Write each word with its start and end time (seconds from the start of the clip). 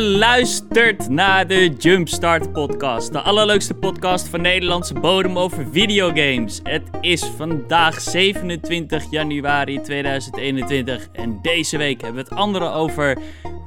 Luistert 0.00 1.08
naar 1.08 1.46
de 1.46 1.68
Jumpstart 1.78 2.52
Podcast, 2.52 3.12
de 3.12 3.20
allerleukste 3.20 3.74
podcast 3.74 4.28
van 4.28 4.40
Nederlandse 4.40 4.94
bodem 4.94 5.38
over 5.38 5.66
videogames. 5.72 6.60
Het 6.62 6.82
is 7.00 7.24
vandaag 7.24 8.00
27 8.00 9.10
januari 9.10 9.80
2021 9.80 11.08
en 11.12 11.38
deze 11.42 11.76
week 11.76 12.00
hebben 12.00 12.24
we 12.24 12.28
het 12.30 12.38
andere 12.38 12.70
over 12.70 13.18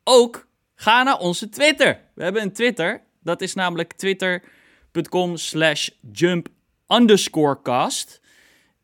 ook 0.03 0.47
ga 0.75 1.03
naar 1.03 1.19
onze 1.19 1.49
Twitter. 1.49 2.01
We 2.13 2.23
hebben 2.23 2.41
een 2.41 2.53
Twitter. 2.53 3.01
Dat 3.23 3.41
is 3.41 3.53
namelijk 3.53 3.93
twitter.com 3.93 5.37
slash 5.37 5.90
jump 6.12 6.47
underscore 6.87 7.62
cast. 7.62 8.21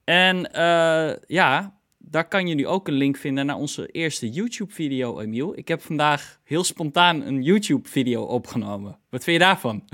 En 0.03 0.49
uh, 0.55 1.11
ja, 1.27 1.80
daar 2.11 2.27
kan 2.27 2.47
je 2.47 2.55
nu 2.55 2.67
ook 2.67 2.87
een 2.87 2.93
link 2.93 3.17
vinden 3.17 3.45
naar 3.45 3.55
onze 3.55 3.87
eerste 3.87 4.29
YouTube-video, 4.29 5.19
Emiel. 5.19 5.57
Ik 5.57 5.67
heb 5.67 5.81
vandaag 5.81 6.39
heel 6.43 6.63
spontaan 6.63 7.21
een 7.21 7.43
YouTube-video 7.43 8.23
opgenomen. 8.23 8.99
Wat 9.09 9.23
vind 9.23 9.37
je 9.37 9.43
daarvan? 9.43 9.89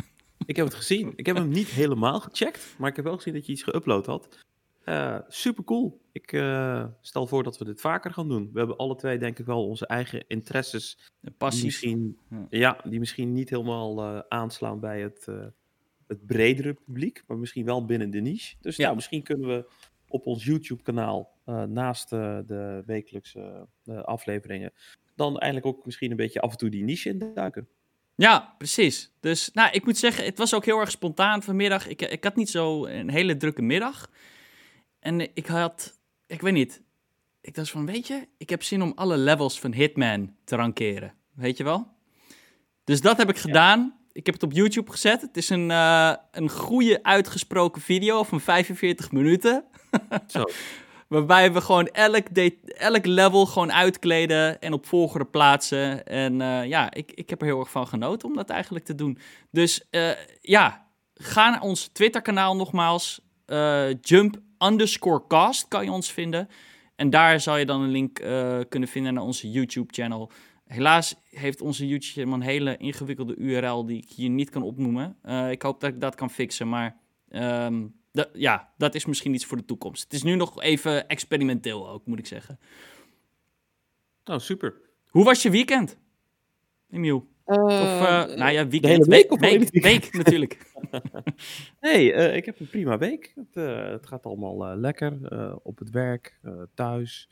Ik 0.46 0.56
heb 0.56 0.66
het 0.66 0.76
gezien. 0.76 1.14
Ik 1.16 1.26
heb 1.26 1.36
hem 1.36 1.50
niet 1.50 1.68
helemaal 1.68 2.20
gecheckt, 2.20 2.76
maar 2.78 2.90
ik 2.90 2.96
heb 2.96 3.06
wel 3.06 3.16
gezien 3.16 3.34
dat 3.34 3.46
je 3.46 3.52
iets 3.52 3.64
geüpload 3.64 4.06
had. 4.06 4.46
Uh, 4.86 5.20
super 5.28 5.64
cool. 5.64 6.02
Ik 6.12 6.32
uh, 6.32 6.86
stel 7.02 7.28
voor 7.28 7.44
dat 7.44 7.58
we 7.58 7.66
dit 7.66 7.82
vaker 7.82 8.14
gaan 8.14 8.28
doen. 8.28 8.50
We 8.54 8.60
hebben 8.60 8.78
alle 8.78 8.96
twee, 8.96 9.18
denk 9.18 9.40
ik 9.40 9.46
wel, 9.46 9.68
onze 9.68 9.88
eigen 9.88 10.28
interesses. 10.28 11.12
Passies. 11.38 11.80
Die 11.80 11.96
misschien, 11.98 12.18
ja. 12.30 12.48
ja. 12.50 12.90
die 12.90 13.00
misschien 13.00 13.34
niet 13.34 13.50
helemaal 13.50 14.04
uh, 14.04 14.20
aanslaan 14.28 14.80
bij 14.80 15.02
het, 15.02 15.28
het 16.08 16.26
bredere 16.26 16.74
publiek, 16.74 17.24
maar 17.28 17.38
misschien 17.38 17.66
wel 17.66 17.86
binnen 17.86 18.10
de 18.10 18.22
niche. 18.22 18.56
Dus 18.62 18.76
ja, 18.76 18.84
nou, 18.84 18.96
misschien 18.96 19.24
kunnen 19.24 19.48
we 19.48 19.70
op 20.08 20.26
ons 20.26 20.46
YouTube-kanaal, 20.46 21.37
naast 21.54 22.14
uh, 22.14 22.38
de 22.46 22.84
wekelijkse 22.86 23.68
uh, 23.86 24.04
afleveringen, 24.04 24.74
dan 25.16 25.38
eigenlijk 25.38 25.66
ook 25.66 25.86
misschien 25.86 26.12
een 26.12 26.18
beetje 26.18 26.42
af 26.42 26.52
en 26.52 26.58
toe 26.58 26.70
die 26.70 26.84
niche 26.84 27.10
induiken. 27.10 27.68
Ja, 28.16 28.56
precies. 28.58 29.12
Dus 29.20 29.50
nou, 29.54 29.72
ik 29.72 29.86
moet 29.86 29.98
zeggen, 29.98 30.26
het 30.26 30.38
was 30.38 30.54
ook 30.54 30.66
heel 30.66 30.80
erg 30.80 30.92
spontaan 30.92 31.44
vanmiddag. 31.44 31.88
Ik, 31.88 32.02
ik 32.02 32.24
had 32.24 32.36
niet 32.36 32.50
zo 32.50 32.86
een 32.86 33.10
hele 33.10 33.38
drukke 33.38 33.62
middag. 33.62 34.10
En 35.00 35.36
ik 35.36 35.46
had, 35.46 36.00
ik 36.28 36.42
weet 36.42 36.54
niet, 36.54 36.82
ik 37.42 37.56
dacht 37.56 37.70
van, 37.70 37.86
weet 37.86 38.08
je, 38.08 38.28
ik 38.38 38.50
heb 38.50 38.64
zin 38.64 38.82
om 38.82 38.92
alle 38.96 39.18
levels 39.18 39.60
van 39.60 39.74
Hitman 39.74 40.36
te 40.44 40.56
rankeren. 40.56 41.14
Weet 41.34 41.58
je 41.58 41.64
wel? 41.64 41.88
Dus 42.84 43.02
dat 43.02 43.18
heb 43.18 43.30
ik 43.30 43.38
gedaan. 43.38 43.98
Ik 44.12 44.26
heb 44.26 44.36
het 44.36 44.44
op 44.44 44.52
YouTube 44.52 44.92
gezet. 44.92 45.22
Het 45.22 45.38
is 45.38 45.50
een, 45.50 45.70
uh, 45.70 46.14
een 46.32 46.50
goede 46.50 47.04
uitgesproken 47.04 47.82
video 47.82 48.24
van 48.24 48.42
45 48.42 49.12
minuten. 49.12 49.66
Zo. 50.28 50.44
Waarbij 51.08 51.54
we 51.54 51.62
gewoon 51.62 51.88
elk, 51.88 53.06
level 53.06 53.46
gewoon 53.46 53.72
uitkleden 53.72 54.62
en 54.62 54.74
op 54.74 54.86
volgorde 54.86 55.26
plaatsen. 55.26 56.06
En 56.06 56.40
uh, 56.40 56.66
ja, 56.66 56.94
ik, 56.94 57.12
ik 57.12 57.30
heb 57.30 57.42
er 57.42 57.48
heel 57.48 57.60
erg 57.60 57.72
van 57.72 57.88
genoten 57.88 58.28
om 58.28 58.36
dat 58.36 58.50
eigenlijk 58.50 58.86
te 58.86 58.96
doen. 58.96 59.18
Dus 59.52 59.88
uh, 59.92 60.12
ja, 60.42 60.88
ga 61.14 61.50
naar 61.50 61.62
ons 61.62 61.88
Twitter-kanaal 61.88 62.56
nogmaals. 62.56 63.22
jump 64.02 64.38
underscore 64.60 65.24
cast 65.28 65.68
kan 65.68 65.84
je 65.84 65.92
ons 65.92 66.12
vinden. 66.12 66.50
En 66.96 67.10
daar 67.10 67.40
zal 67.40 67.58
je 67.58 67.66
dan 67.66 67.82
een 67.82 67.92
link 67.92 68.16
kunnen 68.70 68.90
vinden 68.90 69.14
naar 69.14 69.24
onze 69.24 69.52
YouTube-channel. 69.52 70.32
Helaas 70.66 71.16
heeft 71.30 71.62
onze 71.62 71.88
YouTube 71.88 72.32
een 72.32 72.42
hele 72.42 72.78
ingewikkelde 72.78 73.36
URL 73.36 73.86
die 73.86 73.98
ik 73.98 74.10
hier 74.10 74.30
niet 74.30 74.50
kan 74.50 74.62
opnoemen. 74.62 75.18
Ik 75.50 75.62
hoop 75.62 75.80
dat 75.80 75.90
ik 75.90 76.02
dat 76.02 76.16
kan 76.16 76.30
fixen, 76.30 76.70
maar 76.70 76.98
um, 77.30 77.96
ja, 78.34 78.74
dat 78.78 78.96
is 78.96 79.06
misschien 79.06 79.34
iets 79.34 79.46
voor 79.46 79.58
de 79.58 79.66
toekomst. 79.66 80.04
Het 80.04 80.14
is 80.14 80.24
nu 80.24 80.36
nog 80.36 80.62
even 80.62 81.08
experimenteel 81.08 81.90
ook, 81.90 82.06
moet 82.06 82.20
ik 82.20 82.26
zeggen. 82.26 82.60
Oh, 84.26 84.40
super. 84.40 84.74
Hoe 85.08 85.24
was 85.24 85.42
je 85.42 85.50
weekend, 85.50 85.98
Emiel? 86.90 87.28
Uh, 87.48 87.64
of, 87.64 88.02
uh, 88.02 88.26
nou 88.26 88.52
ja, 88.52 88.68
weekend. 88.68 88.86
hele 88.86 89.06
week, 89.06 89.32
of 89.32 89.40
week, 89.40 89.60
week, 89.60 89.84
week 89.84 90.14
natuurlijk. 90.14 90.72
nee, 91.82 92.14
uh, 92.14 92.36
ik 92.36 92.46
heb 92.46 92.60
een 92.60 92.70
prima 92.70 92.98
week. 92.98 93.34
Het, 93.36 93.66
het 93.92 94.08
gaat 94.08 94.26
allemaal 94.26 94.78
lekker. 94.78 95.18
op 95.64 95.80
het 95.80 95.90
werk, 95.90 96.40
thuis. 96.74 97.30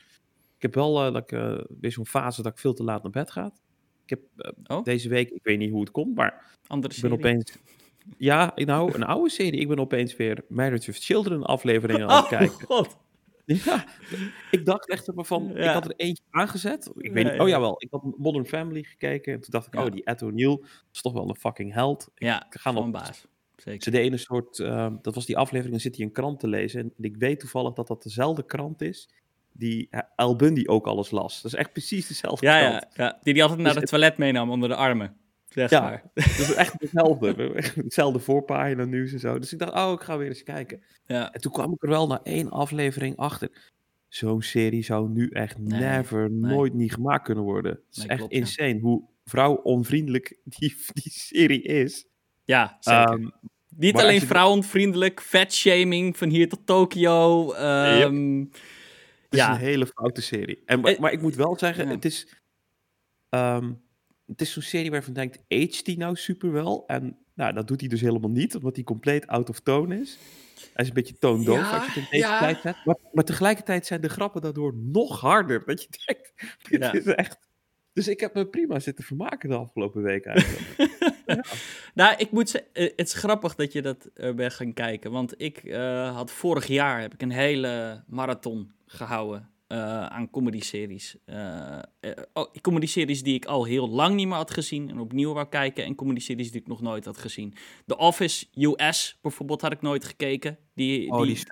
Ik 0.55 0.61
heb 0.61 0.73
wel 0.73 1.11
dat 1.11 1.31
ik, 1.31 1.39
weer 1.79 1.91
zo'n 1.91 2.05
fase 2.05 2.41
dat 2.41 2.51
ik 2.51 2.57
veel 2.57 2.73
te 2.73 2.83
laat 2.83 3.03
naar 3.03 3.11
bed 3.11 3.31
ga. 3.31 3.53
Ik 4.03 4.09
heb 4.09 4.53
oh? 4.65 4.83
deze 4.83 5.09
week, 5.09 5.29
ik 5.29 5.43
weet 5.43 5.57
niet 5.57 5.71
hoe 5.71 5.79
het 5.79 5.91
komt, 5.91 6.15
maar 6.15 6.43
Andere 6.67 6.95
ik 6.95 7.01
ben 7.01 7.11
opeens... 7.11 7.57
Ja, 8.17 8.51
nou, 8.55 8.93
een 8.93 9.03
oude 9.03 9.29
serie. 9.29 9.59
Ik 9.59 9.67
ben 9.67 9.79
opeens 9.79 10.15
weer 10.15 10.43
Marriage 10.47 10.89
of 10.89 10.97
Children 10.97 11.43
afleveringen 11.43 12.09
aan 12.09 12.15
het 12.15 12.23
oh, 12.31 12.39
kijken. 12.39 12.65
god. 12.65 12.97
Ja, 13.45 13.85
ik 14.51 14.65
dacht 14.65 14.89
echt 14.89 15.11
van, 15.15 15.51
ja. 15.53 15.67
ik 15.67 15.69
had 15.69 15.85
er 15.85 15.93
eentje 15.95 16.23
aangezet. 16.29 16.91
Ik 16.97 17.11
weet 17.11 17.31
niet, 17.31 17.39
oh 17.39 17.47
jawel, 17.47 17.75
ik 17.77 17.87
had 17.91 18.03
Modern 18.17 18.45
Family 18.45 18.83
gekeken. 18.83 19.33
En 19.33 19.41
toen 19.41 19.51
dacht 19.51 19.67
ik, 19.67 19.73
ja. 19.73 19.85
oh, 19.85 19.91
die 19.91 20.03
Ed 20.03 20.21
O'Neill 20.21 20.59
is 20.91 21.01
toch 21.01 21.13
wel 21.13 21.29
een 21.29 21.35
fucking 21.35 21.73
held. 21.73 22.11
Ja, 22.15 22.45
ik 22.45 22.59
ga 22.59 22.71
nog 22.71 22.91
baas. 22.91 23.25
Zeker. 23.55 23.83
Ze 23.83 23.91
deden 23.91 24.11
een 24.11 24.19
soort, 24.19 24.57
uh, 24.57 24.93
dat 25.01 25.15
was 25.15 25.25
die 25.25 25.37
aflevering, 25.37 25.71
dan 25.71 25.81
zit 25.81 25.95
hij 25.95 26.05
een 26.05 26.11
krant 26.11 26.39
te 26.39 26.47
lezen. 26.47 26.81
En 26.81 26.93
ik 26.97 27.15
weet 27.17 27.39
toevallig 27.39 27.73
dat 27.73 27.87
dat 27.87 28.03
dezelfde 28.03 28.45
krant 28.45 28.81
is 28.81 29.09
die 29.51 29.89
Al 30.15 30.35
Bundy 30.35 30.63
ook 30.65 30.87
alles 30.87 31.11
las. 31.11 31.41
Dat 31.41 31.53
is 31.53 31.57
echt 31.57 31.71
precies 31.71 32.07
dezelfde 32.07 32.45
ja, 32.45 32.59
krant. 32.59 32.95
Ja, 32.95 33.03
ja, 33.03 33.19
die 33.23 33.33
die 33.33 33.41
altijd 33.43 33.61
naar 33.61 33.71
dus 33.71 33.81
het 33.81 33.89
toilet 33.89 34.17
meenam 34.17 34.49
onder 34.49 34.69
de 34.69 34.75
armen. 34.75 35.17
Zeg 35.55 35.69
ja, 35.69 35.81
maar. 35.81 36.03
dat 36.13 36.25
is 36.25 36.53
echt 36.53 36.75
hetzelfde. 36.79 37.53
hetzelfde 37.75 38.19
voorpagina 38.19 38.85
nieuws 38.85 39.11
en 39.11 39.19
zo. 39.19 39.39
Dus 39.39 39.53
ik 39.53 39.59
dacht, 39.59 39.73
oh, 39.73 39.91
ik 39.91 40.01
ga 40.01 40.17
weer 40.17 40.27
eens 40.27 40.43
kijken. 40.43 40.81
Ja. 41.05 41.33
En 41.33 41.41
toen 41.41 41.51
kwam 41.51 41.73
ik 41.73 41.83
er 41.83 41.89
wel 41.89 42.07
na 42.07 42.19
één 42.23 42.49
aflevering 42.49 43.17
achter. 43.17 43.49
Zo'n 44.07 44.41
serie 44.41 44.83
zou 44.83 45.09
nu 45.09 45.29
echt 45.29 45.57
nee, 45.57 45.79
never, 45.79 46.31
nee. 46.31 46.51
nooit 46.51 46.73
niet 46.73 46.93
gemaakt 46.93 47.23
kunnen 47.23 47.43
worden. 47.43 47.71
Het 47.71 47.81
is 47.91 47.97
Nee, 47.97 48.07
echt 48.07 48.17
klopt, 48.19 48.33
ja. 48.33 48.39
insane 48.39 48.79
hoe 48.79 49.03
vrouwonvriendelijk 49.25 50.37
die, 50.57 50.75
die 50.93 51.11
serie 51.11 51.61
is. 51.61 52.05
Ja, 52.43 52.77
zeker. 52.79 53.01
Ehm, 53.03 53.27
Niet 53.77 53.95
alleen 53.97 54.21
vrouwenvriendelijk, 54.21 55.21
fatshaming 55.21 56.17
van 56.17 56.29
hier 56.29 56.49
tot 56.49 56.65
Tokio. 56.65 57.51
ehm, 57.53 58.39
het 58.39 59.33
is 59.33 59.39
ja, 59.39 59.51
een 59.51 59.59
hele 59.59 59.85
foute 59.87 60.21
serie. 60.21 60.61
En, 60.65 60.79
maar, 60.79 60.91
Eh, 60.91 60.99
maar 60.99 61.11
ik 61.11 61.21
moet 61.21 61.35
wel 61.35 61.57
zeggen, 61.57 61.85
ja. 61.87 61.91
het 61.91 62.05
is... 62.05 62.37
ehm, 63.29 63.71
het 64.27 64.41
is 64.41 64.51
zo'n 64.53 64.61
serie 64.61 64.91
waarvan 64.91 65.13
je 65.13 65.19
denkt, 65.19 65.43
aged 65.49 65.85
die 65.85 65.97
nou 65.97 66.15
super 66.15 66.51
wel? 66.51 66.83
En 66.87 67.17
nou, 67.33 67.53
dat 67.53 67.67
doet 67.67 67.79
hij 67.79 67.89
dus 67.89 68.01
helemaal 68.01 68.29
niet, 68.29 68.55
omdat 68.55 68.75
hij 68.75 68.83
compleet 68.83 69.27
out 69.27 69.49
of 69.49 69.59
tone 69.59 69.99
is. 69.99 70.17
Hij 70.73 70.83
is 70.83 70.87
een 70.87 70.93
beetje 70.93 71.17
toondoof 71.17 71.57
Ja, 71.57 71.77
als 71.77 71.85
je 71.85 71.87
het 71.87 71.95
in 71.95 72.07
deze 72.09 72.27
ja. 72.27 72.39
tijd 72.39 72.61
zet. 72.61 72.75
Maar, 72.85 72.95
maar 73.11 73.23
tegelijkertijd 73.23 73.85
zijn 73.85 74.01
de 74.01 74.09
grappen 74.09 74.41
daardoor 74.41 74.75
nog 74.75 75.21
harder. 75.21 75.65
Dat 75.65 75.81
je 75.81 75.87
denkt, 76.05 76.33
dit 76.69 76.81
Ja. 76.81 76.93
is 76.93 77.05
echt... 77.05 77.37
Dus 77.93 78.07
ik 78.07 78.19
heb 78.19 78.33
me 78.33 78.47
prima 78.47 78.79
zitten 78.79 79.03
vermaken 79.03 79.49
de 79.49 79.55
afgelopen 79.55 80.01
week 80.01 80.25
eigenlijk. 80.25 80.89
nou, 81.93 82.15
ik 82.17 82.31
moet 82.31 82.49
zeggen, 82.49 82.73
eh, 82.73 82.83
het 82.95 83.07
is 83.07 83.13
grappig 83.13 83.55
dat 83.55 83.71
je 83.73 83.81
dat 83.81 84.05
eh, 84.13 84.33
bent 84.33 84.53
gaan 84.53 84.73
kijken. 84.73 85.11
Want 85.11 85.41
ik 85.41 85.57
eh, 85.57 86.15
had 86.15 86.31
vorig 86.31 86.67
jaar 86.67 87.01
heb 87.01 87.13
ik 87.13 87.21
een 87.21 87.31
hele 87.31 88.03
marathon 88.07 88.71
gehouden 88.85 89.49
eh, 89.67 90.05
aan 90.05 90.29
comedy-series. 90.29 91.17
Eh, 91.25 91.77
eh, 91.77 92.11
oh, 92.33 92.53
comedy-series 92.61 93.23
die 93.23 93.35
ik 93.35 93.45
al 93.45 93.63
heel 93.63 93.89
lang 93.89 94.15
niet 94.15 94.27
meer 94.27 94.35
had 94.35 94.51
gezien 94.51 94.89
en 94.89 94.99
opnieuw 94.99 95.33
wou 95.33 95.47
kijken. 95.47 95.83
En 95.83 95.95
comedy-series 95.95 96.51
die 96.51 96.61
ik 96.61 96.67
nog 96.67 96.81
nooit 96.81 97.05
had 97.05 97.17
gezien. 97.17 97.53
The 97.85 97.97
Office 97.97 98.45
US 98.53 99.17
bijvoorbeeld 99.21 99.61
had 99.61 99.71
ik 99.71 99.81
nooit 99.81 100.05
gekeken. 100.05 100.57
Die, 100.73 101.11
Oh, 101.11 101.21
die, 101.21 101.43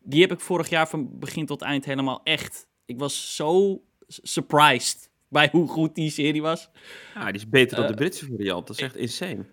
die 0.00 0.20
heb 0.20 0.32
ik 0.32 0.40
vorig 0.40 0.68
jaar 0.68 0.88
van 0.88 1.18
begin 1.18 1.46
tot 1.46 1.62
eind 1.62 1.84
helemaal 1.84 2.20
echt. 2.24 2.68
Ik 2.84 2.98
was 2.98 3.36
zo 3.36 3.82
surprised 4.06 5.10
bij 5.28 5.48
hoe 5.52 5.68
goed 5.68 5.94
die 5.94 6.10
serie 6.10 6.42
was. 6.42 6.70
Ja, 7.14 7.24
die 7.26 7.34
is 7.34 7.48
beter 7.48 7.76
dan 7.76 7.86
de 7.86 7.94
Britse 7.94 8.26
variant. 8.26 8.66
Dat 8.66 8.76
is 8.76 8.82
echt 8.82 8.96
insane. 8.96 9.46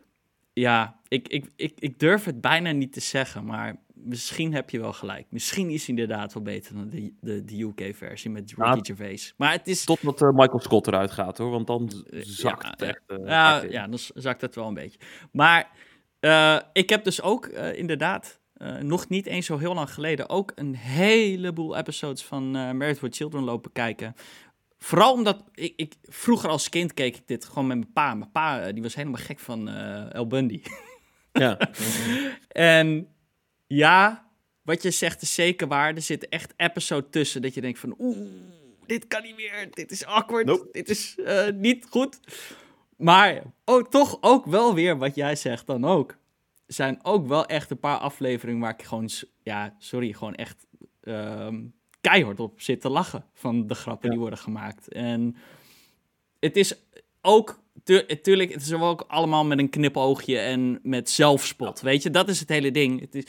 Ja, 0.61 0.99
ik, 1.07 1.27
ik, 1.27 1.45
ik, 1.55 1.73
ik 1.79 1.99
durf 1.99 2.25
het 2.25 2.41
bijna 2.41 2.71
niet 2.71 2.93
te 2.93 2.99
zeggen, 2.99 3.45
maar 3.45 3.75
misschien 3.93 4.53
heb 4.53 4.69
je 4.69 4.79
wel 4.79 4.93
gelijk. 4.93 5.25
Misschien 5.29 5.69
is 5.69 5.79
hij 5.87 5.89
inderdaad 5.89 6.33
wel 6.33 6.43
beter 6.43 6.73
dan 6.75 6.89
de, 6.89 7.13
de, 7.21 7.45
de 7.45 7.61
UK-versie 7.61 8.31
met 8.31 8.49
Ricky 8.49 8.61
Nou, 8.61 8.79
Gervais. 8.85 9.33
Maar 9.37 9.51
het 9.51 9.67
is... 9.67 9.85
Totdat 9.85 10.21
eh, 10.21 10.29
Michael 10.31 10.59
Scott 10.59 10.87
eruit 10.87 11.11
gaat 11.11 11.37
hoor, 11.37 11.49
want 11.49 11.67
dan 11.67 11.91
Eh, 12.09 12.19
zakt 12.23 12.63
ja, 12.63 12.69
het 12.69 12.81
echt. 12.81 13.01
eh, 13.07 13.17
ja, 13.25 13.61
echt 13.61 13.71
ja, 13.71 13.87
dan 13.87 13.99
zakt 14.13 14.41
het 14.41 14.55
wel 14.55 14.67
een 14.67 14.73
beetje. 14.73 14.99
Maar 15.31 15.71
ik 16.73 16.89
heb 16.89 17.03
dus 17.03 17.21
ook 17.21 17.45
inderdaad 17.75 18.39
nog 18.81 19.09
niet 19.09 19.25
eens 19.25 19.45
zo 19.45 19.57
heel 19.57 19.73
lang 19.73 19.93
geleden 19.93 20.29
ook 20.29 20.51
een 20.55 20.75
heleboel 20.75 21.77
episodes 21.77 22.23
van 22.23 22.43
uh, 22.43 22.71
Married 22.71 22.99
with 22.99 23.15
Children 23.15 23.43
lopen 23.43 23.71
kijken. 23.71 24.15
Vooral 24.83 25.13
omdat 25.13 25.43
ik, 25.53 25.73
ik, 25.75 25.93
vroeger 26.03 26.49
als 26.49 26.69
kind 26.69 26.93
keek 26.93 27.15
ik 27.15 27.27
dit 27.27 27.45
gewoon 27.45 27.67
met 27.67 27.77
mijn 27.77 27.93
pa. 27.93 28.13
Mijn 28.15 28.31
pa 28.31 28.61
eh, 28.61 28.73
die 28.73 28.83
was 28.83 28.95
helemaal 28.95 29.21
gek 29.21 29.39
van 29.39 29.67
El 30.09 30.27
Bundy. 30.27 30.61
Ja. 31.33 31.57
en 32.77 33.07
ja, 33.67 34.27
wat 34.61 34.83
je 34.83 34.91
zegt 34.91 35.21
is 35.21 35.33
zeker 35.33 35.67
waar. 35.67 35.95
Er 35.95 36.01
zit 36.01 36.29
echt 36.29 36.53
episode 36.57 37.09
tussen 37.09 37.41
dat 37.41 37.53
je 37.53 37.61
denkt 37.61 37.79
van 37.79 37.95
oeh, 37.99 38.17
dit 38.85 39.07
kan 39.07 39.23
niet 39.23 39.35
meer. 39.35 39.67
Dit 39.71 39.91
is 39.91 40.05
awkward. 40.05 40.73
Dit 40.73 40.89
is 40.89 41.17
niet 41.53 41.85
goed. 41.89 42.19
Maar 42.97 43.41
oh, 43.65 43.83
toch 43.89 44.17
ook 44.21 44.45
wel 44.45 44.73
weer 44.73 44.97
wat 44.97 45.15
jij 45.15 45.35
zegt 45.35 45.67
dan 45.67 45.85
ook 45.85 46.17
zijn 46.73 46.99
ook 47.03 47.27
wel 47.27 47.45
echt 47.45 47.71
een 47.71 47.79
paar 47.79 47.97
afleveringen 47.97 48.61
waar 48.61 48.73
ik 48.73 48.83
gewoon, 48.83 49.09
ja, 49.43 49.75
sorry, 49.77 50.13
gewoon 50.13 50.35
echt 50.35 50.67
ehm, 51.01 51.63
keihard 52.01 52.39
op 52.39 52.61
zit 52.61 52.81
te 52.81 52.89
lachen 52.89 53.25
van 53.33 53.67
de 53.67 53.75
grappen 53.75 54.09
die 54.09 54.19
worden 54.19 54.39
gemaakt. 54.39 54.87
En 54.87 55.35
het 56.39 56.55
is 56.55 56.75
ook, 57.21 57.63
natuurlijk, 57.83 58.53
het 58.53 58.61
is 58.61 58.73
ook 58.73 59.05
allemaal 59.07 59.45
met 59.45 59.59
een 59.59 59.69
knipoogje 59.69 60.37
en 60.37 60.79
met 60.83 61.09
zelfspot. 61.09 61.81
Weet 61.81 62.03
je, 62.03 62.09
dat 62.09 62.29
is 62.29 62.39
het 62.39 62.49
hele 62.49 62.71
ding. 62.71 62.99
Het 62.99 63.15
is, 63.15 63.23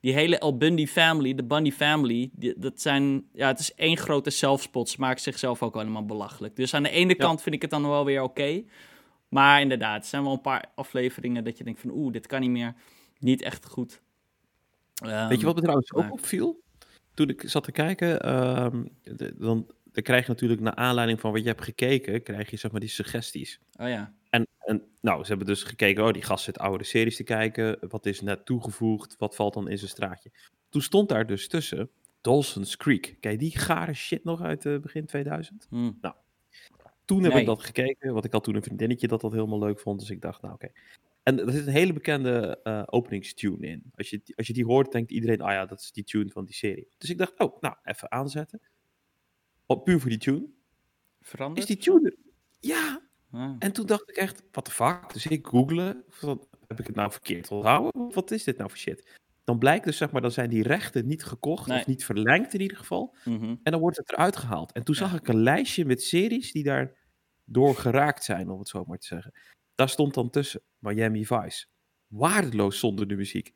die 0.00 0.12
hele 0.12 0.38
El 0.38 0.56
Bundy 0.56 0.86
family, 0.86 1.34
de 1.34 1.44
Bundy 1.44 1.72
family, 1.72 2.30
die, 2.32 2.54
dat 2.58 2.80
zijn, 2.80 3.28
ja, 3.32 3.46
het 3.46 3.58
is 3.58 3.74
één 3.74 3.96
grote 3.96 4.30
zelfspot. 4.30 4.88
Ze 4.88 5.00
maken 5.00 5.20
zichzelf 5.20 5.62
ook 5.62 5.76
allemaal 5.76 6.06
belachelijk. 6.06 6.56
Dus 6.56 6.74
aan 6.74 6.82
de 6.82 6.90
ene 6.90 7.14
kant 7.14 7.42
vind 7.42 7.54
ik 7.54 7.62
het 7.62 7.70
dan 7.70 7.88
wel 7.88 8.04
weer 8.04 8.22
oké. 8.22 8.62
Maar 9.28 9.60
inderdaad, 9.60 10.02
er 10.02 10.08
zijn 10.08 10.22
wel 10.22 10.32
een 10.32 10.40
paar 10.40 10.64
afleveringen 10.74 11.44
dat 11.44 11.58
je 11.58 11.64
denkt 11.64 11.80
van 11.80 11.90
oeh, 11.90 12.12
dit 12.12 12.26
kan 12.26 12.40
niet 12.40 12.50
meer. 12.50 12.74
Niet 13.18 13.42
echt 13.42 13.66
goed. 13.66 14.02
Weet 15.28 15.40
je 15.40 15.46
wat 15.46 15.54
me 15.54 15.60
trouwens 15.60 15.94
ook 15.94 16.12
opviel? 16.12 16.60
Toen 17.18 17.28
ik 17.28 17.42
zat 17.46 17.64
te 17.64 17.72
kijken, 17.72 18.38
um, 18.64 18.88
dan, 19.36 19.66
dan 19.84 20.02
krijg 20.02 20.22
je 20.22 20.28
natuurlijk 20.28 20.60
naar 20.60 20.74
aanleiding 20.74 21.20
van 21.20 21.32
wat 21.32 21.40
je 21.40 21.46
hebt 21.46 21.62
gekeken, 21.62 22.22
krijg 22.22 22.50
je 22.50 22.56
zeg 22.56 22.70
maar 22.70 22.80
die 22.80 22.88
suggesties. 22.88 23.60
Oh 23.80 23.88
ja. 23.88 24.14
En, 24.30 24.46
en 24.58 24.82
nou, 25.00 25.22
ze 25.22 25.28
hebben 25.28 25.46
dus 25.46 25.62
gekeken, 25.62 26.04
oh 26.04 26.12
die 26.12 26.22
gast 26.22 26.44
zit 26.44 26.58
oude 26.58 26.84
series 26.84 27.16
te 27.16 27.22
kijken, 27.22 27.78
wat 27.88 28.06
is 28.06 28.20
net 28.20 28.46
toegevoegd, 28.46 29.16
wat 29.18 29.34
valt 29.34 29.54
dan 29.54 29.68
in 29.68 29.78
zijn 29.78 29.90
straatje. 29.90 30.30
Toen 30.68 30.82
stond 30.82 31.08
daar 31.08 31.26
dus 31.26 31.48
tussen 31.48 31.90
Dawson's 32.20 32.76
Creek. 32.76 33.16
Kijk, 33.20 33.38
die 33.38 33.58
gare 33.58 33.94
shit 33.94 34.24
nog 34.24 34.42
uit 34.42 34.64
uh, 34.64 34.78
begin 34.78 35.06
2000? 35.06 35.66
Hmm. 35.68 35.98
Nou, 36.00 36.14
toen 37.04 37.22
heb 37.22 37.34
ik 37.34 37.46
dat 37.46 37.62
gekeken, 37.62 38.12
want 38.12 38.24
ik 38.24 38.32
had 38.32 38.44
toen 38.44 38.54
een 38.54 38.62
vriendinnetje 38.62 39.08
dat 39.08 39.20
dat 39.20 39.32
helemaal 39.32 39.58
leuk 39.58 39.80
vond. 39.80 40.00
Dus 40.00 40.10
ik 40.10 40.20
dacht, 40.20 40.42
nou 40.42 40.54
oké. 40.54 40.68
En 41.28 41.46
er 41.46 41.52
zit 41.52 41.66
een 41.66 41.72
hele 41.72 41.92
bekende 41.92 42.60
uh, 42.64 42.82
openingstune 42.86 43.66
in. 43.66 43.92
Als 43.94 44.10
je, 44.10 44.22
als 44.36 44.46
je 44.46 44.52
die 44.52 44.64
hoort, 44.64 44.92
denkt 44.92 45.10
iedereen, 45.10 45.40
ah 45.40 45.52
ja, 45.52 45.66
dat 45.66 45.80
is 45.80 45.92
die 45.92 46.04
tune 46.04 46.30
van 46.30 46.44
die 46.44 46.54
serie. 46.54 46.88
Dus 46.98 47.10
ik 47.10 47.18
dacht, 47.18 47.38
oh, 47.38 47.60
nou, 47.60 47.74
even 47.82 48.10
aanzetten. 48.10 48.60
Op, 49.66 49.84
puur 49.84 50.00
voor 50.00 50.10
die 50.10 50.18
tune. 50.18 50.48
Veranderd? 51.20 51.58
Is 51.58 51.66
die 51.66 51.84
tune 51.84 52.16
Ja. 52.60 53.00
Ah. 53.30 53.56
En 53.58 53.72
toen 53.72 53.86
dacht 53.86 54.08
ik 54.08 54.16
echt, 54.16 54.42
what 54.50 54.64
the 54.64 54.70
fuck? 54.70 55.12
Dus 55.12 55.26
ik 55.26 55.46
googelen, 55.46 56.04
heb 56.66 56.78
ik 56.78 56.86
het 56.86 56.96
nou 56.96 57.10
verkeerd 57.10 57.50
onthouden? 57.50 58.12
Wat 58.14 58.30
is 58.30 58.44
dit 58.44 58.56
nou 58.56 58.68
voor 58.68 58.78
shit? 58.78 59.18
Dan 59.44 59.58
blijkt 59.58 59.84
dus, 59.84 59.96
zeg 59.96 60.10
maar, 60.10 60.20
dan 60.20 60.30
zijn 60.30 60.50
die 60.50 60.62
rechten 60.62 61.06
niet 61.06 61.24
gekocht 61.24 61.70
of 61.70 61.86
niet 61.86 62.04
verlengd 62.04 62.54
in 62.54 62.60
ieder 62.60 62.76
geval. 62.76 63.16
Mhm. 63.24 63.56
En 63.62 63.72
dan 63.72 63.80
wordt 63.80 63.96
het 63.96 64.12
eruit 64.12 64.36
gehaald. 64.36 64.72
En 64.72 64.84
toen 64.84 64.94
zag 64.94 65.14
ik 65.14 65.28
een 65.28 65.42
lijstje 65.42 65.84
met 65.84 66.02
series 66.02 66.52
die 66.52 66.62
daar 66.62 66.96
door 67.44 67.74
geraakt 67.74 68.24
zijn, 68.24 68.48
om 68.48 68.58
het 68.58 68.68
zo 68.68 68.84
maar 68.84 68.98
te 68.98 69.06
zeggen. 69.06 69.32
Daar 69.74 69.88
stond 69.88 70.14
dan 70.14 70.30
tussen 70.30 70.62
Miami 70.78 71.26
Vice. 71.26 71.66
Waardeloos 72.06 72.78
zonder 72.78 73.08
de 73.08 73.16
muziek. 73.16 73.52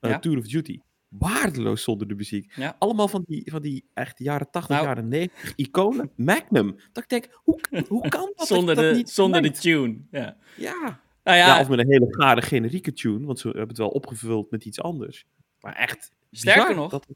Uh, 0.00 0.18
Tour 0.18 0.38
of 0.38 0.46
Duty. 0.46 0.78
Waardeloos 1.08 1.82
zonder 1.82 2.08
de 2.08 2.14
muziek. 2.14 2.52
Ja. 2.54 2.76
Allemaal 2.78 3.08
van 3.08 3.22
die, 3.26 3.50
van 3.50 3.62
die 3.62 3.90
echt 3.94 4.18
jaren 4.18 4.50
80, 4.50 4.76
nou, 4.76 4.86
jaren 4.86 5.08
90 5.08 5.52
iconen. 5.56 6.10
Magnum. 6.30 6.76
Dat 6.92 7.02
ik 7.02 7.08
denk, 7.08 7.40
hoe, 7.42 7.60
hoe 7.88 8.08
kan 8.18 8.32
dat? 8.36 8.46
zonder 8.46 8.74
dat 8.74 8.84
de, 8.84 8.96
niet 8.96 9.10
zonder 9.10 9.42
de 9.42 9.50
tune. 9.50 9.98
Ja. 10.10 10.36
Ja. 10.56 11.02
Nou 11.22 11.38
ja. 11.38 11.60
of 11.60 11.68
met 11.68 11.78
een 11.78 11.90
hele 11.90 12.06
gare 12.08 12.42
generieke 12.42 12.92
tune, 12.92 13.26
want 13.26 13.38
ze 13.38 13.48
hebben 13.48 13.68
het 13.68 13.78
wel 13.78 13.88
opgevuld 13.88 14.50
met 14.50 14.64
iets 14.64 14.80
anders. 14.80 15.26
Maar 15.60 15.74
echt. 15.74 16.10
Sterker 16.30 16.74
nog, 16.74 16.90
dat... 16.90 17.06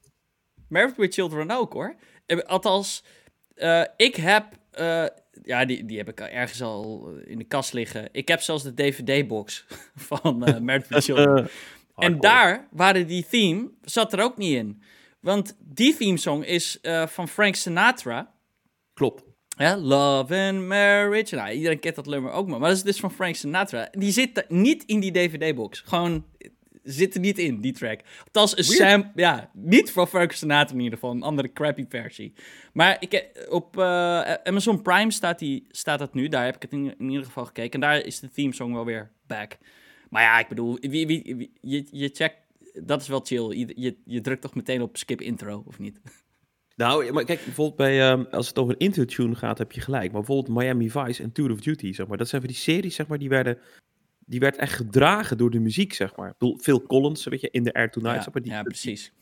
Married 0.68 0.96
with 0.96 1.14
Children 1.14 1.50
ook 1.50 1.72
hoor. 1.72 1.96
Eh, 2.26 2.38
althans, 2.38 3.04
uh, 3.56 3.84
ik 3.96 4.14
heb. 4.14 4.44
Uh, 4.80 5.06
ja, 5.42 5.64
die, 5.64 5.84
die 5.84 5.98
heb 5.98 6.08
ik 6.08 6.20
ergens 6.20 6.62
al 6.62 7.08
in 7.24 7.38
de 7.38 7.44
kast 7.44 7.72
liggen. 7.72 8.08
Ik 8.12 8.28
heb 8.28 8.40
zelfs 8.40 8.62
de 8.62 8.74
DVD-box 8.74 9.66
van 10.08 10.48
uh, 10.48 10.58
Married 10.58 10.88
with 10.88 11.04
Children. 11.04 11.48
en 11.96 12.20
daar 12.20 12.68
waren 12.70 13.06
die 13.06 13.26
theme, 13.30 13.70
zat 13.82 14.12
er 14.12 14.20
ook 14.20 14.36
niet 14.36 14.54
in. 14.54 14.82
Want 15.20 15.56
die 15.60 15.96
theme 15.96 16.16
song 16.16 16.42
is 16.42 16.78
uh, 16.82 17.06
van 17.06 17.28
Frank 17.28 17.54
Sinatra. 17.54 18.34
Klopt. 18.94 19.22
Ja, 19.48 19.76
Love 19.76 20.36
and 20.36 20.66
Marriage. 20.66 21.34
Nou, 21.34 21.50
iedereen 21.50 21.78
kent 21.78 21.94
dat 21.94 22.06
nummer 22.06 22.32
ook 22.32 22.48
maar. 22.48 22.58
Maar 22.58 22.68
dat 22.68 22.78
is 22.78 22.84
dus 22.84 23.00
van 23.00 23.12
Frank 23.12 23.34
Sinatra. 23.34 23.88
Die 23.90 24.12
zit 24.12 24.44
niet 24.48 24.84
in 24.84 25.00
die 25.00 25.12
DVD-box. 25.12 25.82
Gewoon 25.86 26.24
zit 26.88 27.14
er 27.14 27.20
niet 27.20 27.38
in, 27.38 27.60
die 27.60 27.72
track. 27.72 28.00
Althans, 28.24 28.58
een 28.58 28.64
Sam, 28.64 29.12
ja, 29.14 29.50
niet 29.52 29.90
van 29.90 30.08
Frank 30.08 30.32
Sinatra 30.32 30.74
in 30.74 30.80
ieder 30.80 30.98
geval, 30.98 31.14
een 31.14 31.22
andere 31.22 31.52
crappy 31.52 31.86
versie. 31.88 32.32
Maar 32.72 32.96
ik, 33.00 33.12
eh, 33.12 33.52
op 33.52 33.76
uh, 33.76 34.32
Amazon 34.32 34.82
Prime 34.82 35.10
staat, 35.10 35.38
die, 35.38 35.66
staat 35.70 35.98
dat 35.98 36.14
nu, 36.14 36.28
daar 36.28 36.44
heb 36.44 36.54
ik 36.54 36.62
het 36.62 36.72
in, 36.72 36.94
in, 36.98 37.08
ieder 37.08 37.24
geval 37.24 37.44
gekeken. 37.44 37.72
En 37.72 37.80
daar 37.80 38.04
is 38.04 38.20
de 38.20 38.30
theme 38.30 38.54
song 38.54 38.72
wel 38.72 38.84
weer 38.84 39.10
back. 39.26 39.56
Maar 40.10 40.22
ja, 40.22 40.38
ik 40.38 40.48
bedoel, 40.48 40.78
wie, 40.80 41.06
wie, 41.06 41.34
wie, 41.36 41.52
je, 41.60 41.86
je 41.90 42.10
checkt, 42.12 42.36
dat 42.82 43.00
is 43.00 43.08
wel 43.08 43.20
chill. 43.20 43.56
Je, 43.58 43.72
je, 43.74 43.96
je, 44.04 44.20
drukt 44.20 44.42
toch 44.42 44.54
meteen 44.54 44.82
op 44.82 44.96
skip 44.96 45.20
intro, 45.20 45.62
of 45.66 45.78
niet? 45.78 46.00
Nou, 46.76 47.12
maar 47.12 47.24
kijk, 47.24 47.44
bijvoorbeeld 47.44 47.76
bij, 47.76 48.10
um, 48.10 48.26
als 48.30 48.48
het 48.48 48.58
over 48.58 48.74
intro 48.80 49.04
tune 49.04 49.34
gaat, 49.34 49.58
heb 49.58 49.72
je 49.72 49.80
gelijk. 49.80 50.12
Maar 50.12 50.22
bijvoorbeeld 50.22 50.56
Miami 50.58 50.90
Vice 50.90 51.22
en 51.22 51.32
Tour 51.32 51.50
of 51.50 51.60
Duty, 51.60 51.92
zeg 51.92 52.06
maar. 52.06 52.16
Dat 52.16 52.28
zijn 52.28 52.40
van 52.40 52.50
die 52.50 52.60
series, 52.60 52.94
zeg 52.94 53.06
maar, 53.06 53.18
die 53.18 53.28
werden 53.28 53.58
die 54.28 54.40
werd 54.40 54.56
echt 54.56 54.72
gedragen 54.72 55.38
door 55.38 55.50
de 55.50 55.58
muziek, 55.58 55.92
zeg 55.92 56.16
maar. 56.16 56.34
Ik 56.38 56.60
Phil 56.60 56.82
Collins, 56.82 57.24
weet 57.24 57.40
je, 57.40 57.50
in 57.50 57.62
de 57.62 57.72
Air 57.72 57.90
Tonight. 57.90 58.24
Ja, 58.24 58.30
maar 58.32 58.42
die, 58.42 58.52
ja 58.52 58.62
precies. 58.62 59.12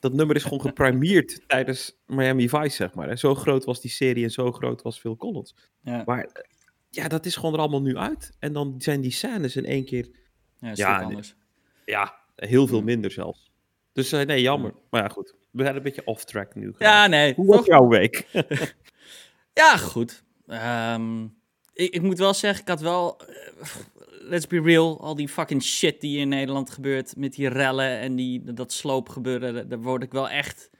Dat 0.00 0.12
nummer 0.12 0.36
is 0.36 0.42
gewoon 0.42 0.60
geprimeerd 0.60 1.40
tijdens 1.46 1.96
Miami 2.06 2.48
Vice, 2.48 2.76
zeg 2.76 2.94
maar. 2.94 3.08
En 3.08 3.18
zo 3.18 3.34
groot 3.34 3.64
was 3.64 3.80
die 3.80 3.90
serie 3.90 4.24
en 4.24 4.30
zo 4.30 4.52
groot 4.52 4.82
was 4.82 5.00
Phil 5.00 5.16
Collins. 5.16 5.54
Ja. 5.82 6.02
Maar 6.06 6.46
ja, 6.90 7.08
dat 7.08 7.26
is 7.26 7.36
gewoon 7.36 7.54
er 7.54 7.60
allemaal 7.60 7.82
nu 7.82 7.96
uit. 7.96 8.36
En 8.38 8.52
dan 8.52 8.74
zijn 8.78 9.00
die 9.00 9.10
scènes 9.10 9.56
in 9.56 9.64
één 9.64 9.84
keer... 9.84 10.08
Ja, 10.58 10.72
ja, 10.74 11.02
anders. 11.02 11.34
ja 11.84 12.18
heel 12.36 12.66
veel 12.66 12.82
minder 12.82 13.10
zelfs. 13.10 13.52
Dus 13.92 14.12
uh, 14.12 14.20
nee, 14.20 14.40
jammer. 14.40 14.74
Maar 14.90 15.02
ja, 15.02 15.08
goed. 15.08 15.34
We 15.50 15.62
zijn 15.62 15.76
een 15.76 15.82
beetje 15.82 16.04
off-track 16.04 16.54
nu. 16.54 16.74
Ja, 16.78 17.06
nee. 17.06 17.34
Hoe 17.34 17.46
was 17.46 17.66
jouw 17.66 17.88
week? 17.88 18.26
ja, 19.62 19.76
goed. 19.76 20.24
Um, 20.46 21.24
ik, 21.72 21.94
ik, 21.94 22.02
moet 22.02 22.18
wel 22.18 22.34
zeggen, 22.34 22.62
ik 22.62 22.68
had 22.68 22.80
wel... 22.80 23.20
Uh, 23.28 23.66
let's 24.30 24.46
be 24.46 24.60
real, 24.60 25.00
al 25.00 25.14
die 25.14 25.28
fucking 25.28 25.62
shit 25.62 26.00
die 26.00 26.18
in 26.18 26.28
Nederland 26.28 26.70
gebeurt 26.70 27.16
met 27.16 27.32
die 27.32 27.48
rellen 27.48 27.98
en 27.98 28.16
die, 28.16 28.52
dat 28.52 28.72
sloopgebeuren, 28.72 29.68
daar 29.68 29.80
word 29.80 30.02
ik 30.02 30.12
wel 30.12 30.28
echt, 30.28 30.70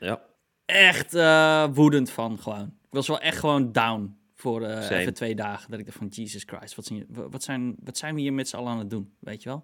ja. 0.00 0.22
echt 0.64 1.14
uh, 1.14 1.66
woedend 1.72 2.10
van 2.10 2.38
gewoon. 2.38 2.66
Ik 2.66 2.92
was 2.92 3.08
wel 3.08 3.20
echt 3.20 3.38
gewoon 3.38 3.72
down 3.72 4.16
voor 4.34 4.62
uh, 4.62 4.90
even 4.90 5.14
twee 5.14 5.34
dagen. 5.34 5.70
Dat 5.70 5.78
ik 5.78 5.84
dacht 5.86 5.98
van, 5.98 6.06
Jesus 6.06 6.42
Christ, 6.46 6.74
wat 6.74 6.84
zijn, 6.84 7.06
wat 7.08 7.42
zijn, 7.42 7.76
wat 7.84 7.96
zijn 7.96 8.14
we 8.14 8.20
hier 8.20 8.32
met 8.32 8.48
z'n 8.48 8.56
allen 8.56 8.72
aan 8.72 8.78
het 8.78 8.90
doen, 8.90 9.12
weet 9.18 9.42
je 9.42 9.48
wel? 9.48 9.62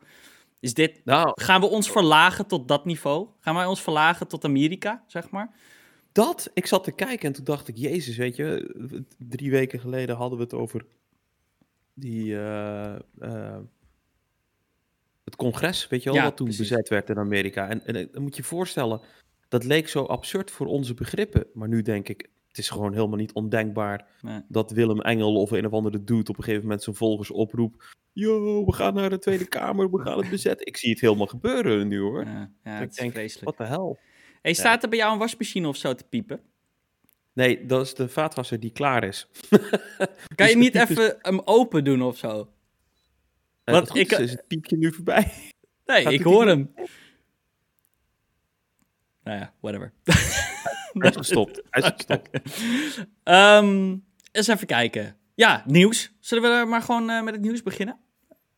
Is 0.61 0.75
dit, 0.75 1.01
nou, 1.05 1.31
gaan 1.35 1.61
we 1.61 1.67
ons 1.67 1.91
verlagen 1.91 2.47
tot 2.47 2.69
dat 2.69 2.85
niveau? 2.85 3.29
Gaan 3.41 3.55
wij 3.55 3.67
ons 3.67 3.83
verlagen 3.83 4.29
tot 4.29 4.45
Amerika, 4.45 5.05
zeg 5.07 5.31
maar? 5.31 5.55
Dat, 6.13 6.51
ik 6.55 6.67
zat 6.67 6.85
te 6.85 6.93
kijken 6.93 7.27
en 7.27 7.33
toen 7.33 7.45
dacht 7.45 7.69
ik, 7.69 7.77
Jezus, 7.77 8.17
weet 8.17 8.37
je, 8.37 9.05
drie 9.19 9.51
weken 9.51 9.81
geleden 9.81 10.17
hadden 10.17 10.39
we 10.39 10.45
het 10.45 10.55
over 10.55 10.85
die, 11.95 12.25
uh, 12.27 12.95
uh, 13.19 13.59
het 15.25 15.37
congres, 15.37 15.89
weet 15.89 16.03
je 16.03 16.09
wel, 16.09 16.19
Ja, 16.19 16.25
wat 16.25 16.37
toen 16.37 16.47
precies. 16.47 16.69
bezet 16.69 16.89
werd 16.89 17.09
in 17.11 17.19
Amerika. 17.19 17.69
En, 17.69 17.87
en 17.87 18.09
dan 18.13 18.23
moet 18.23 18.37
je 18.37 18.43
je 18.43 18.49
voorstellen, 18.49 19.01
dat 19.49 19.65
leek 19.65 19.89
zo 19.89 20.05
absurd 20.05 20.51
voor 20.51 20.67
onze 20.67 20.95
begrippen. 20.95 21.47
Maar 21.53 21.69
nu 21.69 21.83
denk 21.83 22.09
ik, 22.09 22.31
het 22.49 22.59
is 22.59 22.71
gewoon 22.71 22.93
helemaal 22.93 23.19
niet 23.19 23.33
ondenkbaar 23.33 24.07
Nee. 24.21 24.41
dat 24.49 24.71
Willem 24.71 25.01
Engel 25.01 25.35
of 25.35 25.51
een 25.51 25.67
of 25.67 25.73
andere 25.73 26.05
dude 26.05 26.31
op 26.31 26.39
een 26.39 26.45
gegeven 26.45 26.63
moment 26.63 26.83
zijn 26.83 26.97
volgers 26.97 27.31
oproept. 27.31 27.85
Yo, 28.13 28.65
we 28.65 28.73
gaan 28.73 28.95
naar 28.95 29.11
de 29.11 29.19
Tweede 29.19 29.49
Kamer, 29.49 29.91
we 29.91 30.01
gaan 30.03 30.19
het 30.19 30.31
bezetten. 30.31 30.67
Ik 30.67 30.77
zie 30.77 30.91
het 30.91 31.01
helemaal 31.01 31.27
gebeuren 31.27 31.89
nu 31.89 32.01
hoor. 32.01 32.25
Ja, 32.25 32.51
ja 32.65 32.75
ik 32.75 32.81
het 32.81 32.91
is 32.91 32.97
denk, 32.97 33.13
vreselijk. 33.13 33.45
Wat 33.45 33.57
de 33.57 33.75
hel? 33.75 33.99
Hey, 34.43 34.53
staat 34.55 34.83
er 34.83 34.89
bij 34.89 34.99
jou 34.99 35.13
een 35.13 35.19
wasmachine 35.19 35.69
of 35.69 35.77
zo 35.77 35.95
te 35.95 36.05
piepen? 36.09 36.41
Nee, 37.33 37.67
dat 37.67 37.87
is 37.87 37.95
de 37.95 38.09
vaatwasser 38.09 38.61
die 38.61 38.71
klaar 38.73 39.05
is. 39.05 39.29
Kan 39.49 39.59
je 39.59 40.07
Dus 40.37 40.55
niet 40.55 40.75
is- 40.75 40.81
even 40.89 41.17
hem 41.23 41.41
open 41.45 41.85
doen 41.85 42.03
of 42.03 42.17
zo? 42.17 42.53
Eh, 43.65 43.77
goed 43.77 43.97
ik- 43.97 44.11
is, 44.13 44.19
is 44.19 44.31
het 44.31 44.47
piepje 44.47 44.77
nu 44.77 44.93
voorbij. 44.93 45.33
Nee, 45.87 46.03
Gaat 46.03 46.13
ik 46.13 46.23
hoor 46.23 46.47
hem. 46.47 46.75
Nou 49.23 49.39
ja, 49.39 49.55
whatever. 49.61 49.93
Hij 50.93 51.11
is 51.11 51.17
gestopt. 51.17 51.63
Hij 51.71 51.83
is 51.83 51.91
gestopt. 51.97 52.29
Ehm, 53.23 53.97
eens 54.33 54.47
even 54.49 54.67
kijken. 54.67 55.17
Ja, 55.35 55.63
nieuws. 55.67 56.13
Zullen 56.21 56.61
we 56.61 56.67
maar 56.67 56.83
gewoon 56.83 57.11
eh, 57.11 57.23
met 57.23 57.35
het 57.35 57.43
nieuws 57.43 57.63
beginnen? 57.63 57.99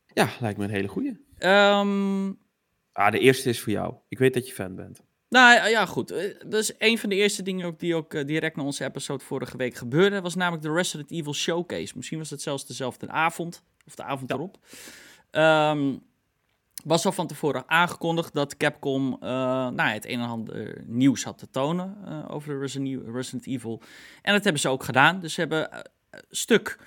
Ja, 0.06 0.28
lijkt 0.40 0.58
me 0.58 0.64
een 0.64 0.70
hele 0.70 0.88
goeie. 0.88 1.24
Ehm, 1.38 2.32
Ah, 2.92 3.10
de 3.12 3.18
eerste 3.18 3.48
is 3.48 3.60
voor 3.60 3.72
jou. 3.72 3.94
Ik 4.08 4.18
weet 4.18 4.34
dat 4.34 4.46
je 4.48 4.52
fan 4.54 4.74
bent. 4.74 5.00
Nou 5.42 5.68
ja, 5.68 5.86
goed. 5.86 6.10
Eh, 6.10 6.34
Dat 6.46 6.60
is 6.60 6.72
een 6.78 6.98
van 6.98 7.08
de 7.08 7.14
eerste 7.14 7.42
dingen 7.42 7.66
ook 7.66 7.78
die 7.78 7.94
ook 7.94 8.14
eh, 8.14 8.24
direct 8.26 8.56
na 8.56 8.62
onze 8.62 8.84
episode 8.84 9.24
vorige 9.24 9.56
week 9.56 9.74
gebeurde. 9.74 10.20
was 10.20 10.34
namelijk 10.34 10.62
de 10.62 10.72
Resident 10.72 11.10
Evil 11.10 11.34
Showcase. 11.34 11.92
Misschien 11.96 12.18
was 12.18 12.30
het 12.30 12.42
zelfs 12.42 12.66
dezelfde 12.66 13.08
avond, 13.08 13.62
of 13.86 13.94
de 13.94 14.02
avond 14.02 14.30
Ja. 14.30 14.36
erop. 14.36 14.58
Ehm, 15.30 15.96
was 16.84 17.06
al 17.06 17.12
van 17.12 17.26
tevoren 17.26 17.64
aangekondigd 17.66 18.34
dat 18.34 18.56
Capcom 18.56 19.12
eh, 19.12 19.18
nou, 19.20 19.74
ja, 19.76 19.88
het 19.92 20.06
een 20.06 20.20
en 20.20 20.28
ander 20.28 20.82
nieuws 20.86 21.24
had 21.24 21.38
te 21.38 21.50
tonen 21.50 21.96
eh, 22.04 22.24
over 22.28 22.48
de 22.48 23.10
Resident 23.12 23.46
Evil. 23.46 23.82
En 24.22 24.32
dat 24.32 24.44
hebben 24.44 24.60
ze 24.62 24.68
ook 24.68 24.84
gedaan. 24.84 25.20
Dus 25.20 25.34
ze 25.34 25.40
hebben 25.40 25.72
eh, 25.72 25.78
een 26.10 26.20
stuk 26.30 26.78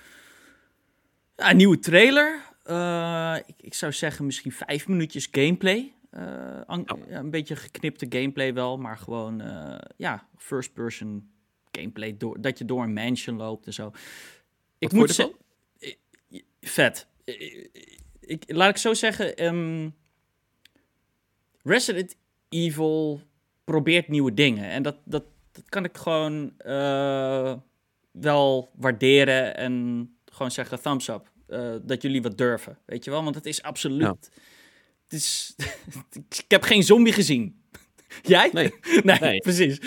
ja, 1.36 1.50
een 1.50 1.56
nieuwe 1.56 1.78
trailer. 1.78 2.40
Eh, 2.64 3.36
ik, 3.46 3.54
ik 3.60 3.74
zou 3.74 3.92
zeggen 3.92 4.24
misschien 4.26 4.52
vijf 4.52 4.88
minuutjes 4.88 5.28
gameplay. 5.30 5.92
Eh, 6.10 6.60
Ja. 6.66 6.84
een 7.08 7.30
beetje 7.30 7.56
geknipte 7.56 8.06
gameplay 8.08 8.54
wel, 8.54 8.78
maar 8.78 8.98
gewoon 8.98 9.40
eh, 9.40 9.78
ja, 9.96 10.28
first 10.36 10.72
person 10.72 11.30
gameplay. 11.72 12.16
Door, 12.16 12.40
dat 12.40 12.58
je 12.58 12.64
door 12.64 12.82
een 12.82 12.92
mansion 12.92 13.36
loopt 13.36 13.66
en 13.66 13.72
zo. 13.72 13.92
Ik 14.78 14.92
moet 14.92 15.10
zeggen, 15.10 15.36
vet. 16.60 17.06
Ik, 18.20 18.44
laat 18.46 18.70
ik 18.70 18.76
zo 18.76 18.94
zeggen, 18.94 19.36
ehm, 19.36 19.88
Resident 21.62 22.16
Evil 22.48 23.20
probeert 23.64 24.08
nieuwe 24.08 24.34
dingen. 24.34 24.70
En 24.70 24.82
dat, 24.82 24.96
dat, 25.04 25.24
dat 25.52 25.68
kan 25.68 25.84
ik 25.84 25.96
gewoon 25.96 26.58
eh, 26.58 27.56
wel 28.10 28.70
waarderen 28.76 29.56
en 29.56 30.16
gewoon 30.24 30.50
zeggen 30.50 30.82
thumbs 30.82 31.08
up. 31.08 31.30
dat 31.82 32.02
jullie 32.02 32.22
wat 32.22 32.38
durven, 32.38 32.78
weet 32.84 33.04
je 33.04 33.10
wel? 33.10 33.22
Want 33.22 33.34
het 33.34 33.46
is 33.46 33.62
absoluut... 33.62 34.30
Ja. 34.32 34.42
Is, 35.08 35.54
ik 36.42 36.50
heb 36.50 36.62
geen 36.62 36.82
zombie 36.82 37.12
gezien. 37.12 37.62
Jij? 38.22 38.50
Nee. 38.52 38.74
nee, 39.02 39.18
Nee. 39.20 39.40
precies. 39.40 39.80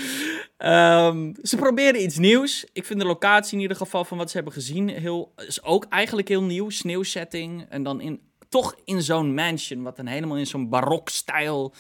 Ehm, 0.58 1.34
ze 1.44 1.56
proberen 1.56 2.02
iets 2.04 2.18
nieuws. 2.18 2.66
Ik 2.74 2.86
vind 2.86 3.00
de 3.00 3.06
locatie 3.06 3.56
in 3.56 3.62
ieder 3.62 3.78
geval 3.78 4.06
van 4.06 4.18
wat 4.18 4.30
ze 4.30 4.36
hebben 4.36 4.54
gezien 4.54 4.90
heel, 4.90 5.34
is 5.48 5.64
ook 5.64 5.86
eigenlijk 5.86 6.28
heel 6.28 6.44
nieuw. 6.44 6.70
Sneeuwsetting 6.70 7.66
en 7.70 7.84
dan 7.84 8.02
in, 8.02 8.22
toch 8.50 8.76
in 8.86 9.02
zo'n 9.02 9.34
mansion, 9.34 9.84
wat 9.84 9.96
dan 9.96 10.06
helemaal 10.06 10.38
in 10.38 10.48
zo'n 10.48 10.70
barok-stijl 10.70 11.74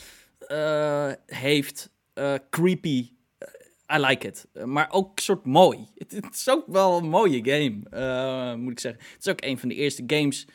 eh, 0.48 1.12
heeft. 1.25 1.89
Eh, 2.13 2.33
creepy. 2.50 3.10
Eh, 3.38 3.98
I 3.98 4.00
like 4.00 4.27
it. 4.27 4.48
Maar 4.65 4.88
ook 4.91 5.19
soort 5.19 5.45
mooi. 5.45 5.88
Het, 5.98 6.29
is 6.31 6.50
ook 6.50 6.63
wel 6.67 6.98
een 6.98 7.10
mooie 7.10 7.41
game, 7.43 8.55
moet 8.57 8.71
ik 8.71 8.79
zeggen. 8.79 9.01
Het 9.13 9.25
is 9.25 9.31
ook 9.31 9.43
een 9.43 9.57
van 9.57 9.69
de 9.69 9.75
eerste 9.75 10.03
games 10.07 10.48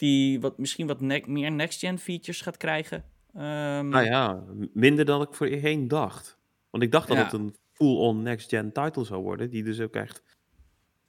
die 0.00 0.40
wat, 0.40 0.58
misschien 0.58 0.86
wat 0.86 1.00
ne- 1.00 1.24
meer 1.26 1.52
next-gen 1.52 1.98
features 1.98 2.40
gaat 2.40 2.56
krijgen. 2.56 3.04
Ehm, 3.34 3.88
Nou 3.88 4.04
ja, 4.04 4.44
minder 4.72 5.04
dan 5.04 5.22
ik 5.22 5.34
voorheen 5.34 5.88
dacht. 5.88 6.38
Want 6.70 6.82
ik 6.82 6.92
dacht 6.92 7.08
dat 7.08 7.16
Ja. 7.16 7.22
het 7.22 7.32
een 7.32 7.54
full-on 7.72 8.22
next-gen 8.22 8.72
title 8.72 9.04
zou 9.04 9.22
worden, 9.22 9.50
die 9.50 9.62
dus 9.64 9.80
ook 9.80 9.94
echt, 9.94 10.22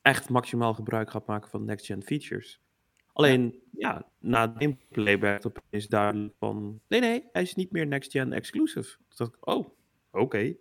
echt 0.01 0.29
maximaal 0.29 0.73
gebruik 0.73 1.09
gaat 1.11 1.25
maken 1.27 1.49
van 1.49 1.65
next-gen 1.65 2.03
features. 2.03 2.59
Alleen, 3.13 3.59
ja, 3.71 4.05
na 4.19 4.41
het 4.41 4.63
gameplay 4.63 5.19
werd 5.19 5.45
opeens 5.45 5.87
duidelijk 5.87 6.33
van, 6.39 6.79
nee, 6.87 6.99
nee, 6.99 7.23
hij 7.31 7.41
is 7.41 7.55
niet 7.55 7.71
meer 7.71 7.87
next-gen 7.87 8.33
exclusive. 8.33 8.95
Toen 8.97 9.05
dacht 9.17 9.35
ik, 9.35 9.47
oh, 9.47 9.67
oké. 10.11 10.53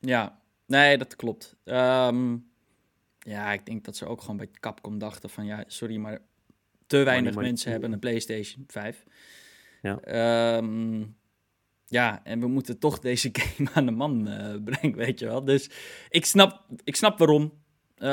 Ja, 0.00 0.40
nee, 0.66 0.98
dat 0.98 1.16
klopt. 1.16 1.56
Ehm, 1.64 2.36
ja, 3.18 3.52
ik 3.52 3.66
denk 3.66 3.84
dat 3.84 3.96
ze 3.96 4.06
ook 4.06 4.20
gewoon 4.20 4.36
bij 4.36 4.50
Capcom 4.60 4.98
dachten 4.98 5.30
van... 5.30 5.44
Ja, 5.46 5.64
sorry, 5.66 5.96
maar 5.96 6.20
te 6.98 7.04
weinig 7.04 7.34
money. 7.34 7.48
mensen 7.48 7.70
hebben 7.70 7.92
een 7.92 7.98
PlayStation 7.98 8.64
5. 8.66 9.04
Ja. 9.82 10.00
Ehm, 10.00 11.04
ja, 11.86 12.20
en 12.24 12.40
we 12.40 12.46
moeten 12.46 12.78
toch 12.78 12.98
deze 12.98 13.30
game 13.38 13.70
aan 13.74 13.86
de 13.86 13.92
man 13.92 14.28
eh, 14.28 14.54
brengen, 14.64 14.96
weet 14.96 15.18
je 15.18 15.26
wel. 15.26 15.44
Dus 15.44 15.70
ik 16.08 16.24
snap, 16.24 16.66
ik 16.84 16.96
snap 16.96 17.18
waarom. 17.18 17.52
Eh, 17.94 18.08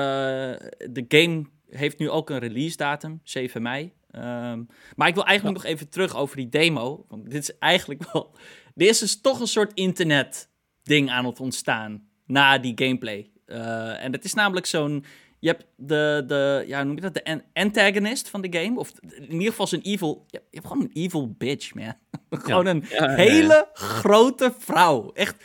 de 0.92 1.06
game 1.08 1.46
heeft 1.70 1.98
nu 1.98 2.10
ook 2.10 2.30
een 2.30 2.40
release 2.40 2.78
datum, 2.78 3.20
7 3.24 3.62
mei. 3.62 3.94
Ehm, 4.12 4.64
maar 4.96 5.08
ik 5.08 5.16
wil 5.16 5.26
eigenlijk 5.26 5.58
nog 5.58 5.66
even 5.66 5.90
terug 5.90 6.16
over 6.16 6.36
die 6.36 6.50
demo. 6.50 7.06
Want 7.08 7.30
dit 7.30 7.42
is 7.42 7.58
eigenlijk 7.58 8.12
wel... 8.12 8.36
Er 8.76 8.88
is 8.88 9.00
dus 9.00 9.22
toch 9.22 9.40
een 9.40 9.48
soort 9.48 9.74
internet 9.74 10.50
ding 10.84 11.10
aan 11.10 11.26
het 11.26 11.40
ontstaan 11.40 12.08
na 12.26 12.58
die 12.58 12.74
gameplay. 12.76 13.32
Eh, 13.46 14.04
en 14.04 14.12
het 14.12 14.24
is 14.24 14.34
namelijk 14.34 14.66
zo'n... 14.66 15.06
Je 15.42 15.48
hebt 15.48 15.66
de, 15.76 16.24
de, 16.28 16.64
ja, 16.68 16.84
noem 16.84 16.96
je 16.96 17.02
dat? 17.02 17.14
De 17.14 17.24
an- 17.24 17.44
antagonist 17.54 18.30
van 18.30 18.42
de 18.42 18.60
game. 18.60 18.80
Of 18.80 18.92
in 19.00 19.32
ieder 19.32 19.48
geval 19.48 19.68
zo'n 19.68 19.82
evil... 19.82 20.24
Je 20.28 20.42
hebt 20.52 20.68
gewoon 20.68 20.82
een 20.84 20.92
evil 20.94 21.32
bitch, 21.38 21.74
man. 21.74 21.94
gewoon 22.30 22.66
een 22.66 22.84
Ja, 22.90 22.96
ja, 23.04 23.10
ja. 23.10 23.16
hele 23.16 23.70
grote 23.74 24.54
vrouw. 24.58 25.12
Echt 25.14 25.36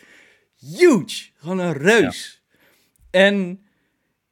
huge. 0.56 1.30
Gewoon 1.34 1.58
een 1.58 1.72
reus. 1.72 2.42
En 3.10 3.66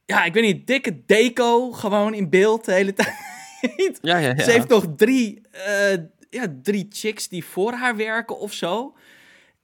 ja, 0.05 0.25
ik 0.25 0.33
weet 0.33 0.43
niet, 0.43 0.67
dikke 0.67 1.05
deco 1.07 1.73
gewoon 1.73 2.15
in 2.15 2.31
beeld 2.31 2.65
de 2.65 2.73
hele 2.73 2.93
tijd. 3.01 3.99
Ja, 4.03 4.19
ja, 4.19 4.29
ja. 4.37 4.43
Ze 4.43 4.51
heeft 4.51 4.69
nog 4.69 4.87
drie, 4.97 5.41
eh, 5.51 5.93
ja, 6.31 6.47
drie 6.63 6.87
chicks 6.91 7.29
die 7.29 7.45
voor 7.45 7.73
haar 7.73 7.97
werken 7.97 8.39
of 8.39 8.53
zo. 8.53 8.97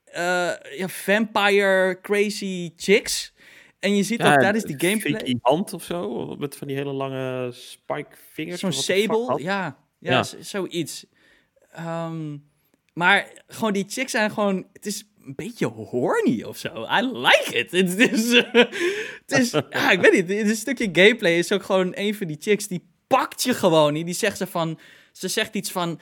Eh, 0.05 0.51
ja, 0.77 0.89
vampire 0.89 1.99
crazy 2.03 2.73
chicks. 2.77 3.35
En 3.81 3.97
je 3.97 4.03
ziet 4.03 4.23
ook 4.23 4.41
tijdens 4.41 4.65
die 4.65 4.75
een 4.75 4.81
gameplay... 4.81 5.21
Vicky 5.21 5.39
hand 5.41 5.73
of 5.73 5.85
zo, 5.85 6.27
met 6.39 6.57
van 6.57 6.67
die 6.67 6.77
hele 6.77 6.93
lange 6.93 7.53
spike 7.53 8.17
vingers. 8.33 8.61
Zo'n 8.61 8.73
sable, 8.73 9.43
ja, 9.43 9.77
ja, 9.99 10.23
zoiets. 10.41 11.07
Ehm, 11.73 12.37
maar 12.93 13.33
gewoon 13.47 13.73
die 13.73 13.85
chicks 13.89 14.11
zijn 14.11 14.31
gewoon... 14.31 14.67
Het 14.73 14.87
is 14.87 15.05
een 15.25 15.35
beetje 15.35 15.67
horny 15.67 16.43
of 16.43 16.57
zo. 16.57 16.87
I 16.91 17.03
like 17.03 17.59
it. 17.59 17.71
Het 17.81 17.99
is... 17.99 18.33
het 19.27 19.39
is 19.39 19.51
ja, 19.71 19.91
ik 19.91 20.01
weet 20.01 20.13
niet. 20.13 20.27
Dit 20.27 20.57
stukje 20.57 20.89
gameplay 20.93 21.39
is 21.39 21.53
ook 21.53 21.63
gewoon 21.63 21.93
een 21.95 22.15
van 22.15 22.27
die 22.27 22.37
chicks... 22.41 22.67
die 22.67 22.89
pakt 23.07 23.43
je 23.43 23.55
gewoon. 23.55 23.95
Die 23.95 24.15
zegt 24.15 24.37
ze 24.37 24.47
van... 24.47 24.79
Ze 25.13 25.29
zegt 25.29 25.55
iets 25.55 25.71
van... 25.71 26.01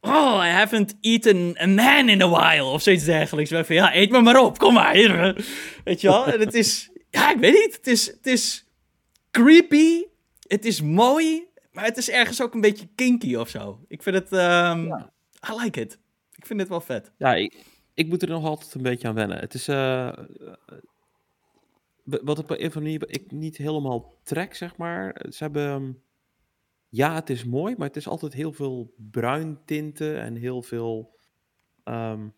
Oh, 0.00 0.42
I 0.44 0.48
haven't 0.48 0.94
eaten 1.00 1.56
a 1.60 1.66
man 1.66 2.08
in 2.08 2.22
a 2.22 2.28
while. 2.28 2.64
Of 2.64 2.82
zoiets 2.82 3.04
dergelijks. 3.04 3.50
Van, 3.50 3.74
ja, 3.74 3.94
eet 3.94 4.10
me 4.10 4.20
maar 4.20 4.42
op. 4.42 4.58
Kom 4.58 4.74
maar. 4.74 4.94
hier. 4.94 5.44
Weet 5.84 6.00
je 6.00 6.08
wel? 6.08 6.26
En 6.26 6.40
het 6.40 6.54
is... 6.54 6.89
Ja, 7.10 7.30
ik 7.32 7.38
weet 7.38 7.52
niet. 7.52 7.76
Het 7.76 7.86
is... 7.86 8.06
Het 8.06 8.26
is 8.26 8.64
creepy. 9.30 10.04
Het 10.48 10.64
is 10.64 10.80
mooi. 10.82 11.48
Maar 11.72 11.84
het 11.84 11.96
is 11.96 12.10
ergens 12.10 12.42
ook 12.42 12.54
een 12.54 12.60
beetje 12.60 12.88
kinky 12.94 13.34
of 13.36 13.48
zo. 13.48 13.84
Ik 13.88 14.02
vind 14.02 14.16
het... 14.16 14.32
ehm, 14.32 14.86
I 15.50 15.54
like 15.62 15.80
it. 15.80 15.98
Ik 16.34 16.46
vind 16.46 16.60
het 16.60 16.68
wel 16.68 16.80
vet. 16.80 17.12
Ja, 17.16 17.34
ik, 17.34 17.64
ik 17.94 18.08
moet 18.08 18.22
er 18.22 18.28
nog 18.28 18.44
altijd 18.44 18.74
een 18.74 18.82
beetje 18.82 19.08
aan 19.08 19.14
wennen. 19.14 19.38
Het 19.38 19.54
is... 19.54 19.68
eh, 19.68 20.12
wat 22.04 22.38
op 22.38 22.50
een 22.50 22.70
manier 22.74 23.08
ik 23.10 23.30
niet 23.30 23.56
helemaal 23.56 24.14
trek, 24.22 24.54
zeg 24.54 24.76
maar. 24.76 25.26
Ze 25.30 25.42
hebben... 25.44 25.66
ehm, 25.68 25.92
Ja, 26.88 27.14
het 27.14 27.30
is 27.30 27.44
mooi, 27.44 27.74
maar 27.78 27.86
het 27.86 27.96
is 27.96 28.08
altijd 28.08 28.32
heel 28.32 28.52
veel 28.52 28.94
bruin 29.10 29.58
tinten 29.64 30.20
en 30.20 30.36
heel 30.36 30.62
veel... 30.62 31.18
ehm, 31.84 32.28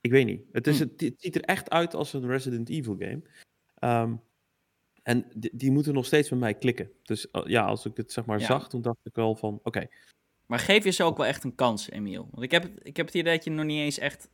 ik 0.00 0.10
weet 0.10 0.26
niet. 0.26 0.42
Het, 0.52 0.66
is, 0.66 0.78
Hm. 0.78 0.82
het, 0.84 1.00
het 1.00 1.14
ziet 1.20 1.34
er 1.34 1.42
echt 1.42 1.70
uit 1.70 1.94
als 1.94 2.12
een 2.12 2.26
Resident 2.26 2.68
Evil 2.68 2.96
game. 2.98 3.22
Ehm, 3.78 4.14
en 5.02 5.26
die, 5.34 5.50
die 5.54 5.70
moeten 5.70 5.94
nog 5.94 6.06
steeds 6.06 6.30
met 6.30 6.38
mij 6.38 6.54
klikken. 6.54 6.90
Dus 7.02 7.30
eh, 7.30 7.42
ja, 7.46 7.64
als 7.64 7.84
ik 7.86 7.96
het 7.96 8.12
zeg 8.12 8.24
maar 8.24 8.38
Ja. 8.40 8.46
zag, 8.46 8.68
toen 8.68 8.82
dacht 8.82 8.98
ik 9.02 9.14
wel 9.14 9.34
van... 9.36 9.60
Oké, 9.62 9.86
Maar 10.46 10.58
geef 10.58 10.84
je 10.84 10.90
ze 10.90 11.02
ook 11.04 11.16
wel 11.16 11.26
echt 11.26 11.44
een 11.44 11.54
kans, 11.54 11.90
Emiel. 11.90 12.28
Want 12.30 12.42
ik 12.42 12.50
heb, 12.50 12.62
het- 12.62 12.78
ik 12.82 12.96
heb 12.96 13.06
het 13.06 13.14
idee 13.14 13.34
dat 13.34 13.44
je 13.44 13.50
nog 13.50 13.64
niet 13.64 13.78
eens 13.80 13.98
echt 13.98 14.28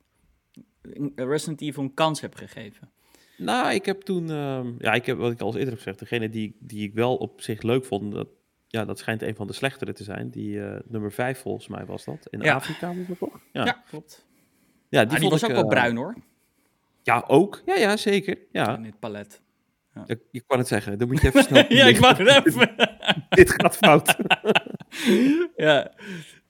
een- 0.83 1.13
Resident 1.15 1.61
Evil 1.61 1.83
een 1.83 1.95
kans 1.95 2.21
hebt 2.21 2.39
gegeven. 2.39 2.91
Nou, 3.39 3.73
ik 3.75 3.85
heb 3.85 4.01
toen, 4.01 4.31
ehm, 4.31 4.73
ja, 4.79 4.93
ik 4.93 5.07
heb 5.07 5.17
wat 5.19 5.33
ik 5.33 5.41
al 5.41 5.53
eerder 5.53 5.69
heb 5.69 5.77
gezegd, 5.77 5.99
degene 5.99 6.29
die, 6.29 6.57
die 6.61 6.89
ik 6.89 6.95
wel 6.95 7.17
op 7.17 7.41
zich 7.41 7.63
leuk 7.63 7.85
vond, 7.85 8.13
dat, 8.13 8.29
ja, 8.69 8.85
dat 8.85 8.99
schijnt 8.99 9.23
een 9.23 9.35
van 9.35 9.47
de 9.47 9.53
slechtere 9.53 9.93
te 9.93 10.05
zijn. 10.05 10.31
Die 10.31 10.65
eh, 10.65 10.81
nummer 10.89 11.13
5 11.13 11.39
volgens 11.39 11.69
mij 11.69 11.85
was 11.87 12.05
dat. 12.05 12.27
In 12.31 12.41
Ja. 12.41 12.55
Afrika 12.55 12.95
was 12.95 13.07
dat 13.07 13.19
toch? 13.19 13.41
Ja, 13.53 13.65
Ja, 13.65 13.83
klopt. 13.89 14.27
ja 14.89 15.01
Die, 15.01 15.09
die 15.09 15.19
vond 15.19 15.31
was 15.31 15.43
ik, 15.43 15.49
ook 15.49 15.55
wel 15.55 15.65
eh, 15.65 15.71
bruin 15.71 15.97
hoor, 15.97 16.15
Ja, 17.03 17.25
ook. 17.27 17.63
Ja, 17.67 17.75
ja, 17.75 17.97
zeker. 17.97 18.39
Ja, 18.53 18.77
in 18.77 18.83
dit 18.83 18.99
palet. 18.99 19.41
ik, 20.07 20.21
ik 20.31 20.43
kan 20.47 20.59
het 20.59 20.69
zeggen. 20.69 20.99
Dan 20.99 21.09
moet 21.09 21.21
je 21.21 21.27
even 21.29 21.43
snel. 21.43 21.65
ja, 21.73 21.85
ik 21.87 21.97
wou 21.97 22.23
het 22.25 22.47
even. 22.47 22.75
Dit 23.29 23.51
gaat 23.51 23.77
fout. 23.77 24.17
ja, 25.57 25.93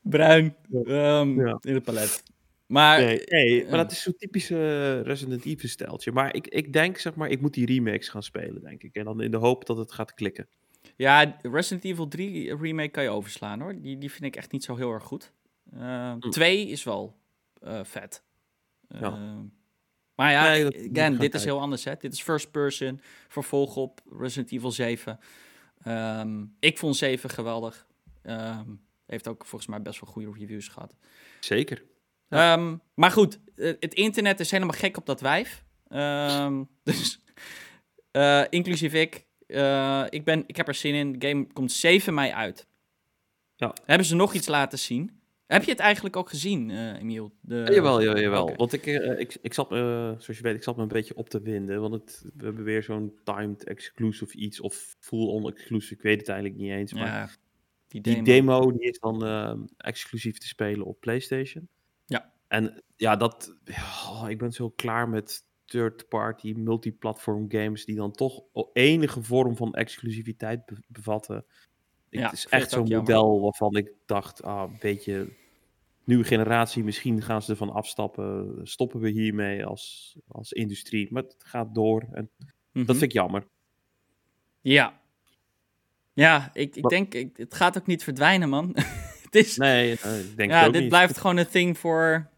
bruin 0.03 0.57
ehm, 0.85 1.41
Ja. 1.47 1.59
in 1.61 1.75
het 1.75 1.83
palet. 1.83 2.23
Maar 2.67 3.01
Nee, 3.01 3.23
nee, 3.27 3.55
ja. 3.63 3.69
maar 3.69 3.79
dat 3.79 3.93
is 3.93 4.03
zo'n 4.03 4.17
typische 4.17 5.01
Resident 5.01 5.45
Evil 5.45 5.69
steltje. 5.69 6.13
Maar 6.13 6.35
ik, 6.35 6.47
ik 6.49 6.73
denk, 6.73 6.99
zeg 6.99 7.15
maar, 7.15 7.29
ik 7.31 7.41
moet 7.41 7.55
die 7.55 7.67
remakes 7.67 8.09
gaan 8.09 8.23
spelen, 8.23 8.63
denk 8.63 8.83
ik. 8.83 8.95
En 8.95 9.05
dan 9.05 9.21
in 9.23 9.31
de 9.31 9.37
hoop 9.37 9.67
dat 9.67 9.77
het 9.77 9.93
gaat 9.93 10.15
klikken. 10.15 10.49
ja, 10.97 11.39
Resident 11.43 11.85
Evil 11.85 12.09
3 12.09 12.57
remake 12.57 12.89
kan 12.91 13.03
je 13.03 13.09
overslaan 13.11 13.61
hoor. 13.61 13.81
Die, 13.81 13.99
die 13.99 14.11
vind 14.11 14.25
ik 14.25 14.37
echt 14.37 14.53
niet 14.53 14.65
zo 14.65 14.77
heel 14.77 14.91
erg 14.93 15.03
goed. 15.05 15.33
Uh, 15.75 16.13
Hm. 16.13 16.31
Twee 16.31 16.67
is 16.69 16.85
wel 16.85 17.17
eh, 17.61 17.81
vet. 17.85 18.23
Ja. 18.89 19.19
Eh, 20.15 20.25
maar 20.25 20.33
ja, 20.33 20.49
Nee, 20.49 20.65
dat 20.65 20.75
again, 20.75 21.17
dit 21.17 21.35
is 21.35 21.45
heel 21.45 21.61
anders. 21.61 21.85
Hè? 21.85 21.95
Dit 21.99 22.13
is 22.13 22.23
first 22.23 22.51
person, 22.51 23.01
vervolg 23.29 23.77
op 23.77 24.01
Resident 24.19 24.53
Evil 24.53 24.71
7. 24.71 25.19
Ehm, 25.83 26.45
ik 26.61 26.79
vond 26.79 26.97
7 26.97 27.31
geweldig. 27.31 27.87
Ehm, 28.23 28.69
heeft 29.07 29.29
ook 29.29 29.45
volgens 29.45 29.71
mij 29.71 29.83
best 29.83 30.01
wel 30.01 30.11
goede 30.11 30.33
reviews 30.39 30.69
gehad. 30.69 30.97
Zeker. 31.41 31.83
Ehm, 32.29 32.77
maar 32.95 33.11
goed, 33.11 33.39
eh, 33.55 33.73
het 33.81 33.95
internet 33.95 34.41
is 34.41 34.51
helemaal 34.51 34.79
gek 34.79 34.97
op 34.97 35.07
dat 35.07 35.21
wijf. 35.21 35.65
Dus, 36.83 37.21
uh, 38.13 38.45
inclusief 38.49 38.93
ik. 38.93 39.27
Uh, 39.47 40.05
ik, 40.09 40.25
ben, 40.25 40.45
ik 40.47 40.57
heb 40.57 40.69
er 40.69 40.75
zin 40.75 40.95
in. 40.95 41.19
De 41.19 41.29
game 41.29 41.53
komt 41.53 41.73
7 41.73 42.15
mei 42.15 42.33
uit. 42.33 42.67
Ja. 43.57 43.75
Hebben 43.85 44.07
ze 44.07 44.15
nog 44.15 44.35
iets 44.35 44.47
laten 44.47 44.79
zien? 44.79 45.22
Heb 45.53 45.65
je 45.65 45.71
het 45.71 45.81
eigenlijk 45.81 46.17
ook 46.17 46.29
gezien, 46.29 46.69
uh, 46.69 47.01
Emiel? 47.01 47.33
De... 47.41 47.55
Ja, 47.55 47.73
jawel, 47.73 48.03
jawel. 48.03 48.23
jawel. 48.23 48.43
Okay. 48.43 48.57
Want 48.57 48.73
ik, 48.73 48.87
uh, 48.87 49.19
ik, 49.19 49.37
ik 49.43 49.55
zat, 49.55 49.73
uh, 49.73 49.79
zoals 49.79 50.27
je 50.27 50.43
weet, 50.43 50.55
ik 50.55 50.63
zat 50.63 50.77
me 50.77 50.83
een 50.83 50.89
beetje 50.89 51.17
op 51.17 51.29
te 51.29 51.41
winden. 51.41 51.81
Want 51.81 51.95
het, 51.95 52.25
we 52.37 52.45
hebben 52.45 52.65
weer 52.65 52.83
zo'n 52.83 53.15
timed 53.25 53.65
exclusive 53.65 54.37
iets 54.37 54.61
of 54.61 54.97
full-on 54.99 55.49
exclusive. 55.49 55.95
Ik 55.95 56.03
weet 56.03 56.19
het 56.19 56.29
eigenlijk 56.29 56.61
niet 56.61 56.71
eens. 56.71 56.93
Maar 56.93 57.07
ja, 57.07 57.29
die, 57.89 58.01
demo. 58.01 58.17
die 58.17 58.25
demo 58.25 58.73
die 58.73 58.89
is 58.89 58.99
dan 58.99 59.69
exclusief 59.77 60.39
te 60.39 60.47
spelen 60.47 60.87
op 60.87 61.01
PlayStation. 61.01 61.69
Ja. 62.07 62.33
En 62.49 62.83
ja, 62.97 63.17
dat, 63.17 63.57
oh, 64.09 64.25
ik 64.29 64.39
ben 64.39 64.53
zo 64.53 64.71
klaar 64.71 65.09
met 65.09 65.45
third-party 65.65 66.53
multiplatform 66.57 67.45
games 67.49 67.85
die 67.85 67.97
dan 67.97 68.13
toch 68.13 68.43
enige 68.73 69.23
vorm 69.23 69.57
van 69.57 69.75
exclusiviteit 69.75 70.61
bevatten. 70.89 71.45
Ja, 72.11 72.25
het 72.25 72.33
is 72.33 72.47
echt 72.47 72.71
zo'n 72.71 72.89
model 72.89 73.41
waarvan 73.41 73.77
ik 73.77 73.93
dacht, 74.07 74.43
ah, 74.43 74.71
een 74.71 74.77
beetje 74.81 75.41
nieuwe 76.05 76.25
generatie, 76.25 76.85
misschien 76.85 77.23
gaan 77.23 77.43
ze 77.43 77.51
ervan 77.51 77.73
afstappen. 77.73 78.61
Stoppen 78.63 79.01
we 79.01 79.09
hiermee 79.09 79.65
als, 79.65 80.17
als 80.29 80.53
industrie. 80.53 81.09
Maar 81.11 81.23
het 81.23 81.37
gaat 81.39 81.75
door 81.75 82.09
en 82.13 82.31
dat 82.73 82.87
vind 82.87 83.03
ik 83.03 83.13
jammer. 83.13 83.47
Ja. 84.61 85.01
Ja, 86.13 86.51
ik, 86.53 86.77
ik 86.77 86.89
denk, 86.89 87.15
ik, 87.15 87.37
het 87.37 87.55
gaat 87.55 87.79
ook 87.79 87.87
niet 87.87 88.05
verdwijnen, 88.05 88.49
man. 88.49 88.77
het 89.25 89.35
is, 89.35 89.57
nee, 89.57 89.93
ik 89.93 90.37
denk 90.37 90.51
ja, 90.51 90.67
ook 90.67 90.73
dit 90.73 90.81
niet. 90.81 90.91
blijft 90.91 91.19
gewoon 91.19 91.37
een 91.37 91.49
thing 91.49 91.77
for 91.77 92.31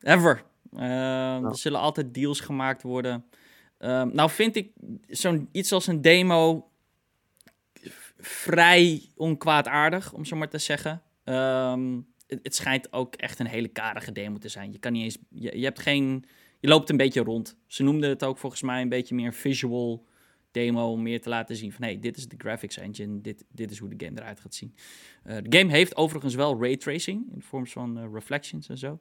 ever. 0.00 0.42
Uh, 0.76 1.44
Er 1.44 1.56
zullen 1.56 1.80
altijd 1.80 2.14
deals 2.14 2.40
gemaakt 2.40 2.82
worden. 2.82 3.24
Uh, 3.78 4.02
nou 4.02 4.30
vind 4.30 4.56
ik 4.56 4.70
zo'n 5.06 5.48
iets 5.52 5.72
als 5.72 5.86
een 5.86 6.00
demo 6.00 6.70
vrij 8.18 9.02
onkwaadaardig, 9.16 10.12
om 10.12 10.24
zo 10.24 10.36
maar 10.36 10.48
te 10.48 10.58
zeggen. 10.58 11.02
Ehm, 11.24 12.00
het, 12.42 12.54
schijnt 12.54 12.92
ook 12.92 13.14
echt 13.14 13.38
een 13.38 13.46
hele 13.46 13.68
karige 13.68 14.12
demo 14.12 14.38
te 14.38 14.48
zijn. 14.48 14.72
Je 14.72 14.78
kan 14.78 14.92
niet 14.92 15.02
eens. 15.02 15.18
Je, 15.28 15.58
je, 15.58 15.64
hebt 15.64 15.80
geen. 15.80 16.24
Je 16.60 16.68
loopt 16.68 16.90
een 16.90 16.96
beetje 16.96 17.22
rond. 17.22 17.56
Ze 17.66 17.82
noemden 17.82 18.10
het 18.10 18.24
ook 18.24 18.38
volgens 18.38 18.62
mij 18.62 18.82
een 18.82 18.88
beetje 18.88 19.14
meer 19.14 19.34
visual 19.34 20.06
demo. 20.50 20.90
Om 20.90 21.02
meer 21.02 21.20
te 21.20 21.28
laten 21.28 21.56
zien 21.56 21.72
van 21.72 21.82
hey, 21.84 21.98
dit 21.98 22.16
is 22.16 22.28
de 22.28 22.36
graphics 22.38 22.76
engine. 22.76 23.20
Dit, 23.20 23.44
dit 23.48 23.70
is 23.70 23.78
hoe 23.78 23.94
de 23.94 24.04
game 24.04 24.20
eruit 24.20 24.40
gaat 24.40 24.54
zien. 24.54 24.74
Uh, 25.26 25.36
de 25.42 25.58
game 25.58 25.70
heeft 25.70 25.96
overigens 25.96 26.34
wel 26.34 26.60
ray 26.60 26.76
tracing 26.76 27.26
in 27.32 27.38
de 27.38 27.44
vorm 27.44 27.66
van 27.66 27.98
uh, 27.98 28.04
reflections 28.12 28.68
en 28.68 28.78
zo. 28.78 29.00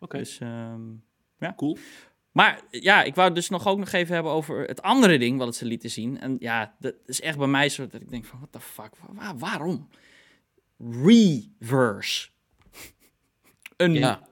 Oké. 0.00 0.18
Dus 0.18 0.40
um, 0.40 1.02
ja. 1.38 1.54
Cool. 1.56 1.76
Maar 2.32 2.62
ja, 2.70 3.02
ik 3.02 3.14
wou 3.14 3.32
dus 3.32 3.48
nog 3.48 3.66
ook 3.66 3.78
nog 3.78 3.92
even 3.92 4.14
hebben 4.14 4.32
over 4.32 4.64
het 4.64 4.82
andere 4.82 5.18
ding 5.18 5.38
wat 5.38 5.46
het 5.46 5.56
ze 5.56 5.64
lieten 5.64 5.90
zien. 5.90 6.20
En 6.20 6.36
ja, 6.38 6.74
dat 6.78 6.94
is 7.06 7.20
echt 7.20 7.38
bij 7.38 7.46
mij 7.46 7.68
zo 7.68 7.86
dat 7.86 8.00
ik 8.00 8.10
denk 8.10 8.24
van, 8.24 8.38
what 8.38 8.52
the 8.52 8.60
fuck, 8.60 8.90
waar, 9.12 9.38
waarom? 9.38 9.88
Reverse. 10.78 12.28
Een... 13.78 13.94
Ja. 13.94 14.28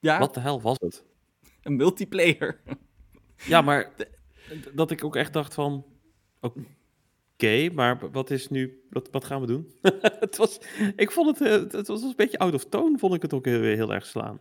ja. 0.00 0.18
Wat 0.18 0.34
de 0.34 0.40
hel 0.40 0.60
was 0.60 0.76
het? 0.80 1.04
Een 1.62 1.76
multiplayer. 1.76 2.60
Ja, 3.44 3.60
maar 3.60 3.92
dat 4.74 4.90
ik 4.90 5.04
ook 5.04 5.16
echt 5.16 5.32
dacht 5.32 5.54
van, 5.54 5.86
oké, 6.40 7.70
maar 7.72 8.10
wat 8.10 8.30
is 8.30 8.48
nu, 8.48 8.82
wat, 8.90 9.08
wat 9.10 9.24
gaan 9.24 9.40
we 9.40 9.46
doen? 9.46 9.74
het 10.26 10.36
was, 10.36 10.60
ik 10.96 11.10
vond 11.10 11.38
het, 11.38 11.48
eh, 11.48 11.78
het 11.78 11.86
was 11.86 12.02
een 12.02 12.12
beetje 12.16 12.38
out 12.38 12.54
of 12.54 12.64
tone, 12.64 12.98
vond 12.98 13.14
ik 13.14 13.22
het 13.22 13.32
ook 13.32 13.44
heel, 13.44 13.62
heel 13.62 13.92
erg 13.92 14.06
slaan. 14.06 14.40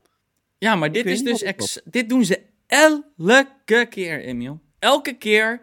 Ja, 0.58 0.76
maar 0.76 0.91
dit 0.91 1.06
is 1.06 1.23
dus 1.23 1.41
ex 1.41 1.82
dit 1.86 2.10
doen 2.10 2.26
ze 2.26 2.41
elke 2.67 3.88
keer, 3.89 4.21
Emiel. 4.21 4.62
Elke 4.80 5.17
keer. 5.17 5.62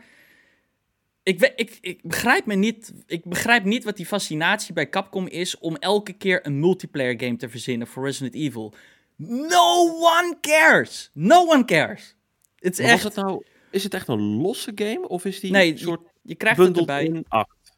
Ik, 1.29 1.53
ik, 1.57 1.79
ik, 1.81 2.01
begrijp 2.03 2.47
me 2.47 2.55
niet, 2.55 2.93
ik 3.07 3.25
begrijp 3.25 3.65
niet 3.65 3.85
wat 3.85 3.97
die 3.97 4.07
fascinatie 4.07 4.75
bij 4.75 4.89
Capcom 4.89 5.27
is 5.27 5.59
om 5.59 5.77
elke 5.77 6.13
keer 6.13 6.47
een 6.47 6.61
multiplayer 6.61 7.21
game 7.21 7.37
te 7.37 7.49
verzinnen 7.49 7.87
voor 7.87 8.05
Resident 8.05 8.35
Evil. 8.35 8.75
No 9.17 9.87
one 9.87 10.37
cares. 10.41 11.11
No 11.13 11.47
one 11.47 11.65
cares. 11.65 12.17
Het 12.57 12.79
is 12.79 12.87
echt... 12.87 13.03
het 13.03 13.15
nou, 13.15 13.45
is 13.71 13.85
het 13.85 13.95
echt 13.95 14.09
een 14.09 14.21
losse 14.21 14.73
game 14.75 15.09
of 15.09 15.25
is 15.25 15.41
die 15.41 15.51
nee, 15.51 15.79
soort 15.79 16.01
je, 16.03 16.11
je 16.23 16.35
krijgt 16.35 16.59
het 16.59 16.79
erbij. 16.79 17.05
in? 17.05 17.27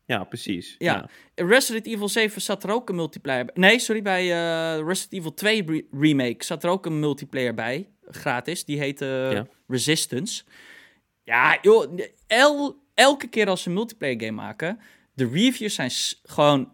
Ja, 0.06 0.24
precies. 0.24 0.74
Ja. 0.78 1.08
ja. 1.34 1.44
Resident 1.44 1.86
Evil 1.86 2.08
7 2.08 2.40
zat 2.40 2.64
er 2.64 2.70
ook 2.70 2.88
een 2.88 2.94
multiplayer 2.94 3.44
bij. 3.44 3.54
Nee, 3.56 3.78
sorry, 3.78 4.02
bij 4.02 4.24
uh, 4.24 4.86
Resident 4.86 5.12
Evil 5.12 5.34
2 5.34 5.86
Remake 5.90 6.44
zat 6.44 6.64
er 6.64 6.70
ook 6.70 6.86
een 6.86 7.00
multiplayer 7.00 7.54
bij. 7.54 7.88
Gratis. 8.04 8.64
Die 8.64 8.78
heette 8.78 9.46
Resistance. 9.66 10.44
Ja, 11.22 11.58
joh. 11.62 11.98
El, 12.26 12.79
elke 13.00 13.26
keer 13.26 13.48
als 13.48 13.62
ze 13.62 13.68
een 13.68 13.74
multiplayer 13.74 14.20
game 14.20 14.42
maken... 14.42 14.80
De 15.14 15.28
reviews 15.28 15.74
zijn 15.74 15.90
gewoon... 16.22 16.72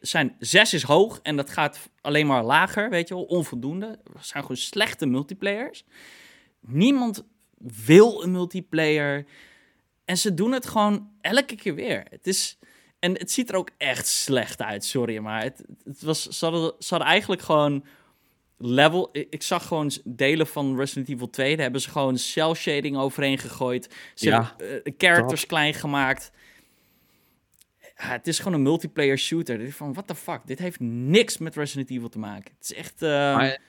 Zijn, 0.00 0.36
6 0.38 0.74
is 0.74 0.82
hoog 0.82 1.20
en 1.22 1.36
dat 1.36 1.50
gaat 1.50 1.90
alleen 2.00 2.26
maar 2.26 2.44
lager, 2.44 2.90
weet 2.90 3.08
je 3.08 3.14
wel. 3.14 3.22
Onvoldoende. 3.24 3.86
Het 3.86 4.26
zijn 4.26 4.42
gewoon 4.42 4.56
slechte 4.56 5.06
multiplayers. 5.06 5.84
Niemand 6.60 7.24
wil 7.86 8.22
een 8.22 8.30
multiplayer... 8.30 9.26
En 10.04 10.18
ze 10.18 10.34
doen 10.34 10.52
het 10.52 10.66
gewoon 10.66 11.10
elke 11.20 11.54
keer 11.54 11.74
weer. 11.74 12.06
Het 12.10 12.26
is. 12.26 12.58
En 12.98 13.12
het 13.12 13.30
ziet 13.30 13.48
er 13.48 13.56
ook 13.56 13.70
echt 13.76 14.06
slecht 14.06 14.62
uit, 14.62 14.84
sorry. 14.84 15.18
Maar 15.18 15.42
het, 15.42 15.64
het 15.84 16.02
was, 16.02 16.22
ze, 16.22 16.44
hadden, 16.44 16.74
ze 16.78 16.86
hadden 16.88 17.08
eigenlijk 17.08 17.42
gewoon 17.42 17.84
level... 18.56 19.08
Ik 19.12 19.42
zag 19.42 19.66
gewoon 19.66 19.90
delen 20.04 20.46
van 20.46 20.76
Resident 20.76 21.08
Evil 21.08 21.30
2. 21.30 21.52
Daar 21.54 21.62
hebben 21.62 21.80
ze 21.80 21.90
gewoon 21.90 22.18
cel 22.18 22.54
shading 22.54 22.96
overheen 22.96 23.38
gegooid. 23.38 23.94
Ze 24.14 24.26
ja, 24.26 24.54
hebben 24.56 24.82
uh, 24.84 24.94
characters 24.98 25.46
klein 25.46 25.74
gemaakt. 25.74 26.32
Ja, 27.80 28.08
het 28.08 28.26
is 28.26 28.38
gewoon 28.38 28.52
een 28.52 28.62
multiplayer 28.62 29.18
shooter. 29.18 29.72
Van, 29.72 29.92
what 29.92 30.06
the 30.06 30.14
fuck? 30.14 30.40
Dit 30.44 30.58
heeft 30.58 30.80
niks 30.80 31.38
met 31.38 31.56
Resident 31.56 31.90
Evil 31.90 32.08
te 32.08 32.18
maken. 32.18 32.52
Het 32.54 32.64
is 32.70 32.74
echt... 32.74 33.02
Uh... 33.02 33.08
Maar 33.10 33.60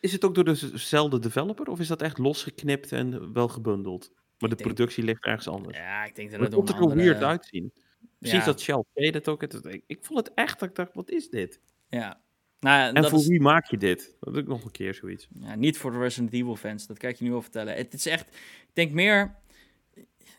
is 0.00 0.12
het 0.12 0.24
ook 0.24 0.34
door 0.34 0.44
dezelfde 0.44 1.18
developer? 1.18 1.66
Of 1.66 1.80
is 1.80 1.88
dat 1.88 2.02
echt 2.02 2.18
losgeknipt 2.18 2.92
en 2.92 3.32
wel 3.32 3.48
gebundeld? 3.48 4.12
Maar 4.38 4.50
de 4.50 4.56
productie 4.56 5.04
ligt 5.04 5.24
ergens 5.24 5.48
anders. 5.48 5.76
Ja, 5.78 6.04
ik 6.04 6.14
denk 6.14 6.30
dat 6.30 6.40
het, 6.40 6.48
het 6.48 6.56
komt 6.56 6.68
er 6.68 6.74
andere... 6.74 7.00
weird 7.02 7.22
uitzien. 7.22 7.72
Precies 8.18 8.38
ja. 8.38 8.44
dat 8.44 8.60
Shell 8.60 8.84
deed 8.94 9.14
het 9.14 9.28
ook. 9.28 9.42
Ik, 9.42 9.82
ik 9.86 10.04
vond 10.04 10.18
het 10.18 10.34
echt 10.34 10.60
dat 10.60 10.68
ik 10.68 10.74
dacht, 10.74 10.94
wat 10.94 11.10
is 11.10 11.28
dit? 11.28 11.60
Ja. 11.88 12.20
Nou, 12.62 12.94
en 12.94 13.08
voor 13.08 13.18
is... 13.18 13.26
wie 13.26 13.40
maak 13.40 13.66
je 13.66 13.76
dit? 13.76 14.16
Dat 14.20 14.36
ik 14.36 14.46
nog 14.46 14.64
een 14.64 14.70
keer 14.70 14.94
zoiets. 14.94 15.28
Ja, 15.40 15.54
niet 15.54 15.78
voor 15.78 15.90
de 15.92 15.98
Resident 15.98 16.32
Evil 16.32 16.56
fans, 16.56 16.86
dat 16.86 16.98
kan 16.98 17.10
ik 17.10 17.16
je 17.16 17.24
nu 17.24 17.30
wel 17.30 17.42
vertellen. 17.42 17.74
Het 17.74 17.94
is 17.94 18.06
echt, 18.06 18.26
ik 18.62 18.70
denk 18.72 18.92
meer... 18.92 19.34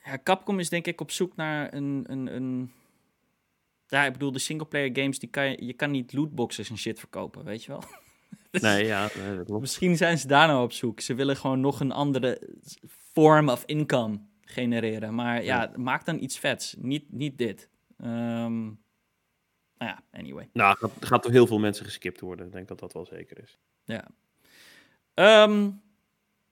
Ja, 0.05 0.19
Capcom 0.23 0.59
is 0.59 0.69
denk 0.69 0.87
ik 0.87 1.01
op 1.01 1.11
zoek 1.11 1.35
naar 1.35 1.73
een... 1.73 2.03
een, 2.07 2.35
een 2.35 2.71
ja, 3.87 4.05
ik 4.05 4.11
bedoel, 4.11 4.31
de 4.31 4.39
singleplayer 4.39 4.89
games, 4.93 5.19
die 5.19 5.29
kan 5.29 5.49
je, 5.49 5.65
je 5.65 5.73
kan 5.73 5.91
niet 5.91 6.13
lootboxes 6.13 6.69
en 6.69 6.77
shit 6.77 6.99
verkopen, 6.99 7.43
weet 7.43 7.63
je 7.63 7.71
wel? 7.71 7.83
dus 8.51 8.61
nee, 8.71 8.85
ja, 8.85 9.01
dat 9.35 9.45
klopt. 9.45 9.61
Misschien 9.61 9.97
zijn 9.97 10.17
ze 10.17 10.27
daar 10.27 10.47
nou 10.47 10.63
op 10.63 10.71
zoek. 10.71 10.99
Ze 10.99 11.13
willen 11.13 11.37
gewoon 11.37 11.59
nog 11.59 11.79
een 11.79 11.91
andere 11.91 12.41
form 13.13 13.49
of 13.49 13.63
income 13.65 14.19
genereren. 14.41 15.15
Maar 15.15 15.43
ja, 15.43 15.71
maak 15.75 16.05
dan 16.05 16.21
iets 16.21 16.39
vets. 16.39 16.75
Niet, 16.77 17.11
niet 17.11 17.37
dit. 17.37 17.69
Um, 18.03 18.82
nou 19.83 19.95
ja, 19.95 20.19
anyway. 20.19 20.49
Nou, 20.53 20.77
gaat, 20.77 20.91
gaat 20.99 21.23
door 21.23 21.31
heel 21.31 21.47
veel 21.47 21.59
mensen 21.59 21.85
geskipt 21.85 22.19
worden. 22.19 22.45
Ik 22.45 22.51
denk 22.51 22.67
dat 22.67 22.79
dat 22.79 22.93
wel 22.93 23.05
zeker 23.05 23.39
is. 23.43 23.57
Ja. 23.83 24.07
Um, 25.43 25.81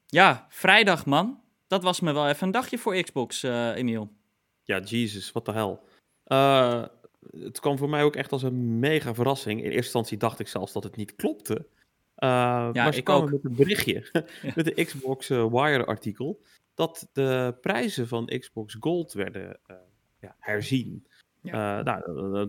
ja, 0.06 0.46
vrijdag 0.50 1.06
man. 1.06 1.41
Dat 1.67 1.84
was 1.84 2.00
me 2.00 2.13
wel 2.13 2.28
even 2.28 2.46
een 2.46 2.52
dagje 2.52 2.78
voor 2.78 3.02
Xbox, 3.02 3.44
uh, 3.44 3.76
Emiel. 3.76 4.12
Ja, 4.63 4.80
Jesus, 4.80 5.32
wat 5.32 5.46
de 5.46 5.52
hel. 5.52 5.84
Uh, 6.28 6.86
het 7.32 7.60
kwam 7.60 7.78
voor 7.78 7.89
mij 7.89 8.04
ook 8.04 8.15
echt 8.15 8.32
als 8.32 8.44
een 8.44 8.80
mega 8.80 9.13
verrassing. 9.13 9.60
In 9.60 9.65
eerste 9.65 9.78
instantie 9.78 10.17
dacht 10.17 10.39
ik 10.39 10.48
zelfs 10.48 10.74
dat 10.74 10.84
het 10.84 10.96
niet 10.96 11.15
klopte. 11.15 11.54
Uh, 11.54 12.70
ja, 12.74 12.84
maar 12.84 12.94
ze 12.94 13.02
kwamen 13.02 13.32
met 13.32 13.44
een 13.44 13.56
berichtje. 13.56 14.10
met 14.56 14.65
de 14.65 14.84
Xbox 14.84 15.28
Wire 15.28 15.86
artikel 15.86 16.41
dat 16.74 17.10
de 17.13 17.58
prijzen 17.62 18.08
van 18.08 18.26
Xbox 18.26 18.76
Gold 18.80 19.13
werden 19.13 19.60
ja, 20.20 20.36
herzien. 20.39 21.08
Uh, 21.43 21.51
nou, 21.54 22.01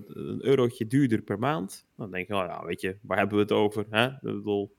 een 0.07 0.45
eurotje 0.45 0.87
duurder 0.87 1.23
per 1.23 1.39
maand. 1.39 1.87
Dan 1.97 2.11
denk 2.11 2.27
je, 2.27 2.35
oh, 2.35 2.47
ja, 2.47 2.65
weet 2.65 2.81
je, 2.81 2.99
waar 3.03 3.19
hebben 3.19 3.37
we 3.37 3.43
het 3.43 3.53
over? 3.53 3.87
Hè? 3.91 4.11
Bedoel, 4.21 4.75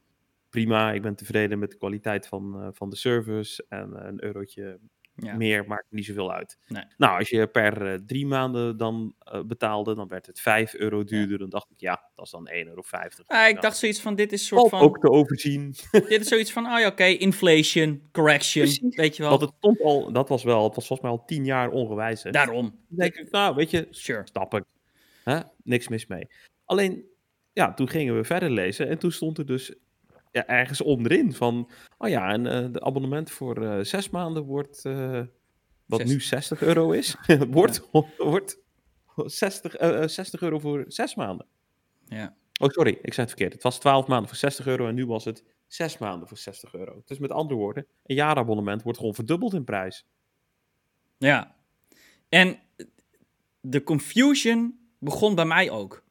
prima, 0.49 0.91
ik 0.91 1.02
ben 1.02 1.15
tevreden 1.15 1.60
met 1.60 1.71
de 1.71 1.78
kwaliteit 1.78 2.28
van, 2.28 2.62
uh, 2.62 2.67
van 2.71 2.89
de 2.89 2.95
service. 2.95 3.65
En 3.69 4.08
een 4.08 4.23
eurotje 4.23 4.80
ja. 5.15 5.36
Meer 5.36 5.67
maakt 5.67 5.86
niet 5.89 6.06
zoveel 6.06 6.34
uit. 6.34 6.58
Nee. 6.67 6.84
Nou, 6.97 7.19
als 7.19 7.30
je 7.30 7.47
per 7.47 7.93
uh, 7.93 7.99
drie 8.06 8.26
maanden 8.26 8.78
dan 8.78 9.15
uh, 9.34 9.41
betaalde, 9.41 9.95
dan 9.95 10.08
werd 10.08 10.26
het 10.26 10.39
5 10.39 10.73
euro 10.73 11.04
duurder. 11.04 11.32
Ja. 11.32 11.38
Dan 11.38 11.49
dacht 11.49 11.69
ik, 11.69 11.80
ja, 11.80 12.10
dat 12.15 12.26
is 12.26 12.32
dan 12.32 12.49
1,50 12.54 12.67
euro. 12.67 12.82
Ah, 13.28 13.47
ik 13.47 13.62
dacht 13.62 13.78
zoiets 13.78 14.02
van, 14.02 14.15
dit 14.15 14.32
is 14.32 14.45
soort 14.45 14.69
van... 14.69 14.80
ook 14.80 14.99
te 14.99 15.10
overzien. 15.10 15.76
dit 15.91 16.21
is 16.21 16.28
zoiets 16.28 16.52
van, 16.52 16.65
oh 16.65 16.71
ja, 16.71 16.78
oké, 16.78 16.88
okay, 16.88 17.13
inflation, 17.13 18.10
correction, 18.12 18.63
Precies. 18.63 18.95
weet 18.95 19.15
je 19.15 19.21
wel. 19.21 19.32
Want 19.32 19.41
het 19.41 19.54
stond 19.58 19.82
al, 19.82 20.12
dat 20.12 20.30
was 20.30 20.43
wel, 20.43 20.63
het 20.63 20.76
was 20.76 20.88
volgens 20.88 21.10
mij 21.10 21.17
al 21.17 21.26
tien 21.26 21.45
jaar 21.45 21.69
ongewijzigd. 21.69 22.34
Daarom. 22.34 22.63
Dan 22.63 22.97
denk 22.97 23.15
ik, 23.15 23.32
nou, 23.32 23.56
weet 23.56 23.69
je, 23.69 23.88
sure. 23.89 24.21
stap 24.26 24.54
ik. 24.54 24.63
Huh? 25.26 25.41
Niks 25.63 25.88
mis 25.88 26.08
mee. 26.08 26.28
Alleen, 26.65 27.06
ja, 27.54 27.73
toen 27.73 27.89
gingen 27.89 28.15
we 28.15 28.23
verder 28.23 28.49
lezen 28.49 28.88
en 28.88 28.97
toen 28.97 29.12
stond 29.12 29.38
er 29.38 29.45
dus 29.45 29.73
ja, 30.34 30.48
ergens 30.48 30.82
onderin 30.82 31.34
van, 31.34 31.69
oh 31.98 32.10
ja, 32.10 32.32
en 32.32 32.46
uh, 32.46 32.72
de 32.72 32.82
abonnement 32.82 33.32
voor 33.32 33.63
uh, 33.63 33.80
zes 33.84 34.10
maanden 34.10 34.43
wordt, 34.43 34.86
uh, 34.86 35.22
wat 35.86 36.00
Zes. 36.00 36.10
nu 36.10 36.19
60 36.22 36.62
euro 36.62 36.91
is, 36.91 37.15
wordt, 37.50 37.88
ja. 37.91 38.04
wordt 38.17 38.60
60, 39.15 39.76
60 40.10 40.41
euro 40.41 40.60
voor 40.60 40.86
zes 40.88 41.15
maanden. 41.15 41.48
Ja. 42.06 42.36
Oh, 42.62 42.69
sorry, 42.69 42.91
ik 42.91 43.13
zei 43.13 43.28
het 43.28 43.36
verkeerd. 43.36 43.54
Het 43.54 43.63
was 43.63 43.80
12 43.80 44.08
maanden 44.08 44.28
voor 44.28 44.38
60 44.38 44.67
euro 44.67 44.88
en 44.88 44.96
nu 44.96 45.06
was 45.06 45.26
het 45.26 45.43
6 45.67 45.98
maanden 45.98 46.28
voor 46.28 46.38
60 46.38 46.74
euro. 46.74 47.02
Dus 47.06 47.19
met 47.19 47.32
andere 47.32 47.60
woorden, 47.60 47.88
een 48.06 48.15
jaarabonnement 48.15 48.84
wordt 48.84 48.98
gewoon 48.98 49.13
verdubbeld 49.13 49.54
in 49.54 49.63
prijs. 49.63 50.06
Ja, 51.17 51.56
en 52.30 52.60
de 53.62 53.84
confusion 53.84 54.80
begon 55.00 55.36
bij 55.36 55.46
mij 55.46 55.69
ook. 55.69 56.04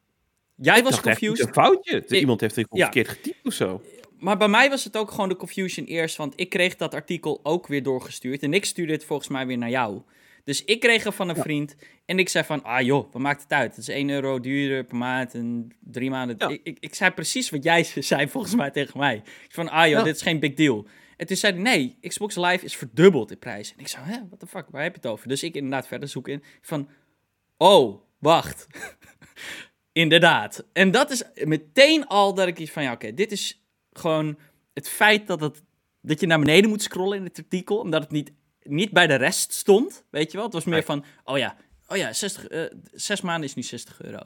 Jij 0.55 0.83
was 0.83 1.01
confused. 1.01 1.47
Een 1.47 1.53
foutje. 1.53 2.05
Iemand 2.07 2.41
heeft 2.41 2.55
het 2.55 2.67
verkeerd 2.69 3.07
getypt 3.07 3.45
of 3.45 3.53
zo. 3.53 3.81
Maar 4.23 4.37
bij 4.37 4.47
mij 4.47 4.69
was 4.69 4.83
het 4.83 4.97
ook 4.97 5.11
gewoon 5.11 5.29
de 5.29 5.35
confusion 5.35 5.85
eerst, 5.85 6.15
want 6.15 6.33
ik 6.35 6.49
kreeg 6.49 6.75
dat 6.75 6.93
artikel 6.93 7.39
ook 7.43 7.67
weer 7.67 7.83
doorgestuurd. 7.83 8.43
En 8.43 8.53
ik 8.53 8.65
stuurde 8.65 8.93
het 8.93 9.05
volgens 9.05 9.29
mij 9.29 9.45
weer 9.45 9.57
naar 9.57 9.69
jou. 9.69 10.01
Dus 10.43 10.63
ik 10.63 10.79
kreeg 10.79 11.05
er 11.05 11.11
van 11.11 11.29
een 11.29 11.35
vriend 11.35 11.75
en 12.05 12.19
ik 12.19 12.29
zei 12.29 12.45
van, 12.45 12.63
ah 12.63 12.81
joh, 12.81 13.13
wat 13.13 13.21
maakt 13.21 13.41
het 13.41 13.51
uit? 13.51 13.69
Het 13.69 13.87
is 13.87 13.87
1 13.87 14.09
euro 14.09 14.39
duurder 14.39 14.83
per 14.83 14.95
maand 14.95 15.33
en 15.33 15.71
drie 15.79 16.09
maanden. 16.09 16.49
Ik, 16.49 16.59
ik, 16.63 16.77
ik, 16.79 16.95
zei 16.95 17.11
precies 17.11 17.49
wat 17.49 17.63
jij 17.63 17.83
zei 18.13 18.27
volgens 18.27 18.55
mij 18.55 18.71
tegen 18.71 18.99
mij. 18.99 19.15
Ik 19.15 19.53
van, 19.53 19.69
ah 19.69 19.87
joh, 19.87 20.03
dit 20.03 20.15
is 20.15 20.21
geen 20.21 20.39
big 20.39 20.53
deal. 20.53 20.87
En 21.17 21.27
toen 21.27 21.37
zei 21.37 21.53
hij, 21.53 21.61
nee, 21.61 21.97
Xbox 22.01 22.35
Live 22.35 22.65
is 22.65 22.75
verdubbeld 22.75 23.31
in 23.31 23.39
prijs. 23.39 23.73
En 23.73 23.79
ik 23.79 23.87
zei, 23.87 24.05
hè, 24.05 24.17
what 24.27 24.39
the 24.39 24.47
fuck, 24.47 24.65
waar 24.69 24.83
heb 24.83 24.95
je 24.95 25.01
het 25.01 25.11
over? 25.11 25.27
Dus 25.27 25.43
ik 25.43 25.55
inderdaad 25.55 25.87
verder 25.87 26.09
zoeken 26.09 26.33
in 26.33 26.43
van, 26.61 26.89
oh, 27.57 28.01
wacht. 28.19 28.67
inderdaad. 29.91 30.65
En 30.73 30.91
dat 30.91 31.11
is 31.11 31.23
meteen 31.43 32.07
al 32.07 32.33
dat 32.33 32.47
ik 32.47 32.59
iets 32.59 32.71
van, 32.71 32.83
ja 32.83 32.91
oké, 32.91 33.13
dit 33.13 33.31
is 33.31 33.62
gewoon 33.99 34.37
het 34.73 34.89
feit 34.89 35.27
dat, 35.27 35.41
het, 35.41 35.63
dat 36.01 36.19
je 36.19 36.27
naar 36.27 36.39
beneden 36.39 36.69
moet 36.69 36.81
scrollen 36.81 37.17
in 37.17 37.23
het 37.23 37.37
artikel, 37.37 37.77
omdat 37.77 38.01
het 38.01 38.11
niet 38.11 38.31
niet 38.63 38.91
bij 38.91 39.07
de 39.07 39.15
rest 39.15 39.53
stond, 39.53 40.03
weet 40.09 40.31
je 40.31 40.37
wel. 40.37 40.45
Het 40.45 40.53
was 40.53 40.63
meer 40.63 40.83
van, 40.83 41.05
oh 41.23 41.37
ja, 41.37 41.55
oh 41.87 41.97
ja 41.97 42.13
60, 42.13 42.51
uh, 42.51 42.65
zes 42.91 43.21
maanden 43.21 43.49
is 43.49 43.55
nu 43.55 43.61
60 43.61 44.01
euro. 44.01 44.19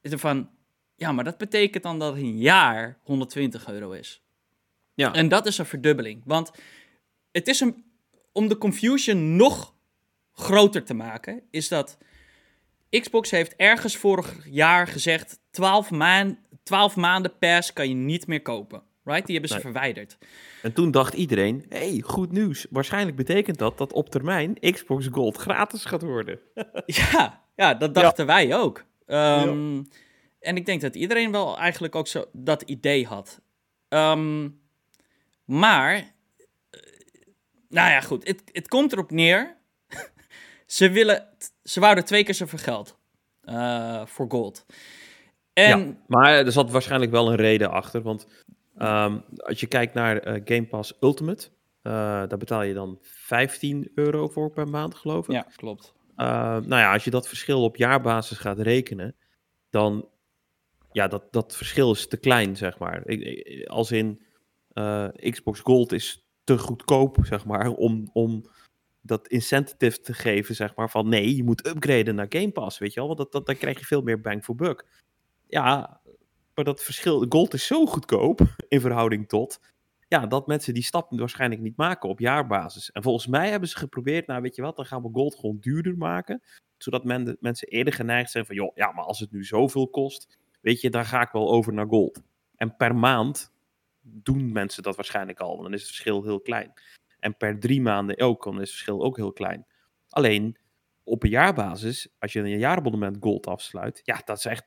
Is 0.00 0.12
er 0.12 0.18
van, 0.18 0.50
ja, 0.96 1.12
maar 1.12 1.24
dat 1.24 1.38
betekent 1.38 1.82
dan 1.82 1.98
dat 1.98 2.14
een 2.14 2.38
jaar 2.38 2.98
120 3.02 3.68
euro 3.68 3.90
is. 3.90 4.22
Ja. 4.94 5.14
En 5.14 5.28
dat 5.28 5.46
is 5.46 5.58
een 5.58 5.66
verdubbeling. 5.66 6.22
Want 6.24 6.50
het 7.30 7.48
is 7.48 7.60
een, 7.60 7.84
om 8.32 8.48
de 8.48 8.58
confusion 8.58 9.36
nog 9.36 9.74
groter 10.32 10.84
te 10.84 10.94
maken, 10.94 11.42
is 11.50 11.68
dat 11.68 11.98
Xbox 12.90 13.30
heeft 13.30 13.56
ergens 13.56 13.96
vorig 13.96 14.46
jaar 14.50 14.86
gezegd, 14.86 15.38
12, 15.50 15.90
maan, 15.90 16.38
12 16.64 16.96
maanden 16.96 17.38
pers 17.38 17.72
kan 17.72 17.88
je 17.88 17.94
niet 17.94 18.26
meer 18.26 18.42
kopen. 18.42 18.82
Right? 19.04 19.26
Die 19.26 19.38
hebben 19.38 19.56
ze 19.56 19.60
verwijderd. 19.60 20.18
En 20.62 20.72
toen 20.72 20.90
dacht 20.90 21.14
iedereen, 21.14 21.66
hey, 21.68 22.02
goed 22.04 22.32
nieuws. 22.32 22.66
Waarschijnlijk 22.70 23.16
betekent 23.16 23.58
dat 23.58 23.78
dat 23.78 23.92
op 23.92 24.10
termijn 24.10 24.60
Xbox 24.60 25.06
Gold 25.10 25.36
gratis 25.36 25.84
gaat 25.84 26.02
worden. 26.02 26.38
ja, 26.86 27.44
ja, 27.56 27.74
dat 27.74 27.94
dachten 27.94 28.26
wij 28.26 28.56
ook. 28.56 28.84
Ehm, 29.06 29.82
en 30.40 30.56
ik 30.56 30.66
denk 30.66 30.80
dat 30.80 30.94
iedereen 30.94 31.30
wel 31.30 31.58
eigenlijk 31.58 31.94
ook 31.94 32.06
zo 32.06 32.24
dat 32.32 32.62
idee 32.62 33.06
had. 33.06 33.40
Ehm, 33.88 34.48
maar, 35.44 35.94
eh, 35.94 36.80
nou 37.68 37.90
ja, 37.90 38.00
goed. 38.00 38.26
Het, 38.26 38.42
het 38.52 38.68
komt 38.68 38.92
erop 38.92 39.10
neer. 39.10 39.56
ze 40.66 40.90
willen, 40.90 41.28
ze 41.62 41.80
wouden 41.80 42.04
twee 42.04 42.24
keer 42.24 42.34
zoveel 42.34 42.58
geld 42.58 42.98
uh, 43.44 44.06
voor 44.06 44.30
Gold. 44.30 44.66
En, 45.54 45.78
ja, 45.78 45.96
maar 46.06 46.32
er 46.32 46.52
zat 46.52 46.70
waarschijnlijk 46.70 47.10
wel 47.10 47.30
een 47.30 47.36
reden 47.36 47.70
achter. 47.70 48.02
Want 48.02 48.26
Um, 48.78 49.24
als 49.36 49.60
je 49.60 49.66
kijkt 49.66 49.94
naar 49.94 50.28
uh, 50.28 50.40
Game 50.44 50.66
Pass 50.66 50.96
Ultimate, 51.00 51.48
uh, 51.82 51.92
daar 52.02 52.38
betaal 52.38 52.62
je 52.62 52.74
dan 52.74 52.98
15 53.00 53.90
euro 53.94 54.28
voor 54.28 54.50
per 54.50 54.68
maand, 54.68 54.94
geloof 54.94 55.28
ik. 55.28 55.32
Ja, 55.32 55.46
klopt. 55.56 55.92
Uh, 56.16 56.26
nou 56.46 56.68
ja, 56.68 56.92
als 56.92 57.04
je 57.04 57.10
dat 57.10 57.28
verschil 57.28 57.62
op 57.62 57.76
jaarbasis 57.76 58.38
gaat 58.38 58.58
rekenen, 58.58 59.14
dan 59.70 60.08
ja, 60.92 61.08
dat, 61.08 61.32
dat 61.32 61.56
verschil 61.56 61.92
is 61.92 62.08
te 62.08 62.16
klein, 62.16 62.56
zeg 62.56 62.78
maar. 62.78 63.02
Ik, 63.06 63.66
als 63.68 63.90
in 63.90 64.22
Xbox 65.30 65.60
Gold 65.60 65.92
is 65.92 66.26
te 66.44 66.58
goedkoop, 66.58 67.18
zeg 67.22 67.44
maar, 67.44 67.70
om, 67.70 68.10
om 68.12 68.46
dat 69.00 69.28
incentive 69.28 70.00
te 70.00 70.14
geven, 70.14 70.54
zeg 70.54 70.74
maar, 70.74 70.90
van 70.90 71.08
nee, 71.08 71.36
je 71.36 71.44
moet 71.44 71.66
upgraden 71.66 72.14
naar 72.14 72.26
Game 72.28 72.50
Pass, 72.50 72.78
weet 72.78 72.92
je 72.92 73.00
wel, 73.00 73.06
want 73.06 73.18
dat, 73.18 73.32
dat, 73.32 73.46
dan 73.46 73.56
krijg 73.56 73.78
je 73.78 73.84
veel 73.84 74.02
meer 74.02 74.20
bang 74.20 74.44
for 74.44 74.54
buck. 74.54 75.03
Ja, 75.54 76.00
maar 76.54 76.64
dat 76.64 76.82
verschil, 76.82 77.26
gold 77.28 77.54
is 77.54 77.66
zo 77.66 77.86
goedkoop 77.86 78.40
in 78.68 78.80
verhouding 78.80 79.28
tot, 79.28 79.60
ja, 80.08 80.26
dat 80.26 80.46
mensen 80.46 80.74
die 80.74 80.82
stap 80.82 81.10
waarschijnlijk 81.10 81.60
niet 81.60 81.76
maken 81.76 82.08
op 82.08 82.18
jaarbasis. 82.18 82.90
En 82.90 83.02
volgens 83.02 83.26
mij 83.26 83.50
hebben 83.50 83.68
ze 83.68 83.76
geprobeerd, 83.76 84.26
nou 84.26 84.42
weet 84.42 84.56
je 84.56 84.62
wat, 84.62 84.76
dan 84.76 84.86
gaan 84.86 85.02
we 85.02 85.08
gold 85.12 85.34
gewoon 85.34 85.58
duurder 85.60 85.96
maken, 85.96 86.42
zodat 86.76 87.04
men, 87.04 87.36
mensen 87.40 87.68
eerder 87.68 87.92
geneigd 87.92 88.30
zijn 88.30 88.46
van, 88.46 88.54
joh, 88.54 88.76
ja, 88.76 88.92
maar 88.92 89.04
als 89.04 89.20
het 89.20 89.32
nu 89.32 89.44
zoveel 89.44 89.88
kost, 89.88 90.38
weet 90.60 90.80
je, 90.80 90.90
dan 90.90 91.04
ga 91.04 91.22
ik 91.22 91.32
wel 91.32 91.50
over 91.50 91.72
naar 91.72 91.88
gold. 91.88 92.22
En 92.56 92.76
per 92.76 92.96
maand 92.96 93.52
doen 94.00 94.52
mensen 94.52 94.82
dat 94.82 94.96
waarschijnlijk 94.96 95.40
al, 95.40 95.50
want 95.50 95.62
dan 95.62 95.72
is 95.72 95.80
het 95.80 95.88
verschil 95.88 96.22
heel 96.22 96.40
klein. 96.40 96.72
En 97.18 97.36
per 97.36 97.60
drie 97.60 97.80
maanden 97.80 98.20
ook, 98.20 98.44
dan 98.44 98.54
is 98.54 98.60
het 98.60 98.70
verschil 98.70 99.02
ook 99.02 99.16
heel 99.16 99.32
klein. 99.32 99.66
Alleen, 100.08 100.56
op 101.04 101.22
een 101.22 101.30
jaarbasis, 101.30 102.08
als 102.18 102.32
je 102.32 102.40
een 102.40 102.58
jaarabonnement 102.58 103.16
gold 103.20 103.46
afsluit, 103.46 104.00
ja, 104.04 104.22
dat 104.24 104.38
is 104.38 104.44
echt 104.44 104.64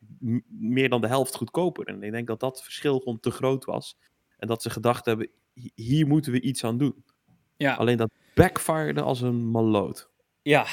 meer 0.47 0.89
dan 0.89 1.01
de 1.01 1.07
helft 1.07 1.35
goedkoper. 1.35 1.87
En 1.87 2.03
ik 2.03 2.11
denk 2.11 2.27
dat 2.27 2.39
dat 2.39 2.63
verschil 2.63 2.99
gewoon 2.99 3.19
te 3.19 3.31
groot 3.31 3.65
was. 3.65 3.97
En 4.37 4.47
dat 4.47 4.61
ze 4.61 4.69
gedacht 4.69 5.05
hebben, 5.05 5.29
hier 5.75 6.07
moeten 6.07 6.31
we 6.31 6.41
iets 6.41 6.63
aan 6.63 6.77
doen. 6.77 7.03
Ja. 7.57 7.73
Alleen 7.73 7.97
dat 7.97 8.11
backfired 8.33 9.01
als 9.01 9.21
een 9.21 9.51
maloot. 9.51 10.09
Ja, 10.41 10.65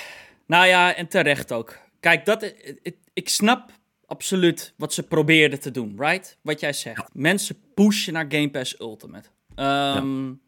nou 0.47 0.67
ja, 0.67 0.95
en 0.95 1.09
terecht 1.09 1.53
ook. 1.53 1.79
Kijk, 2.01 2.25
dat, 2.25 2.55
ik 3.13 3.29
snap 3.29 3.71
absoluut 4.07 4.75
wat 4.77 4.93
ze 4.93 5.03
probeerden 5.03 5.61
te 5.61 5.71
doen, 5.71 5.95
right? 5.97 6.39
Wat 6.43 6.61
jij 6.61 6.73
zegt. 6.73 7.15
Mensen 7.15 7.57
pushen 7.75 8.13
naar 8.13 8.27
Game 8.29 8.51
Pass 8.51 8.81
Ultimate. 8.81 9.29
Um, 9.57 10.41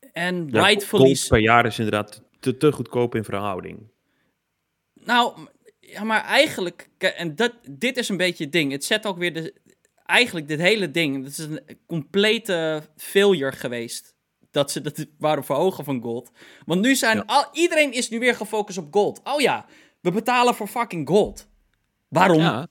ja. 0.00 0.08
En 0.12 0.48
ja, 0.50 0.66
rightfully... 0.66 1.16
per 1.28 1.38
jaar 1.38 1.66
is 1.66 1.78
inderdaad 1.78 2.22
te, 2.40 2.56
te 2.56 2.72
goedkoop 2.72 3.14
in 3.14 3.24
verhouding. 3.24 3.92
Nou, 5.04 5.48
ja, 5.80 6.04
maar 6.04 6.24
eigenlijk, 6.24 6.88
en 6.98 7.36
dat, 7.36 7.52
dit 7.70 7.96
is 7.96 8.08
een 8.08 8.16
beetje 8.16 8.44
het 8.44 8.52
ding. 8.52 8.72
Het 8.72 8.84
zet 8.84 9.06
ook 9.06 9.18
weer 9.18 9.34
de, 9.34 9.54
eigenlijk 10.06 10.48
dit 10.48 10.60
hele 10.60 10.90
ding, 10.90 11.24
het 11.24 11.38
is 11.38 11.44
een 11.44 11.78
complete 11.86 12.82
failure 12.96 13.56
geweest. 13.56 14.14
Dat 14.50 14.70
ze 14.70 14.80
dat 14.80 15.06
waren 15.18 15.44
verhogen 15.44 15.84
van 15.84 16.02
gold. 16.02 16.30
Want 16.66 16.80
nu 16.80 16.94
zijn 16.94 17.26
al, 17.26 17.44
iedereen 17.52 17.92
is 17.92 18.08
nu 18.08 18.18
weer 18.18 18.34
gefocust 18.34 18.78
op 18.78 18.94
gold. 18.94 19.20
Oh 19.24 19.40
ja, 19.40 19.66
we 20.00 20.10
betalen 20.10 20.54
voor 20.54 20.68
fucking 20.68 21.08
gold. 21.08 21.48
Waarom? 22.08 22.38
Ja. 22.38 22.68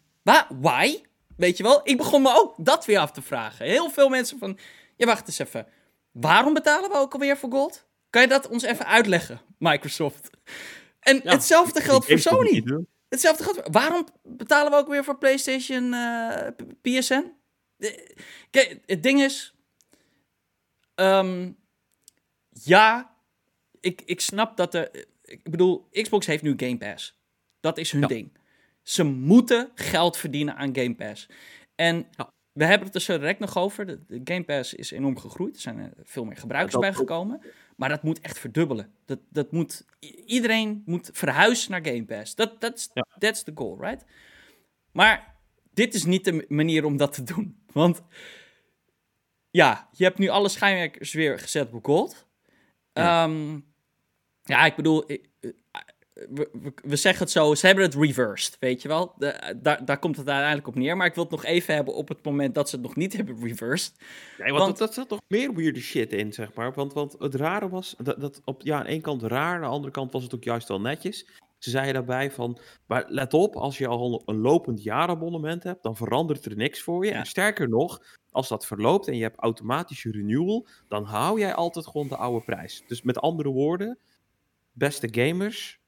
why? 0.59 1.01
Weet 1.37 1.57
je 1.57 1.63
wel? 1.63 1.81
Ik 1.83 1.97
begon 1.97 2.21
me 2.21 2.35
ook 2.35 2.55
dat 2.57 2.85
weer 2.85 2.99
af 2.99 3.11
te 3.11 3.21
vragen. 3.21 3.65
Heel 3.65 3.89
veel 3.89 4.09
mensen 4.09 4.37
van, 4.37 4.57
ja 4.95 5.05
wacht 5.05 5.27
eens 5.27 5.39
even. 5.39 5.67
Waarom 6.11 6.53
betalen 6.53 6.89
we 6.89 6.97
ook 6.97 7.13
alweer 7.13 7.37
voor 7.37 7.51
gold? 7.51 7.85
Kan 8.09 8.21
je 8.21 8.27
dat 8.27 8.47
ons 8.47 8.63
even 8.63 8.85
uitleggen, 8.85 9.41
Microsoft? 9.57 10.29
En 11.03 11.21
hetzelfde 11.23 11.81
geldt 11.81 12.05
voor 12.05 12.19
Sony. 12.19 12.85
Hetzelfde 13.09 13.43
geldt. 13.43 13.67
Waarom 13.71 14.07
betalen 14.23 14.71
we 14.71 14.77
ook 14.77 14.87
weer 14.87 15.03
voor 15.03 15.17
PlayStation 15.17 15.93
uh, 15.93 16.47
eh, 16.47 16.53
PSN? 16.81 17.31
Kijk, 18.49 18.79
het 18.85 19.03
ding 19.03 19.21
is. 19.21 19.53
Ehm, 20.95 21.51
ja, 22.49 23.15
ik, 23.79 24.01
ik 24.05 24.21
snap 24.21 24.57
dat 24.57 24.73
er. 24.73 25.07
Ik 25.21 25.51
bedoel, 25.51 25.87
Xbox 25.91 26.25
heeft 26.25 26.43
nu 26.43 26.53
Game 26.57 26.77
Pass. 26.77 27.21
Dat 27.59 27.77
is 27.77 27.91
hun 27.91 28.07
ding. 28.07 28.37
Ze 28.81 29.03
moeten 29.03 29.71
geld 29.75 30.17
verdienen 30.17 30.55
aan 30.55 30.75
Game 30.75 30.95
Pass. 30.95 31.29
En 31.75 32.07
we 32.51 32.65
hebben 32.65 32.87
het 32.87 32.95
er 32.95 33.01
zo 33.01 33.17
direct 33.17 33.39
nog 33.39 33.57
over. 33.57 33.85
De, 33.85 34.21
Game 34.23 34.43
Pass 34.43 34.73
is 34.73 34.91
enorm 34.91 35.19
gegroeid. 35.19 35.55
Er 35.55 35.61
zijn 35.61 35.93
veel 36.03 36.25
meer 36.25 36.37
gebruikers 36.37 36.79
bijgekomen. 36.79 37.41
Maar 37.75 37.89
dat 37.89 38.03
moet 38.03 38.19
echt 38.19 38.39
verdubbelen. 38.39 38.93
Dat, 39.05 39.19
dat 39.29 39.51
moet, 39.51 39.85
iedereen 40.25 40.83
moet 40.85 41.09
verhuizen 41.13 41.71
naar 41.71 41.85
Game 41.85 42.05
Pass. 42.05 42.35
Dat 42.35 42.59
that's, 42.59 42.89
ja. 42.93 43.05
that's 43.19 43.43
the 43.43 43.51
goal, 43.55 43.81
right? 43.81 44.05
Maar 44.91 45.35
dit 45.73 45.93
is 45.93 46.03
niet 46.05 46.25
de 46.25 46.45
manier 46.49 46.85
om 46.85 46.97
dat 46.97 47.13
te 47.13 47.23
doen. 47.23 47.63
Want 47.71 48.01
ja, 49.49 49.89
je 49.91 50.03
hebt 50.03 50.17
nu 50.17 50.27
alle 50.27 50.49
schijnwerkers 50.49 51.13
weer 51.13 51.39
gezet 51.39 51.73
op 51.73 51.85
gold. 51.85 52.27
Ja, 52.93 53.23
ehm, 53.23 53.59
ja 54.43 54.65
ik 54.65 54.75
bedoel, 54.75 55.05
we, 56.13 56.73
we, 56.83 56.95
zeggen 56.95 57.23
het 57.23 57.31
zo, 57.31 57.55
ze 57.55 57.65
hebben 57.65 57.83
het 57.83 57.95
reversed, 57.95 58.57
weet 58.59 58.81
je 58.81 58.87
wel. 58.87 59.13
De, 59.17 59.55
daar, 59.61 59.85
daar 59.85 59.99
komt 59.99 60.17
het 60.17 60.27
uiteindelijk 60.27 60.67
op 60.67 60.75
neer. 60.75 60.97
Maar 60.97 61.07
ik 61.07 61.13
wil 61.13 61.23
het 61.23 61.31
nog 61.31 61.45
even 61.45 61.75
hebben 61.75 61.95
op 61.95 62.07
het 62.07 62.23
moment 62.23 62.55
dat 62.55 62.69
ze 62.69 62.75
het 62.75 62.85
nog 62.85 62.95
niet 62.95 63.13
hebben 63.13 63.43
reversed. 63.43 63.95
Nee, 64.37 64.51
want, 64.51 64.63
want 64.63 64.77
dat, 64.77 64.93
zat 64.93 65.09
toch 65.09 65.21
meer 65.27 65.53
weird 65.53 65.77
shit 65.77 66.13
in, 66.13 66.33
zeg 66.33 66.53
maar. 66.53 66.73
Want, 66.73 66.93
want 66.93 67.15
het 67.19 67.35
rare 67.35 67.69
was, 67.69 67.95
dat, 67.97 68.21
dat 68.21 68.41
op 68.45 68.61
ja, 68.61 68.79
aan 68.79 68.85
één 68.85 69.01
kant 69.01 69.23
raar, 69.23 69.55
aan 69.55 69.61
de 69.61 69.67
andere 69.67 69.93
kant 69.93 70.11
was 70.11 70.23
het 70.23 70.35
ook 70.35 70.43
juist 70.43 70.67
wel 70.67 70.81
netjes. 70.81 71.27
Ze 71.57 71.69
zeiden 71.69 71.93
daarbij 71.93 72.31
van, 72.31 72.57
maar 72.85 73.05
let 73.07 73.33
op, 73.33 73.55
als 73.55 73.77
je 73.77 73.87
al 73.87 74.21
een 74.25 74.37
lopend 74.37 74.83
jaarabonnement 74.83 75.63
hebt, 75.63 75.83
dan 75.83 75.95
verandert 75.95 76.45
er 76.45 76.55
niks 76.55 76.81
voor 76.81 77.05
je. 77.05 77.11
Ja. 77.11 77.17
En 77.17 77.25
sterker 77.25 77.69
nog, 77.69 78.01
als 78.31 78.47
dat 78.47 78.65
verloopt 78.65 79.07
en 79.07 79.15
je 79.15 79.23
hebt 79.23 79.39
automatische 79.39 80.11
renewal, 80.11 80.67
dan 80.87 81.03
hou 81.03 81.39
jij 81.39 81.53
altijd 81.53 81.87
gewoon 81.87 82.07
de 82.07 82.15
oude 82.15 82.45
prijs. 82.45 82.83
Dus 82.87 83.01
met 83.01 83.19
andere 83.19 83.49
woorden, 83.49 83.97
beste 84.71 85.07
gamers, 85.11 85.79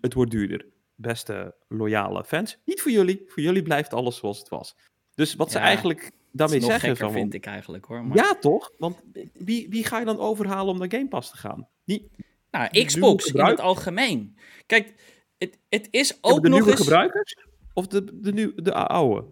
het 0.00 0.14
wordt 0.14 0.30
duurder. 0.30 0.66
Beste 0.94 1.54
loyale 1.68 2.24
fans, 2.24 2.58
niet 2.64 2.80
voor 2.80 2.90
jullie. 2.90 3.24
Voor 3.26 3.42
jullie 3.42 3.62
blijft 3.62 3.94
alles 3.94 4.16
zoals 4.16 4.38
het 4.38 4.48
was. 4.48 4.76
Dus 5.14 5.34
wat 5.34 5.50
ze 5.50 5.58
eigenlijk 5.58 6.10
daarmee 6.32 6.60
nog 6.60 6.70
zeggen 6.70 6.88
gekker, 6.88 7.06
van, 7.06 7.14
vind 7.14 7.34
ik 7.34 7.46
eigenlijk 7.46 7.84
hoor. 7.84 8.04
Maar... 8.04 8.16
ja 8.16 8.34
toch? 8.34 8.72
Want 8.78 9.02
wie, 9.32 9.68
wie 9.68 9.84
ga 9.84 9.98
je 9.98 10.04
dan 10.04 10.18
overhalen 10.18 10.72
om 10.72 10.78
naar 10.78 10.90
Game 10.90 11.08
Pass 11.08 11.30
te 11.30 11.36
gaan? 11.36 11.68
Die, 11.84 12.10
Nou, 12.50 12.84
Xbox 12.84 13.26
in 13.26 13.44
het 13.44 13.60
algemeen. 13.60 14.36
Kijk, 14.66 14.94
het, 15.38 15.58
het 15.68 15.88
is 15.90 16.18
ook 16.20 16.42
de 16.42 16.48
nog 16.48 16.58
nieuwe 16.58 16.70
eens... 16.70 16.80
gebruikers? 16.80 17.36
Of 17.72 17.86
de, 17.86 18.20
de, 18.20 18.32
nieuw, 18.32 18.52
de 18.54 18.74
oude? 18.74 19.26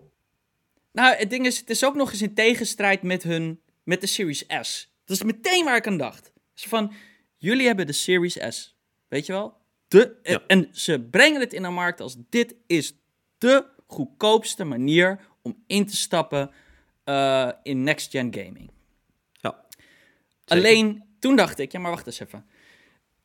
Nou, 0.93 1.17
het 1.17 1.31
ding 1.31 1.47
is, 1.47 1.59
het 1.59 1.71
is 1.71 1.85
ook 1.85 1.95
nog 1.95 2.11
eens 2.11 2.23
in 2.23 2.35
tegenstrijd 2.35 3.03
met 3.03 3.23
hun, 3.23 3.61
met 3.83 4.01
de 4.01 4.07
Series 4.07 4.45
S. 4.61 4.95
Dat 5.05 5.17
is 5.17 5.23
meteen 5.23 5.65
waar 5.65 5.77
ik 5.77 5.87
aan 5.87 5.97
dacht. 5.97 6.33
Dus 6.55 6.65
van, 6.65 6.93
jullie 7.37 7.67
hebben 7.67 7.87
de 7.87 7.93
Series 7.93 8.39
S, 8.49 8.77
weet 9.09 9.27
je 9.27 9.33
wel? 9.33 9.57
De, 9.89 10.19
Ja. 10.23 10.43
En 10.47 10.69
ze 10.73 11.01
brengen 11.11 11.41
het 11.41 11.53
in 11.53 11.63
de 11.63 11.69
markt 11.69 12.01
als 12.01 12.17
dit 12.31 12.55
is 12.67 12.95
de 13.39 13.67
goedkoopste 13.87 14.65
manier 14.65 15.21
om 15.43 15.63
in 15.67 15.87
te 15.87 15.97
stappen 15.97 16.51
eh, 17.05 17.51
in 17.63 17.83
next-gen 17.83 18.35
gaming. 18.35 18.71
Ja. 19.33 19.65
Alleen, 20.45 21.05
toen 21.19 21.37
dacht 21.37 21.59
ik, 21.59 21.73
ja 21.73 21.79
maar 21.81 21.91
wacht 21.91 22.07
eens 22.07 22.21
even. 22.21 22.47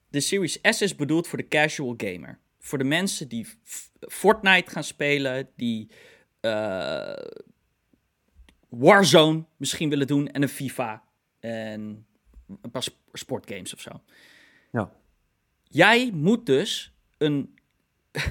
De 0.10 0.20
Series 0.20 0.60
S 0.62 0.82
is 0.82 0.96
bedoeld 0.96 1.28
voor 1.28 1.38
de 1.38 1.48
casual 1.48 1.94
gamer. 1.98 2.40
Voor 2.60 2.78
de 2.78 2.84
mensen 2.84 3.28
die 3.28 3.48
Fortnite 4.00 4.72
gaan 4.72 4.84
spelen, 4.84 5.50
die 5.56 5.90
eh, 6.40 7.14
Warzone 8.70 9.44
misschien 9.58 9.90
willen 9.90 10.08
doen 10.08 10.28
en 10.28 10.42
een 10.42 10.50
FIFA 10.50 11.04
en 11.40 12.06
een 12.62 12.72
paar 12.72 12.84
sp- 12.84 12.98
sportgames 13.14 13.74
of 13.74 13.82
zo. 13.82 14.02
Ja. 14.72 14.92
Jij 15.72 16.12
moet 16.14 16.46
dus 16.46 16.94
een. 17.18 17.56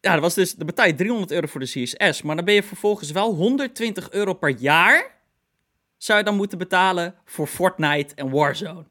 ja, 0.00 0.12
dat 0.12 0.20
was 0.20 0.34
dus. 0.34 0.54
Dan 0.54 0.66
betaal 0.66 0.86
je 0.86 0.94
300 0.94 1.30
euro 1.30 1.46
voor 1.46 1.60
de 1.60 1.66
Series 1.66 1.94
S. 2.16 2.22
Maar 2.22 2.36
dan 2.36 2.44
ben 2.44 2.54
je 2.54 2.62
vervolgens 2.62 3.10
wel 3.10 3.34
120 3.34 4.10
euro 4.10 4.34
per 4.34 4.58
jaar. 4.58 5.20
Zou 5.96 6.18
je 6.18 6.24
dan 6.24 6.36
moeten 6.36 6.58
betalen 6.58 7.14
voor 7.24 7.46
Fortnite 7.46 8.14
en 8.14 8.30
Warzone. 8.30 8.84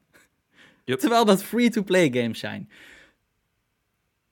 Yep. 0.84 0.98
Terwijl 0.98 1.24
dat 1.24 1.44
free-to-play 1.44 2.10
games 2.12 2.38
zijn. 2.38 2.70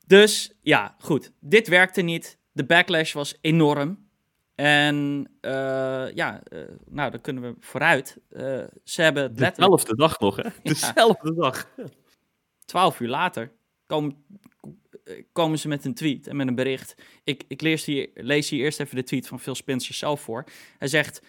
Dus 0.06 0.52
ja, 0.62 0.96
goed. 0.98 1.32
Dit 1.40 1.68
werkte 1.68 2.02
niet. 2.02 2.38
De 2.52 2.64
backlash 2.64 3.12
was 3.12 3.38
enorm. 3.40 4.08
En 4.54 5.28
eh, 5.40 6.14
ja, 6.14 6.40
eh, 6.42 6.60
nou, 6.86 7.10
dan 7.10 7.20
kunnen 7.20 7.42
we 7.42 7.54
vooruit. 7.60 8.16
Eh, 8.30 8.62
ze 8.84 9.02
hebben 9.02 9.22
letterlijk 9.22 9.56
Dezelfde 9.56 9.96
dag 9.96 10.18
nog, 10.18 10.36
hè? 10.36 10.48
Dezelfde 10.62 11.34
dag. 11.34 11.68
12 12.70 13.00
uur 13.00 13.08
later 13.08 13.52
komen, 13.86 14.24
komen 15.32 15.58
ze 15.58 15.68
met 15.68 15.84
een 15.84 15.94
tweet 15.94 16.26
en 16.26 16.36
met 16.36 16.46
een 16.46 16.54
bericht. 16.54 16.94
Ik, 17.24 17.44
ik 17.48 17.60
lees, 17.60 17.84
hier, 17.84 18.10
lees 18.14 18.48
hier 18.48 18.64
eerst 18.64 18.80
even 18.80 18.96
de 18.96 19.02
tweet 19.02 19.26
van 19.26 19.40
Phil 19.40 19.54
Spencer 19.54 19.94
zelf 19.94 20.20
voor. 20.20 20.44
Hij 20.78 20.88
zegt: 20.88 21.22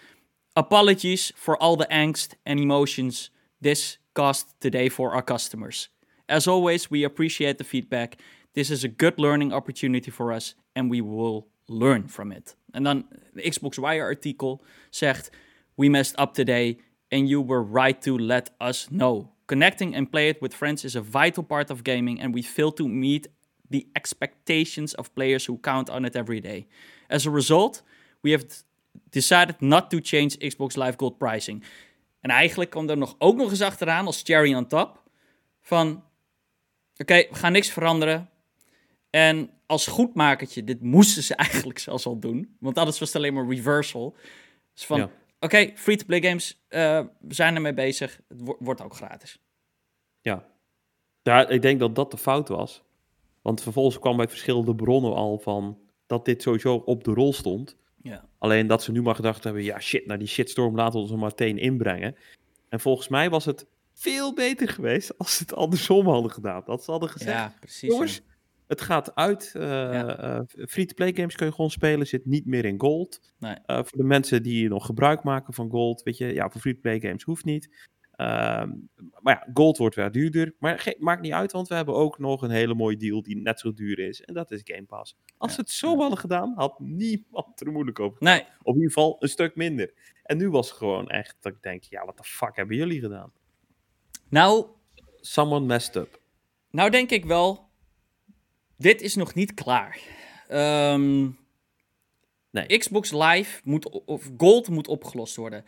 Apologies 0.52 1.32
for 1.34 1.56
all 1.56 1.76
the 1.76 1.88
angst 1.88 2.36
and 2.44 2.58
emotions 2.58 3.32
this 3.60 4.00
caused 4.12 4.54
today 4.58 4.90
for 4.90 5.12
our 5.12 5.24
customers. 5.24 5.90
As 6.26 6.46
always, 6.46 6.88
we 6.88 7.04
appreciate 7.04 7.54
the 7.54 7.64
feedback. 7.64 8.14
This 8.52 8.70
is 8.70 8.84
a 8.84 8.90
good 8.96 9.18
learning 9.18 9.52
opportunity 9.52 10.10
for 10.10 10.32
us 10.32 10.56
and 10.72 10.90
we 10.90 11.02
will 11.02 11.46
learn 11.66 12.08
from 12.08 12.32
it. 12.32 12.56
En 12.70 12.82
dan 12.82 13.08
de 13.32 13.48
Xbox 13.48 13.76
Wire 13.76 14.02
artikel 14.02 14.64
zegt: 14.90 15.30
We 15.74 15.88
messed 15.88 16.20
up 16.20 16.34
today 16.34 16.78
and 17.08 17.28
you 17.28 17.46
were 17.46 17.64
right 17.72 18.02
to 18.02 18.18
let 18.18 18.52
us 18.58 18.86
know. 18.90 19.30
Connecting 19.52 19.94
and 19.96 20.08
play 20.10 20.28
it 20.28 20.40
with 20.40 20.54
friends 20.54 20.84
is 20.84 20.96
a 20.96 21.02
vital 21.02 21.42
part 21.42 21.70
of 21.70 21.82
gaming 21.82 22.22
and 22.22 22.34
we 22.34 22.42
fail 22.42 22.72
to 22.72 22.86
meet 22.88 23.28
the 23.70 23.86
expectations 23.92 24.94
of 24.96 25.12
players 25.12 25.46
who 25.46 25.58
count 25.60 25.90
on 25.90 26.04
it 26.04 26.14
every 26.14 26.40
day. 26.40 26.66
As 27.08 27.26
a 27.26 27.30
result, 27.30 27.82
we 28.22 28.30
have 28.30 28.44
decided 29.10 29.60
not 29.60 29.90
to 29.90 29.98
change 30.02 30.36
Xbox 30.38 30.76
Live 30.76 30.94
Gold 30.96 31.18
pricing. 31.18 31.64
En 32.20 32.30
eigenlijk 32.30 32.70
kwam 32.70 32.88
er 32.88 32.96
nog, 32.96 33.14
ook 33.18 33.36
nog 33.36 33.50
eens 33.50 33.60
achteraan 33.60 34.06
als 34.06 34.22
cherry 34.24 34.54
on 34.54 34.66
top 34.66 35.02
van 35.60 36.04
oké, 36.96 37.14
we 37.14 37.34
gaan 37.34 37.52
niks 37.52 37.70
veranderen. 37.70 38.30
En 39.10 39.50
als 39.66 39.86
goedmakertje, 39.86 40.64
dit 40.64 40.82
moesten 40.82 41.22
ze 41.22 41.34
eigenlijk 41.44 41.78
zelfs 41.78 42.06
al 42.06 42.18
doen. 42.18 42.56
Want 42.60 42.78
anders 42.78 42.98
was 42.98 43.08
het 43.08 43.16
alleen 43.16 43.34
maar 43.34 43.46
reversal. 43.48 44.16
Dus 44.74 44.84
van, 44.86 44.98
Ja. 44.98 45.10
oké, 45.40 45.70
free-to-play 45.74 46.22
games, 46.22 46.62
eh, 46.68 47.00
we 47.20 47.34
zijn 47.34 47.54
ermee 47.54 47.74
bezig. 47.74 48.20
Het 48.28 48.40
wo- 48.40 48.56
wordt 48.58 48.82
ook 48.82 48.94
gratis. 48.94 49.40
Ja. 50.22 50.46
ja, 51.22 51.48
ik 51.48 51.62
denk 51.62 51.80
dat 51.80 51.94
dat 51.94 52.10
de 52.10 52.16
fout 52.18 52.48
was. 52.48 52.82
Want 53.42 53.62
vervolgens 53.62 53.98
kwam 53.98 54.16
bij 54.16 54.28
verschillende 54.28 54.74
bronnen 54.74 55.14
al 55.14 55.38
van 55.38 55.78
dat 56.06 56.24
dit 56.24 56.42
sowieso 56.42 56.74
op 56.74 57.04
de 57.04 57.12
rol 57.12 57.32
stond. 57.32 57.76
Ja. 58.02 58.24
Alleen 58.38 58.66
dat 58.66 58.82
ze 58.82 58.92
nu 58.92 59.02
maar 59.02 59.14
gedacht 59.14 59.44
hebben, 59.44 59.62
ja 59.62 59.80
shit, 59.80 60.06
nou 60.06 60.18
die 60.18 60.28
shitstorm 60.28 60.74
laten 60.76 60.92
we 60.94 60.98
ons 61.00 61.10
er 61.10 61.18
maar 61.18 61.28
meteen 61.28 61.58
inbrengen. 61.58 62.16
En 62.68 62.80
volgens 62.80 63.08
mij 63.08 63.30
was 63.30 63.44
het 63.44 63.66
veel 63.92 64.34
beter 64.34 64.68
geweest 64.68 65.14
als 65.18 65.36
ze 65.36 65.42
het 65.42 65.54
andersom 65.54 66.06
hadden 66.06 66.30
gedaan. 66.30 66.62
Dat 66.64 66.84
ze 66.84 66.90
hadden 66.90 67.08
gezegd, 67.08 67.30
Ja, 67.36 67.54
precies. 67.60 67.90
jongens, 67.90 68.16
ja. 68.16 68.22
het 68.66 68.80
gaat 68.80 69.14
uit. 69.14 69.52
eh, 69.54 69.62
Ja. 69.62 70.16
eh, 70.18 70.40
free-to-play 70.68 71.12
games 71.14 71.34
kun 71.36 71.46
je 71.46 71.52
gewoon 71.52 71.70
spelen, 71.70 72.06
zit 72.06 72.26
niet 72.26 72.46
meer 72.46 72.64
in 72.64 72.80
gold. 72.80 73.20
Nee. 73.38 73.54
Eh, 73.66 73.76
voor 73.76 73.98
de 73.98 74.04
mensen 74.04 74.42
die 74.42 74.68
nog 74.68 74.86
gebruik 74.86 75.22
maken 75.22 75.54
van 75.54 75.70
gold, 75.70 76.02
weet 76.02 76.16
je, 76.16 76.26
ja, 76.34 76.50
voor 76.50 76.60
free-to-play 76.60 77.00
games 77.00 77.22
hoeft 77.22 77.44
niet. 77.44 77.90
Ehm, 78.12 78.70
maar 79.20 79.34
ja, 79.34 79.50
gold 79.54 79.76
wordt 79.78 79.94
weer 79.94 80.10
duurder. 80.10 80.54
Maar 80.58 80.78
ge- 80.78 80.96
maakt 80.98 81.22
niet 81.22 81.32
uit, 81.32 81.52
want 81.52 81.68
we 81.68 81.74
hebben 81.74 81.94
ook 81.94 82.18
nog 82.18 82.42
een 82.42 82.50
hele 82.50 82.74
mooie 82.74 82.96
deal 82.96 83.22
die 83.22 83.36
net 83.36 83.60
zo 83.60 83.72
duur 83.72 83.98
is. 83.98 84.20
En 84.22 84.34
dat 84.34 84.50
is 84.50 84.60
Game 84.64 84.82
Pass. 84.84 85.16
Als 85.38 85.54
ze 85.54 85.60
het 85.60 85.70
zo 85.70 85.96
hadden 85.98 86.18
gedaan, 86.18 86.52
had 86.56 86.78
niemand 86.80 87.60
er 87.60 87.72
moeilijk 87.72 88.00
over 88.00 88.16
gedaan. 88.18 88.34
Nee, 88.36 88.44
Of 88.62 88.74
in 88.74 88.80
ieder 88.80 88.92
geval 88.92 89.16
een 89.18 89.28
stuk 89.28 89.56
minder. 89.56 89.92
En 90.22 90.36
nu 90.36 90.50
was 90.50 90.68
het 90.68 90.78
gewoon 90.78 91.08
echt 91.08 91.36
dat 91.40 91.52
ik 91.52 91.62
denk, 91.62 91.82
ja, 91.82 92.04
wat 92.04 92.16
de 92.16 92.24
fuck 92.24 92.56
hebben 92.56 92.76
jullie 92.76 93.00
gedaan? 93.00 93.32
nou, 94.28 94.66
Someone 95.20 95.66
messed 95.66 95.96
up. 95.96 96.20
nou 96.70 96.90
denk 96.90 97.10
ik 97.10 97.24
wel, 97.24 97.68
dit 98.76 99.00
is 99.00 99.14
nog 99.14 99.34
niet 99.34 99.54
klaar. 99.54 100.00
Ehm, 100.48 101.28
Nee. 102.50 102.66
Xbox 102.78 103.12
Live 103.12 103.60
moet, 103.64 103.88
of 104.04 104.30
Gold 104.36 104.68
moet 104.68 104.88
opgelost 104.88 105.36
worden. 105.36 105.64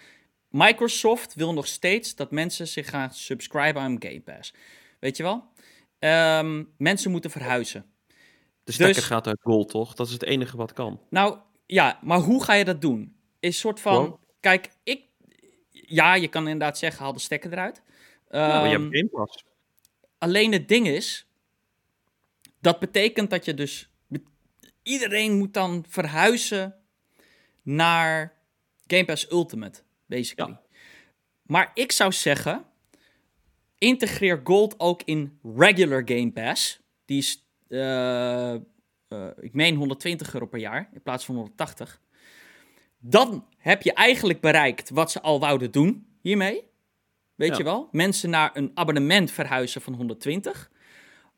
Microsoft 0.57 1.35
wil 1.35 1.53
nog 1.53 1.67
steeds 1.67 2.15
dat 2.15 2.31
mensen 2.31 2.69
zich 2.69 2.89
gaan 2.89 3.11
subscriben 3.13 3.83
aan 3.83 3.97
Game 3.99 4.21
Pass. 4.21 4.55
Weet 5.01 5.17
je 5.17 5.23
wel? 5.23 5.45
Ehm, 5.99 6.65
mensen 6.79 7.11
moeten 7.11 7.31
verhuizen. 7.31 7.87
De 8.65 8.73
stekker 8.73 8.95
Dus- 8.95 9.05
gaat 9.05 9.27
uit 9.27 9.41
gold, 9.43 9.69
toch? 9.69 9.95
Dat 9.95 10.07
is 10.07 10.13
het 10.13 10.23
enige 10.23 10.57
wat 10.57 10.73
kan. 10.73 11.01
Nou, 11.11 11.39
ja, 11.67 11.99
maar 12.03 12.19
hoe 12.19 12.45
ga 12.45 12.53
je 12.53 12.65
dat 12.65 12.81
doen? 12.81 13.17
Is 13.41 13.59
soort 13.59 13.81
van, 13.81 14.19
kijk, 14.41 14.71
ik, 14.83 15.03
ja, 15.71 16.15
je 16.15 16.29
kan 16.29 16.43
inderdaad 16.43 16.79
zeggen, 16.79 17.03
haal 17.03 17.13
de 17.13 17.19
stekker 17.19 17.53
eruit. 17.53 17.83
Ja, 18.29 18.49
maar 18.49 18.69
je 18.69 18.75
Ehm, 18.75 18.83
hebt 18.83 18.97
Game 18.97 19.09
Pass. 19.09 19.45
Alleen 20.19 20.53
het 20.53 20.69
ding 20.69 20.87
is, 20.87 21.27
dat 22.61 22.79
betekent 22.79 23.31
dat 23.31 23.45
je 23.45 23.55
dus, 23.55 23.91
iedereen 24.83 25.33
moet 25.39 25.55
dan 25.55 25.85
verhuizen 25.89 26.75
naar 27.63 28.33
Game 28.87 29.05
Pass 29.05 29.31
Ultimate, 29.31 29.83
basically. 30.15 30.51
Ja. 30.51 30.61
Maar 31.43 31.71
ik 31.75 31.93
zou 31.93 32.13
zeggen, 32.13 32.65
integreer 33.79 34.41
Gold 34.45 34.81
ook 34.81 35.03
in 35.03 35.39
regular 35.57 36.03
Game 36.05 36.33
Pass. 36.33 36.81
Die 37.05 37.19
is, 37.19 37.45
eh, 37.69 38.55
eh, 38.55 38.61
ik 39.41 39.53
meen 39.53 39.75
120 39.77 40.35
euro 40.35 40.47
per 40.47 40.61
jaar 40.61 40.89
in 40.93 41.03
plaats 41.03 41.25
van 41.25 41.35
180. 41.35 42.01
Dan 42.99 43.47
heb 43.59 43.83
je 43.83 43.93
eigenlijk 43.93 44.41
bereikt 44.41 44.91
wat 44.91 45.11
ze 45.11 45.21
al 45.21 45.41
wouden 45.41 45.71
doen 45.71 46.07
hiermee. 46.21 46.63
Weet 47.35 47.51
Ja. 47.51 47.57
je 47.57 47.65
wel? 47.65 47.89
Mensen 47.93 48.31
naar 48.31 48.51
een 48.55 48.71
abonnement 48.75 49.31
verhuizen 49.31 49.81
van 49.81 49.95
120. 49.95 50.71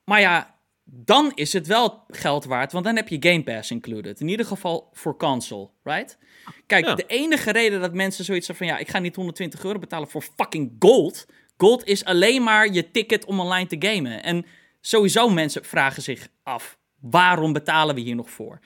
Maar 0.04 0.20
ja, 0.20 0.55
dan 0.88 1.32
is 1.34 1.52
het 1.52 1.66
wel 1.66 2.04
geld 2.08 2.44
waard, 2.44 2.72
want 2.72 2.84
dan 2.84 2.96
heb 2.96 3.08
je 3.08 3.16
Game 3.20 3.42
Pass 3.42 3.70
included. 3.70 4.20
In 4.20 4.28
ieder 4.28 4.46
geval 4.46 4.88
voor 4.92 5.16
console, 5.16 5.68
right? 5.82 6.18
Kijk, 6.66 6.84
Ja. 6.84 6.94
de 6.94 7.06
enige 7.06 7.52
reden 7.52 7.80
dat 7.80 7.92
mensen 7.94 8.24
zoiets 8.24 8.46
hebben 8.46 8.66
van... 8.66 8.76
ja, 8.76 8.82
ik 8.82 8.88
ga 8.90 8.98
niet 8.98 9.16
120 9.16 9.64
euro 9.64 9.78
betalen 9.78 10.08
voor 10.08 10.22
fucking 10.36 10.76
gold. 10.78 11.26
Gold 11.56 11.84
is 11.84 12.04
alleen 12.04 12.42
maar 12.42 12.72
je 12.72 12.90
ticket 12.90 13.24
om 13.24 13.40
online 13.40 13.66
te 13.66 13.76
gamen. 13.88 14.22
En 14.22 14.46
sowieso 14.80 15.28
mensen 15.28 15.64
vragen 15.64 16.02
zich 16.02 16.28
af... 16.42 16.78
waarom 17.00 17.52
betalen 17.52 17.94
we 17.94 18.00
hier 18.00 18.14
nog 18.14 18.30
voor? 18.30 18.58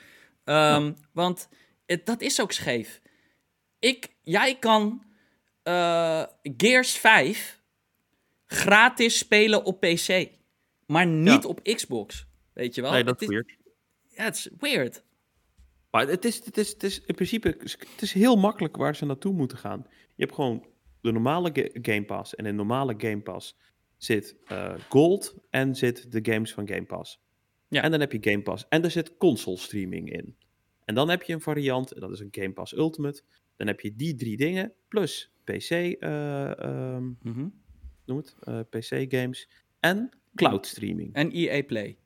Ehm, 0.45 0.93
Want 1.13 1.49
het, 1.87 2.07
dat 2.07 2.21
is 2.21 2.41
ook 2.41 2.53
scheef. 2.53 3.01
Ik, 3.79 4.09
jij 4.23 4.57
kan 4.59 5.03
eh, 5.63 6.23
Gears 6.43 6.93
5 6.93 7.61
gratis 8.47 9.19
spelen 9.19 9.65
op 9.65 9.81
PC. 9.81 10.29
Maar 10.91 11.07
niet 11.07 11.43
Ja. 11.43 11.49
op 11.49 11.63
Xbox. 11.63 12.27
Weet 12.53 12.75
je 12.75 12.83
wel? 12.83 12.91
Nee, 12.93 13.05
dat 13.05 13.23
is 13.23 13.29
weird. 13.29 13.57
Ja, 14.09 14.25
het 14.25 14.35
is 14.37 14.49
weird. 14.59 15.05
Maar 15.91 16.09
het 16.09 16.25
is, 16.25 16.45
het, 16.45 16.57
is, 16.59 16.69
het 16.73 16.83
is 16.83 17.01
in 17.05 17.15
principe 17.15 17.49
het 17.59 18.03
is 18.03 18.13
heel 18.13 18.37
makkelijk 18.37 18.77
waar 18.77 18.97
ze 18.97 19.05
naartoe 19.05 19.33
moeten 19.33 19.59
gaan. 19.59 19.87
Je 19.89 20.23
hebt 20.25 20.35
gewoon 20.35 20.67
de 21.01 21.13
normale 21.13 21.51
ga- 21.53 21.69
Game 21.83 22.05
Pass. 22.05 22.35
En 22.35 22.47
in 22.47 22.55
normale 22.55 22.95
Game 22.99 23.21
Pass 23.21 23.57
zit 23.97 24.37
eh, 24.47 24.75
Gold 24.89 25.35
en 25.51 25.75
zit 25.75 26.13
de 26.13 26.33
games 26.33 26.53
van 26.55 26.69
Game 26.69 26.85
Pass. 26.85 27.21
Ja. 27.69 27.83
En 27.83 27.91
dan 27.91 28.01
heb 28.01 28.13
je 28.13 28.19
Game 28.31 28.43
Pass. 28.43 28.67
En 28.69 28.85
er 28.85 28.91
zit 28.91 29.17
console 29.17 29.57
streaming 29.57 30.13
in. 30.13 30.37
En 30.85 30.95
dan 30.95 31.09
heb 31.09 31.23
je 31.23 31.33
een 31.33 31.41
variant, 31.41 31.93
en 31.93 32.01
dat 32.01 32.11
is 32.11 32.21
een 32.21 32.29
Game 32.31 32.53
Pass 32.53 32.73
Ultimate. 32.77 33.23
Dan 33.57 33.67
heb 33.67 33.81
je 33.81 33.97
die 33.97 34.15
drie 34.15 34.37
dingen, 34.37 34.73
plus 34.89 35.33
PC, 35.45 35.71
eh, 35.71 36.59
ehm, 36.59 37.05
Mhm. 37.23 37.49
noem 38.05 38.17
het, 38.17 38.35
eh, 38.41 38.61
PC 38.71 39.13
games 39.15 39.49
en 39.81 40.11
cloud 40.35 40.67
streaming. 40.67 41.15
En 41.15 41.31
EA 41.33 41.63
Play. 41.63 41.97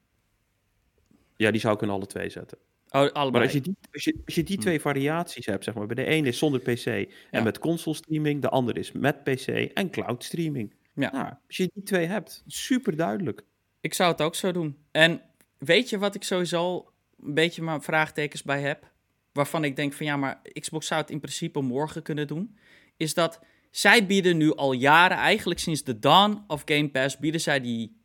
Ja, 1.36 1.50
die 1.50 1.60
zou 1.60 1.74
ik 1.74 1.82
in 1.82 1.88
alle 1.90 2.06
twee 2.06 2.30
zetten. 2.30 2.58
Oh, 2.88 3.00
allebei. 3.00 3.30
Maar 3.30 3.42
als 3.42 3.52
je 3.52 3.60
die, 3.60 3.76
als 3.92 4.04
je, 4.04 4.20
als 4.24 4.34
je 4.34 4.42
die 4.42 4.56
Hm. 4.56 4.60
twee 4.62 4.80
variaties 4.80 5.46
hebt, 5.46 5.64
zeg 5.64 5.74
maar, 5.74 5.86
bij 5.86 5.94
de 5.96 6.04
ene 6.04 6.28
is 6.28 6.38
zonder 6.38 6.60
PC 6.60 6.86
en 6.86 7.06
Ja. 7.30 7.42
met 7.42 7.58
console 7.58 7.96
streaming, 7.96 8.42
de 8.42 8.48
andere 8.48 8.78
is 8.78 8.92
met 8.92 9.24
PC 9.24 9.46
en 9.48 9.90
cloud 9.90 10.24
streaming. 10.24 10.74
Ja. 10.94 11.12
Nou, 11.12 11.32
als 11.46 11.56
je 11.56 11.70
die 11.74 11.82
twee 11.82 12.06
hebt, 12.06 12.42
super 12.46 12.96
duidelijk. 12.96 13.42
Ik 13.80 13.94
zou 13.94 14.10
het 14.12 14.22
ook 14.22 14.34
zo 14.34 14.52
doen. 14.52 14.76
En 14.90 15.20
weet 15.58 15.88
je 15.90 15.98
wat 15.98 16.14
ik 16.14 16.22
sowieso 16.22 16.92
een 17.22 17.34
beetje 17.34 17.62
mijn 17.62 17.82
vraagtekens 17.82 18.42
bij 18.42 18.60
heb? 18.60 18.92
Waarvan 19.32 19.64
ik 19.64 19.76
denk 19.76 19.92
van 19.92 20.06
ja, 20.06 20.16
maar 20.16 20.40
Xbox 20.52 20.86
zou 20.86 21.00
het 21.00 21.10
in 21.10 21.20
principe 21.20 21.60
morgen 21.60 22.02
kunnen 22.02 22.26
doen. 22.26 22.56
Is 22.96 23.14
dat 23.14 23.40
zij 23.70 24.06
bieden 24.06 24.36
nu 24.36 24.54
al 24.54 24.72
jaren, 24.72 25.16
eigenlijk 25.16 25.60
sinds 25.60 25.84
de 25.84 25.98
dawn 25.98 26.44
of 26.46 26.62
Game 26.64 26.90
Pass, 26.90 27.18
bieden 27.18 27.40
zij 27.40 27.60
die, 27.60 27.96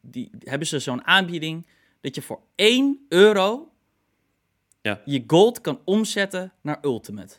die 0.00 0.30
hebben 0.38 0.66
ze 0.68 0.78
zo'n 0.78 1.04
aanbieding 1.04 1.66
dat 2.00 2.14
je 2.14 2.22
voor 2.22 2.40
1 2.54 3.06
euro 3.08 3.72
Ja. 4.82 5.00
je 5.04 5.24
gold 5.26 5.60
kan 5.60 5.80
omzetten 5.84 6.52
naar 6.60 6.78
Ultimate. 6.82 7.34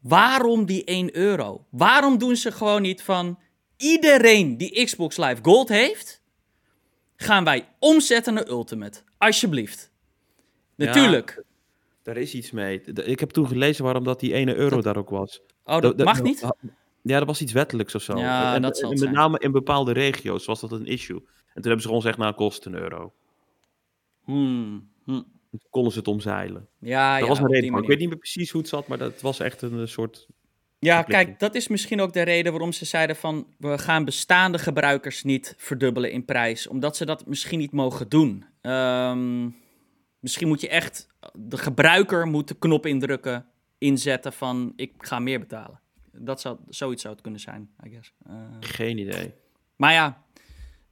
Waarom 0.00 0.66
die 0.66 0.84
1 0.84 1.16
euro? 1.16 1.66
Waarom 1.70 2.18
doen 2.18 2.36
ze 2.36 2.52
gewoon 2.52 2.82
niet 2.82 3.02
van 3.02 3.38
iedereen 3.76 4.56
die 4.56 4.84
Xbox 4.84 5.16
Live 5.16 5.38
Gold 5.42 5.68
heeft, 5.68 6.22
gaan 7.16 7.44
wij 7.44 7.68
omzetten 7.78 8.34
naar 8.34 8.48
Ultimate? 8.48 9.00
Alsjeblieft. 9.18 9.90
Natuurlijk. 10.74 11.44
Daar 12.02 12.16
is 12.16 12.34
iets 12.34 12.50
mee. 12.50 12.80
Ik 12.82 13.20
heb 13.20 13.30
toen 13.30 13.46
gelezen 13.48 13.84
waarom 13.84 14.04
dat 14.04 14.20
die 14.20 14.32
ene 14.32 14.54
euro 14.54 14.74
Dat- 14.74 14.84
daar 14.84 14.96
ook 14.96 15.10
was. 15.10 15.40
oh, 15.64 15.80
dat 15.80 15.98
mag 16.04 16.22
niet? 16.22 16.46
Ja, 17.06 17.18
dat 17.18 17.26
was 17.26 17.40
iets 17.40 17.52
wettelijks 17.52 17.94
of 17.94 18.02
zo. 18.02 18.18
Ja, 18.18 18.54
en, 18.54 18.62
dat 18.62 18.80
en 18.80 18.88
met 18.88 18.98
zijn. 18.98 19.12
name 19.12 19.38
in 19.38 19.52
bepaalde 19.52 19.92
regio's 19.92 20.44
was 20.44 20.60
dat 20.60 20.72
een 20.72 20.86
issue. 20.86 21.16
En 21.16 21.62
toen 21.62 21.62
hebben 21.62 21.80
ze 21.80 21.86
gewoon 21.86 22.00
gezegd, 22.00 22.18
nou, 22.18 22.34
kost 22.34 22.64
een 22.64 22.74
euro. 22.74 23.12
Hmm, 24.24 24.90
hmm. 25.04 25.26
Toen 25.50 25.60
konden 25.70 25.92
ze 25.92 25.98
het 25.98 26.08
omzeilen. 26.08 26.68
Ja, 26.78 27.12
dat 27.12 27.22
ja, 27.22 27.28
was 27.28 27.38
een 27.38 27.52
reden. 27.52 27.74
Ik 27.74 27.86
weet 27.86 27.98
niet 27.98 28.08
meer 28.08 28.18
precies 28.18 28.50
hoe 28.50 28.60
het 28.60 28.70
zat, 28.70 28.86
maar 28.86 28.98
dat 28.98 29.20
was 29.20 29.40
echt 29.40 29.62
een 29.62 29.88
soort... 29.88 30.26
Ja, 30.78 31.02
kijk, 31.02 31.38
dat 31.38 31.54
is 31.54 31.68
misschien 31.68 32.00
ook 32.00 32.12
de 32.12 32.22
reden 32.22 32.52
waarom 32.52 32.72
ze 32.72 32.84
zeiden 32.84 33.16
van... 33.16 33.46
we 33.58 33.78
gaan 33.78 34.04
bestaande 34.04 34.58
gebruikers 34.58 35.22
niet 35.22 35.54
verdubbelen 35.56 36.12
in 36.12 36.24
prijs. 36.24 36.66
Omdat 36.66 36.96
ze 36.96 37.04
dat 37.04 37.26
misschien 37.26 37.58
niet 37.58 37.72
mogen 37.72 38.08
doen. 38.08 38.44
Ehm, 38.60 39.48
misschien 40.20 40.48
moet 40.48 40.60
je 40.60 40.68
echt... 40.68 41.06
de 41.32 41.56
gebruiker 41.58 42.26
moet 42.26 42.48
de 42.48 42.54
knop 42.54 42.86
indrukken, 42.86 43.46
inzetten 43.78 44.32
van... 44.32 44.72
ik 44.76 44.92
ga 44.98 45.18
meer 45.18 45.40
betalen. 45.40 45.80
Dat 46.18 46.40
zou, 46.40 46.58
zoiets 46.68 47.02
zou 47.02 47.14
het 47.14 47.22
kunnen 47.22 47.40
zijn, 47.40 47.70
I 47.86 47.90
guess. 47.90 48.12
Eh, 48.26 48.34
Geen 48.60 48.98
idee. 48.98 49.34
maar 49.76 49.92
ja, 49.92 50.24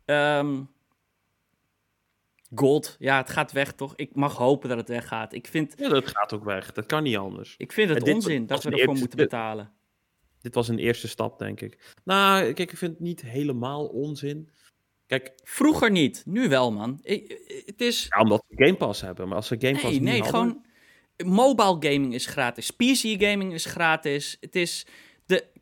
ehm, 0.04 0.62
gold, 2.54 2.96
ja, 2.98 3.16
het 3.16 3.30
gaat 3.30 3.52
weg 3.52 3.72
toch? 3.72 3.92
Ik 3.96 4.14
mag 4.14 4.36
hopen 4.36 4.68
dat 4.68 4.78
het 4.78 4.88
weggaat. 4.88 5.32
Ik 5.32 5.46
vind, 5.46 5.74
Ja, 5.76 5.88
dat 5.88 6.08
gaat 6.08 6.32
ook 6.32 6.44
weg. 6.44 6.72
Dat 6.72 6.86
kan 6.86 7.02
niet 7.02 7.16
anders. 7.16 7.54
ik 7.58 7.72
vind 7.72 7.90
het 7.90 8.02
onzin 8.12 8.46
dat 8.46 8.62
we 8.62 8.70
ervoor 8.70 8.86
eerste- 8.86 9.00
moeten 9.00 9.18
dit- 9.18 9.28
betalen. 9.30 9.72
Dit 10.40 10.54
was 10.54 10.68
een 10.68 10.78
eerste 10.78 11.08
stap, 11.08 11.38
denk 11.38 11.60
ik. 11.60 11.94
Nou, 12.04 12.52
kijk, 12.52 12.70
ik 12.72 12.78
vind 12.78 12.90
het 12.92 13.00
niet 13.00 13.22
helemaal 13.22 13.86
onzin. 13.86 14.48
Kijk, 15.06 15.32
Vroeger 15.42 15.90
niet, 15.90 16.22
nu 16.26 16.48
wel, 16.48 16.72
man. 16.72 16.98
Ik- 17.02 17.62
Het 17.66 17.80
is... 17.80 18.06
ja, 18.08 18.20
omdat 18.20 18.44
ze 18.48 18.64
Game 18.64 18.76
Pass 18.76 19.00
hebben. 19.00 19.26
Maar 19.28 19.36
als 19.36 19.46
ze 19.46 19.56
Game 19.58 19.72
Pass 19.72 19.84
Nee, 19.84 19.92
niet 19.92 20.02
nee, 20.02 20.20
hadden... 20.22 20.40
gewoon... 20.40 20.64
Mobile 21.34 21.92
gaming 21.92 22.14
is 22.14 22.26
gratis. 22.26 22.70
PC 22.70 23.22
gaming 23.22 23.52
is 23.52 23.64
gratis. 23.64 24.36
Het 24.40 24.56
is... 24.56 24.86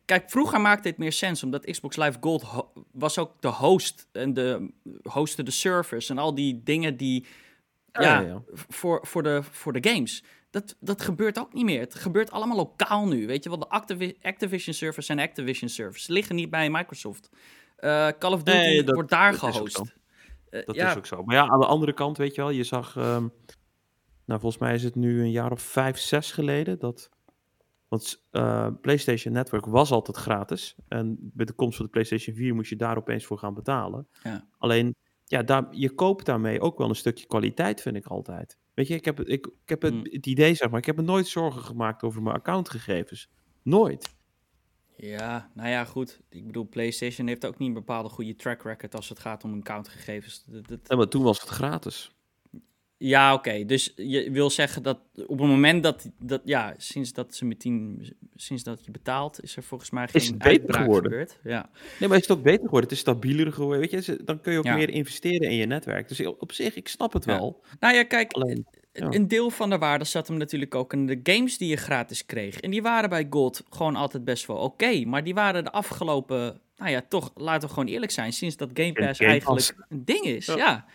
Kijk, 0.05 0.29
vroeger 0.29 0.61
maakte 0.61 0.87
het 0.87 0.97
meer 0.97 1.11
sens, 1.11 1.43
omdat 1.43 1.65
Xbox 1.65 1.95
Live 1.95 2.17
Gold 2.21 2.45
was 2.91 3.17
ook 3.17 3.41
de 3.41 3.47
host 3.47 4.07
en 4.11 4.33
de 4.33 4.71
hostte 5.03 5.43
de 5.43 5.51
servers 5.51 6.09
en 6.09 6.17
al 6.17 6.35
die 6.35 6.61
dingen 6.63 6.97
die 6.97 7.25
Ja, 7.91 8.01
ja, 8.01 8.19
ja, 8.19 8.27
ja. 8.27 8.41
Voor, 8.53 8.99
voor, 9.07 9.23
de, 9.23 9.43
voor 9.43 9.73
de 9.81 9.89
games. 9.89 10.23
Dat, 10.49 10.75
dat 10.79 11.01
gebeurt 11.01 11.39
ook 11.39 11.53
niet 11.53 11.65
meer. 11.65 11.79
Het 11.79 11.95
gebeurt 11.95 12.31
allemaal 12.31 12.57
lokaal 12.57 13.07
nu. 13.07 13.27
Weet 13.27 13.43
je 13.43 13.49
wel, 13.49 13.59
de 13.59 13.67
Activi- 13.69 14.17
Activision 14.21 14.73
servers 14.75 15.05
zijn 15.05 15.19
Activision 15.19 15.69
servers. 15.69 16.07
Liggen 16.07 16.35
niet 16.35 16.49
bij 16.49 16.69
Microsoft. 16.69 17.29
Eh, 17.75 18.07
Call 18.19 18.31
of 18.33 18.43
Duty 18.43 18.57
Nee, 18.57 18.83
dat- 18.83 18.95
wordt 18.95 19.09
daar 19.09 19.31
dat 19.31 19.39
is 19.39 19.45
ook 19.45 19.51
gehost. 19.71 19.93
Eh, 20.49 20.65
Dat 20.65 20.75
ja, 20.75 20.89
is 20.89 20.97
ook 20.97 21.05
zo. 21.05 21.23
Maar 21.23 21.35
ja, 21.35 21.47
aan 21.47 21.59
de 21.59 21.65
andere 21.65 21.93
kant, 21.93 22.17
weet 22.17 22.35
je 22.35 22.41
wel, 22.41 22.49
je 22.49 22.63
zag... 22.63 22.95
ehm, 22.97 23.27
nou, 24.25 24.39
volgens 24.39 24.57
mij 24.57 24.73
is 24.73 24.83
het 24.83 24.95
nu 24.95 25.19
een 25.21 25.31
jaar 25.31 25.51
of 25.51 25.61
vijf, 25.61 25.97
zes 25.97 26.31
geleden 26.31 26.79
dat... 26.79 27.09
Want 27.93 28.25
eh, 28.31 28.67
PlayStation 28.81 29.33
Network 29.33 29.65
was 29.65 29.91
altijd 29.91 30.17
gratis. 30.17 30.75
En 30.87 31.31
met 31.33 31.47
de 31.47 31.53
komst 31.53 31.75
van 31.77 31.85
de 31.85 31.91
PlayStation 31.91 32.35
4 32.35 32.55
moest 32.55 32.69
je 32.69 32.75
daar 32.75 32.97
opeens 32.97 33.25
voor 33.25 33.37
gaan 33.37 33.53
betalen. 33.53 34.07
Ja. 34.23 34.47
Alleen, 34.57 34.95
ja, 35.23 35.43
daar, 35.43 35.67
je 35.71 35.93
koopt 35.93 36.25
daarmee 36.25 36.61
ook 36.61 36.77
wel 36.77 36.89
een 36.89 36.95
stukje 36.95 37.25
kwaliteit, 37.25 37.81
vind 37.81 37.95
ik 37.95 38.05
altijd. 38.05 38.57
Weet 38.73 38.87
je, 38.87 38.93
ik 38.93 39.05
heb, 39.05 39.17
het- 39.17 39.29
ik, 39.29 39.45
ik 39.45 39.69
heb 39.69 39.81
het, 39.81 39.93
Hmm. 39.93 40.03
het 40.03 40.25
idee, 40.25 40.53
zeg 40.55 40.69
maar, 40.69 40.79
ik 40.79 40.85
heb 40.85 40.95
me 40.95 41.01
nooit 41.01 41.27
zorgen 41.27 41.61
gemaakt 41.61 42.03
over 42.03 42.21
mijn 42.21 42.35
accountgegevens. 42.35 43.29
Nooit. 43.63 44.13
ja, 44.95 45.51
nou 45.53 45.69
ja, 45.69 45.85
goed. 45.85 46.21
Ik 46.29 46.45
bedoel, 46.45 46.67
PlayStation 46.67 47.27
heeft 47.27 47.45
ook 47.45 47.57
niet 47.57 47.67
een 47.67 47.73
bepaalde 47.73 48.09
goede 48.09 48.35
track 48.35 48.61
record 48.63 48.95
als 48.95 49.09
het 49.09 49.19
gaat 49.19 49.43
om 49.43 49.53
accountgegevens. 49.53 50.43
Dat, 50.45 50.97
maar 50.97 51.07
toen 51.07 51.23
was 51.23 51.39
het 51.41 51.49
gratis. 51.49 52.15
Ja, 53.05 53.33
oké. 53.33 53.65
Dus 53.65 53.93
je 53.95 54.31
wil 54.31 54.49
zeggen 54.49 54.83
dat 54.83 54.97
op 55.27 55.39
het 55.39 55.47
moment 55.47 55.83
dat, 55.83 56.09
dat 56.19 56.41
ja, 56.45 56.73
sinds 56.77 57.13
dat 57.13 57.35
ze 57.35 57.45
met 57.45 57.59
tien, 57.59 58.07
sinds 58.35 58.63
dat 58.63 58.85
je 58.85 58.91
betaalt, 58.91 59.43
is 59.43 59.55
er 59.55 59.63
volgens 59.63 59.89
mij 59.89 60.07
geen 60.07 60.21
Is 60.21 60.27
het 60.27 60.37
beter 60.37 60.51
uitbraak 60.51 60.81
geworden? 60.81 61.11
gebeurd. 61.11 61.37
Ja. 61.43 61.69
Nee, 61.99 62.09
maar 62.09 62.17
is 62.17 62.27
het 62.27 62.37
ook 62.37 62.43
beter 62.43 62.63
geworden? 62.63 62.81
Het 62.89 62.91
is 62.91 62.99
stabieler 62.99 63.53
geworden. 63.53 63.79
Weet 63.89 64.05
je, 64.05 64.19
dan 64.25 64.41
kun 64.41 64.51
je 64.51 64.57
ook 64.57 64.63
Ja. 64.65 64.75
meer 64.75 64.89
investeren 64.89 65.49
in 65.49 65.55
je 65.55 65.65
netwerk. 65.65 66.07
Dus 66.07 66.25
op 66.25 66.51
zich, 66.51 66.75
ik 66.75 66.87
snap 66.87 67.13
het 67.13 67.25
Ja. 67.25 67.37
wel. 67.37 67.61
Nou 67.79 67.95
ja, 67.95 68.03
kijk, 68.03 68.31
Alleen, 68.31 68.65
Ja. 68.93 69.07
een 69.13 69.27
deel 69.27 69.49
van 69.49 69.69
de 69.69 69.77
waarde 69.77 70.05
zat 70.05 70.27
hem 70.27 70.37
natuurlijk 70.37 70.75
ook 70.75 70.93
in 70.93 71.05
de 71.05 71.19
games 71.23 71.57
die 71.57 71.69
je 71.69 71.75
gratis 71.77 72.25
kreeg. 72.25 72.59
En 72.59 72.71
die 72.71 72.81
waren 72.81 73.09
bij 73.09 73.27
Gold 73.29 73.63
gewoon 73.69 73.95
altijd 73.95 74.23
best 74.23 74.45
wel 74.45 74.57
oké. 74.57 75.05
maar 75.05 75.23
die 75.23 75.33
waren 75.33 75.63
de 75.63 75.71
afgelopen, 75.71 76.59
nou 76.77 76.91
ja, 76.91 77.01
toch, 77.09 77.31
laten 77.35 77.67
we 77.67 77.73
gewoon 77.73 77.89
eerlijk 77.89 78.11
zijn, 78.11 78.33
sinds 78.33 78.57
dat 78.57 78.69
Game 78.73 78.93
Pass 78.93 79.19
Game 79.19 79.29
eigenlijk 79.31 79.85
een 79.89 80.05
ding 80.05 80.23
is, 80.25 80.45
Ja. 80.45 80.85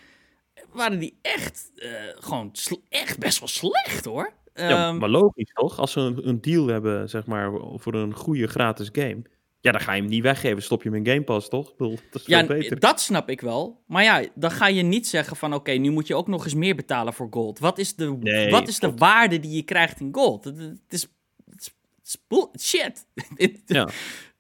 Ja. 0.61 0.66
waren 0.73 0.99
die 0.99 1.18
echt, 1.23 1.71
eh, 1.77 1.90
gewoon 2.14 2.53
echt 2.88 3.18
best 3.18 3.38
wel 3.38 3.49
slecht 3.49 4.05
hoor. 4.05 4.33
ja, 4.55 4.88
Ehm, 4.88 4.99
maar 4.99 5.09
logisch 5.09 5.51
toch? 5.55 5.79
Als 5.79 5.92
ze 5.92 6.01
een, 6.01 6.29
een 6.29 6.40
deal 6.40 6.66
hebben, 6.66 7.09
zeg 7.09 7.27
maar, 7.27 7.51
voor 7.75 7.94
een 7.94 8.14
goede 8.14 8.47
gratis 8.47 8.88
game. 8.92 9.23
Ja, 9.61 9.73
dan 9.73 9.81
ga 9.81 9.92
je 9.92 10.01
hem 10.01 10.11
niet 10.11 10.23
weggeven. 10.23 10.62
Stop 10.62 10.83
je 10.83 10.90
hem 10.90 11.05
in 11.05 11.12
Game 11.12 11.23
Pass, 11.25 11.49
toch? 11.49 11.75
Dat 11.77 11.90
is 12.12 12.27
Ja, 12.27 12.38
veel 12.47 12.57
beter. 12.59 12.79
dat 12.81 13.01
snap 13.01 13.29
ik 13.29 13.40
wel. 13.40 13.83
Maar 13.87 14.03
ja, 14.03 14.25
dan 14.35 14.51
ga 14.51 14.66
je 14.68 14.83
niet 14.83 15.07
zeggen 15.07 15.37
van... 15.37 15.55
oké, 15.55 15.71
nu 15.73 15.90
moet 15.90 16.07
je 16.07 16.14
ook 16.14 16.29
nog 16.29 16.44
eens 16.44 16.55
meer 16.55 16.75
betalen 16.75 17.12
voor 17.12 17.27
gold. 17.31 17.59
Wat 17.59 17.79
is 17.79 17.94
de, 17.94 18.16
Nee, 18.21 18.51
wat 18.51 18.68
is 18.68 18.79
de 18.79 18.94
waarde 18.94 19.40
die 19.40 19.51
je 19.57 19.62
krijgt 19.62 20.01
in 20.01 20.09
gold? 20.14 20.44
Het, 20.44 20.57
is, 20.88 21.07
het 21.51 21.73
is, 22.05 22.68
shit. 22.68 23.07
Het- 23.35 23.62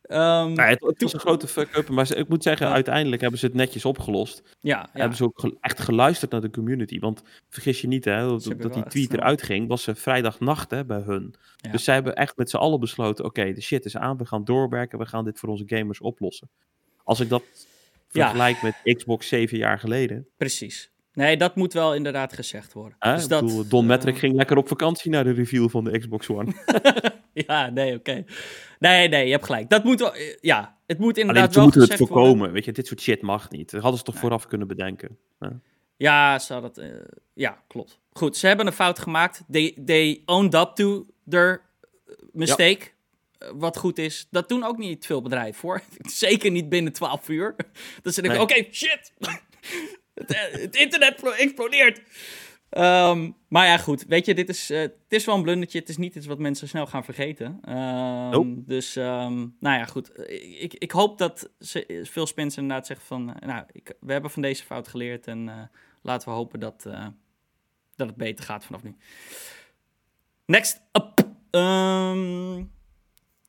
Ehm, 0.08 0.54
Ja, 0.54 0.66
het, 0.66 0.80
het 0.80 1.02
was 1.02 1.12
een 1.12 1.20
grote 1.20 1.46
fuck-up, 1.46 1.88
maar 1.88 2.16
ik 2.16 2.28
moet 2.28 2.42
zeggen, 2.42 2.66
Ja. 2.66 2.72
uiteindelijk 2.72 3.20
hebben 3.20 3.38
ze 3.40 3.46
het 3.46 3.54
netjes 3.54 3.84
opgelost. 3.84 4.42
ja, 4.60 4.78
ja. 4.78 4.88
Hebben 4.92 5.16
ze 5.16 5.24
ook 5.24 5.56
echt 5.60 5.80
geluisterd 5.80 6.30
naar 6.30 6.40
de 6.40 6.50
community. 6.50 6.98
Want 6.98 7.22
vergis 7.48 7.80
je 7.80 7.86
niet, 7.86 8.04
hè, 8.04 8.26
dat, 8.26 8.72
die 8.74 8.82
tweet 8.86 9.12
eruit 9.12 9.42
ging, 9.42 9.68
was 9.68 9.82
ze 9.82 9.94
vrijdagnacht 9.94 10.70
hè, 10.70 10.84
bij 10.84 11.00
hun. 11.00 11.34
Ja. 11.56 11.70
Dus 11.70 11.84
zij 11.84 11.94
hebben 11.94 12.14
echt 12.14 12.36
met 12.36 12.50
z'n 12.50 12.56
allen 12.56 12.80
besloten, 12.80 13.24
oké, 13.24 13.52
de 13.52 13.60
shit 13.60 13.84
is 13.84 13.96
aan, 13.96 14.16
we 14.16 14.24
gaan 14.26 14.44
doorwerken, 14.44 14.98
we 14.98 15.06
gaan 15.06 15.24
dit 15.24 15.38
voor 15.38 15.48
onze 15.48 15.64
gamers 15.66 16.00
oplossen. 16.00 16.50
Als 17.04 17.20
ik 17.20 17.28
dat 17.28 17.42
vergelijk 18.08 18.62
met 18.62 18.96
Xbox 18.96 19.28
zeven 19.28 19.58
jaar 19.58 19.78
geleden. 19.78 20.26
Precies. 20.36 20.90
Nee, 21.18 21.36
dat 21.36 21.56
moet 21.56 21.72
wel 21.72 21.94
inderdaad 21.94 22.32
gezegd 22.32 22.72
worden. 22.72 22.96
Hè? 22.98 23.14
Dus 23.14 23.22
ik 23.22 23.28
dat, 23.28 23.44
bedoel, 23.44 23.68
Don 23.68 23.80
eh, 23.82 23.86
Metric 23.88 24.18
ging 24.18 24.34
lekker 24.34 24.56
op 24.56 24.68
vakantie 24.68 25.10
naar 25.10 25.24
de 25.24 25.30
reveal 25.32 25.68
van 25.68 25.84
de 25.84 25.98
Xbox 25.98 26.28
One. 26.28 26.52
Ja, 27.32 27.70
nee, 27.70 27.94
oké. 27.94 28.24
Nee, 28.78 29.08
nee, 29.08 29.24
je 29.26 29.30
hebt 29.32 29.44
gelijk. 29.44 29.68
Dat 29.68 29.84
moet 29.84 30.00
wel... 30.00 30.14
eh, 30.14 30.36
Ja, 30.40 30.78
het 30.86 30.98
moet 30.98 31.12
Alleen 31.16 31.28
inderdaad 31.28 31.48
ze 31.52 31.54
wel 31.54 31.64
moeten 31.64 31.80
het 31.82 31.98
worden. 31.98 32.16
voorkomen. 32.16 32.52
Weet 32.52 32.64
je, 32.64 32.72
dit 32.72 32.86
soort 32.86 33.00
shit 33.00 33.22
mag 33.22 33.50
niet. 33.50 33.70
Dat 33.70 33.80
hadden 33.80 33.98
ze 33.98 34.04
toch 34.04 34.14
Nee. 34.14 34.22
vooraf 34.22 34.46
kunnen 34.46 34.66
bedenken. 34.68 35.18
Ja, 35.96 36.38
ze 36.38 36.52
hadden 36.52 36.70
het, 36.70 36.78
eh, 36.78 37.00
ja, 37.34 37.62
klopt. 37.68 37.98
Goed, 38.12 38.36
ze 38.36 38.46
hebben 38.46 38.66
een 38.66 38.72
fout 38.72 38.98
gemaakt. 38.98 39.42
They, 39.50 39.76
they 39.84 40.22
owned 40.26 40.54
up 40.54 40.70
to 40.74 41.06
their 41.28 41.62
eh, 42.06 42.14
mistake. 42.32 42.78
Eh, 43.38 43.48
Wat 43.54 43.76
goed 43.76 43.98
is. 43.98 44.26
Dat 44.30 44.48
doen 44.48 44.64
ook 44.64 44.78
niet 44.78 45.06
veel 45.06 45.22
bedrijven 45.22 45.54
voor. 45.60 45.82
Zeker 46.24 46.50
niet 46.50 46.68
binnen 46.68 46.92
12 46.92 47.28
uur. 47.28 47.54
Dat 48.02 48.14
ze 48.14 48.22
denken, 48.22 48.46
Nee. 48.46 48.58
oké, 48.60 48.72
shit. 48.74 49.12
Het, 50.18 50.32
eh, 50.32 50.60
het 50.62 50.76
internet 50.76 51.22
explodeert. 51.22 52.00
Ehm, 52.70 53.30
maar 53.48 53.66
ja, 53.66 53.76
goed. 53.76 54.04
Weet 54.08 54.26
je, 54.26 54.34
dit 54.34 54.48
is, 54.48 54.70
uh, 54.70 54.80
het 54.80 54.94
is 55.08 55.24
wel 55.24 55.34
een 55.34 55.42
blundertje. 55.42 55.78
Het 55.78 55.88
is 55.88 55.96
niet 55.96 56.14
iets 56.14 56.26
wat 56.26 56.38
mensen 56.38 56.68
snel 56.68 56.86
gaan 56.86 57.04
vergeten. 57.04 57.60
Um, 58.34 58.64
Dus, 58.66 58.96
um, 58.96 59.56
nou 59.60 59.78
ja, 59.78 59.84
goed. 59.84 60.30
Ik, 60.60 60.74
ik 60.74 60.90
hoop 60.90 61.18
dat 61.18 61.50
ze, 61.60 62.00
veel 62.10 62.26
Spencer 62.26 62.62
inderdaad 62.62 62.86
zegt 62.86 63.02
van... 63.02 63.28
Uh, 63.28 63.48
nou, 63.48 63.64
ik, 63.72 63.94
we 64.00 64.12
hebben 64.12 64.30
van 64.30 64.42
deze 64.42 64.64
fout 64.64 64.88
geleerd. 64.88 65.26
En 65.26 65.46
uh, 65.46 65.62
laten 66.02 66.28
we 66.28 66.34
hopen 66.34 66.60
dat, 66.60 66.82
dat 67.96 68.06
het 68.06 68.16
beter 68.16 68.44
gaat 68.44 68.64
vanaf 68.64 68.82
nu. 68.82 68.96
Next 70.46 70.80
up. 70.92 71.26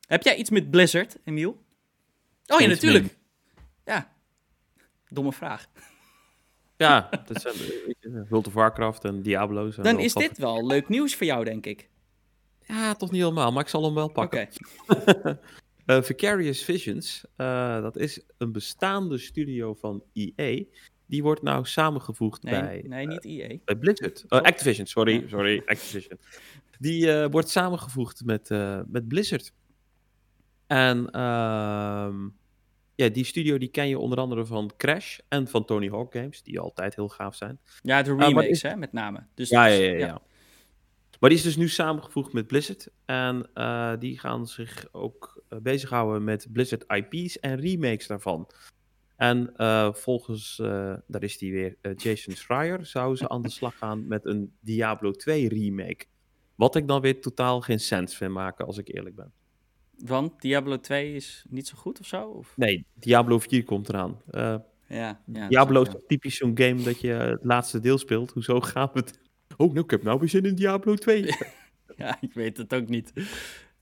heb 0.06 0.22
jij 0.22 0.36
iets 0.36 0.50
met 0.50 0.70
Blizzard, 0.70 1.18
Emiel? 1.24 1.64
Oh 2.46 2.60
ja, 2.60 2.66
natuurlijk. 2.66 3.16
Ja. 3.84 4.12
Domme 5.08 5.32
vraag. 5.32 5.66
Ja, 6.80 7.08
dat 7.26 7.40
zijn 7.40 7.54
World 8.28 8.46
of 8.46 8.52
Warcraft 8.52 9.04
en 9.04 9.22
Diablo's. 9.22 9.76
En 9.76 9.82
Dan 9.82 9.98
is 9.98 10.14
dit 10.14 10.38
wel 10.38 10.66
leuk 10.66 10.88
nieuws 10.88 11.14
voor 11.14 11.26
jou, 11.26 11.44
denk 11.44 11.66
ik. 11.66 11.88
Ja, 12.66 12.94
toch 12.94 13.10
niet 13.10 13.20
helemaal, 13.20 13.52
maar 13.52 13.62
ik 13.62 13.68
zal 13.68 13.84
hem 13.84 13.94
wel 13.94 14.08
pakken. 14.08 14.48
Oké. 14.86 15.38
uh, 15.86 16.02
Vicarious 16.10 16.64
Visions, 16.64 17.24
uh, 17.36 17.82
dat 17.82 17.96
is 17.96 18.22
een 18.38 18.52
bestaande 18.52 19.18
studio 19.18 19.74
van 19.74 20.02
EA. 20.12 20.64
Die 21.06 21.22
wordt 21.22 21.42
nou 21.42 21.66
samengevoegd 21.66 22.42
nee, 22.42 22.60
bij... 22.60 22.84
Nee, 22.86 23.06
niet 23.06 23.24
EA. 23.24 23.56
Bij 23.64 23.76
Blizzard. 23.76 24.24
Uh, 24.28 24.40
Activision, 24.40 24.86
sorry. 24.86 25.24
Sorry, 25.28 25.62
Activision. 25.66 26.18
Die 26.78 27.28
wordt 27.28 27.48
samengevoegd 27.48 28.24
met, 28.24 28.48
met 28.86 29.08
Blizzard. 29.08 29.52
En... 30.66 31.10
ehm 31.10 32.28
ja, 33.00 33.08
die 33.08 33.24
studio 33.24 33.58
die 33.58 33.68
ken 33.68 33.88
je 33.88 33.98
onder 33.98 34.18
andere 34.18 34.46
van 34.46 34.70
Crash 34.76 35.18
en 35.28 35.48
van 35.48 35.64
Tony 35.64 35.88
Hawk 35.88 36.12
Games, 36.12 36.42
die 36.42 36.60
altijd 36.60 36.94
heel 36.94 37.08
gaaf 37.08 37.34
zijn. 37.34 37.60
Ja, 37.82 38.02
de 38.02 38.10
remakes, 38.10 38.44
uh, 38.44 38.50
is... 38.50 38.62
hè, 38.62 38.76
met 38.76 38.92
name. 38.92 39.26
Dus 39.34 39.48
ja, 39.48 39.66
ja, 39.66 39.90
ja, 39.90 39.98
ja, 39.98 40.22
Maar 41.20 41.30
die 41.30 41.38
is 41.38 41.44
dus 41.44 41.56
nu 41.56 41.68
samengevoegd 41.68 42.32
met 42.32 42.46
Blizzard. 42.46 42.88
En 43.04 43.50
uh, 43.54 43.92
die 43.98 44.18
gaan 44.18 44.46
zich 44.46 44.88
ook 44.92 45.42
uh, 45.48 45.58
bezighouden 45.58 46.24
met 46.24 46.48
Blizzard 46.52 46.84
IP's 46.88 47.38
en 47.38 47.60
remakes 47.60 48.06
daarvan. 48.06 48.50
En 49.16 49.52
volgens, 49.96 50.56
daar 51.06 51.22
is 51.22 51.38
die 51.38 51.52
weer, 51.52 51.76
Jason 51.96 52.34
Schreier, 52.34 52.86
zouden 52.86 53.18
ze 53.18 53.28
aan 53.28 53.42
de 53.42 53.50
slag 53.50 53.78
gaan 53.78 54.06
met 54.06 54.26
een 54.26 54.52
Diablo 54.60 55.10
2 55.10 55.48
remake. 55.48 56.04
Wat 56.54 56.76
ik 56.76 56.88
dan 56.88 57.00
weer 57.00 57.20
totaal 57.20 57.60
geen 57.60 57.80
sens 57.80 58.16
vind 58.16 58.32
maken, 58.32 58.66
als 58.66 58.78
ik 58.78 58.94
eerlijk 58.94 59.16
ben. 59.16 59.32
Want 60.04 60.40
Diablo 60.40 60.80
2 60.80 61.14
is 61.14 61.44
niet 61.48 61.68
zo 61.68 61.76
goed 61.76 62.00
of 62.00 62.06
zo? 62.06 62.28
Of? 62.28 62.52
Nee, 62.56 62.86
Diablo 62.94 63.38
4 63.38 63.64
komt 63.64 63.88
eraan. 63.88 64.20
Uh, 64.30 64.54
ja, 64.86 65.20
ja, 65.26 65.48
Diablo 65.48 65.82
is 65.82 65.88
typisch 66.06 66.36
zo'n 66.36 66.58
game 66.58 66.82
dat 66.82 67.00
je 67.00 67.12
het 67.12 67.44
laatste 67.44 67.80
deel 67.80 67.98
speelt. 67.98 68.30
Hoezo 68.30 68.60
gaat 68.60 68.94
het? 68.94 69.18
Oh, 69.56 69.72
nou, 69.72 69.84
ik 69.84 69.90
heb 69.90 70.02
nou 70.02 70.18
weer 70.18 70.28
zin 70.28 70.44
in 70.44 70.54
Diablo 70.54 70.94
2. 70.94 71.24
ja, 71.96 72.18
ik 72.20 72.34
weet 72.34 72.56
het 72.56 72.74
ook 72.74 72.88
niet. 72.88 73.12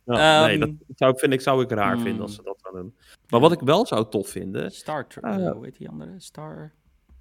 Um, 0.04 0.16
nee, 0.16 0.58
dat 0.58 0.70
zou, 0.96 1.18
vind 1.18 1.32
ik, 1.32 1.40
zou 1.40 1.62
ik 1.62 1.70
raar 1.70 1.94
hmm. 1.94 2.02
vinden 2.02 2.22
als 2.22 2.34
ze 2.34 2.42
dat 2.42 2.58
gaan 2.62 2.74
doen. 2.74 2.94
Maar 3.28 3.40
wat 3.40 3.52
ik 3.52 3.60
wel 3.60 3.86
zou 3.86 4.10
tof 4.10 4.28
vinden... 4.28 4.70
Star 4.70 5.06
Trek, 5.06 5.24
uh, 5.24 5.50
hoe 5.50 5.64
heet 5.64 5.78
die 5.78 5.88
andere? 5.88 6.14
Star... 6.16 6.72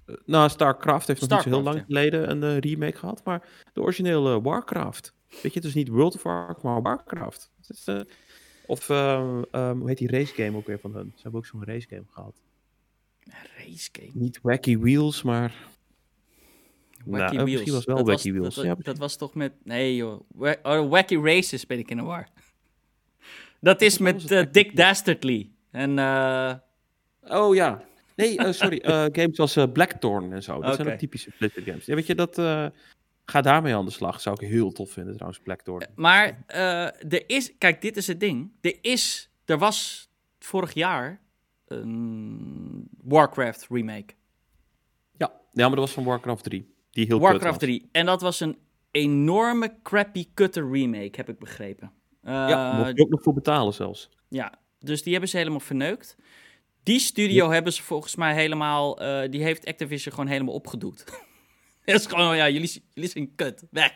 Uh, 0.06 0.16
nou, 0.26 0.48
StarCraft 0.48 1.06
heeft 1.06 1.20
nog 1.20 1.30
niet 1.30 1.42
zo 1.42 1.48
heel 1.48 1.62
lang 1.62 1.84
geleden 1.86 2.30
een 2.30 2.42
uh, 2.42 2.58
remake 2.58 2.96
gehad, 2.96 3.24
maar 3.24 3.48
de 3.72 3.80
originele 3.80 4.40
Warcraft. 4.40 5.14
Weet 5.28 5.52
je, 5.52 5.58
het 5.58 5.64
is 5.64 5.74
niet 5.74 5.88
World 5.88 6.14
of 6.14 6.22
Warcraft, 6.22 6.62
maar 6.62 6.82
Warcraft. 6.82 7.50
Het 7.60 7.70
is, 7.70 7.84
of 8.68 8.88
uh, 8.88 9.40
um, 9.52 9.78
hoe 9.78 9.88
heet 9.88 9.98
die 9.98 10.10
race 10.10 10.34
game 10.34 10.56
ook 10.56 10.66
weer 10.66 10.78
van 10.78 10.94
hun? 10.94 11.12
Ze 11.14 11.22
hebben 11.22 11.40
ook 11.40 11.46
zo'n 11.46 11.64
race 11.64 11.86
game 11.88 12.04
gehad. 12.10 12.34
Race 13.56 13.88
game? 13.92 14.10
Niet 14.12 14.38
Wacky 14.42 14.78
Wheels, 14.78 15.22
maar... 15.22 15.54
Wacky 17.04 17.34
nou, 17.34 17.44
Wheels. 17.44 17.50
Misschien 17.50 17.72
was 17.72 17.84
wel 17.84 17.96
dat 17.96 18.06
Wacky 18.06 18.32
was, 18.32 18.38
Wheels. 18.38 18.54
Dat, 18.54 18.64
ja, 18.64 18.74
dat, 18.74 18.98
was 18.98 19.16
toch 19.16 19.34
met... 19.34 19.52
Nee 19.64 19.96
joh. 19.96 20.20
Oh, 20.62 20.90
Wacky 20.90 21.16
Races 21.16 21.66
ben 21.66 21.78
ik 21.78 21.90
in 21.90 21.96
de 21.96 22.02
war. 22.02 22.28
Dat 23.60 23.80
is 23.80 23.98
met 23.98 24.30
uh, 24.30 24.42
Dick 24.50 24.76
Dastardly. 24.76 25.50
En... 25.70 25.98
Uh... 25.98 26.54
Oh 27.20 27.54
ja. 27.54 27.84
Nee, 28.16 28.38
uh, 28.38 28.52
sorry. 28.52 28.80
games 29.12 29.38
als 29.38 29.58
Blackthorn 29.72 30.32
en 30.32 30.42
zo. 30.42 30.52
Dat 30.52 30.62
okay. 30.62 30.74
zijn 30.74 30.88
ook 30.88 30.98
typische 30.98 31.30
Blizzard 31.38 31.64
games. 31.64 31.86
Ja, 31.86 31.94
weet 31.94 32.06
je, 32.06 32.14
dat... 32.14 32.38
Ga 33.30 33.40
daarmee 33.40 33.74
aan 33.74 33.84
de 33.84 33.90
slag. 33.90 34.20
Zou 34.20 34.36
ik 34.40 34.48
heel 34.48 34.72
tof 34.72 34.90
vinden 34.90 35.14
trouwens, 35.14 35.40
Blackthorn. 35.40 35.86
Maar 35.94 36.44
uh, 36.48 37.12
er 37.12 37.22
is... 37.26 37.58
Kijk, 37.58 37.82
dit 37.82 37.96
is 37.96 38.06
het 38.06 38.20
ding. 38.20 38.50
Er 38.60 38.78
is... 38.80 39.30
Er 39.44 39.58
was 39.58 40.08
vorig 40.38 40.72
jaar 40.74 41.20
een 41.66 42.88
Warcraft 43.02 43.66
remake. 43.70 44.14
Ja, 45.16 45.32
ja 45.52 45.66
maar 45.66 45.76
dat 45.76 45.78
was 45.78 45.92
van 45.92 46.04
Warcraft 46.04 46.44
3. 46.44 46.74
Die 46.90 47.06
heel 47.06 47.20
Warcraft 47.20 47.60
3. 47.60 47.88
En 47.92 48.06
dat 48.06 48.20
was 48.20 48.40
een 48.40 48.58
enorme 48.90 49.74
crappy 49.82 50.26
cutter 50.34 50.70
remake, 50.70 51.12
heb 51.12 51.28
ik 51.28 51.38
begrepen. 51.38 51.92
Uh, 52.22 52.32
ja, 52.32 52.76
moet 52.76 52.96
je 52.96 53.02
ook 53.02 53.10
nog 53.10 53.22
voor 53.22 53.34
betalen 53.34 53.74
zelfs. 53.74 54.10
Ja, 54.28 54.52
dus 54.78 55.02
die 55.02 55.12
hebben 55.12 55.30
ze 55.30 55.36
helemaal 55.36 55.60
verneukt. 55.60 56.16
Die 56.82 56.98
studio 56.98 57.44
ja. 57.44 57.52
hebben 57.52 57.72
ze 57.72 57.82
volgens 57.82 58.16
mij 58.16 58.34
helemaal... 58.34 59.02
Uh, 59.02 59.30
die 59.30 59.42
heeft 59.42 59.66
Activision 59.66 60.14
gewoon 60.14 60.30
helemaal 60.30 60.54
opgedoekt. 60.54 61.04
Is 61.94 62.06
gewoon, 62.06 62.36
ja, 62.36 62.48
jullie, 62.48 62.82
jullie 62.94 63.10
zijn 63.10 63.34
kut. 63.34 63.62
Weg. 63.70 63.92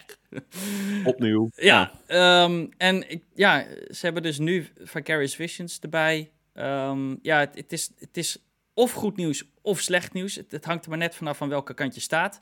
Opnieuw. 1.05 1.51
Ja, 1.57 1.93
ja. 2.09 2.45
Um, 2.45 2.69
en 2.77 3.11
ik, 3.11 3.25
ja, 3.35 3.67
ze 3.91 3.99
hebben 4.01 4.23
dus 4.23 4.39
nu 4.39 4.69
Vicarious 4.77 5.35
Visions 5.35 5.79
erbij. 5.79 6.31
Um, 6.55 7.19
ja, 7.23 7.39
het, 7.39 7.57
het, 7.57 7.73
is, 7.73 7.91
het 7.99 8.17
is 8.17 8.39
of 8.75 8.93
goed 8.93 9.17
nieuws 9.17 9.45
of 9.63 9.81
slecht 9.81 10.13
nieuws. 10.13 10.35
Het, 10.35 10.53
het, 10.53 10.65
hangt 10.65 10.85
er 10.85 10.91
maar 10.91 10.99
net 10.99 11.15
vanaf 11.15 11.37
van 11.37 11.49
welke 11.49 11.75
kant 11.75 11.95
je 11.95 12.01
staat. 12.01 12.39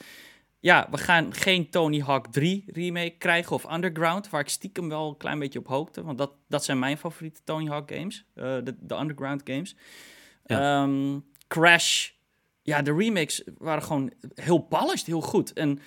Ja, 0.60 0.88
we 0.90 0.98
gaan 0.98 1.34
geen 1.34 1.70
Tony 1.70 2.00
Hawk 2.00 2.26
3 2.26 2.64
remake 2.66 3.14
krijgen 3.18 3.52
of 3.52 3.72
Underground, 3.72 4.30
waar 4.30 4.40
ik 4.40 4.48
stiekem 4.48 4.88
wel 4.88 5.08
een 5.08 5.16
klein 5.16 5.38
beetje 5.38 5.58
op 5.58 5.66
hoopte. 5.66 6.02
Want 6.02 6.18
dat, 6.18 6.32
dat 6.48 6.64
zijn 6.64 6.78
mijn 6.78 6.98
favoriete 6.98 7.40
Tony 7.44 7.66
Hawk 7.66 7.92
games, 7.92 8.24
uh, 8.34 8.44
de, 8.44 8.76
de 8.78 8.94
Underground 8.94 9.40
games. 9.44 9.76
Ja. 10.44 10.82
Um, 10.82 11.24
Crash 11.46 12.10
ja, 12.70 12.82
de 12.82 12.94
remakes 12.94 13.42
waren 13.58 13.82
gewoon 13.82 14.12
heel 14.34 14.58
polished, 14.58 15.06
heel 15.06 15.20
goed. 15.20 15.52
En 15.52 15.78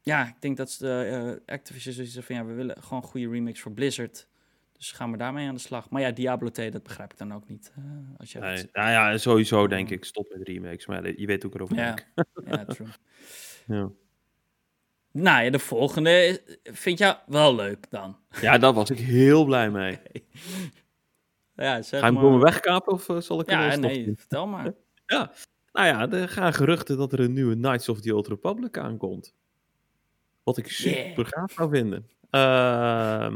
ja, 0.00 0.26
ik 0.26 0.34
denk 0.38 0.56
dat 0.56 0.76
de 0.78 1.40
uh, 1.46 1.54
Activision 1.54 1.94
zoiets 1.94 2.18
van, 2.26 2.36
ja, 2.36 2.44
we 2.44 2.52
willen 2.52 2.82
gewoon 2.82 3.02
goede 3.02 3.28
remakes 3.28 3.60
voor 3.60 3.72
Blizzard. 3.72 4.28
Dus 4.72 4.92
gaan 4.92 5.10
we 5.10 5.16
daarmee 5.16 5.48
aan 5.48 5.54
de 5.54 5.60
slag. 5.60 5.90
Maar 5.90 6.00
ja, 6.00 6.10
Diablo 6.10 6.48
2, 6.48 6.70
dat 6.70 6.82
begrijp 6.82 7.12
ik 7.12 7.18
dan 7.18 7.34
ook 7.34 7.48
niet. 7.48 7.72
Uh, 7.78 7.84
als 8.16 8.32
je 8.32 8.38
nee, 8.38 8.68
nou 8.72 8.90
ja, 8.90 9.18
sowieso 9.18 9.66
denk 9.66 9.90
ik, 9.90 10.04
stop 10.04 10.28
met 10.34 10.48
remakes. 10.48 10.86
Maar 10.86 11.20
je 11.20 11.26
weet 11.26 11.46
ook 11.46 11.54
erover 11.54 11.76
ja. 11.76 11.96
ja, 12.46 12.64
true. 12.64 12.88
ja. 13.78 13.90
Nou 15.12 15.44
ja, 15.44 15.50
de 15.50 15.58
volgende 15.58 16.42
vind 16.62 16.98
je 16.98 17.16
wel 17.26 17.54
leuk 17.54 17.90
dan. 17.90 18.18
Ja, 18.40 18.58
daar 18.58 18.72
was 18.72 18.90
ik 18.90 18.98
heel 18.98 19.44
blij 19.44 19.70
mee. 19.70 19.98
ja, 21.54 21.82
zeg 21.82 22.00
Ga 22.00 22.06
je 22.06 22.18
hem 22.18 22.40
wegkapen 22.40 22.92
of 22.92 23.08
uh, 23.08 23.20
zal 23.20 23.40
ik 23.40 23.50
ja, 23.50 23.76
nee, 23.76 24.12
vertel 24.16 24.46
maar. 24.46 24.72
ja, 25.06 25.32
nou 25.72 25.86
ja, 25.86 26.10
er 26.10 26.28
gaan 26.28 26.54
geruchten 26.54 26.96
dat 26.96 27.12
er 27.12 27.20
een 27.20 27.32
nieuwe 27.32 27.54
Knights 27.54 27.88
of 27.88 28.00
the 28.00 28.14
Old 28.14 28.28
Republic 28.28 28.78
aankomt. 28.78 29.34
Wat 30.42 30.58
ik 30.58 30.68
super 30.68 31.14
yeah. 31.14 31.26
gaaf 31.26 31.52
zou 31.52 31.70
vinden. 31.70 32.08
Uh, 32.30 33.32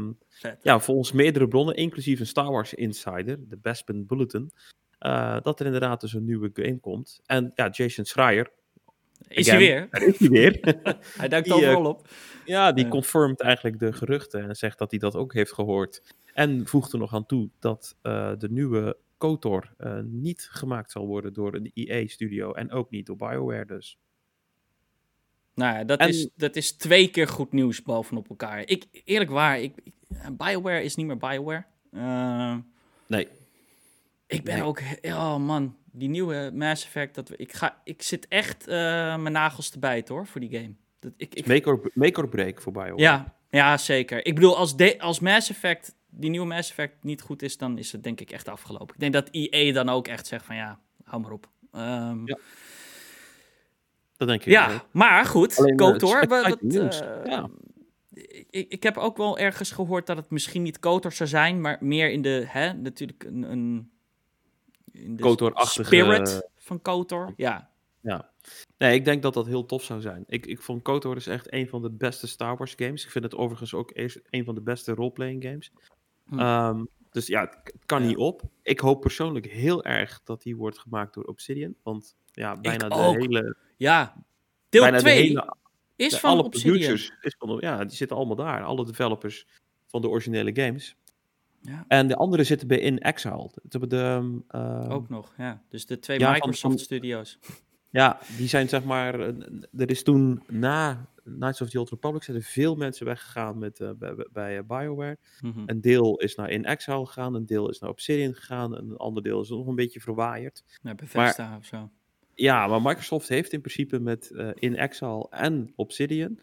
ja, 0.61 0.79
volgens 0.79 1.11
meerdere 1.11 1.47
bronnen, 1.47 1.75
inclusief 1.75 2.19
een 2.19 2.27
Star 2.27 2.51
Wars 2.51 2.73
Insider, 2.73 3.49
de 3.49 3.57
Bespin 3.57 4.05
Bulletin, 4.05 4.51
uh, 4.99 5.37
dat 5.41 5.59
er 5.59 5.65
inderdaad 5.65 6.01
dus 6.01 6.13
een 6.13 6.25
nieuwe 6.25 6.49
game 6.53 6.79
komt. 6.79 7.21
En 7.25 7.51
ja, 7.55 7.69
Jason 7.69 8.05
Schreier. 8.05 8.51
Is 9.27 9.47
hij 9.47 9.57
weer? 9.57 9.87
Is 10.07 10.19
hij 10.19 10.29
weer. 10.29 10.59
hij 11.17 11.27
duikt 11.27 11.51
overal 11.51 11.81
uh, 11.81 11.87
op. 11.87 12.07
Ja, 12.45 12.71
die 12.71 12.87
confirmt 12.87 13.41
eigenlijk 13.41 13.79
de 13.79 13.93
geruchten 13.93 14.43
en 14.43 14.55
zegt 14.55 14.77
dat 14.77 14.91
hij 14.91 14.99
dat 14.99 15.15
ook 15.15 15.33
heeft 15.33 15.53
gehoord. 15.53 16.01
En 16.33 16.67
voegt 16.67 16.93
er 16.93 16.99
nog 16.99 17.13
aan 17.13 17.25
toe 17.25 17.49
dat 17.59 17.95
uh, 18.03 18.31
de 18.37 18.49
nieuwe 18.49 18.97
KOTOR 19.17 19.73
uh, 19.77 19.99
niet 20.03 20.47
gemaakt 20.51 20.91
zal 20.91 21.07
worden 21.07 21.33
door 21.33 21.53
een 21.53 21.71
EA-studio 21.73 22.53
en 22.53 22.71
ook 22.71 22.89
niet 22.89 23.05
door 23.05 23.15
BioWare 23.15 23.65
dus. 23.65 23.99
Nou 25.53 25.77
ja, 25.77 25.83
dat, 25.83 25.99
en... 25.99 26.07
is, 26.07 26.29
dat 26.35 26.55
is 26.55 26.71
twee 26.71 27.07
keer 27.07 27.27
goed 27.27 27.51
nieuws 27.51 27.81
bovenop 27.81 28.29
elkaar. 28.29 28.59
Ik, 28.59 28.85
eerlijk 28.91 29.29
waar, 29.29 29.59
ik, 29.59 29.73
ik 29.83 29.93
BioWare 30.37 30.83
is 30.83 30.95
niet 30.95 31.05
meer 31.05 31.17
BioWare. 31.17 31.65
Uh, 31.91 32.55
nee. 33.07 33.27
Ik 34.27 34.43
ben 34.43 34.55
nee. 34.55 34.63
ook, 34.63 34.81
oh 35.03 35.37
man, 35.37 35.75
die 35.91 36.09
nieuwe 36.09 36.51
Mass 36.53 36.85
Effect, 36.85 37.15
dat 37.15 37.39
ik, 37.39 37.53
ga, 37.53 37.81
ik 37.83 38.01
zit 38.01 38.27
echt 38.27 38.67
uh, 38.67 38.73
mijn 39.17 39.31
nagels 39.31 39.69
te 39.69 39.79
bijten 39.79 40.15
hoor, 40.15 40.27
voor 40.27 40.41
die 40.41 40.59
game. 40.59 40.73
Dat, 40.99 41.11
ik, 41.17 41.35
ik... 41.35 41.47
Make, 41.47 41.69
or, 41.69 41.91
make 41.93 42.21
or 42.21 42.29
break 42.29 42.61
voor 42.61 42.71
BioWare. 42.71 43.01
Ja, 43.01 43.35
ja 43.49 43.77
zeker. 43.77 44.25
Ik 44.25 44.35
bedoel, 44.35 44.57
als, 44.57 44.75
de, 44.75 44.99
als 44.99 45.19
Mass 45.19 45.49
Effect 45.49 45.95
die 46.17 46.29
nieuwe 46.29 46.47
Mass 46.47 46.69
Effect 46.69 47.03
niet 47.03 47.21
goed 47.21 47.41
is, 47.41 47.57
dan 47.57 47.77
is 47.77 47.91
het 47.91 48.03
denk 48.03 48.19
ik 48.19 48.31
echt 48.31 48.47
afgelopen. 48.47 48.93
Ik 48.93 48.99
denk 48.99 49.13
dat 49.13 49.29
EA 49.31 49.73
dan 49.73 49.89
ook 49.89 50.07
echt 50.07 50.27
zegt 50.27 50.45
van 50.45 50.55
ja, 50.55 50.79
hou 51.03 51.21
maar 51.21 51.31
op. 51.31 51.49
Um, 51.71 52.27
ja. 52.27 52.37
Dat 54.17 54.27
denk 54.27 54.41
ik. 54.41 54.51
Ja, 54.51 54.85
maar 54.91 55.25
goed, 55.25 55.57
Alleen, 55.57 55.75
KOTOR. 55.75 56.23
Uh, 56.23 56.29
wat, 56.29 56.57
uh, 56.61 56.89
ja. 57.25 57.49
ik, 58.49 58.69
ik 58.69 58.83
heb 58.83 58.97
ook 58.97 59.17
wel 59.17 59.37
ergens 59.37 59.71
gehoord 59.71 60.07
dat 60.07 60.17
het 60.17 60.29
misschien 60.29 60.61
niet 60.61 60.79
KOTOR 60.79 61.11
zou 61.11 61.29
zijn, 61.29 61.61
maar 61.61 61.77
meer 61.79 62.11
in 62.11 62.21
de, 62.21 62.43
hè, 62.47 62.73
natuurlijk 62.73 63.23
een, 63.23 63.51
een 63.51 63.91
in 64.91 65.15
de 65.15 65.23
KOTOR-achtige... 65.23 65.87
spirit 65.87 66.49
van 66.55 66.81
KOTOR, 66.81 67.33
ja. 67.35 67.69
Ja. 68.01 68.29
Nee, 68.77 68.95
ik 68.95 69.05
denk 69.05 69.21
dat 69.21 69.33
dat 69.33 69.45
heel 69.45 69.65
tof 69.65 69.83
zou 69.83 70.01
zijn. 70.01 70.23
Ik, 70.27 70.45
ik 70.45 70.61
vond 70.61 70.81
KOTOR 70.81 71.15
dus 71.15 71.27
echt 71.27 71.53
een 71.53 71.67
van 71.67 71.81
de 71.81 71.91
beste 71.91 72.27
Star 72.27 72.57
Wars 72.57 72.73
games. 72.75 73.03
Ik 73.03 73.11
vind 73.11 73.23
het 73.23 73.35
overigens 73.35 73.73
ook 73.73 73.91
een 74.29 74.45
van 74.45 74.55
de 74.55 74.61
beste 74.61 74.93
roleplaying 74.93 75.43
games. 75.43 75.71
Hm. 76.29 76.39
Ehm, 76.39 76.83
dus 77.11 77.27
ja, 77.27 77.41
het, 77.41 77.73
kan 77.85 78.01
Ja. 78.01 78.07
niet 78.07 78.17
op. 78.17 78.41
Ik 78.63 78.79
hoop 78.79 79.01
persoonlijk 79.01 79.45
heel 79.45 79.83
erg 79.83 80.21
dat 80.23 80.41
die 80.41 80.55
wordt 80.55 80.79
gemaakt 80.79 81.13
door 81.13 81.23
Obsidian. 81.23 81.75
Want 81.83 82.15
ja, 82.31 82.55
bijna 82.55 82.89
de 82.89 82.95
ook. 82.95 83.15
hele... 83.15 83.55
Ja, 83.77 84.23
deel 84.69 84.81
bijna 84.81 84.97
de 84.97 85.03
2 85.03 85.15
hele 85.21 85.55
is 85.95 86.11
de- 86.13 86.19
van 86.19 86.29
alle 86.29 86.43
Obsidian. 86.43 86.93
is 87.21 87.35
van, 87.39 87.57
ja, 87.59 87.85
die 87.85 87.95
zitten 87.95 88.17
allemaal 88.17 88.35
daar. 88.35 88.63
Alle 88.63 88.85
developers 88.85 89.47
van 89.85 90.01
de 90.01 90.09
originele 90.09 90.61
games. 90.63 90.95
Ja. 91.61 91.85
En 91.87 92.07
de 92.07 92.15
andere 92.15 92.43
zitten 92.43 92.67
bij 92.67 92.79
In 92.79 92.99
Exile. 92.99 93.49
De, 93.63 94.41
ehm, 94.47 94.91
Ook 94.91 95.09
nog, 95.09 95.33
ja. 95.37 95.63
Dus 95.69 95.85
de 95.85 95.99
twee 95.99 96.19
Ja, 96.19 96.25
van- 96.25 96.33
Microsoft 96.33 96.61
van- 96.73 96.77
Studios. 96.83 97.39
Ja, 97.89 98.19
die 98.37 98.47
zijn 98.47 98.69
zeg 98.69 98.83
maar. 98.83 99.19
eh, 99.19 99.27
Er 99.77 99.89
is 99.89 100.03
toen 100.03 100.43
na 100.47 101.05
Knights 101.23 101.61
of 101.61 101.69
the 101.69 101.79
Old 101.79 101.89
Republic 101.89 102.23
zijn 102.23 102.37
er 102.37 102.43
veel 102.43 102.75
mensen 102.75 103.05
weggegaan 103.05 103.57
met, 103.57 103.79
eh, 103.79 103.89
bij, 104.31 104.57
eh, 104.57 104.63
BioWare. 104.67 105.17
Mhm. 105.41 105.63
Een 105.65 105.81
deel 105.81 106.17
is 106.19 106.35
naar 106.35 106.49
In 106.49 106.65
Exile 106.65 107.05
gegaan, 107.05 107.33
een 107.33 107.45
deel 107.45 107.69
is 107.69 107.79
naar 107.79 107.89
Obsidian 107.89 108.33
gegaan, 108.33 108.75
en 108.77 108.89
een 108.89 108.97
ander 108.97 109.23
deel 109.23 109.41
is 109.41 109.49
nog 109.49 109.67
een 109.67 109.75
beetje 109.75 109.99
verwaaierd. 110.01 110.63
Nee, 110.81 110.95
Bethesda 110.95 111.57
of 111.57 111.65
zo. 111.65 111.89
Ja, 112.35 112.67
maar 112.67 112.81
Microsoft 112.81 113.27
heeft 113.29 113.53
in 113.53 113.61
principe 113.61 113.99
met 113.99 114.31
eh, 114.31 114.49
In 114.53 114.75
Exile 114.75 115.27
en 115.29 115.73
Obsidian 115.75 116.39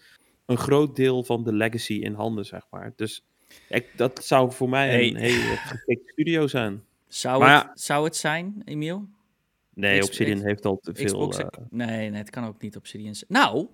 een 0.46 0.56
groot 0.58 0.96
deel 0.96 1.24
van 1.24 1.44
de 1.44 1.52
legacy 1.52 1.92
in 1.94 2.14
handen, 2.14 2.44
zeg 2.46 2.66
maar. 2.70 2.92
Dus 2.96 3.24
ik, 3.68 3.90
dat 3.96 4.24
zou 4.24 4.52
voor 4.52 4.68
mij 4.68 4.88
Hey. 4.88 5.08
een 5.08 5.16
hele 5.16 5.56
geschikte 5.56 6.10
studio 6.12 6.46
zijn. 6.46 6.84
Zou, 7.08 7.40
Maar 7.40 7.68
het, 7.68 7.80
zou 7.80 8.04
het 8.04 8.16
zijn, 8.16 8.62
Emiel? 8.64 9.08
Nee, 9.74 9.98
X- 10.00 10.06
Obsidian 10.06 10.36
X- 10.38 10.42
heeft 10.44 10.64
al 10.64 10.78
te 10.82 10.94
veel. 10.94 11.04
Xbox... 11.04 11.38
eh, 11.38 11.46
nee, 11.70 12.10
nee, 12.10 12.18
het 12.18 12.30
kan 12.30 12.44
ook 12.46 12.60
niet 12.62 12.76
Obsidian 12.76 13.14
zijn. 13.14 13.30
Nou, 13.32 13.66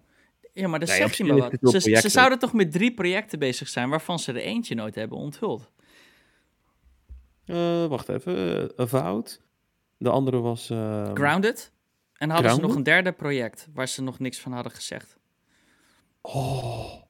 ja, 0.52 0.68
maar 0.68 0.78
dan 0.78 0.88
Nee, 0.88 1.04
Obsidian 1.04 1.38
maar 1.38 1.50
wat. 1.60 1.70
Ze, 1.82 1.96
ze 2.00 2.08
zouden 2.08 2.38
toch 2.38 2.52
met 2.52 2.72
drie 2.72 2.94
projecten 2.94 3.38
bezig 3.38 3.68
zijn, 3.68 3.88
waarvan 3.88 4.18
ze 4.18 4.32
er 4.32 4.38
eentje 4.40 4.74
nooit 4.74 4.94
hebben 4.94 5.18
onthuld. 5.18 5.70
eh, 7.44 7.86
wacht 7.86 8.08
even. 8.08 8.62
eh, 8.76 8.84
Avowed. 8.84 9.40
De 9.98 10.10
andere 10.10 10.38
was. 10.40 10.70
eh, 10.70 11.10
Grounded. 11.14 11.72
En 12.16 12.30
hadden 12.30 12.50
ze 12.54 12.60
nog 12.60 12.74
een 12.74 12.82
derde 12.82 13.12
project, 13.12 13.68
waar 13.74 13.88
ze 13.88 14.02
nog 14.02 14.18
niks 14.18 14.38
van 14.40 14.52
hadden 14.52 14.72
gezegd. 14.72 15.16
Oh, 16.22 17.02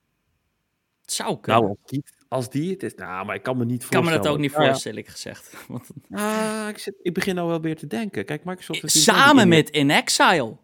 Het 1.11 1.18
zou 1.18 1.40
kunnen. 1.40 1.62
nou, 1.62 2.02
als 2.28 2.50
die, 2.50 2.70
het 2.70 2.82
is. 2.82 2.94
Nou, 2.94 3.26
maar 3.26 3.34
ik 3.34 3.42
kan 3.42 3.56
me 3.56 3.64
niet 3.64 3.82
ik 3.82 3.90
kan 3.90 4.04
me 4.04 4.11
voorstellen. 4.11 4.22
dat 4.22 4.32
ook 4.32 4.38
niet 4.38 4.50
ja, 4.50 4.70
voorstellen, 4.70 5.04
gezegd. 5.04 5.56
Want, 5.68 5.90
ah, 6.11 6.66
ik, 6.68 6.78
zit, 6.78 6.94
ik 7.02 7.14
begin 7.14 7.34
nou 7.34 7.48
wel 7.48 7.61
weer 7.61 7.76
te 7.76 7.86
denken. 7.86 8.24
Kijk, 8.24 8.44
Microsoft. 8.44 8.82
natuurlijk 8.82 9.18
samen 9.18 9.48
met 9.48 9.70
In 9.70 9.90
Exile. 9.90 10.56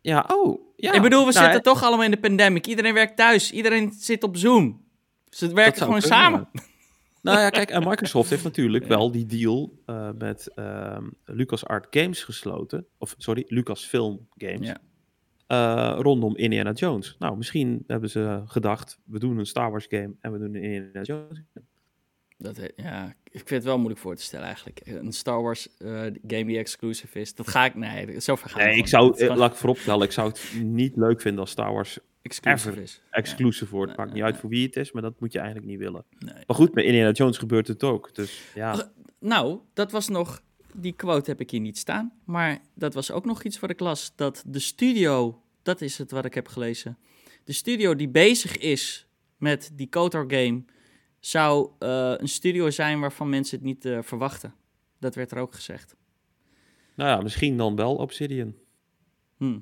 Ja, 0.00 0.28
oh. 0.32 0.60
Ja. 0.76 0.92
ik 0.92 1.02
bedoel, 1.02 1.26
we 1.26 1.32
Nou, 1.32 1.44
zitten 1.44 1.62
toch 1.62 1.82
allemaal 1.82 2.04
in 2.04 2.10
de 2.10 2.20
pandemic. 2.20 2.66
Iedereen 2.66 2.94
werkt 2.94 3.16
thuis. 3.16 3.52
Iedereen 3.52 3.92
zit 3.92 4.22
op 4.22 4.36
Zoom. 4.36 4.84
Ze 5.28 5.52
werken 5.52 5.76
zou 5.76 5.92
gewoon 5.92 6.00
kunnen, 6.00 6.18
samen. 6.18 6.48
Nou 7.22 7.38
ja, 7.38 7.50
kijk, 7.50 7.70
en 7.70 7.84
Microsoft 7.88 8.30
heeft 8.30 8.44
natuurlijk 8.44 8.86
wel 8.86 9.10
die 9.10 9.26
deal 9.26 9.78
eh, 9.86 10.10
met 10.18 10.48
ehm 10.54 11.08
LucasArts 11.24 11.86
Games 11.90 12.22
gesloten. 12.22 12.86
Of 12.98 13.14
sorry, 13.18 13.44
Lucasfilm 13.48 14.28
Games. 14.36 14.66
Ja. 14.66 14.80
Eh, 15.50 15.96
rondom 15.98 16.36
Indiana 16.36 16.72
Jones. 16.72 17.16
Nou, 17.18 17.36
misschien 17.36 17.84
hebben 17.86 18.10
ze 18.10 18.42
gedacht, 18.46 18.98
we 19.04 19.18
doen 19.18 19.38
een 19.38 19.46
Star 19.46 19.70
Wars 19.70 19.86
game 19.88 20.14
en 20.20 20.32
we 20.32 20.38
doen 20.38 20.54
een 20.54 20.62
Indiana 20.62 21.02
Jones 21.02 21.42
game. 21.54 21.66
Dat, 22.38 22.60
ja, 22.76 23.14
ik 23.24 23.38
vind 23.38 23.50
het 23.50 23.64
wel 23.64 23.76
moeilijk 23.76 24.00
voor 24.00 24.16
te 24.16 24.22
stellen 24.22 24.46
eigenlijk. 24.46 24.80
Een 24.84 25.12
Star 25.12 25.42
Wars 25.42 25.76
eh, 25.76 25.90
game 26.26 26.44
die 26.44 26.58
exclusive 26.58 27.20
is, 27.20 27.34
dat 27.34 27.48
ga 27.48 27.64
ik... 27.64 27.74
Nee, 27.74 28.20
zo 28.20 28.36
ver 28.36 28.50
ga 28.50 28.58
Nee, 28.58 28.76
ik 28.76 28.86
zou, 28.86 29.16
eh, 29.16 29.36
laat 29.36 29.50
ik 29.50 29.56
vooropstellen, 29.56 30.02
ik 30.02 30.12
zou 30.12 30.28
het 30.28 30.52
niet 30.62 30.96
leuk 30.96 31.20
vinden 31.20 31.40
als 31.40 31.50
Star 31.50 31.72
Wars 31.72 31.98
exclusive 32.22 32.70
ever 32.70 32.82
is. 32.82 33.02
exclusive 33.10 33.70
wordt. 33.70 33.88
Nee, 33.88 33.96
Maakt 33.96 34.10
niet 34.10 34.22
nee, 34.22 34.32
uit 34.32 34.40
voor 34.40 34.50
wie 34.50 34.66
het 34.66 34.76
is, 34.76 34.92
maar 34.92 35.02
dat 35.02 35.20
moet 35.20 35.32
je 35.32 35.38
eigenlijk 35.38 35.68
niet 35.68 35.78
willen. 35.78 36.04
Maar 36.18 36.56
goed, 36.56 36.74
met 36.74 36.84
Indiana 36.84 37.10
Jones 37.10 37.38
gebeurt 37.38 37.68
het 37.68 37.84
ook. 37.84 38.14
Dus 38.14 38.50
ja, 38.54 38.70
Ach, 38.70 38.90
Nou, 39.18 39.58
dat 39.74 39.92
was 39.92 40.08
nog... 40.08 40.42
Die 40.74 40.92
quote 40.92 41.30
heb 41.30 41.40
ik 41.40 41.50
hier 41.50 41.60
niet 41.60 41.78
staan. 41.78 42.12
Maar 42.24 42.60
dat 42.74 42.94
was 42.94 43.10
ook 43.10 43.24
nog 43.24 43.42
iets 43.42 43.60
wat 43.60 43.70
ik 43.70 43.80
las. 43.80 44.12
Dat 44.16 44.42
de 44.46 44.58
studio... 44.58 45.42
Dat 45.62 45.80
is 45.80 45.98
het 45.98 46.10
wat 46.10 46.24
ik 46.24 46.34
heb 46.34 46.48
gelezen. 46.48 46.98
De 47.44 47.52
studio 47.52 47.94
die 47.94 48.08
bezig 48.08 48.56
is 48.56 49.06
met 49.36 49.70
die 49.74 49.88
KOTOR 49.88 50.24
game... 50.28 50.64
zou 51.18 51.70
eh, 51.78 52.14
een 52.16 52.28
studio 52.28 52.70
zijn 52.70 53.00
waarvan 53.00 53.28
mensen 53.28 53.56
het 53.56 53.66
niet 53.66 53.84
eh, 53.84 53.98
verwachten. 54.02 54.54
Dat 54.98 55.14
werd 55.14 55.30
er 55.30 55.38
ook 55.38 55.54
gezegd. 55.54 55.96
nou 56.94 57.10
ja, 57.10 57.20
misschien 57.20 57.56
dan 57.56 57.76
wel 57.76 57.96
Obsidian. 57.96 58.54
Hm. 59.36 59.58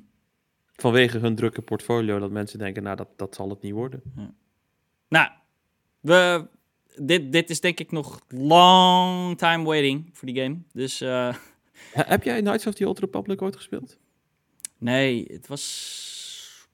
Vanwege 0.73 1.19
hun 1.19 1.35
drukke 1.35 1.63
portfolio, 1.63 2.19
dat 2.19 2.31
mensen 2.31 2.59
denken, 2.59 2.83
nou, 2.83 2.97
dat, 2.97 3.09
dat 3.17 3.35
zal 3.35 3.51
het 3.51 3.63
niet 3.63 3.73
worden. 3.73 4.03
Nou, 5.09 5.31
we, 6.01 6.49
dit, 7.03 7.33
dit 7.33 7.51
is 7.51 7.61
denk 7.61 7.81
ik 7.81 7.91
nog 7.93 8.21
long 8.29 9.39
time 9.39 9.65
waiting 9.65 10.11
voor 10.13 10.29
die 10.33 10.43
game. 10.43 10.59
Dus 10.73 11.01
eh, 11.01 11.35
Heb 11.93 12.23
jij 12.23 12.41
Knights 12.41 12.67
of 12.67 12.75
the 12.75 12.87
Old 12.89 12.99
Republic 12.99 13.43
ooit 13.43 13.57
gespeeld? 13.57 13.99
nee, 14.79 15.25
het 15.33 15.47
was... 15.47 16.67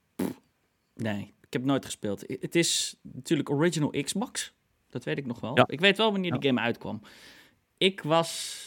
Nee, 0.95 1.21
ik 1.21 1.53
heb 1.53 1.61
het 1.61 1.71
nooit 1.71 1.85
gespeeld. 1.85 2.23
Het 2.27 2.55
is 2.55 2.95
natuurlijk 3.01 3.49
original 3.49 3.89
Xbox. 4.03 4.53
Dat 4.89 5.03
weet 5.03 5.17
ik 5.17 5.25
nog 5.25 5.39
wel. 5.39 5.57
Ja. 5.57 5.63
Ik 5.67 5.79
weet 5.79 5.97
wel 5.97 6.11
wanneer 6.11 6.31
die 6.31 6.47
game 6.49 6.61
uitkwam. 6.61 7.01
Ik 7.77 8.01
was... 8.01 8.61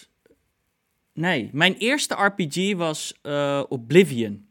Nee, 1.13 1.51
mijn 1.53 1.75
eerste 1.75 2.15
RPG 2.15 2.75
was 2.77 3.15
eh, 3.23 3.63
Oblivion. 3.69 4.49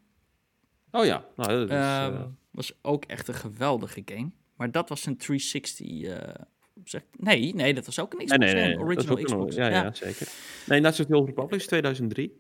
Oh 0.92 1.06
ja, 1.06 1.26
nou, 1.36 1.50
dat 1.60 1.70
is, 1.70 1.76
Ehm, 1.76 2.14
eh, 2.14 2.26
was 2.52 2.74
ook 2.82 3.06
echt 3.06 3.28
een 3.28 3.34
geweldige 3.34 4.02
game. 4.06 4.30
Maar 4.56 4.72
dat 4.72 4.90
was 4.90 5.06
een 5.06 5.18
360. 5.18 6.02
eh, 6.02 6.44
zeg, 6.90 7.02
nee, 7.18 7.54
nee, 7.54 7.74
dat 7.74 7.86
was 7.86 8.00
ook 8.00 8.14
een 8.14 8.26
Xbox. 8.26 8.54
nee, 8.54 8.54
nee, 8.54 8.74
dat 8.76 8.84
original 8.84 9.16
Xbox. 9.24 9.56
ja, 9.56 9.68
ja, 9.68 9.84
ja. 9.84 9.94
zeker. 9.94 10.28
Nee, 10.66 10.80
Knights 10.80 11.00
of 11.00 11.06
the 11.06 11.16
Old 11.16 11.26
Republic 11.28 11.60
is 11.60 11.68
2003. 11.68 12.32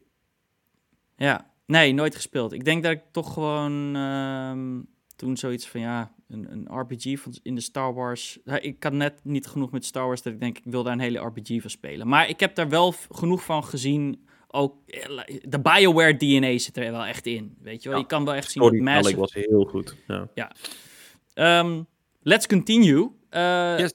Ja, 1.18 1.52
nee, 1.66 1.94
nooit 1.94 2.16
gespeeld. 2.16 2.52
Ik 2.52 2.66
denk 2.66 2.84
dat 2.84 2.92
ik 2.92 3.02
toch 3.12 3.34
gewoon 3.34 3.96
ehm, 3.96 4.82
toen 5.16 5.38
zoiets 5.38 5.68
van 5.68 5.82
ja, 5.82 6.12
een, 6.28 6.52
een 6.52 6.80
RPG 6.80 7.20
van, 7.20 7.34
in 7.44 7.56
de 7.56 7.62
Star 7.62 7.94
Wars. 7.94 8.40
Ja, 8.46 8.60
ik 8.60 8.84
had 8.84 8.94
net 8.94 9.20
niet 9.24 9.48
genoeg 9.48 9.72
met 9.72 9.86
Star 9.86 10.06
Wars 10.08 10.22
dat 10.22 10.34
ik 10.34 10.40
denk 10.40 10.58
ik 10.58 10.64
wil 10.66 10.84
daar 10.84 10.94
een 10.94 11.00
hele 11.00 11.20
RPG 11.20 11.62
van 11.62 11.70
spelen. 11.70 12.08
Maar 12.08 12.30
ik 12.30 12.40
heb 12.40 12.56
daar 12.56 12.70
wel 12.70 12.94
genoeg 13.12 13.44
van 13.44 13.64
gezien. 13.64 14.26
Ook 14.48 14.76
eh, 14.88 15.20
de 15.42 15.60
Bioware 15.60 16.18
DNA 16.18 16.58
zit 16.58 16.78
er 16.78 16.92
wel 16.92 17.06
echt 17.06 17.26
in. 17.26 17.58
Weet 17.62 17.84
je 17.84 17.90
wel, 17.90 17.98
Ja, 17.98 18.04
je 18.04 18.10
kan 18.10 18.26
wel 18.26 18.34
echt 18.34 18.52
zien 18.52 18.64
dat 18.64 18.72
Storytelling 18.72 19.04
Massive 19.04 19.20
was 19.20 19.34
heel 19.34 19.66
goed. 19.66 19.96
Ja. 20.34 20.52
Ehm, 21.34 21.82
let's 22.22 22.48
continue. 22.48 23.10
Eh, 23.30 23.76
Yes. 23.78 23.94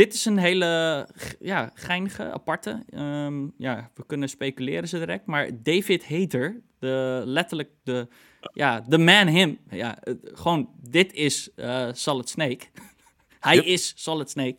Dit 0.00 0.14
is 0.14 0.24
een 0.24 0.38
hele 0.38 1.08
ja, 1.40 1.70
geinige, 1.74 2.32
aparte. 2.32 2.82
Ehm, 2.90 3.46
ja, 3.56 3.90
we 3.94 4.06
kunnen 4.06 4.28
speculeren 4.28 4.88
ze 4.88 4.98
direct. 4.98 5.26
Maar 5.26 5.50
David 5.62 6.08
Hater, 6.08 6.60
de, 6.78 7.22
letterlijk 7.24 7.70
de, 7.82 8.08
ja, 8.52 8.80
de 8.88 8.98
man 8.98 9.26
him. 9.26 9.58
Ja, 9.70 9.98
gewoon, 10.22 10.70
dit 10.88 11.12
is 11.12 11.50
eh, 11.54 11.88
Solid 11.92 12.28
Snake. 12.28 12.66
hij 13.40 13.54
Yep. 13.54 13.64
is 13.64 13.92
Solid 13.96 14.30
Snake. 14.30 14.56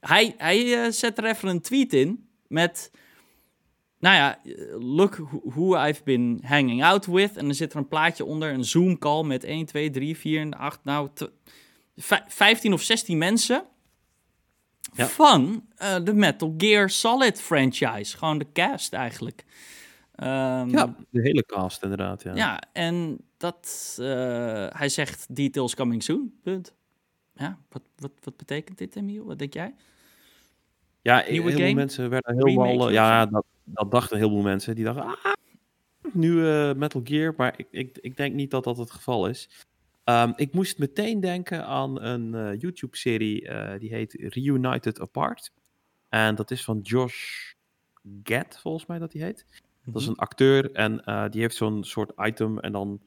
Hij, 0.00 0.34
hij 0.36 0.84
eh, 0.84 0.90
zet 0.90 1.18
er 1.18 1.24
even 1.24 1.48
een 1.48 1.60
tweet 1.60 1.92
in 1.92 2.28
met... 2.46 2.90
Nou 3.98 4.16
ja, 4.16 4.38
look 4.78 5.16
who, 5.44 5.86
I've 5.86 6.02
been 6.04 6.40
hanging 6.44 6.84
out 6.84 7.06
with. 7.06 7.36
En 7.36 7.44
dan 7.44 7.54
zit 7.54 7.72
er 7.72 7.78
een 7.78 7.88
plaatje 7.88 8.24
onder, 8.24 8.52
een 8.52 8.64
Zoom 8.64 8.98
call 8.98 9.24
met 9.24 9.44
1, 9.44 9.66
2, 9.66 9.90
3, 9.90 10.16
4 10.16 10.40
en 10.40 10.54
8, 10.54 10.80
nou, 10.84 11.08
tw- 11.14 11.24
vij- 11.96 12.24
15 12.26 12.72
of 12.72 12.82
16 12.82 13.18
mensen. 13.18 13.64
Ja. 14.92 15.06
Van 15.06 15.66
eh, 15.76 15.96
de 16.04 16.14
Metal 16.14 16.54
Gear 16.56 16.90
Solid 16.90 17.40
franchise. 17.40 18.16
Gewoon 18.16 18.38
de 18.38 18.46
cast 18.52 18.92
eigenlijk. 18.92 19.44
Ehm, 20.14 20.68
ja, 20.68 20.94
de 21.10 21.20
hele 21.20 21.44
cast 21.46 21.82
inderdaad. 21.82 22.22
Ja. 22.22 22.34
ja, 22.34 22.62
en 22.72 23.18
dat, 23.36 23.96
eh, 24.00 24.66
hij 24.68 24.88
zegt 24.88 25.34
details 25.36 25.74
coming 25.74 26.02
soon, 26.02 26.32
punt. 26.42 26.74
Ja, 27.34 27.58
wat, 27.68 27.82
wat, 27.96 28.12
wat 28.22 28.36
betekent 28.36 28.78
dit, 28.78 28.96
Emiel? 28.96 29.24
Wat 29.24 29.38
denk 29.38 29.52
jij? 29.54 29.74
Ja, 31.02 31.24
Nieuwe 31.28 31.32
heel 31.32 31.58
game? 31.58 31.64
veel 31.64 31.74
mensen 31.74 32.10
werden 32.10 32.36
helemaal... 32.36 32.88
eh, 32.88 32.94
ja, 32.94 33.26
dat, 33.26 33.44
dat 33.64 33.90
dachten 33.90 34.18
heel 34.18 34.28
veel 34.30 34.42
mensen. 34.42 34.74
Die 34.74 34.84
dachten, 34.84 35.04
ah, 35.04 35.32
nu 36.12 36.34
Metal 36.74 37.00
Gear. 37.04 37.34
Maar 37.36 37.54
ik, 37.56 37.66
ik, 37.70 37.98
ik 38.00 38.16
denk 38.16 38.34
niet 38.34 38.50
dat 38.50 38.64
dat 38.64 38.76
het 38.76 38.90
geval 38.90 39.28
is. 39.28 39.48
Ehm, 40.08 40.32
ik 40.36 40.52
moest 40.52 40.78
meteen 40.78 41.20
denken 41.20 41.66
aan 41.66 42.02
een 42.02 42.34
eh, 42.34 42.60
YouTube-serie. 42.60 43.48
eh, 43.48 43.78
die 43.80 43.94
heet 43.94 44.12
Reunited 44.12 45.00
Apart. 45.00 45.52
En 46.08 46.34
dat 46.34 46.50
is 46.50 46.64
van 46.64 46.78
Josh 46.82 47.52
Gad, 48.22 48.58
volgens 48.60 48.86
mij 48.86 48.98
dat 48.98 49.12
hij 49.12 49.22
heet. 49.22 49.46
Dat 49.84 49.94
is 49.94 50.02
Mhm. 50.02 50.10
een 50.10 50.16
acteur 50.18 50.72
en 50.72 51.04
eh, 51.04 51.28
die 51.30 51.40
heeft 51.40 51.56
zo'n 51.56 51.84
soort 51.84 52.12
item. 52.16 52.58
En 52.58 52.72
dan 52.72 53.00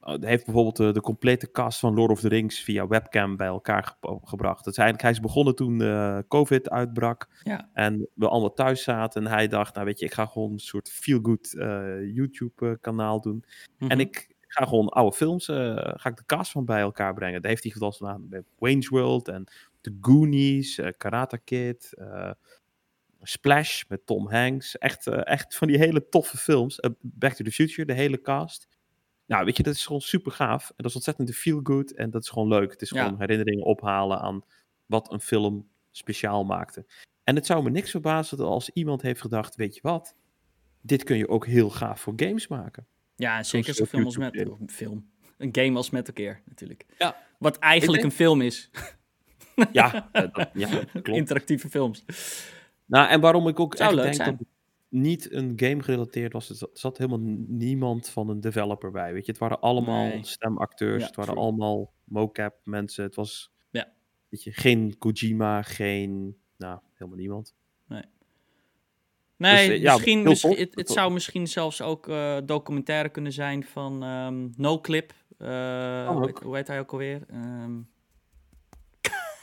heeft 0.00 0.44
bijvoorbeeld 0.44 0.94
de, 0.94 1.00
complete 1.00 1.50
cast 1.50 1.78
van 1.78 1.94
Lord 1.94 2.10
of 2.10 2.20
the 2.20 2.28
Rings 2.28 2.60
via 2.60 2.86
webcam 2.86 3.36
bij 3.36 3.46
elkaar 3.46 3.96
gebracht. 4.24 4.64
Dat 4.64 4.72
is 4.72 4.78
eigenlijk, 4.78 5.02
hij 5.02 5.10
is 5.10 5.20
begonnen 5.20 5.54
toen 5.54 5.78
COVID 6.28 6.70
uitbrak 6.70 7.28
ja. 7.42 7.70
en 7.72 8.08
we 8.14 8.28
allemaal 8.28 8.52
thuis 8.54 8.82
zaten. 8.82 9.24
En 9.24 9.30
hij 9.30 9.48
dacht, 9.48 9.74
nou 9.74 9.86
weet 9.86 9.98
je, 9.98 10.04
ik 10.06 10.14
ga 10.14 10.26
gewoon 10.26 10.52
een 10.52 10.58
soort 10.58 10.90
feel-good 10.90 11.50
YouTube 12.14 12.78
kanaal 12.80 13.20
doen. 13.20 13.44
En 13.78 13.86
Mhm. 13.86 13.98
Ik 14.50 14.56
ga 14.56 14.64
gewoon 14.64 14.88
oude 14.88 15.16
films, 15.16 15.48
eh, 15.48 15.76
ga 15.76 16.08
ik 16.08 16.16
de 16.16 16.24
cast 16.26 16.50
van 16.50 16.64
bij 16.64 16.80
elkaar 16.80 17.14
brengen. 17.14 17.40
Daar 17.42 17.50
heeft 17.50 17.62
hij 17.62 17.72
gedaan 17.72 18.08
aan 18.08 18.28
bij 18.28 18.42
Wayne's 18.58 18.88
World 18.88 19.28
en 19.28 19.44
The 19.80 19.96
Goonies, 20.00 20.78
eh, 20.78 20.88
Karate 20.96 21.38
Kid, 21.38 21.92
eh, 21.98 22.30
Splash 23.22 23.82
met 23.88 24.06
Tom 24.06 24.28
Hanks. 24.30 24.78
Echt, 24.78 25.06
echt 25.06 25.56
van 25.56 25.68
die 25.68 25.78
hele 25.78 26.08
toffe 26.08 26.36
films. 26.36 26.80
Back 27.00 27.32
to 27.32 27.44
the 27.44 27.50
Future, 27.52 27.86
de 27.86 27.92
hele 27.92 28.20
cast. 28.20 28.68
Nou, 29.26 29.44
weet 29.44 29.56
je, 29.56 29.62
dat 29.62 29.74
is 29.74 29.86
gewoon 29.86 30.00
super 30.00 30.32
gaaf. 30.32 30.68
En 30.68 30.74
dat 30.76 30.86
is 30.86 30.94
ontzettend 30.94 31.28
de 31.28 31.34
feel 31.34 31.60
good. 31.62 31.92
En 31.94 32.10
dat 32.10 32.22
is 32.22 32.28
gewoon 32.28 32.48
leuk. 32.48 32.70
Het 32.70 32.82
is 32.82 32.90
Ja. 32.90 33.04
gewoon 33.04 33.20
herinneringen 33.20 33.64
ophalen 33.64 34.20
aan 34.20 34.42
wat 34.86 35.12
een 35.12 35.20
film 35.20 35.68
speciaal 35.90 36.44
maakte. 36.44 36.86
En 37.24 37.34
het 37.34 37.46
zou 37.46 37.62
me 37.62 37.70
niks 37.70 37.90
verbazen 37.90 38.38
als 38.38 38.70
iemand 38.70 39.02
heeft 39.02 39.20
gedacht, 39.20 39.56
weet 39.56 39.74
je 39.74 39.80
wat? 39.82 40.14
Dit 40.80 41.04
kun 41.04 41.16
je 41.16 41.28
ook 41.28 41.46
heel 41.46 41.70
gaaf 41.70 42.00
voor 42.00 42.12
games 42.16 42.48
maken. 42.48 42.86
Ja, 43.20 43.42
zeker 43.42 43.74
zo'n 43.74 43.86
film 43.86 44.04
als 44.04 44.16
met... 44.16 44.46
Film. 44.66 45.10
Een 45.38 45.48
game 45.52 45.76
als 45.76 45.90
Metal 45.90 46.14
Gear, 46.14 46.40
natuurlijk. 46.44 46.86
Ja. 46.98 47.16
Wat 47.38 47.58
eigenlijk 47.58 48.02
denk- 48.02 48.12
een 48.12 48.18
film 48.18 48.40
is. 48.40 48.70
Ja, 49.72 50.08
dat, 50.12 50.50
ja 50.54 50.68
klopt. 50.92 51.08
Interactieve 51.08 51.68
films. 51.68 52.04
Nou, 52.86 53.08
en 53.08 53.20
waarom 53.20 53.48
ik 53.48 53.60
ook 53.60 53.76
Zou 53.76 53.92
echt 53.94 54.02
denk 54.02 54.14
zijn. 54.14 54.30
dat 54.30 54.38
het 54.38 54.48
niet 54.88 55.32
een 55.32 55.52
game 55.56 55.82
gerelateerd 55.82 56.32
was. 56.32 56.48
Er 56.48 56.54
zat, 56.54 56.70
er 56.72 56.78
zat 56.78 56.98
helemaal 56.98 57.20
niemand 57.46 58.08
van 58.08 58.28
een 58.28 58.40
developer 58.40 58.90
bij. 58.90 59.12
Weet 59.12 59.24
je, 59.26 59.30
het 59.30 59.40
waren 59.40 59.60
allemaal 59.60 60.06
Nee. 60.06 60.24
stemacteurs. 60.24 61.00
Ja, 61.00 61.06
het 61.06 61.16
waren 61.16 61.32
true. 61.32 61.44
allemaal 61.44 61.92
mocap 62.04 62.54
mensen. 62.64 63.04
Het 63.04 63.14
was 63.14 63.52
Ja. 63.70 63.92
weet 64.28 64.42
je, 64.42 64.52
geen 64.52 64.98
Kojima, 64.98 65.62
geen, 65.62 66.36
nou, 66.56 66.80
helemaal 66.94 67.18
niemand. 67.18 67.54
Nee, 69.40 69.68
Dus, 69.68 69.76
eh, 69.76 69.82
ja, 69.82 69.92
misschien, 69.94 70.22
mis- 70.22 70.42
het, 70.42 70.74
het 70.74 70.90
zou 70.90 71.12
misschien 71.12 71.46
zelfs 71.46 71.82
ook 71.82 72.08
eh 72.08 72.36
documentaire 72.44 73.08
kunnen 73.08 73.32
zijn 73.32 73.64
van 73.64 74.02
ehm 74.02 74.48
NoClip. 74.56 75.12
Eh, 75.38 75.46
Kan 76.06 76.16
hoe, 76.16 76.26
heet, 76.26 76.38
hoe 76.38 76.56
heet 76.56 76.66
hij 76.66 76.78
ook 76.78 76.92
alweer? 76.92 77.20
Ehm 77.30 77.72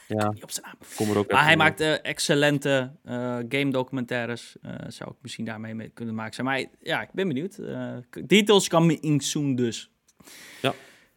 Ja, 0.08 0.32
op 0.40 0.50
zijn 0.50 0.66
naam. 0.66 0.74
kom 0.96 1.10
er 1.10 1.18
ook 1.18 1.30
Maar 1.32 1.42
hij 1.44 1.52
op. 1.52 1.58
maakt 1.58 1.80
eh, 1.80 2.04
excellente 2.04 2.92
eh, 3.04 3.36
game 3.48 3.70
documentaires. 3.70 4.56
Eh, 4.62 4.74
zou 4.88 5.10
ik 5.10 5.16
misschien 5.22 5.44
daarmee 5.44 5.74
mee 5.74 5.88
kunnen 5.88 6.14
maken 6.14 6.34
zijn. 6.34 6.46
Maar 6.46 6.64
ja, 6.82 7.02
ik 7.02 7.08
ben 7.12 7.28
benieuwd. 7.28 7.58
Eh, 7.58 7.96
details 8.26 8.68
coming 8.68 9.22
soon 9.22 9.54
dus. 9.54 9.90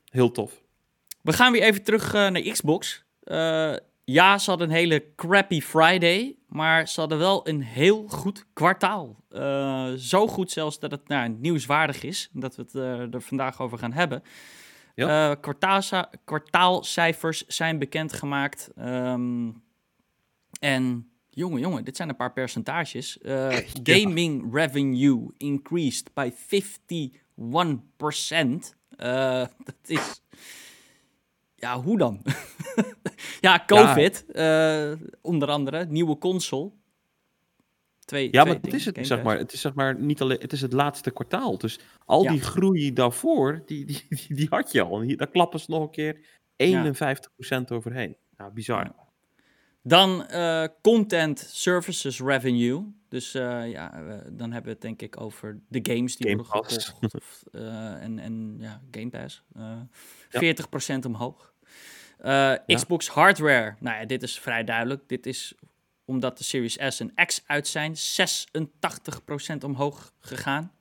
Heel 0.09 0.31
tof. 0.31 0.61
We 1.21 1.33
gaan 1.33 1.51
weer 1.51 1.61
even 1.61 1.83
terug 1.83 2.13
eh, 2.13 2.27
naar 2.29 2.41
Xbox. 2.41 3.03
Ja, 4.03 4.37
ze 4.37 4.49
hadden 4.49 4.69
een 4.69 4.75
hele 4.75 5.05
crappy 5.15 5.61
Friday, 5.61 6.35
maar 6.47 6.87
ze 6.87 6.99
hadden 6.99 7.17
wel 7.17 7.47
een 7.47 7.61
heel 7.61 8.07
goed 8.07 8.45
kwartaal. 8.53 9.23
Eh, 9.29 9.93
zo 9.93 10.27
goed 10.27 10.51
zelfs 10.51 10.79
dat 10.79 10.91
het 10.91 11.07
nou, 11.07 11.29
nieuwswaardig 11.29 12.03
is, 12.03 12.29
dat 12.33 12.55
we 12.55 12.61
het 12.61 12.75
eh, 12.75 13.13
er 13.13 13.21
vandaag 13.21 13.61
over 13.61 13.77
gaan 13.77 13.93
hebben. 13.93 14.23
Ja. 14.95 15.31
Eh, 15.31 15.37
kwartaalcijfers 16.23 17.45
zijn 17.45 17.79
bekendgemaakt. 17.79 18.69
Ehm 18.75 19.49
en 20.59 21.11
jongen, 21.29 21.59
jongen, 21.59 21.83
dit 21.83 21.95
zijn 21.95 22.09
een 22.09 22.15
paar 22.15 22.33
percentages. 22.33 23.17
Gaming 23.83 24.53
revenue 24.53 25.33
increased 25.37 26.13
by 26.13 26.31
51%. 26.31 28.75
Eh, 28.97 29.45
dat 29.63 29.75
is... 29.85 30.21
Ja, 31.61 31.81
hoe 31.81 31.97
dan? 31.97 32.21
ja, 33.47 33.63
COVID, 33.65 34.31
eh, 34.31 34.91
onder 35.21 35.49
andere, 35.49 35.85
nieuwe 35.85 36.17
console. 36.17 36.71
Twee, 38.05 38.23
Ja, 38.31 38.41
twee 38.41 38.53
maar 38.53 38.63
het 38.63 38.73
is 38.73 38.85
het, 38.85 38.97
zeg 39.01 39.23
maar. 39.23 39.37
Het 39.37 39.53
is 39.53 39.61
zeg 39.61 39.73
maar 39.73 39.99
niet 39.99 40.21
alleen, 40.21 40.39
het 40.39 40.53
is 40.53 40.61
het 40.61 40.73
laatste 40.73 41.11
kwartaal. 41.11 41.57
Dus 41.57 41.79
al 42.05 42.23
Ja. 42.23 42.31
die 42.31 42.41
groei 42.41 42.93
daarvoor, 42.93 43.63
die, 43.65 43.85
die, 43.85 44.05
die, 44.09 44.35
die 44.35 44.47
had 44.49 44.71
je 44.71 44.81
al. 44.81 45.01
En 45.01 45.17
daar 45.17 45.29
klappen 45.29 45.59
ze 45.59 45.71
nog 45.71 45.81
een 45.83 45.91
keer 45.91 46.19
51% 46.55 47.71
overheen. 47.71 48.15
Nou, 48.37 48.53
bizar. 48.53 48.91
Dan 49.83 50.27
eh, 50.27 50.65
content 50.81 51.39
services 51.39 52.19
revenue. 52.21 52.83
Dus 53.09 53.33
eh, 53.33 53.71
ja, 53.71 53.89
dan 54.31 54.51
hebben 54.51 54.63
we 54.63 54.69
het 54.69 54.81
denk 54.81 55.01
ik 55.01 55.21
over 55.21 55.59
de 55.67 55.79
games 55.93 56.15
die 56.17 56.29
Game 56.29 56.43
worden 56.43 56.63
gekocht. 56.63 57.43
En, 58.01 58.19
en 58.19 58.55
ja, 58.59 58.81
Game 58.91 59.09
Pass. 59.09 59.43
Ja. 59.53 59.87
40% 60.95 61.05
omhoog. 61.05 61.50
Eh, 62.17 62.53
Xbox 62.67 63.07
hardware. 63.07 63.75
Nou 63.79 63.99
ja, 63.99 64.05
dit 64.05 64.23
is 64.23 64.39
vrij 64.39 64.63
duidelijk. 64.63 65.01
Dit 65.07 65.25
is 65.25 65.53
omdat 66.05 66.37
de 66.37 66.43
Series 66.43 66.77
S 66.87 66.99
en 66.99 67.13
X 67.25 67.43
uit 67.45 67.67
zijn. 67.67 67.95
86% 67.95 69.63
omhoog 69.63 70.13
gegaan. 70.19 70.71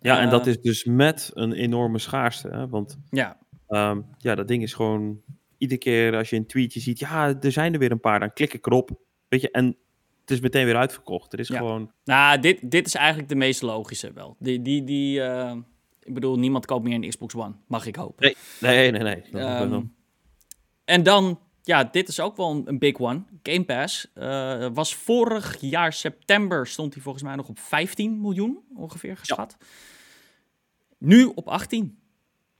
Ja, 0.00 0.20
en 0.20 0.30
dat 0.30 0.46
Eh, 0.46 0.52
is 0.52 0.60
dus 0.60 0.84
met 0.84 1.30
een 1.34 1.52
enorme 1.52 1.98
schaarste. 1.98 2.48
Hè? 2.48 2.68
Want 2.68 2.98
Ja, 3.10 3.38
Ehm, 3.68 4.00
ja, 4.18 4.34
dat 4.34 4.48
ding 4.48 4.62
is 4.62 4.74
gewoon... 4.74 5.20
Iedere 5.58 5.80
keer 5.80 6.16
als 6.16 6.30
je 6.30 6.36
een 6.36 6.46
tweetje 6.46 6.80
ziet... 6.80 6.98
Ja, 6.98 7.34
er 7.40 7.52
zijn 7.52 7.72
er 7.72 7.78
weer 7.78 7.90
een 7.90 8.00
paar. 8.00 8.20
Dan 8.20 8.32
klik 8.32 8.52
ik 8.54 8.66
erop. 8.66 8.90
Weet 9.28 9.40
je, 9.40 9.50
en 9.50 9.66
het 10.20 10.30
is 10.30 10.40
meteen 10.40 10.64
weer 10.64 10.76
uitverkocht. 10.76 11.32
Er 11.32 11.38
is 11.38 11.48
Ja. 11.48 11.56
gewoon... 11.58 11.92
Nou, 12.04 12.40
dit, 12.40 12.70
dit 12.70 12.86
is 12.86 12.94
eigenlijk 12.94 13.28
de 13.28 13.34
meest 13.34 13.62
logische 13.62 14.12
wel. 14.12 14.36
Die, 14.38 14.62
die, 14.62 14.84
die, 14.84 15.22
eh, 15.22 15.56
ik 16.02 16.14
bedoel, 16.14 16.38
niemand 16.38 16.66
koopt 16.66 16.84
meer 16.84 16.94
een 16.94 17.08
Xbox 17.08 17.34
One. 17.34 17.54
Mag 17.66 17.86
ik 17.86 17.96
hopen. 17.96 18.34
Nee, 18.60 18.90
nee, 18.90 19.02
nee. 19.02 19.22
nee. 19.32 19.90
En 20.88 21.02
dan, 21.02 21.40
ja, 21.62 21.84
dit 21.84 22.08
is 22.08 22.20
ook 22.20 22.36
wel 22.36 22.50
een, 22.50 22.62
een 22.68 22.78
big 22.78 22.98
one. 22.98 23.22
Game 23.42 23.64
Pass 23.64 24.10
eh, 24.14 24.66
was 24.72 24.94
vorig 24.94 25.60
jaar 25.60 25.92
september, 25.92 26.66
stond 26.66 26.94
hij 26.94 27.02
volgens 27.02 27.24
mij 27.24 27.34
nog 27.34 27.48
op 27.48 27.58
15 27.58 28.20
miljoen 28.20 28.58
ongeveer 28.76 29.16
geschat. 29.16 29.56
Nu 30.98 31.24
op 31.34 31.48
18. 31.48 31.98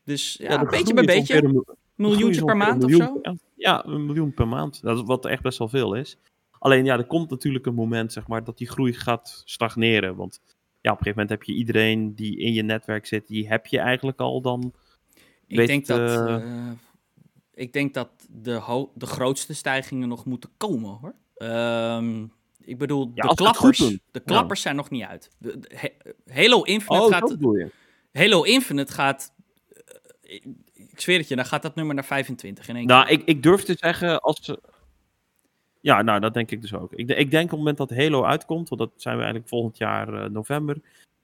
Dus 0.05 0.37
ja, 0.41 0.61
een 0.61 0.67
beetje 0.67 0.95
bij 0.95 1.05
beetje. 1.05 1.43
een 1.43 1.65
Miljoentje 1.95 2.45
per 2.45 2.57
maand 2.57 2.85
of 2.85 2.91
zo. 2.91 3.21
Ja, 3.55 3.85
een 3.87 4.07
miljoen 4.07 4.35
per 4.35 4.49
maand. 4.49 4.83
Dat 4.83 4.99
is 4.99 5.05
wat 5.05 5.27
echt 5.27 5.43
best 5.43 5.59
wel 5.59 5.69
veel 5.69 5.95
is. 5.95 6.19
Alleen 6.59 6.85
ja, 6.85 6.97
er 6.97 7.07
komt 7.07 7.31
natuurlijk 7.31 7.67
een 7.67 7.75
moment, 7.75 8.13
zeg 8.13 8.27
maar, 8.27 8.45
dat 8.45 8.59
die 8.59 8.69
groei 8.69 8.93
gaat 8.93 9.43
stagneren. 9.45 10.17
Want 10.17 10.41
ja, 10.81 10.93
op 10.93 10.99
een 10.99 11.05
gegeven 11.05 11.09
moment 11.11 11.31
heb 11.31 11.43
je 11.43 11.53
iedereen 11.53 12.15
die 12.15 12.39
in 12.39 12.53
je 12.53 12.63
netwerk 12.63 13.07
zit, 13.07 13.27
die 13.27 13.49
heb 13.49 13.67
je 13.67 13.79
eigenlijk 13.79 14.19
al 14.19 14.41
dan. 14.41 14.73
Ik 15.47 15.57
weet 15.57 15.67
denk, 15.67 15.87
dat, 15.87 15.99
eh, 15.99 16.35
eh, 16.35 16.73
ik 17.59 17.73
denk 17.73 17.95
dat 17.95 18.09
de, 18.31 18.87
de 18.95 19.07
grootste 19.07 19.55
stijgingen 19.55 20.09
nog 20.09 20.25
moeten 20.25 20.51
komen 20.57 20.99
hoor. 21.01 21.15
Ehm, 21.37 22.27
ik 22.61 22.79
bedoel, 22.79 23.11
Ja, 23.15 23.29
de 23.29 23.35
klappers, 23.35 23.79
de 24.11 24.21
klappers 24.21 24.61
zijn 24.63 24.77
nog 24.77 24.91
niet 24.91 25.03
uit. 25.05 25.31
De, 25.39 25.59
de- 25.59 25.69
He- 25.75 26.33
Halo 26.35 26.63
Infinite 26.63 27.05
Oh, 27.05 27.11
gaat. 27.11 27.37
Halo 28.13 28.43
Infinite 28.43 28.93
gaat. 28.93 29.33
eh, 30.23 30.35
ik, 30.35 30.45
ik 30.75 31.01
zweer 31.01 31.19
het 31.19 31.29
je, 31.29 31.37
dan 31.37 31.45
gaat 31.47 31.63
dat 31.63 31.75
nummer 31.75 31.95
naar 31.95 32.05
25 32.05 32.69
in 32.69 32.77
één 32.77 32.87
Nou, 32.87 33.07
keer. 33.07 33.19
ik, 33.19 33.25
ik 33.27 33.43
durf 33.43 33.63
te 33.63 33.75
zeggen 33.79 34.21
als 34.21 34.39
ze. 34.45 34.61
Ja, 35.81 36.03
nou, 36.03 36.21
dat 36.21 36.35
denk 36.35 36.51
ik 36.51 36.61
dus 36.63 36.75
ook. 36.75 36.93
Ik, 36.93 37.09
ik 37.11 37.31
denk 37.31 37.45
op 37.45 37.51
het 37.51 37.59
moment 37.59 37.77
dat 37.77 37.91
Halo 37.91 38.25
uitkomt, 38.25 38.69
want 38.69 38.81
dat 38.81 38.91
zijn 38.97 39.15
we 39.15 39.21
eigenlijk 39.23 39.51
volgend 39.51 39.79
jaar 39.79 40.15
eh, 40.23 40.31
november, 40.31 40.81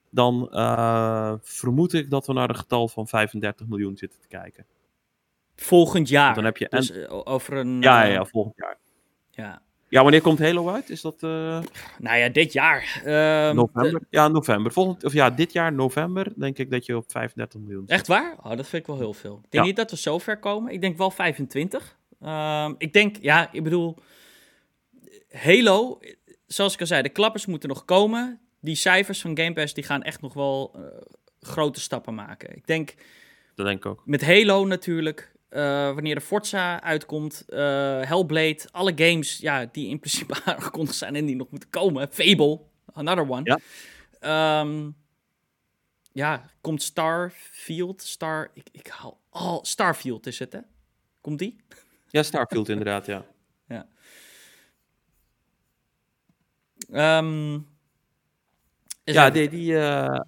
dan 0.09 0.51
eh, 0.51 1.33
vermoed 1.41 1.93
ik 1.93 2.09
dat 2.09 2.27
we 2.27 2.33
naar 2.33 2.49
een 2.49 2.55
getal 2.55 2.87
van 2.87 3.07
35 3.07 3.67
miljoen 3.67 3.97
zitten 3.97 4.19
te 4.21 4.27
kijken. 4.27 4.65
Volgend 5.55 6.09
jaar. 6.09 6.35
dan 6.35 6.43
heb 6.45 6.57
je 6.57 6.67
dus 6.69 6.91
eh, 6.91 7.21
over 7.27 7.53
een. 7.57 7.81
Ja, 7.81 8.01
ja, 8.01 8.07
eh, 8.07 8.13
ja, 8.13 8.25
volgend 8.25 8.55
jaar. 8.57 8.77
ja. 9.31 9.63
Ja, 9.89 10.01
wanneer 10.01 10.21
komt 10.21 10.39
Halo 10.39 10.69
uit? 10.69 10.89
Is 10.89 11.01
dat 11.01 11.23
eh, 11.23 11.59
Nou 11.99 12.17
ja, 12.17 12.29
dit 12.29 12.53
jaar. 12.53 13.01
Ehm, 13.05 13.55
november? 13.55 13.99
de- 13.99 14.05
ja, 14.09 14.27
november. 14.27 14.71
Volgend, 14.71 15.03
of 15.03 15.13
ja, 15.13 15.29
dit 15.29 15.53
jaar 15.53 15.73
november 15.73 16.33
denk 16.35 16.57
ik 16.57 16.71
dat 16.71 16.85
je 16.85 16.95
op 16.97 17.11
35 17.11 17.59
miljoen 17.59 17.81
zit. 17.81 17.89
echt 17.89 18.07
waar? 18.07 18.35
Oh, 18.43 18.49
dat 18.49 18.67
vind 18.67 18.81
ik 18.81 18.87
wel 18.87 18.97
heel 18.97 19.13
veel. 19.13 19.35
Ik 19.35 19.41
denk 19.51 19.63
Ja. 19.63 19.63
niet 19.63 19.75
dat 19.75 19.91
we 19.91 19.97
zo 19.97 20.17
ver 20.19 20.39
komen. 20.39 20.73
Ik 20.73 20.81
denk 20.81 20.97
wel 20.97 21.11
25. 21.11 21.97
Ehm, 22.21 22.73
ik 22.77 22.93
denk, 22.93 23.15
ja, 23.21 23.49
ik 23.51 23.63
bedoel. 23.63 23.97
Halo, 25.31 25.99
zoals 26.47 26.73
ik 26.73 26.79
al 26.79 26.85
zei, 26.87 27.01
de 27.01 27.09
klappers 27.09 27.45
moeten 27.45 27.69
nog 27.69 27.85
komen. 27.85 28.39
Die 28.61 28.75
cijfers 28.75 29.21
van 29.21 29.37
Game 29.37 29.53
Pass 29.53 29.73
die 29.73 29.83
gaan 29.83 30.03
echt 30.03 30.21
nog 30.21 30.33
wel 30.33 30.75
grote 31.39 31.79
stappen 31.79 32.15
maken. 32.15 32.55
Ik 32.55 32.67
denk 32.67 32.93
Dat 33.55 33.65
denk 33.65 33.77
ik 33.77 33.85
ook. 33.85 34.01
met 34.05 34.25
Halo 34.25 34.65
natuurlijk. 34.65 35.33
Eh, 35.55 35.93
wanneer 35.93 36.15
de 36.15 36.21
Forza 36.21 36.81
uitkomt, 36.81 37.43
eh, 37.47 38.01
Hellblade, 38.01 38.59
alle 38.71 38.91
games 38.95 39.37
ja, 39.37 39.65
die 39.71 39.87
in 39.87 39.99
principe 39.99 40.35
aangekondigd 40.45 40.97
zijn 40.97 41.15
en 41.15 41.25
die 41.25 41.35
nog 41.35 41.49
moeten 41.49 41.69
komen. 41.69 42.07
Fable, 42.11 42.59
another 42.93 43.29
one. 43.29 43.41
Ja. 43.43 43.59
Ehm, 44.19 44.89
ja, 46.11 46.49
komt 46.61 46.83
Starfield, 46.83 48.01
Star, 48.01 48.51
ik, 48.53 48.67
ik 48.71 48.87
haal, 48.87 49.19
oh, 49.29 49.57
Starfield 49.61 50.27
is 50.27 50.39
het 50.39 50.53
hè? 50.53 50.59
Komt 51.21 51.39
die? 51.39 51.55
Ja, 52.09 52.23
Starfield 52.23 52.69
inderdaad, 52.69 53.05
ja. 53.05 53.25
Ehm, 56.91 57.53
eens 59.03 59.17
Ja, 59.17 59.29
die, 59.29 59.49
die, 59.49 59.77
eh, 59.77 60.19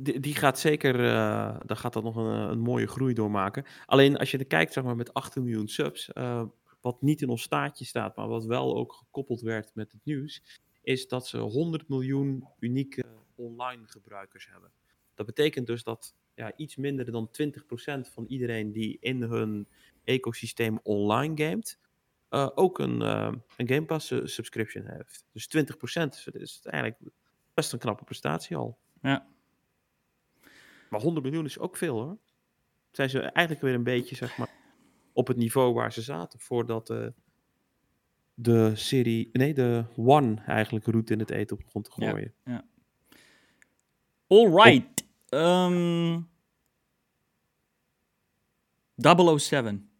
die, 0.00 0.20
die 0.20 0.34
gaat 0.34 0.58
zeker, 0.58 0.94
uh, 1.00 1.56
daar 1.66 1.76
gaat 1.76 1.92
dat 1.92 2.02
nog 2.02 2.16
een, 2.16 2.24
een, 2.24 2.58
mooie 2.58 2.86
groei 2.86 3.14
doormaken. 3.14 3.64
Alleen 3.86 4.16
als 4.16 4.30
je 4.30 4.38
er 4.38 4.46
kijkt, 4.46 4.72
zeg 4.72 4.84
maar, 4.84 4.96
met 4.96 5.14
8 5.14 5.36
miljoen 5.36 5.68
subs, 5.68 6.10
uh, 6.14 6.42
wat 6.80 7.02
niet 7.02 7.22
in 7.22 7.28
ons 7.28 7.42
staatje 7.42 7.84
staat, 7.84 8.16
maar 8.16 8.28
wat 8.28 8.44
wel 8.44 8.76
ook 8.76 8.92
gekoppeld 8.92 9.40
werd 9.40 9.70
met 9.74 9.92
het 9.92 10.00
nieuws, 10.04 10.42
is 10.82 11.08
dat 11.08 11.26
ze 11.26 11.38
100 11.38 11.88
miljoen 11.88 12.44
unieke 12.58 13.04
online 13.34 13.82
gebruikers 13.86 14.48
hebben. 14.50 14.70
Dat 15.14 15.26
betekent 15.26 15.66
dus 15.66 15.82
dat 15.82 16.14
ja, 16.34 16.52
iets 16.56 16.76
minder 16.76 17.10
dan 17.10 17.30
20% 17.42 18.10
van 18.12 18.24
iedereen 18.26 18.72
die 18.72 18.96
in 19.00 19.22
hun 19.22 19.68
ecosysteem 20.04 20.80
online 20.82 21.44
gamet, 21.44 21.78
uh, 22.30 22.48
ook 22.54 22.78
een, 22.78 23.00
een 23.00 23.42
Game 23.56 23.84
Pass 23.84 24.06
subscription 24.24 24.84
heeft. 24.86 25.24
Dus 25.32 25.48
20% 25.56 26.32
is 26.32 26.60
eigenlijk 26.62 27.12
best 27.54 27.72
een 27.72 27.78
knappe 27.78 28.04
prestatie 28.04 28.56
al. 28.56 28.78
Ja. 29.02 29.26
Maar 30.90 31.00
100 31.00 31.24
miljoen 31.26 31.44
is 31.44 31.58
ook 31.58 31.76
veel 31.76 32.00
hoor. 32.00 32.18
Zijn 32.90 33.10
ze 33.10 33.20
eigenlijk 33.20 33.64
weer 33.64 33.74
een 33.74 33.82
beetje 33.82 34.16
zeg 34.16 34.38
maar 34.38 34.50
op 35.12 35.26
het 35.26 35.36
niveau 35.36 35.74
waar 35.74 35.92
ze 35.92 36.02
zaten 36.02 36.40
voordat 36.40 36.90
uh, 36.90 37.06
de 38.34 38.72
serie, 38.74 39.28
nee 39.32 39.54
de 39.54 39.84
One 39.96 40.42
eigenlijk 40.46 40.86
route 40.86 41.12
in 41.12 41.18
het 41.18 41.30
eten 41.30 41.56
op 41.56 41.62
begon 41.62 41.82
te 41.82 41.90
gooien. 41.90 42.34
Ja, 42.44 42.52
ja. 42.52 42.64
All 44.26 44.64
right. 44.64 45.04
Um, 45.30 46.28
007. 49.38 49.90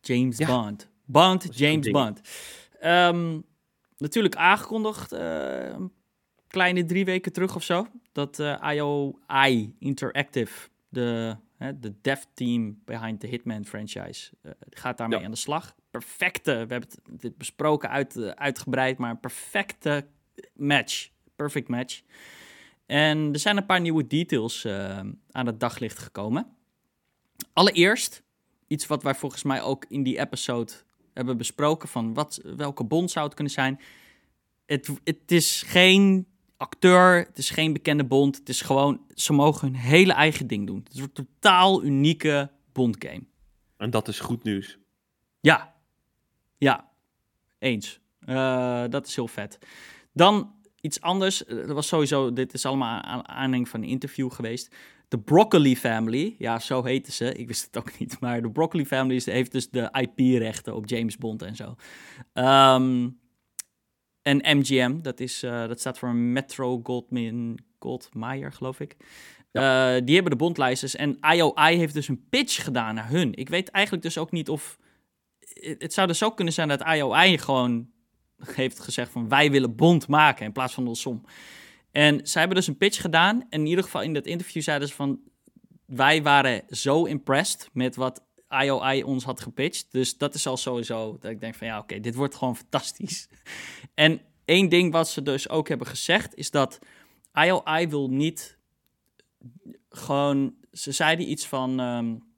James 0.00 0.38
ja. 0.38 0.46
Bond. 0.46 0.90
Bond, 1.04 1.58
James 1.58 1.90
Bond. 1.90 2.20
Um, 2.82 3.44
natuurlijk 3.96 4.36
aangekondigd 4.36 5.12
uh, 5.12 5.68
een 5.68 5.92
kleine 6.54 6.84
drie 6.84 7.04
weken 7.04 7.32
terug 7.32 7.56
of 7.56 7.62
zo. 7.62 7.86
Dat 8.12 8.42
IOI 8.72 9.74
Interactive, 9.78 10.68
de, 10.88 11.36
hè, 11.56 11.78
de 11.78 11.94
dev 12.00 12.22
team 12.34 12.80
behind 12.84 13.20
the 13.20 13.26
Hitman 13.26 13.64
franchise, 13.64 14.30
uh, 14.42 14.52
gaat 14.70 14.98
daarmee 14.98 15.18
ja. 15.18 15.24
aan 15.24 15.30
de 15.30 15.36
slag. 15.36 15.74
Perfecte, 15.90 16.50
we 16.50 16.58
hebben 16.58 16.80
het, 16.80 16.98
dit 17.20 17.36
besproken 17.38 17.90
uit, 17.90 18.36
uitgebreid, 18.36 18.98
maar 18.98 19.10
een 19.10 19.20
perfecte 19.20 20.06
match. 20.52 21.10
Perfect 21.36 21.68
match. 21.68 22.02
En 22.86 23.32
er 23.32 23.38
zijn 23.38 23.56
een 23.56 23.66
paar 23.66 23.80
nieuwe 23.80 24.06
details 24.06 24.64
uh, 24.64 25.00
aan 25.30 25.46
het 25.46 25.60
daglicht 25.60 25.98
gekomen. 25.98 26.46
Allereerst, 27.52 28.22
iets 28.66 28.86
wat 28.86 29.02
wij 29.02 29.14
volgens 29.14 29.42
mij 29.42 29.62
ook 29.62 29.84
in 29.88 30.02
die 30.02 30.18
episode 30.18 30.72
hebben 31.12 31.36
besproken: 31.36 31.88
van 31.88 32.14
wat, 32.14 32.40
welke 32.56 32.84
bond 32.84 33.10
zou 33.10 33.24
het 33.24 33.34
kunnen 33.34 33.52
zijn. 33.52 33.80
Het, 34.66 34.90
het 35.04 35.32
is 35.32 35.62
geen 35.66 36.26
acteur, 36.56 37.26
het 37.26 37.38
is 37.38 37.50
geen 37.50 37.72
bekende 37.72 38.04
bond. 38.04 38.36
Het 38.36 38.48
is 38.48 38.60
gewoon, 38.60 39.00
ze 39.14 39.32
mogen 39.32 39.68
hun 39.68 39.76
hele 39.76 40.12
eigen 40.12 40.46
ding 40.46 40.66
doen. 40.66 40.80
Het 40.84 40.94
is 40.94 41.00
een 41.00 41.12
totaal 41.12 41.84
unieke 41.84 42.50
bondgame. 42.72 43.24
En 43.76 43.90
dat 43.90 44.08
is 44.08 44.20
goed 44.20 44.42
nieuws. 44.42 44.78
Ja, 45.40 45.74
ja, 46.58 46.90
eens. 47.58 48.00
Uh, 48.28 48.84
dat 48.90 49.06
is 49.06 49.14
heel 49.14 49.28
vet. 49.28 49.58
Dan 50.12 50.54
iets 50.80 51.00
anders. 51.00 51.42
Dat 51.46 51.66
was 51.66 51.86
sowieso, 51.86 52.32
dit 52.32 52.54
is 52.54 52.66
allemaal 52.66 53.00
aan 53.00 53.28
aanleiding 53.28 53.68
van 53.68 53.82
een 53.82 53.88
interview 53.88 54.32
geweest. 54.32 54.74
De 55.08 55.18
Broccoli 55.18 55.76
Family, 55.76 56.34
ja, 56.38 56.58
zo 56.58 56.82
heten 56.82 57.12
ze. 57.12 57.34
Ik 57.34 57.46
wist 57.46 57.64
het 57.64 57.76
ook 57.76 57.98
niet. 57.98 58.20
Maar 58.20 58.42
de 58.42 58.50
Broccoli 58.50 58.86
Family 58.86 59.22
heeft 59.24 59.52
dus 59.52 59.70
de 59.70 59.88
IP-rechten 59.92 60.74
op 60.74 60.88
James 60.88 61.16
Bond 61.16 61.42
en 61.42 61.56
zo. 61.56 61.76
Um, 62.34 63.18
en 64.24 64.58
MGM, 64.58 65.00
dat, 65.00 65.20
is, 65.20 65.42
uh, 65.42 65.66
dat 65.66 65.80
staat 65.80 65.98
voor 65.98 66.14
Metro 66.14 66.80
Goldman, 66.82 67.58
Goldmeyer, 67.78 68.52
geloof 68.52 68.80
ik. 68.80 68.96
Ja. 69.50 69.96
Uh, 69.96 70.04
die 70.04 70.14
hebben 70.14 70.32
de 70.32 70.38
bondlijsters. 70.38 70.96
En 70.96 71.18
IOI 71.20 71.76
heeft 71.76 71.94
dus 71.94 72.08
een 72.08 72.28
pitch 72.28 72.64
gedaan 72.64 72.94
naar 72.94 73.08
hun. 73.08 73.34
Ik 73.34 73.48
weet 73.48 73.68
eigenlijk 73.68 74.04
dus 74.04 74.18
ook 74.18 74.30
niet 74.30 74.48
of... 74.48 74.78
Het 75.78 75.92
zou 75.92 76.06
dus 76.06 76.22
ook 76.22 76.36
kunnen 76.36 76.54
zijn 76.54 76.68
dat 76.68 76.84
IOI 76.86 77.38
gewoon 77.38 77.88
heeft 78.44 78.80
gezegd 78.80 79.10
van... 79.10 79.28
wij 79.28 79.50
willen 79.50 79.76
bond 79.76 80.08
maken 80.08 80.46
in 80.46 80.52
plaats 80.52 80.74
van 80.74 80.84
de 80.84 80.94
som. 80.94 81.24
En 81.90 82.26
zij 82.26 82.40
hebben 82.40 82.58
dus 82.58 82.68
een 82.68 82.76
pitch 82.76 83.00
gedaan. 83.00 83.40
En 83.40 83.60
in 83.60 83.66
ieder 83.66 83.84
geval 83.84 84.02
in 84.02 84.12
dat 84.12 84.26
interview 84.26 84.62
zeiden 84.62 84.88
ze 84.88 84.94
van... 84.94 85.20
wij 85.86 86.22
waren 86.22 86.62
zo 86.68 87.04
impressed 87.04 87.68
met 87.72 87.96
wat 87.96 88.22
IOI 88.62 89.02
ons 89.02 89.24
had 89.24 89.40
gepitcht. 89.40 89.86
Dus 89.90 90.18
dat 90.18 90.34
is 90.34 90.46
al 90.46 90.56
sowieso 90.56 91.16
dat 91.20 91.30
ik 91.30 91.40
denk 91.40 91.54
van 91.54 91.66
ja, 91.66 91.78
oké, 91.78 92.00
dit 92.00 92.14
wordt 92.14 92.34
gewoon 92.34 92.56
fantastisch. 92.64 93.28
En 93.94 94.20
één 94.44 94.68
ding 94.68 94.92
wat 94.92 95.08
ze 95.08 95.22
dus 95.22 95.48
ook 95.48 95.68
hebben 95.68 95.86
gezegd 95.86 96.34
is 96.34 96.50
dat 96.50 96.78
IOI 97.32 97.88
wil 97.88 98.10
niet 98.10 98.58
gewoon. 99.88 100.54
Ze 100.72 100.92
zeiden 100.92 101.30
iets 101.30 101.46
van. 101.46 101.80
Um, 101.80 102.32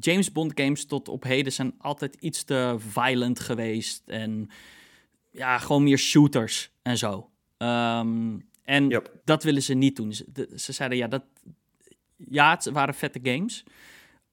James 0.00 0.32
Bond 0.32 0.52
games 0.54 0.86
tot 0.86 1.08
op 1.08 1.22
heden 1.22 1.52
zijn 1.52 1.74
altijd 1.78 2.14
iets 2.14 2.44
te 2.44 2.76
violent 2.78 3.40
geweest. 3.40 4.02
En 4.06 4.50
ja, 5.30 5.58
gewoon 5.58 5.82
meer 5.82 5.98
shooters 5.98 6.70
en 6.82 6.98
zo. 6.98 7.30
Um, 7.58 8.48
en 8.64 8.88
yep. 8.88 9.20
dat 9.24 9.42
willen 9.42 9.62
ze 9.62 9.74
niet 9.74 9.96
doen. 9.96 10.12
Ze, 10.12 10.48
ze 10.56 10.72
zeiden 10.72 10.98
ja, 10.98 11.06
dat, 11.06 11.24
ja, 12.16 12.50
het 12.50 12.64
waren 12.64 12.94
vette 12.94 13.20
games. 13.22 13.64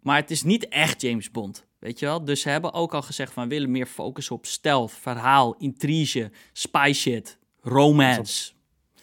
Maar 0.06 0.16
het 0.16 0.32
is 0.32 0.44
niet 0.44 0.68
echt 0.68 1.02
James 1.02 1.32
Bond. 1.32 1.68
Weet 1.80 2.00
je 2.00 2.06
wel? 2.06 2.26
Dus 2.26 2.42
ze 2.42 2.50
hebben 2.50 2.74
ook 2.74 2.94
al 2.94 3.02
gezegd 3.02 3.34
van 3.34 3.44
we 3.44 3.50
willen 3.50 3.72
meer 3.72 3.86
focus 3.86 4.32
op 4.32 4.46
stealth, 4.46 4.92
verhaal, 4.92 5.56
intrige, 5.58 6.32
spy 6.54 6.92
shit, 6.94 7.38
romance. 7.62 8.52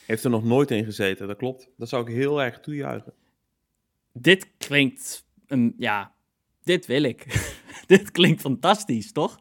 Heeft 0.06 0.24
er 0.24 0.30
nog 0.30 0.44
nooit 0.44 0.70
in 0.70 0.84
gezeten, 0.84 1.26
dat 1.26 1.36
klopt. 1.36 1.68
Dat 1.76 1.88
zou 1.88 2.02
ik 2.02 2.14
heel 2.14 2.42
erg 2.42 2.60
toejuichen. 2.60 3.12
Dit 4.12 4.46
klinkt, 4.58 5.24
um, 5.46 5.74
ja, 5.78 6.14
dit 6.62 6.86
wil 6.86 7.02
ik. 7.02 7.50
dit 7.86 8.10
klinkt 8.10 8.40
fantastisch, 8.40 9.12
toch? 9.12 9.40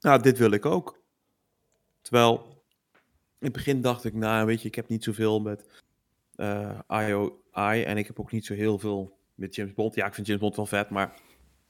Nou, 0.00 0.22
dit 0.22 0.38
wil 0.38 0.50
ik 0.50 0.66
ook. 0.66 1.02
Terwijl, 2.02 2.62
in 3.38 3.46
het 3.46 3.52
begin 3.52 3.80
dacht 3.80 4.04
ik, 4.04 4.14
nou 4.14 4.46
weet 4.46 4.62
je, 4.62 4.68
ik 4.68 4.74
heb 4.74 4.88
niet 4.88 5.04
zoveel 5.04 5.40
met 5.40 5.82
uh, 6.36 6.78
eh, 6.88 7.08
IOI 7.08 7.82
en 7.82 7.96
ik 7.96 8.06
heb 8.06 8.20
ook 8.20 8.32
niet 8.32 8.46
zo 8.46 8.54
heel 8.54 8.78
veel 8.78 9.18
met 9.40 9.54
James 9.54 9.74
Bond. 9.74 9.94
Ja, 9.94 10.06
ik 10.06 10.14
vind 10.14 10.26
James 10.26 10.42
Bond 10.42 10.56
wel 10.56 10.66
vet, 10.66 10.90
maar 10.90 11.14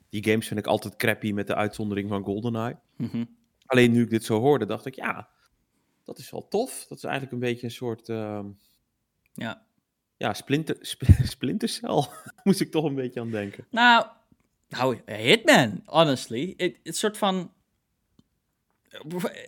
die 0.09 0.25
games 0.25 0.47
vind 0.47 0.61
ik 0.61 0.67
altijd 0.67 0.97
crappy 0.97 1.33
met 1.33 1.47
de 1.47 1.55
uitzondering 1.55 2.09
van 2.09 2.25
GoldenEye. 2.25 2.77
Mm 2.97 3.39
Alleen 3.67 3.93
nu 3.93 4.03
ik 4.03 4.11
dit 4.11 4.25
zo 4.25 4.41
hoorde, 4.41 4.67
dacht 4.67 4.87
ik, 4.87 4.95
ja, 4.95 5.29
dat 6.05 6.19
is 6.19 6.31
wel 6.31 6.49
tof. 6.49 6.87
Dat 6.89 6.99
is 6.99 7.05
eigenlijk 7.05 7.33
een 7.33 7.49
beetje 7.49 7.67
een 7.67 7.73
soort... 7.73 8.09
Uh, 8.09 8.45
ja. 9.33 9.67
Ja, 10.17 10.35
splinter, 10.35 10.77
sp 10.93 11.03
splintercel 11.23 12.07
moest 12.45 12.61
ik 12.61 12.71
toch 12.71 12.85
een 12.85 12.95
beetje 12.95 13.21
aan 13.21 13.31
denken. 13.31 13.67
Nou, 13.71 14.07
nou 14.69 15.01
Hitman, 15.07 15.83
honestly. 15.85 16.55
Het, 16.57 16.97
soort 16.97 17.19
van... 17.19 17.53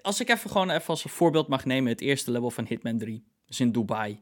Als 0.02 0.20
ik 0.20 0.28
even 0.28 0.50
gewoon 0.50 0.70
even 0.70 0.88
als 0.88 1.04
een 1.04 1.10
voorbeeld 1.10 1.48
mag 1.48 1.64
nemen, 1.64 1.92
het 1.92 2.00
eerste 2.00 2.30
level 2.30 2.50
van 2.50 2.66
Hitman 2.66 2.98
3. 2.98 3.24
Dus 3.46 3.60
in 3.60 3.72
Dubai. 3.72 4.20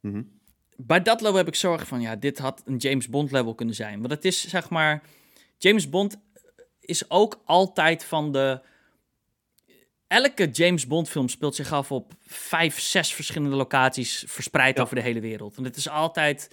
Mm 0.00 0.37
bij 0.80 1.02
dat 1.02 1.20
level 1.20 1.36
heb 1.36 1.48
ik 1.48 1.54
zorg 1.54 1.86
van, 1.86 2.00
ja, 2.00 2.16
dit 2.16 2.38
had 2.38 2.62
een 2.64 2.76
James 2.76 3.08
Bond 3.08 3.30
level 3.30 3.54
kunnen 3.54 3.74
zijn. 3.74 3.98
Want 3.98 4.10
het 4.10 4.24
is, 4.24 4.48
zeg 4.48 4.70
maar, 4.70 5.02
James 5.56 5.88
Bond 5.88 6.16
is 6.80 7.10
ook 7.10 7.42
altijd 7.44 8.04
van 8.04 8.32
de... 8.32 8.60
Elke 10.06 10.50
James 10.50 10.86
Bond 10.86 11.08
film 11.08 11.28
speelt 11.28 11.54
zich 11.54 11.72
af 11.72 11.92
op 11.92 12.12
vijf, 12.26 12.80
zes 12.80 13.14
verschillende 13.14 13.56
locaties 13.56 14.24
verspreid 14.26 14.80
over 14.80 14.94
de 14.94 15.02
hele 15.02 15.20
wereld. 15.20 15.56
En 15.56 15.64
het 15.64 15.76
is 15.76 15.88
altijd 15.88 16.50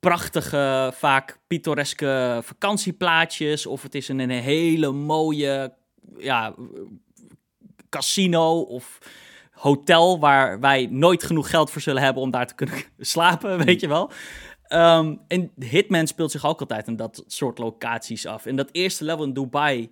prachtige, 0.00 0.92
vaak 0.94 1.38
pittoreske 1.46 2.40
vakantieplaatjes. 2.42 3.66
Of 3.66 3.82
het 3.82 3.94
is 3.94 4.08
een, 4.08 4.18
een 4.18 4.30
hele 4.30 4.92
mooie 4.92 5.74
ja, 6.18 6.54
casino 7.88 8.60
of 8.60 8.98
hotel 9.56 10.18
waar 10.18 10.60
wij 10.60 10.86
nooit 10.86 11.24
genoeg 11.24 11.50
geld 11.50 11.70
voor 11.70 11.80
zullen 11.80 12.02
hebben 12.02 12.22
om 12.22 12.30
daar 12.30 12.46
te 12.46 12.54
kunnen 12.54 12.76
slapen, 12.98 13.64
weet 13.64 13.80
je 13.80 13.88
wel. 13.88 14.10
Um, 14.68 15.20
en 15.28 15.52
Hitman 15.58 16.06
speelt 16.06 16.30
zich 16.30 16.46
ook 16.46 16.60
altijd 16.60 16.86
in 16.86 16.96
dat 16.96 17.24
soort 17.26 17.58
locaties 17.58 18.26
af. 18.26 18.46
En 18.46 18.56
dat 18.56 18.68
eerste 18.72 19.04
level 19.04 19.24
in 19.24 19.32
Dubai 19.32 19.90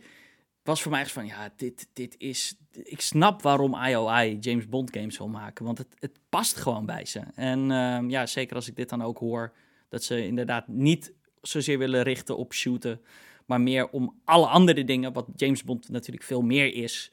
was 0.62 0.83
voor 0.83 0.91
mij 0.91 1.01
echt 1.01 1.12
van, 1.12 1.27
ja, 1.27 1.53
dit, 1.57 1.89
dit 1.93 2.15
is... 2.19 2.59
Ik 2.73 3.01
snap 3.01 3.43
waarom 3.43 3.75
IOI 3.75 4.39
James 4.41 4.69
Bond 4.69 4.97
games 4.97 5.19
wil 5.19 5.29
maken, 5.29 5.65
want 5.65 5.79
het, 5.79 5.97
het 5.99 6.19
past 6.29 6.57
gewoon 6.57 6.87
bij 6.87 7.05
ze. 7.05 7.21
En 7.35 7.71
um, 7.71 8.11
ja, 8.11 8.27
zeker 8.27 8.57
als 8.57 8.69
ik 8.69 8.77
dit 8.77 8.89
dan 8.89 9.03
ook 9.03 9.19
hoor, 9.19 9.53
dat 9.89 10.05
ze 10.05 10.27
inderdaad 10.27 10.69
niet 10.69 11.12
zozeer 11.41 11.79
willen 11.79 12.03
richten 12.03 12.37
op 12.37 12.53
shooten, 12.53 13.01
maar 13.47 13.61
meer 13.61 13.91
om 13.91 14.21
alle 14.25 14.47
andere 14.47 14.85
dingen, 14.85 15.12
wat 15.12 15.27
James 15.37 15.65
Bond 15.65 15.89
natuurlijk 15.89 16.25
veel 16.25 16.43
meer 16.43 16.75
is. 16.75 17.12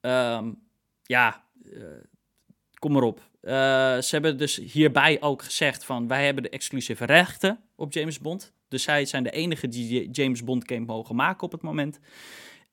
Um, 0.00 0.58
ja, 1.02 1.44
kom 2.78 2.92
maar 2.92 3.02
op. 3.02 3.20
Uh, 3.42 3.52
ze 3.98 4.08
hebben 4.10 4.38
dus 4.38 4.56
hierbij 4.56 5.20
ook 5.20 5.42
gezegd 5.42 5.84
van 5.84 6.08
wij 6.08 6.24
hebben 6.24 6.42
de 6.42 6.48
exclusieve 6.48 7.04
rechten 7.04 7.60
op 7.76 7.92
James 7.92 8.18
Bond. 8.18 8.52
Dus 8.68 8.82
zij 8.82 9.04
zijn 9.04 9.22
de 9.22 9.30
enige 9.30 9.68
die 9.68 10.10
James 10.10 10.44
Bond 10.44 10.68
game 10.68 10.84
mogen 10.84 11.16
maken 11.16 11.42
op 11.42 11.52
het 11.52 11.62
moment. 11.62 12.00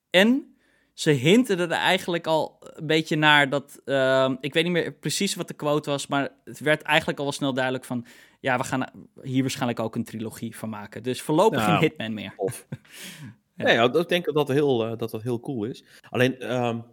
En 0.09 0.57
ze 0.93 1.11
hinten 1.11 1.59
er 1.59 1.71
eigenlijk 1.71 2.27
al 2.27 2.57
een 2.59 2.88
beetje 2.88 3.15
naar 3.15 3.49
dat. 3.49 3.81
Ehm, 3.85 4.35
ik 4.41 4.53
weet 4.53 4.63
niet 4.63 4.73
meer 4.73 4.91
precies 4.91 5.35
wat 5.35 5.47
de 5.47 5.53
quote 5.53 5.89
was, 5.89 6.07
maar 6.07 6.29
het 6.43 6.59
werd 6.59 6.81
eigenlijk 6.81 7.17
al 7.17 7.23
wel 7.23 7.33
snel 7.33 7.53
duidelijk 7.53 7.85
van. 7.85 8.05
Ja, 8.39 8.57
we 8.57 8.63
gaan 8.63 8.89
hier 9.21 9.41
waarschijnlijk 9.41 9.79
ook 9.79 9.95
een 9.95 10.03
trilogie 10.03 10.57
van 10.57 10.69
maken. 10.69 11.03
Dus 11.03 11.21
voorlopig 11.21 11.65
geen 11.65 11.77
Hitman 11.77 12.13
meer. 12.13 12.33
Of. 12.38 12.67
ja. 13.55 13.63
Nee, 13.63 13.99
ik 13.99 14.09
denk 14.09 14.25
dat 14.25 14.35
dat 14.35 14.47
heel, 14.47 14.91
uh, 14.91 14.97
dat 14.97 15.11
dat 15.11 15.21
heel 15.21 15.39
cool 15.39 15.63
is. 15.63 15.83
Alleen, 16.09 16.55
um, 16.55 16.83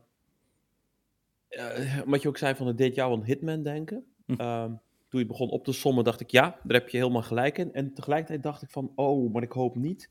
uh, 1.57 2.01
wat 2.07 2.23
je 2.23 2.29
ook 2.29 2.39
zei 2.39 2.55
van 2.55 2.67
het 2.67 2.79
deed 2.79 2.95
jou 2.95 3.13
aan 3.13 3.25
Hitman 3.25 3.63
denken. 3.63 4.05
Hm. 4.27 4.41
Um, 4.41 4.81
toen 5.09 5.21
je 5.21 5.29
begon 5.29 5.51
op 5.51 5.65
te 5.65 5.73
sommen, 5.73 6.05
dacht 6.05 6.21
ik 6.21 6.31
ja, 6.31 6.57
daar 6.63 6.81
heb 6.81 6.89
je 6.89 6.97
helemaal 6.97 7.23
gelijk 7.23 7.59
in. 7.59 7.75
En 7.75 7.95
tegelijkertijd 7.95 8.43
dacht 8.43 8.63
ik 8.63 8.71
van, 8.71 8.93
oh, 8.95 9.33
maar 9.33 9.43
ik 9.43 9.53
hoop 9.53 9.77
niet 9.77 10.11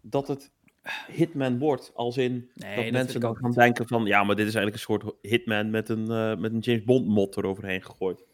dat 0.00 0.28
het 0.28 0.50
Hitman 1.08 1.58
wordt. 1.58 1.92
Als 1.94 2.16
in 2.16 2.50
dat, 2.54 2.90
mensen 2.90 3.20
dan 3.20 3.36
gaan 3.36 3.52
denken 3.52 3.88
van, 3.88 4.04
ja, 4.04 4.24
maar 4.24 4.36
dit 4.36 4.46
is 4.46 4.54
eigenlijk 4.54 4.74
een 4.74 5.00
soort 5.00 5.14
Hitman 5.22 5.70
met 5.70 5.88
een, 5.88 6.10
uh, 6.10 6.36
met 6.36 6.52
een 6.52 6.58
James 6.58 6.84
Bond 6.84 7.06
mod 7.06 7.36
eroverheen 7.36 7.82
gegooid. 7.82 8.24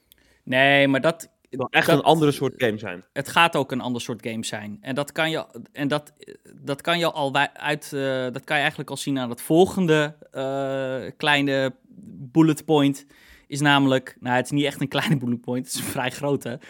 Nee, 0.43 0.89
maar 0.89 1.01
dat... 1.01 1.31
Het 1.51 1.67
echt 1.71 1.89
een 1.89 2.01
andere 2.01 2.33
soort 2.33 2.55
game 2.57 2.79
zijn. 2.79 3.05
Het 3.13 3.29
gaat 3.29 3.57
ook 3.57 3.73
een 3.73 3.81
ander 3.81 4.01
soort 4.01 4.27
game 4.27 4.45
zijn. 4.45 4.79
En 4.81 4.95
dat 4.95 5.13
kan 5.13 5.31
je, 5.31 5.47
en 5.73 5.89
dat, 5.89 6.13
dat 6.55 6.81
kan 6.81 6.99
je 6.99 7.13
al 7.13 7.35
uit, 7.53 7.91
uh, 7.95 8.03
dat 8.23 8.45
kan 8.45 8.57
je 8.57 8.61
eigenlijk 8.61 8.91
al 8.91 8.97
zien 8.97 9.19
aan 9.19 9.31
het 9.31 9.41
volgende 9.41 10.15
uh, 10.33 11.11
kleine 11.17 11.75
bullet 12.03 12.65
point 12.65 13.07
is 13.47 13.61
namelijk, 13.61 14.17
nou 14.21 14.37
het 14.37 14.45
is 14.45 14.51
niet 14.51 14.65
echt 14.65 14.81
een 14.81 14.89
kleine 14.89 15.17
bullet 15.25 15.41
point, 15.41 15.67
het 15.67 15.75
is 15.75 15.81
een 15.81 15.87
vrij 15.87 16.11
grote. 16.11 16.61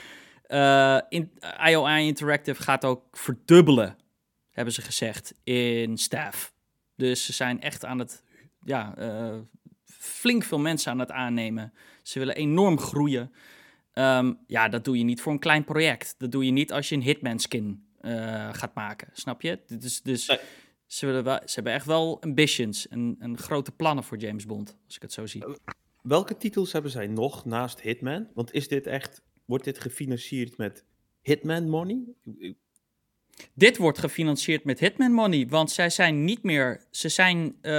Uh, 0.49 1.01
in, 1.09 1.33
IOI 1.67 2.07
Interactive 2.07 2.63
gaat 2.63 2.85
ook 2.85 3.03
verdubbelen, 3.17 3.97
hebben 4.51 4.75
ze 4.75 4.83
gezegd, 4.83 5.35
in 5.45 5.99
staff. 5.99 6.53
Dus 6.97 7.25
ze 7.25 7.33
zijn 7.33 7.61
echt 7.61 7.85
aan 7.85 7.99
het, 7.99 8.25
ja, 8.65 8.95
uh, 8.99 9.37
flink 9.85 10.45
veel 10.45 10.59
mensen 10.59 10.93
aan 10.93 10.99
het 10.99 11.11
aannemen. 11.11 11.73
Ze 12.03 12.19
willen 12.19 12.35
enorm 12.35 12.79
groeien. 12.79 13.33
Um, 13.95 14.39
ja, 14.47 14.69
dat 14.69 14.85
doe 14.85 14.99
je 14.99 15.05
niet 15.05 15.21
voor 15.21 15.33
een 15.33 15.39
klein 15.39 15.65
project. 15.65 16.15
Dat 16.19 16.33
doe 16.33 16.45
je 16.45 16.51
niet 16.51 16.73
als 16.73 16.89
je 16.89 16.95
een 16.95 17.03
Hitman 17.03 17.39
skin 17.39 17.87
uh, 18.01 18.49
gaat 18.53 18.75
maken, 18.75 19.09
snap 19.13 19.43
je? 19.43 19.59
Dus, 19.67 20.03
dus. 20.03 20.39
Ze, 20.89 21.07
willen 21.07 21.25
wel, 21.25 21.41
ze 21.45 21.55
hebben 21.55 21.73
echt 21.73 21.87
wel 21.87 22.23
ambitions 22.23 22.89
en, 22.89 23.17
en 23.19 23.39
grote 23.39 23.73
plannen 23.73 24.05
voor 24.05 24.19
James 24.19 24.47
Bond, 24.47 24.77
als 24.87 24.97
ik 24.97 25.03
het 25.03 25.13
zo 25.13 25.27
zie. 25.27 25.45
Welke 26.03 26.37
titels 26.37 26.73
hebben 26.73 26.91
zij 26.91 27.07
nog 27.07 27.45
naast 27.45 27.81
Hitman? 27.81 28.29
Want 28.35 28.53
is 28.53 28.69
dit 28.69 28.87
echt, 28.87 29.23
wordt 29.45 29.65
dit 29.65 29.81
gefinancierd 29.81 30.57
met 30.57 30.85
Hitman 31.23 31.69
money? 31.69 32.05
Dit 33.55 33.77
wordt 33.77 33.99
gefinancierd 33.99 34.65
met 34.65 34.79
Hitman 34.79 35.13
Money, 35.13 35.47
want 35.49 35.71
zij 35.71 35.91
zijn 35.91 36.25
niet 36.25 36.43
meer. 36.43 36.87
Ze 36.91 37.09
zijn. 37.09 37.57
Uh, 37.63 37.73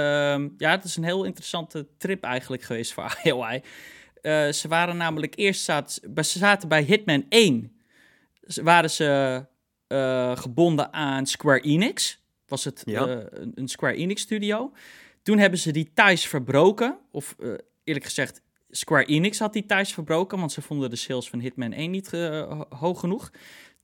ja, 0.56 0.70
het 0.70 0.84
is 0.84 0.96
een 0.96 1.04
heel 1.04 1.24
interessante 1.24 1.86
trip 1.98 2.24
eigenlijk 2.24 2.62
geweest 2.62 2.92
voor 2.92 3.18
IOI. 3.22 3.62
Uh, 4.22 4.48
ze 4.48 4.68
waren 4.68 4.96
namelijk 4.96 5.36
eerst. 5.36 5.62
Zaten, 5.62 6.24
ze 6.24 6.38
zaten 6.38 6.68
bij 6.68 6.82
Hitman 6.82 7.24
1. 7.28 7.72
Waren 8.40 8.90
ze 8.90 9.44
uh, 9.88 10.36
gebonden 10.36 10.92
aan 10.92 11.26
Square 11.26 11.60
Enix. 11.60 12.22
Was 12.50 12.64
het 12.64 12.82
ja. 12.84 13.08
uh, 13.08 13.24
een 13.54 13.68
Square 13.68 13.94
Enix 13.94 14.22
studio. 14.22 14.72
Toen 15.22 15.38
hebben 15.38 15.58
ze 15.58 15.72
die 15.72 15.90
ties 15.94 16.26
verbroken. 16.26 16.98
Of 17.10 17.36
eerlijk 17.84 18.04
gezegd, 18.04 18.42
Square 18.70 19.04
Enix 19.04 19.38
had 19.38 19.52
die 19.52 19.66
thuis 19.66 19.92
verbroken, 19.92 20.38
want 20.38 20.52
ze 20.52 20.62
vonden 20.62 20.90
de 20.90 20.96
sales 20.96 21.28
van 21.28 21.38
Hitman 21.38 21.72
1 21.72 21.90
niet 21.90 22.12
uh, 22.12 22.60
hoog 22.68 23.00
genoeg. 23.00 23.30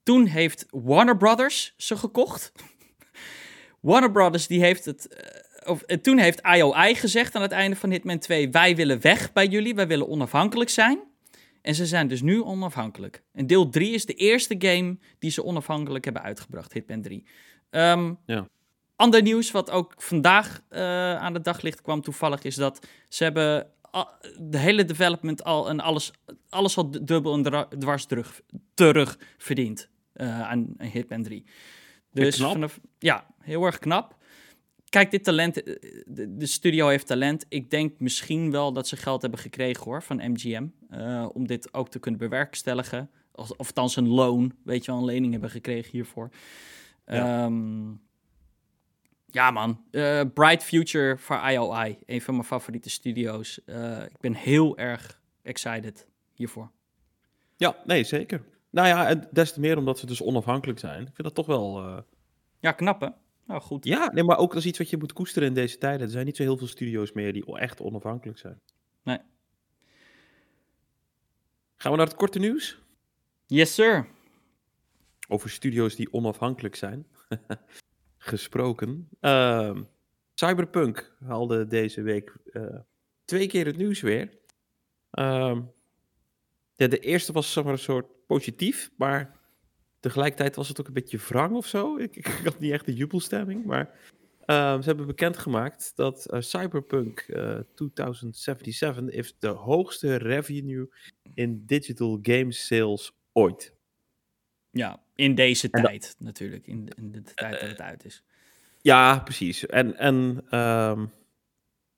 Toen 0.03 0.27
heeft 0.27 0.67
Warner 0.71 1.17
Brothers 1.17 1.75
ze 1.77 1.97
gekocht. 1.97 2.53
Warner 3.81 4.11
Brothers 4.11 4.47
die 4.47 4.61
heeft 4.61 4.85
het. 4.85 5.25
Of, 5.67 5.83
toen 5.83 6.19
heeft 6.19 6.41
IOI 6.55 6.95
gezegd 6.95 7.35
aan 7.35 7.43
het 7.43 7.51
einde 7.51 7.77
van 7.77 7.91
Hitman 7.91 8.19
2: 8.19 8.51
Wij 8.51 8.77
willen 8.77 9.01
weg 9.01 9.33
bij 9.33 9.47
jullie, 9.47 9.75
wij 9.75 9.87
willen 9.87 10.09
onafhankelijk 10.09 10.71
zijn. 10.71 10.99
En 11.63 11.75
ze 11.75 11.87
zijn 11.87 12.09
dus 12.09 12.23
nu 12.23 12.43
onafhankelijk. 12.43 13.23
En 13.33 13.47
deel 13.47 13.69
3 13.69 13.93
is 13.93 14.07
de 14.07 14.15
eerste 14.15 14.55
game 14.59 14.99
die 15.19 15.31
ze 15.31 15.45
onafhankelijk 15.45 16.05
hebben 16.05 16.23
uitgebracht, 16.23 16.73
Hitman 16.73 17.03
3. 17.03 17.27
Um, 17.71 18.19
ja. 18.27 18.49
Ander 18.97 19.23
nieuws 19.23 19.51
wat 19.51 19.71
ook 19.71 19.95
vandaag 19.97 20.61
aan 21.19 21.33
de 21.33 21.41
daglicht 21.41 21.83
kwam 21.83 22.01
toevallig 22.01 22.43
is 22.43 22.55
dat 22.55 22.87
ze 23.09 23.23
hebben 23.23 23.71
de 24.39 24.59
hele 24.59 24.85
development 24.85 25.45
al 25.45 25.69
en 25.69 25.81
alles, 25.81 26.13
alles 26.49 26.77
al 26.77 26.91
dubbel 26.91 27.35
en 27.35 27.69
dwars 27.79 28.05
terug, 28.05 28.41
terug 28.75 29.19
verdiend 29.37 29.89
uh, 30.17 30.41
aan, 30.41 30.75
Hitman 30.79 31.23
3. 31.23 31.45
Dus 32.13 32.37
vanaf, 32.37 32.81
ja, 32.99 33.27
heel 33.41 33.65
erg 33.65 33.79
knap. 33.79 34.17
Kijk, 34.89 35.11
dit 35.11 35.25
talent, 35.25 35.63
eh, 35.63 35.75
de, 36.07 36.37
de, 36.37 36.47
studio 36.47 36.89
heeft 36.89 37.07
talent. 37.07 37.47
Ik 37.49 37.71
denk 37.71 38.01
misschien 38.01 38.51
wel 38.51 38.73
dat 38.73 38.89
ze 38.89 38.97
geld 38.97 39.23
hebben 39.23 39.41
gekregen 39.41 39.85
hoor, 39.85 40.03
van 40.03 40.31
MGM. 40.31 40.67
Uh, 40.91 41.23
eh, 41.23 41.29
om 41.33 41.47
dit 41.47 41.75
ook 41.75 41.89
te 41.89 41.99
kunnen 41.99 42.21
bewerkstelligen. 42.21 43.11
Of, 43.33 43.51
of 43.51 43.59
althans 43.59 43.97
een 43.97 44.09
loon, 44.09 44.55
weet 44.65 44.85
je 44.85 44.91
wel, 44.91 45.01
een 45.01 45.07
lening 45.07 45.33
hebben 45.33 45.51
gekregen 45.51 45.91
hiervoor. 45.91 46.31
Ja. 47.07 47.45
Um, 47.45 48.01
ja, 49.37 49.51
man. 49.51 49.85
Uh, 49.91 50.23
Bright 50.35 50.63
Future 50.63 51.19
voor 51.19 51.41
IOI. 51.51 51.99
Een 52.07 52.21
van 52.21 52.35
mijn 52.35 52.47
favoriete 52.47 52.91
studio's. 52.91 53.61
Uh, 53.67 54.03
ik 54.03 54.21
ben 54.21 54.35
heel 54.35 54.79
erg 54.79 55.21
excited 55.43 56.07
hiervoor. 56.33 56.71
Ja, 57.57 57.77
nee, 57.85 58.05
zeker. 58.05 58.43
Nou 58.71 58.89
ja, 58.89 59.15
des 59.31 59.53
te 59.53 59.61
meer 59.61 59.79
omdat 59.79 59.99
ze 59.99 60.07
dus 60.07 60.23
onafhankelijk 60.23 60.79
zijn. 60.79 61.01
Ik 61.01 61.15
vind 61.15 61.23
dat 61.23 61.35
toch 61.35 61.47
wel... 61.47 61.89
Uh... 61.89 61.99
Ja, 62.61 62.73
knap 62.73 63.01
hè? 63.01 63.09
Nou, 63.47 63.61
goed. 63.61 63.85
Ja, 63.85 64.13
nee, 64.13 64.25
maar 64.25 64.39
ook 64.39 64.49
dat 64.53 64.59
is 64.59 64.67
iets 64.67 64.79
wat 64.79 64.91
je 64.91 64.97
moet 64.97 65.13
koesteren 65.13 65.49
in 65.49 65.55
deze 65.55 65.79
tijden. 65.79 66.07
Er 66.07 66.13
zijn 66.13 66.27
niet 66.27 66.37
zo 66.37 66.43
heel 66.43 66.57
veel 66.57 66.67
studio's 66.67 67.13
meer 67.13 67.33
die 67.33 67.57
echt 67.57 67.81
onafhankelijk 67.81 68.39
zijn. 68.39 68.61
Nee. 69.03 69.19
Gaan 71.77 71.91
we 71.91 71.97
naar 71.97 72.07
het 72.07 72.17
korte 72.17 72.39
nieuws? 72.39 72.79
Yes, 73.47 73.75
sir. 73.75 74.07
Over 75.29 75.51
studio's 75.51 75.95
die 75.97 76.13
onafhankelijk 76.13 76.77
zijn. 76.77 77.07
gesproken. 78.27 79.09
Uh, 79.21 79.77
Cyberpunk 80.35 81.17
haalde 81.25 81.67
deze 81.67 82.03
week 82.03 82.37
uh, 82.53 82.79
twee 83.25 83.47
keer 83.47 83.67
het 83.67 83.77
nieuws 83.77 84.01
weer. 84.01 84.31
Ja, 86.77 86.87
de 86.87 86.99
eerste 86.99 87.33
was 87.33 87.53
zeg 87.53 87.65
maar, 87.65 87.73
een 87.73 87.79
soort 87.79 88.07
positief, 88.27 88.91
maar 88.97 89.37
tegelijkertijd 90.01 90.57
was 90.57 90.69
het 90.69 90.81
ook 90.81 90.87
een 90.87 90.93
beetje 90.93 91.19
wrang 91.19 91.57
of 91.57 91.67
zo. 91.67 91.97
Ik, 91.97 92.17
ik 92.17 92.27
had 92.45 92.59
niet 92.59 92.73
echt 92.73 92.87
de 92.87 92.95
jubelstemming, 92.95 93.65
maar 93.65 93.91
uh, 94.47 94.81
ze 94.81 94.83
hebben 94.85 95.07
bekendgemaakt 95.07 95.93
dat 95.95 96.27
uh, 96.31 96.41
Cyberpunk 96.41 97.21
2077 97.75 99.09
is 99.09 99.37
de 99.39 99.49
hoogste 99.49 100.17
revenue 100.17 100.89
in 101.35 101.63
digital 101.67 102.19
game 102.23 102.53
sales 102.53 103.13
ooit. 103.33 103.76
Ja, 104.77 105.01
in 105.15 105.35
deze 105.35 105.71
tijd 105.71 106.17
natuurlijk, 106.19 106.67
in 106.67 106.85
de, 106.85 106.93
in 106.97 107.13
de 107.13 107.23
tijd 107.23 107.61
dat 107.61 107.69
het 107.69 107.81
uit 107.81 108.05
is. 108.05 108.23
Ja, 108.81 109.19
precies. 109.19 109.67
En, 109.67 109.97
en 109.99 110.45
um, 110.59 111.13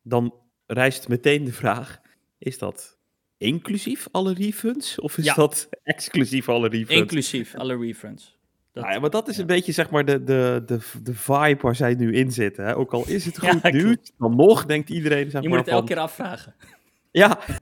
dan 0.02 0.34
rijst 0.66 1.08
meteen 1.08 1.44
de 1.44 1.52
vraag, 1.52 2.00
is 2.38 2.58
dat 2.58 2.98
inclusief 3.36 4.08
alle 4.10 4.34
refunds? 4.34 5.00
Of 5.00 5.18
is 5.18 5.24
ja. 5.24 5.34
dat 5.34 5.68
exclusief 5.82 6.48
alle 6.48 6.68
refunds? 6.68 6.94
Inclusief 7.00 7.54
alle 7.54 7.76
refunds. 7.76 8.36
Dat, 8.72 8.82
nou 8.82 8.94
ja, 8.94 9.00
maar 9.00 9.10
dat 9.10 9.28
is 9.28 9.34
ja. 9.34 9.40
een 9.40 9.46
beetje 9.46 9.72
zeg 9.72 9.90
maar 9.90 10.04
de, 10.04 10.24
de, 10.24 10.62
de, 10.66 10.78
de 11.02 11.14
vibe 11.14 11.58
waar 11.60 11.76
zij 11.76 11.94
nu 11.94 12.14
in 12.14 12.32
zitten. 12.32 12.64
Hè? 12.64 12.76
Ook 12.76 12.92
al 12.92 13.06
is 13.06 13.24
het 13.24 13.38
goed 13.44 13.62
ja, 13.62 13.70
nu, 13.70 13.96
dan 14.18 14.36
nog 14.36 14.66
denkt 14.66 14.90
iedereen... 14.90 15.30
Zeg 15.30 15.42
Je 15.42 15.48
maar, 15.48 15.56
moet 15.56 15.66
het 15.66 15.74
elke 15.74 15.86
keer 15.86 15.98
afvragen. 15.98 16.54
Ja, 17.10 17.38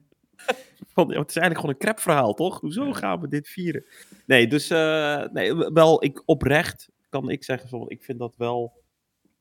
van, 0.96 1.08
het 1.08 1.30
is 1.30 1.36
eigenlijk 1.36 1.58
gewoon 1.60 1.70
een 1.70 1.80
crap 1.80 2.00
verhaal, 2.00 2.34
toch? 2.34 2.60
Hoezo 2.60 2.92
gaan 2.92 3.20
we 3.20 3.28
dit 3.28 3.48
vieren? 3.48 3.84
Nee, 4.26 4.46
dus 4.46 4.70
uh, 4.70 5.24
nee, 5.24 5.54
wel, 5.54 6.04
ik, 6.04 6.22
oprecht 6.24 6.90
kan 7.08 7.30
ik 7.30 7.44
zeggen, 7.44 7.68
van, 7.68 7.88
ik 7.88 8.02
vind 8.02 8.18
dat 8.18 8.36
wel 8.36 8.82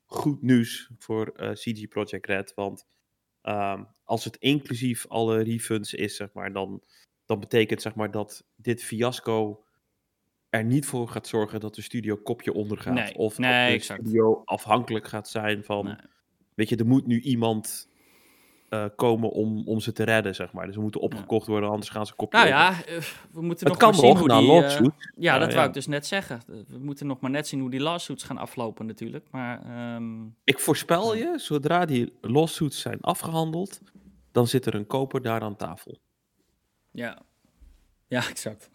goed 0.05 0.41
nieuws 0.41 0.89
voor 0.97 1.33
uh, 1.35 1.51
CG 1.51 1.87
Project 1.87 2.25
Red. 2.25 2.53
Want 2.55 2.85
um, 3.43 3.87
als 4.03 4.23
het 4.23 4.37
inclusief 4.37 5.07
alle 5.07 5.43
refunds 5.43 5.93
is, 5.93 6.15
zeg 6.15 6.33
maar, 6.33 6.53
dan, 6.53 6.81
dan 7.25 7.39
betekent 7.39 7.81
zeg 7.81 7.95
maar, 7.95 8.11
dat 8.11 8.45
dit 8.55 8.83
fiasco 8.83 9.63
er 10.49 10.63
niet 10.63 10.85
voor 10.85 11.07
gaat 11.07 11.27
zorgen 11.27 11.59
dat 11.59 11.75
de 11.75 11.81
studio 11.81 12.15
kopje 12.15 12.53
ondergaat. 12.53 12.93
Nee, 12.93 13.15
of 13.15 13.37
nee, 13.37 13.59
dat 13.59 13.67
de 13.67 13.73
exact. 13.73 14.01
studio 14.01 14.41
afhankelijk 14.45 15.07
gaat 15.07 15.29
zijn 15.29 15.63
van... 15.63 15.85
Nee. 15.85 15.95
Weet 16.53 16.69
je, 16.69 16.75
er 16.75 16.85
moet 16.85 17.07
nu 17.07 17.21
iemand 17.21 17.89
uh, 18.69 18.85
komen 18.95 19.29
om, 19.29 19.67
om 19.67 19.79
ze 19.79 19.91
te 19.91 20.03
redden, 20.03 20.35
zeg 20.35 20.51
maar. 20.51 20.65
Dus 20.65 20.75
ze 20.75 20.81
moeten 20.81 21.01
opgekocht 21.01 21.47
worden, 21.47 21.69
anders 21.69 21.89
gaan 21.89 22.05
ze 22.05 22.13
kopje 22.13 22.37
Nou 22.37 22.49
ja, 22.49 22.71
uh, 22.71 22.97
we 23.31 23.41
moeten 23.41 23.67
het 23.67 23.67
nog 23.67 23.77
kan 23.77 23.89
maar 23.89 23.99
zien 23.99 24.17
hoe 24.17 24.39
die... 24.39 24.47
lawsuit. 24.47 24.85
Uh, 24.85 24.89
ja, 25.15 25.37
dat 25.37 25.53
wou 25.53 25.67
ik 25.67 25.73
dus 25.73 25.87
net 25.87 26.05
zeggen. 26.05 26.41
We 26.67 26.77
moeten 26.77 27.07
nog 27.07 27.19
maar 27.19 27.31
net 27.31 27.47
zien 27.47 27.59
hoe 27.59 27.69
die 27.69 27.79
lawsuits 27.79 28.23
gaan 28.23 28.37
aflopen 28.37 28.85
natuurlijk. 28.85 29.27
Maar, 29.31 29.95
um... 29.95 30.35
Ik 30.43 30.59
voorspel 30.59 31.15
je, 31.15 31.33
zodra 31.35 31.85
die 31.85 32.13
lawsuits 32.21 32.79
zijn 32.79 33.01
afgehandeld, 33.01 33.81
dan 34.31 34.47
zit 34.47 34.65
er 34.65 34.75
een 34.75 34.87
koper 34.87 35.21
daar 35.21 35.41
aan 35.41 35.55
tafel. 35.55 35.97
Ja, 36.91 37.21
ja 38.07 38.27
exact. 38.29 38.69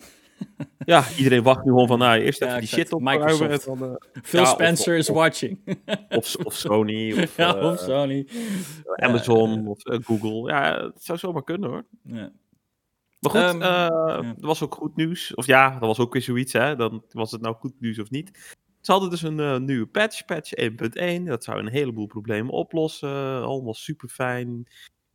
Ja, 0.85 1.05
iedereen 1.17 1.43
wacht 1.43 1.65
nu 1.65 1.71
gewoon 1.71 1.87
van, 1.87 1.99
nou, 1.99 2.21
eerst 2.21 2.43
even 2.43 2.59
die 2.59 2.69
shit 2.69 2.93
op. 2.93 3.01
Microsoft. 3.01 3.65
dan, 3.65 3.85
eh, 3.85 4.23
Phil 4.23 4.43
of- 4.43 4.49
Spencer 4.49 4.97
is 4.97 5.09
watching. 5.09 5.79
of, 6.19 6.37
of 6.37 6.55
Sony, 6.55 7.13
of, 7.23 7.37
ja, 7.37 7.57
eh, 7.57 7.65
of 7.71 7.79
Sony. 7.79 8.27
Amazon, 8.95 9.67
of 9.67 9.85
eh, 9.85 9.99
Google. 10.03 10.53
Ja, 10.53 10.85
het 10.85 11.05
zou 11.05 11.19
zomaar 11.19 11.45
kunnen 11.45 11.71
hoor. 11.71 11.85
Ja. 12.03 12.33
Maar 13.21 13.31
goed, 13.31 13.41
eh, 13.41 13.59
ja. 13.59 14.19
er 14.19 14.35
was 14.47 14.63
ook 14.63 14.75
goed 14.75 14.97
nieuws. 14.97 15.35
Of 15.35 15.47
ja, 15.47 15.71
dat 15.71 15.81
was 15.81 15.99
ook 15.99 16.13
weer 16.13 16.23
zoiets, 16.23 16.53
hè. 16.53 16.77
Dan 16.77 17.05
was 17.11 17.31
het 17.31 17.41
nou 17.41 17.55
goed 17.55 17.81
nieuws 17.81 17.99
of 17.99 18.11
niet. 18.11 18.57
Ze 18.81 18.93
hadden 18.93 19.11
dus 19.11 19.23
een 19.23 19.41
eh, 19.41 19.57
nieuwe 19.59 19.87
patch, 19.87 20.25
patch 20.25 20.53
1.1. 20.55 21.23
Dat 21.25 21.45
zou 21.45 21.59
een 21.59 21.69
heleboel 21.69 22.07
problemen 22.07 22.53
oplossen. 22.53 23.43
Allemaal 23.43 23.75
super 23.75 24.09
fijn. 24.09 24.69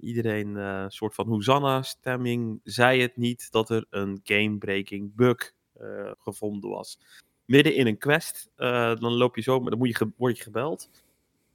Iedereen, 0.05 0.57
eh, 0.57 0.81
een 0.83 0.91
soort 0.91 1.15
van 1.15 1.27
Hosanna-stemming, 1.27 2.59
zei 2.63 3.01
het 3.01 3.17
niet 3.17 3.51
dat 3.51 3.69
er 3.69 3.85
een 3.89 4.19
game-breaking 4.23 5.15
bug 5.15 5.53
eh, 5.73 6.11
gevonden 6.17 6.69
was. 6.69 6.99
Midden 7.45 7.75
in 7.75 7.87
een 7.87 7.97
quest, 7.97 8.49
eh, 8.55 8.95
dan 8.95 9.13
loop 9.13 9.35
je 9.35 9.41
zo, 9.41 9.59
dan 9.63 9.77
moet 9.77 9.97
je 9.97 10.11
word 10.17 10.37
je 10.37 10.43
gebeld. 10.43 10.89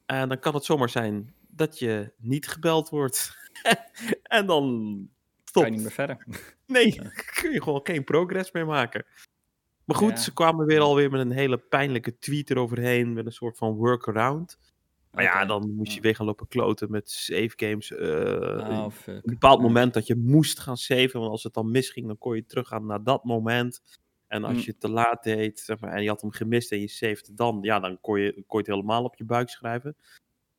En 0.06 0.28
dan 0.28 0.38
kan 0.38 0.54
het 0.54 0.64
zomaar 0.64 0.88
zijn 0.88 1.34
dat 1.48 1.78
je 1.78 2.12
niet 2.16 2.48
gebeld 2.48 2.88
wordt. 2.88 3.36
en 4.22 4.46
dan 4.46 4.64
Kan 5.52 5.64
je 5.64 5.70
niet 5.70 5.80
meer 5.80 5.90
verder. 5.90 6.26
Nee, 6.66 6.92
kun 7.40 7.52
je 7.52 7.62
gewoon 7.62 7.80
geen 7.82 8.04
progress 8.04 8.52
meer 8.52 8.66
maken. 8.66 9.04
Maar 9.84 9.96
goed, 9.96 10.10
Ja. 10.10 10.16
ze 10.16 10.32
kwamen 10.32 10.66
weer 10.66 10.80
alweer 10.80 11.10
met 11.10 11.20
een 11.20 11.30
hele 11.30 11.58
pijnlijke 11.58 12.18
tweet 12.18 12.50
eroverheen, 12.50 13.12
met 13.12 13.26
een 13.26 13.32
soort 13.32 13.56
van 13.56 13.72
workaround. 13.72 14.58
Maar 15.10 15.24
ja, 15.24 15.44
dan 15.44 15.74
moest 15.74 15.92
je 15.92 16.00
weer 16.00 16.14
gaan 16.14 16.26
lopen 16.26 16.48
kloten 16.48 16.90
met 16.90 17.10
save 17.10 17.52
games. 17.56 17.92
Oh, 17.94 18.86
een 19.06 19.20
bepaald 19.24 19.60
moment 19.60 19.94
dat 19.94 20.06
je 20.06 20.16
moest 20.16 20.58
gaan 20.58 20.76
saven, 20.76 21.20
want 21.20 21.30
als 21.30 21.42
het 21.42 21.54
dan 21.54 21.70
misging, 21.70 22.06
dan 22.06 22.18
kon 22.18 22.36
je 22.36 22.46
teruggaan 22.46 22.86
naar 22.86 23.02
dat 23.02 23.24
moment. 23.24 23.82
En 24.26 24.44
als 24.44 24.52
Mm. 24.52 24.58
je 24.60 24.70
het 24.70 24.80
te 24.80 24.90
laat 24.90 25.22
deed, 25.22 25.60
zeg 25.60 25.80
maar, 25.80 25.92
en 25.92 26.02
je 26.02 26.08
had 26.08 26.20
hem 26.20 26.30
gemist 26.30 26.72
en 26.72 26.80
je 26.80 26.88
saved 26.88 27.36
dan, 27.36 27.58
ja, 27.62 27.80
dan 27.80 28.00
kon 28.00 28.20
je, 28.20 28.32
kon 28.32 28.42
je 28.46 28.56
het 28.58 28.66
helemaal 28.66 29.04
op 29.04 29.16
je 29.16 29.24
buik 29.24 29.48
schrijven. 29.48 29.96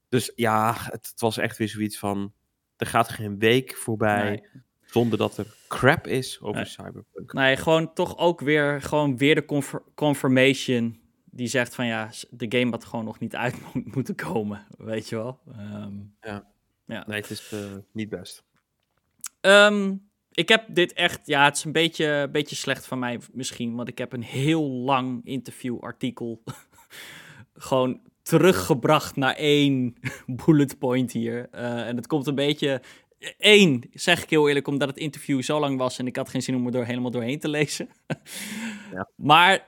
Dus 0.09 0.31
ja, 0.35 0.73
het, 0.77 1.07
het 1.11 1.19
was 1.21 1.37
echt 1.37 1.57
weer 1.57 1.69
zoiets 1.69 1.97
van, 1.99 2.33
er 2.77 2.85
gaat 2.85 3.09
geen 3.09 3.39
week 3.39 3.75
voorbij 3.75 4.29
Nee. 4.29 4.61
zonder 4.85 5.17
dat 5.17 5.37
er 5.37 5.55
crap 5.67 6.07
is 6.07 6.41
over 6.41 6.55
Nee. 6.61 6.65
Cyberpunk. 6.65 7.33
Nee, 7.33 7.57
gewoon 7.57 7.93
toch 7.93 8.17
ook 8.17 8.39
weer, 8.39 8.81
gewoon 8.81 9.17
weer 9.17 9.35
de 9.35 9.45
confirmation 9.95 10.99
die 11.31 11.47
zegt 11.47 11.75
van 11.75 11.85
ja, 11.85 12.09
de 12.29 12.57
game 12.57 12.71
had 12.71 12.85
gewoon 12.85 13.05
nog 13.05 13.19
niet 13.19 13.35
uit 13.35 13.55
mo- 13.61 13.81
moeten 13.83 14.15
komen, 14.15 14.65
weet 14.77 15.09
je 15.09 15.15
wel. 15.15 15.39
Ehm, 15.57 15.93
Nee, 16.85 17.21
het 17.21 17.29
is 17.29 17.51
eh, 17.51 17.59
niet 17.91 18.09
best. 18.09 18.43
Ehm, 19.41 19.95
ik 20.31 20.49
heb 20.49 20.65
dit 20.67 20.93
echt, 20.93 21.27
ja, 21.27 21.45
het 21.45 21.57
is 21.57 21.63
een 21.63 21.71
beetje, 21.71 22.29
beetje 22.31 22.55
slecht 22.55 22.85
van 22.85 22.99
mij 22.99 23.19
misschien, 23.31 23.75
want 23.75 23.87
ik 23.87 23.97
heb 23.97 24.13
een 24.13 24.23
heel 24.23 24.63
lang 24.69 25.25
interview-artikel 25.25 26.43
gewoon 27.53 28.01
teruggebracht 28.21 29.15
naar 29.15 29.35
één 29.35 29.95
bullet 30.45 30.79
point 30.79 31.11
hier. 31.11 31.49
Eh, 31.51 31.87
en 31.87 31.95
het 31.95 32.07
komt 32.07 32.27
een 32.27 32.35
beetje, 32.35 32.81
één, 33.37 33.83
zeg 33.93 34.23
ik 34.23 34.29
heel 34.29 34.47
eerlijk, 34.47 34.67
omdat 34.67 34.87
het 34.87 34.97
interview 34.97 35.41
zo 35.41 35.59
lang 35.59 35.77
was 35.77 35.97
en 35.99 36.07
ik 36.07 36.15
had 36.15 36.29
geen 36.29 36.41
zin 36.41 36.55
om 36.55 36.65
er 36.65 36.71
door, 36.71 36.85
helemaal 36.85 37.11
doorheen 37.11 37.39
te 37.39 37.49
lezen. 37.49 37.89
Ja. 38.91 39.09
Maar 39.15 39.67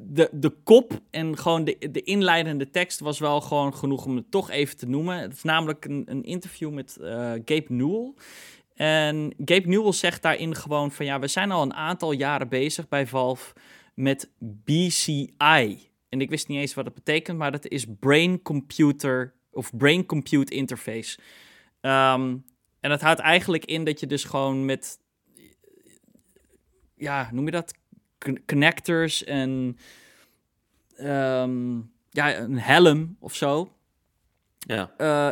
de, 0.00 0.28
de, 0.32 0.50
kop 0.64 1.00
en 1.10 1.38
gewoon 1.38 1.64
de, 1.64 1.88
de 1.90 2.02
inleidende 2.02 2.70
tekst 2.70 3.00
was 3.00 3.18
wel 3.18 3.40
gewoon 3.40 3.74
genoeg 3.74 4.04
om 4.04 4.16
het 4.16 4.30
toch 4.30 4.50
even 4.50 4.76
te 4.76 4.88
noemen. 4.88 5.18
Het 5.18 5.32
is 5.32 5.42
namelijk 5.42 5.84
een, 5.84 6.02
een 6.06 6.24
interview 6.24 6.70
met 6.72 6.96
eh, 6.96 7.32
Gabe 7.32 7.66
Newell. 7.68 8.12
En 8.74 9.34
Gabe 9.44 9.68
Newell 9.68 9.92
zegt 9.92 10.22
daarin 10.22 10.54
gewoon 10.54 10.92
van 10.92 11.06
ja, 11.06 11.18
we 11.18 11.26
zijn 11.26 11.50
al 11.50 11.62
een 11.62 11.74
aantal 11.74 12.12
jaren 12.12 12.48
bezig 12.48 12.88
bij 12.88 13.06
Valve 13.06 13.54
met 13.94 14.30
BCI. 14.38 15.88
En 16.08 16.20
ik 16.20 16.30
wist 16.30 16.48
niet 16.48 16.58
eens 16.58 16.74
wat 16.74 16.84
het 16.84 16.94
betekent, 16.94 17.38
maar 17.38 17.52
dat 17.52 17.66
is 17.66 17.86
Brain 18.00 18.42
Computer 18.42 19.34
of 19.50 19.76
Brain 19.76 20.06
Compute 20.06 20.54
Interface. 20.54 21.18
Ehm, 21.80 22.36
en 22.80 22.90
dat 22.90 23.00
houdt 23.00 23.20
eigenlijk 23.20 23.64
in 23.64 23.84
dat 23.84 24.00
je 24.00 24.06
dus 24.06 24.24
gewoon 24.24 24.64
met, 24.64 24.98
ja, 26.94 27.28
noem 27.32 27.44
je 27.44 27.50
dat? 27.50 27.74
Con- 28.18 28.44
Connectors 28.46 29.24
en 29.24 29.76
ehm, 30.96 31.76
ja, 32.10 32.38
een 32.38 32.58
helm 32.58 33.16
of 33.20 33.34
zo. 33.34 33.70
Ja. 34.58 34.92
eh, 34.96 35.30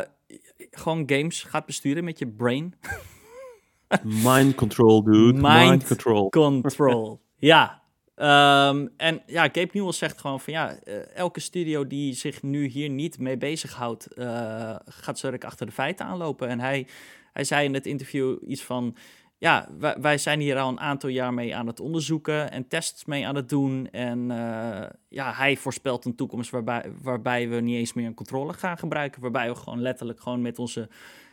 gewoon 0.71 1.03
games 1.05 1.43
gaat 1.43 1.65
besturen 1.65 2.03
met 2.03 2.19
je 2.19 2.27
brain. 2.27 2.73
Mind 4.27 4.55
control, 4.55 5.03
dude. 5.03 5.41
Mind, 5.41 5.69
Mind 5.69 5.87
control. 5.87 6.29
Control. 6.29 7.21
ja. 7.37 7.83
Ehm, 8.15 8.87
en 8.97 9.21
ja, 9.25 9.43
Gabe 9.43 9.69
Newell 9.71 9.91
zegt 9.91 10.19
gewoon 10.19 10.39
van 10.39 10.53
ja, 10.53 10.75
eh, 10.79 11.15
elke 11.15 11.39
studio 11.39 11.87
die 11.87 12.13
zich 12.13 12.41
nu 12.43 12.65
hier 12.67 12.89
niet 12.89 13.19
mee 13.19 13.37
bezighoudt, 13.37 14.13
eh 14.13 14.75
gaat 14.85 15.19
zurk 15.19 15.43
achter 15.43 15.65
de 15.65 15.71
feiten 15.71 16.05
aanlopen. 16.05 16.47
En 16.47 16.59
hij, 16.59 16.87
hij 17.33 17.43
zei 17.43 17.65
in 17.65 17.73
het 17.73 17.85
interview 17.85 18.37
iets 18.47 18.63
van, 18.63 18.95
ja, 19.37 19.69
wij, 19.79 19.95
wij 20.01 20.17
zijn 20.17 20.39
hier 20.39 20.57
al 20.57 20.69
een 20.69 20.79
aantal 20.79 21.09
jaar 21.09 21.33
mee 21.33 21.55
aan 21.55 21.67
het 21.67 21.79
onderzoeken 21.79 22.51
en 22.51 22.67
tests 22.67 23.05
mee 23.05 23.27
aan 23.27 23.35
het 23.35 23.49
doen. 23.49 23.89
En 23.91 24.31
eh, 24.31 24.89
ja, 25.09 25.33
hij 25.33 25.57
voorspelt 25.57 26.05
een 26.05 26.15
toekomst 26.15 26.49
waarbij, 26.49 26.91
waarbij 27.01 27.49
we 27.49 27.59
niet 27.59 27.75
eens 27.75 27.93
meer 27.93 28.05
een 28.05 28.13
controller 28.13 28.53
gaan 28.53 28.77
gebruiken. 28.77 29.21
Waarbij 29.21 29.49
we 29.49 29.55
gewoon 29.55 29.81
letterlijk 29.81 30.21
gewoon 30.21 30.41
met 30.41 30.59
onze, 30.59 30.89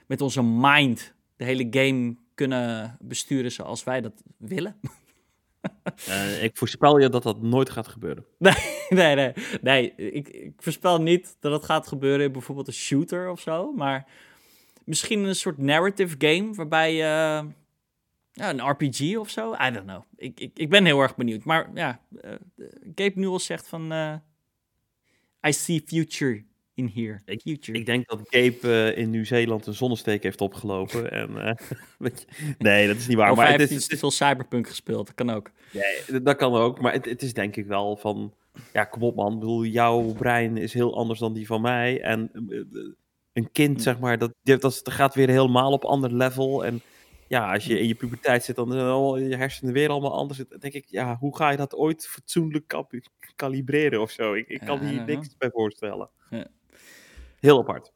met 0.06 0.20
onze 0.20 0.42
mind 0.42 1.14
de 1.36 1.44
hele 1.44 1.66
game 1.70 2.16
kunnen 2.34 2.96
besturen 3.00 3.52
zoals 3.52 3.84
wij 3.84 4.00
dat 4.00 4.22
willen. 4.36 4.76
Eh, 6.06 6.42
ik 6.42 6.56
voorspel 6.56 6.98
je 6.98 7.08
dat 7.08 7.22
dat 7.22 7.42
nooit 7.42 7.70
gaat 7.70 7.88
gebeuren. 7.88 8.24
Nee, 8.38 8.54
nee, 8.88 9.14
nee. 9.14 9.32
nee 9.60 9.94
ik, 9.94 10.28
ik 10.28 10.52
voorspel 10.56 11.02
niet 11.02 11.36
dat 11.40 11.52
het 11.52 11.64
gaat 11.64 11.86
gebeuren 11.86 12.26
in 12.26 12.32
bijvoorbeeld 12.32 12.66
een 12.66 12.72
shooter 12.72 13.30
of 13.30 13.40
zo. 13.40 13.72
Maar 13.72 14.06
misschien 14.84 15.24
een 15.24 15.34
soort 15.34 15.58
narrative 15.58 16.14
game 16.18 16.54
waarbij 16.54 16.94
je... 16.94 17.44
ja, 18.32 18.50
een 18.50 18.68
RPG 18.68 19.16
of 19.16 19.30
zo. 19.30 19.52
I 19.52 19.70
don't 19.70 19.86
know. 19.86 20.02
Ik, 20.16 20.40
ik, 20.40 20.50
ik 20.58 20.68
ben 20.68 20.84
heel 20.84 21.00
erg 21.00 21.16
benieuwd. 21.16 21.44
Maar 21.44 21.70
ja, 21.74 22.00
eh, 22.20 22.30
Gabe 22.94 23.12
Newell 23.14 23.38
zegt 23.38 23.68
van... 23.68 23.92
eh, 23.92 24.14
I 25.46 25.52
see 25.52 25.82
future 25.86 26.44
in 26.74 26.90
here. 26.94 27.20
Ik- 27.24 27.40
future. 27.40 27.78
Ik 27.78 27.86
denk 27.86 28.08
dat 28.08 28.20
Gabe 28.24 28.92
eh, 28.92 28.98
in 29.02 29.10
Nieuw-Zeeland 29.10 29.66
een 29.66 29.74
zonnesteek 29.74 30.22
heeft 30.22 30.40
opgelopen. 30.40 31.10
en, 31.10 31.56
nee, 32.58 32.86
dat 32.86 32.96
is 32.96 33.06
niet 33.06 33.16
waar. 33.16 33.30
of 33.30 33.36
maar 33.36 33.44
hij 33.46 33.54
het 33.54 33.68
heeft 33.68 33.80
is, 33.80 33.86
te 33.86 33.96
veel 33.96 34.10
Cyberpunk 34.10 34.68
gespeeld. 34.68 35.06
Dat 35.06 35.14
kan 35.14 35.30
ook. 35.30 35.50
Nee, 35.72 36.20
dat 36.22 36.36
kan 36.36 36.54
ook. 36.54 36.80
Maar 36.80 36.92
het, 36.92 37.04
het 37.04 37.22
is 37.22 37.34
denk 37.34 37.56
ik 37.56 37.66
wel 37.66 37.96
van... 37.96 38.34
Ja, 38.72 38.84
kom 38.84 39.02
op 39.02 39.14
man. 39.14 39.32
Ik 39.32 39.38
bedoel, 39.38 39.64
jouw 39.64 40.12
brein 40.12 40.56
is 40.56 40.72
heel 40.72 40.96
anders 40.96 41.18
dan 41.18 41.32
die 41.32 41.46
van 41.46 41.60
mij. 41.60 42.00
En 42.00 42.30
een 43.32 43.52
kind, 43.52 43.82
zeg 43.82 43.98
maar, 43.98 44.18
dat, 44.18 44.32
dat, 44.42 44.80
gaat 44.84 45.14
weer 45.14 45.28
helemaal 45.28 45.72
op 45.72 45.84
ander 45.84 46.12
level. 46.14 46.64
En 46.64 46.82
ja, 47.32 47.52
als 47.52 47.64
je 47.64 47.78
in 47.78 47.86
je 47.86 47.94
puberteit 47.94 48.44
zit, 48.44 48.56
dan 48.56 48.72
zijn 48.72 48.84
al 48.86 49.18
je 49.18 49.36
hersenen 49.36 49.72
weer 49.72 49.88
allemaal 49.88 50.14
anders. 50.14 50.38
Dan 50.48 50.58
denk 50.58 50.74
ik, 50.74 50.84
ja, 50.88 51.16
hoe 51.16 51.36
ga 51.36 51.50
je 51.50 51.56
dat 51.56 51.74
ooit 51.74 52.06
fatsoenlijk 52.08 52.66
kalibreren 53.36 54.00
of 54.00 54.10
zo? 54.10 54.34
Ik, 54.34 54.48
ik 54.48 54.60
kan 54.60 54.78
hier 54.80 54.96
don't 54.96 55.06
niks 55.08 55.36
bij 55.36 55.50
voorstellen. 55.50 56.08
Ja. 56.30 56.46
Heel 57.40 57.58
apart. 57.58 57.92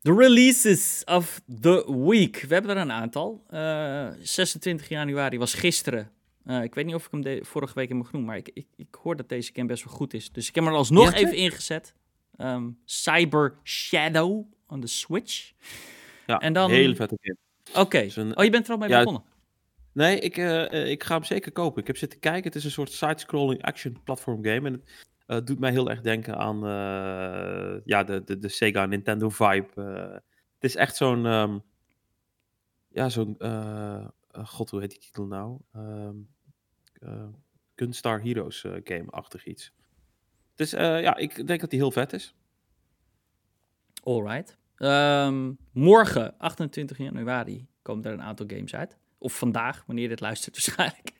De 0.00 0.14
releases 0.14 1.02
of 1.04 1.40
the 1.60 2.02
week. 2.06 2.40
We 2.48 2.54
hebben 2.54 2.70
er 2.76 2.82
een 2.82 2.92
aantal. 2.92 3.44
Eh, 3.48 4.08
26 4.20 4.88
januari 4.88 5.38
was 5.38 5.54
gisteren. 5.54 6.10
Eh, 6.44 6.62
ik 6.62 6.74
weet 6.74 6.86
niet 6.86 6.94
of 6.94 7.06
ik 7.06 7.24
hem 7.24 7.44
vorige 7.44 7.74
week 7.74 7.88
heb 7.88 8.02
genoemd, 8.02 8.26
maar 8.26 8.36
ik, 8.36 8.50
ik, 8.54 8.66
ik 8.76 8.94
hoor 9.02 9.16
dat 9.16 9.28
deze 9.28 9.50
game 9.54 9.66
best 9.66 9.84
wel 9.84 9.94
goed 9.94 10.14
is. 10.14 10.32
Dus 10.32 10.48
ik 10.48 10.54
heb 10.54 10.64
hem 10.64 10.72
er 10.72 10.78
alsnog 10.78 11.10
Ja, 11.10 11.16
even 11.16 11.36
ingezet. 11.36 11.94
Ehm, 12.36 12.70
Cyber 12.84 13.58
Shadow 13.64 14.44
on 14.66 14.80
de 14.80 14.86
Switch. 14.86 15.52
Ja, 16.26 16.38
En 16.38 16.52
dan- 16.52 16.70
hele 16.70 16.96
vette 16.96 17.16
game. 17.20 17.36
Oké. 17.74 18.06
een- 18.14 18.36
Oh, 18.36 18.44
je 18.44 18.50
bent 18.50 18.66
er 18.66 18.72
al 18.72 18.78
mee 18.78 18.88
Ja, 18.88 18.98
begonnen? 18.98 19.22
Nee, 19.92 20.18
ik, 20.18 20.36
eh, 20.36 20.72
eh, 20.72 20.90
ik 20.90 21.04
ga 21.04 21.14
hem 21.14 21.24
zeker 21.24 21.52
kopen. 21.52 21.80
Ik 21.80 21.86
heb 21.86 21.96
zitten 21.96 22.18
kijken. 22.18 22.44
Het 22.44 22.54
is 22.54 22.64
een 22.64 22.70
soort 22.70 22.90
side-scrolling 22.92 23.62
action 23.62 24.02
platform 24.04 24.44
game. 24.44 24.68
En 24.68 24.72
het 24.72 24.82
eh, 25.26 25.44
doet 25.44 25.58
mij 25.58 25.70
heel 25.70 25.90
erg 25.90 26.00
denken 26.00 26.36
aan 26.36 26.58
ja, 27.84 28.04
de, 28.04 28.24
de, 28.24 28.38
de 28.38 28.48
Sega 28.48 28.86
Nintendo 28.86 29.28
vibe. 29.28 29.80
het 30.54 30.64
is 30.64 30.76
echt 30.76 30.96
zo'n... 30.96 31.26
ehm, 31.26 31.58
ja, 32.88 33.08
zo'n... 33.08 33.36
God, 34.44 34.70
hoe 34.70 34.80
heet 34.80 34.90
die 34.90 34.98
titel 34.98 35.26
nou? 35.26 35.58
Eh, 35.72 37.28
Gunstar 37.74 38.20
Heroes 38.22 38.64
game-achtig 38.84 39.46
iets. 39.46 39.72
Dus 40.54 40.70
ja, 40.70 41.16
ik 41.16 41.46
denk 41.46 41.60
dat 41.60 41.70
die 41.70 41.78
heel 41.78 41.90
vet 41.90 42.12
is. 42.12 42.34
Alright. 44.02 44.56
Ehm, 44.76 45.52
morgen, 45.72 46.34
28 46.38 46.98
januari, 46.98 47.66
komen 47.82 48.04
er 48.04 48.12
een 48.12 48.22
aantal 48.22 48.46
games 48.48 48.74
uit. 48.74 48.96
Of 49.18 49.38
vandaag, 49.38 49.82
wanneer 49.86 50.04
je 50.04 50.10
dit 50.10 50.20
luistert 50.20 50.54
waarschijnlijk. 50.64 51.12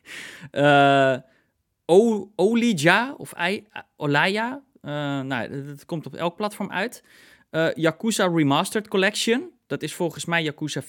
O 1.85 2.31
Olija 2.35 3.13
of 3.17 3.33
I 3.39 3.63
Olaya. 3.95 4.63
Eh, 4.81 4.91
nou, 5.21 5.65
dat- 5.65 5.85
komt 5.85 6.05
op 6.05 6.15
elk 6.15 6.35
platform 6.35 6.71
uit. 6.71 7.03
Eh, 7.49 7.67
Yakuza 7.73 8.27
Remastered 8.27 8.87
Collection. 8.87 9.51
Dat 9.67 9.81
is 9.83 9.93
volgens 9.93 10.25
mij 10.25 10.43
Yakuza 10.43 10.81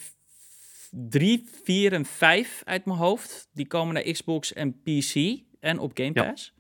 3, 0.91 1.45
4 1.65 1.93
en 1.93 2.05
5 2.05 2.63
uit 2.65 2.85
mijn 2.85 2.99
hoofd. 2.99 3.49
Die 3.53 3.67
komen 3.67 3.95
naar 3.95 4.03
Xbox 4.03 4.53
en 4.53 4.83
PC 4.83 5.41
en 5.61 5.79
op 5.79 5.91
Game 5.95 6.11
Ja. 6.15 6.23
Pass. 6.31 6.55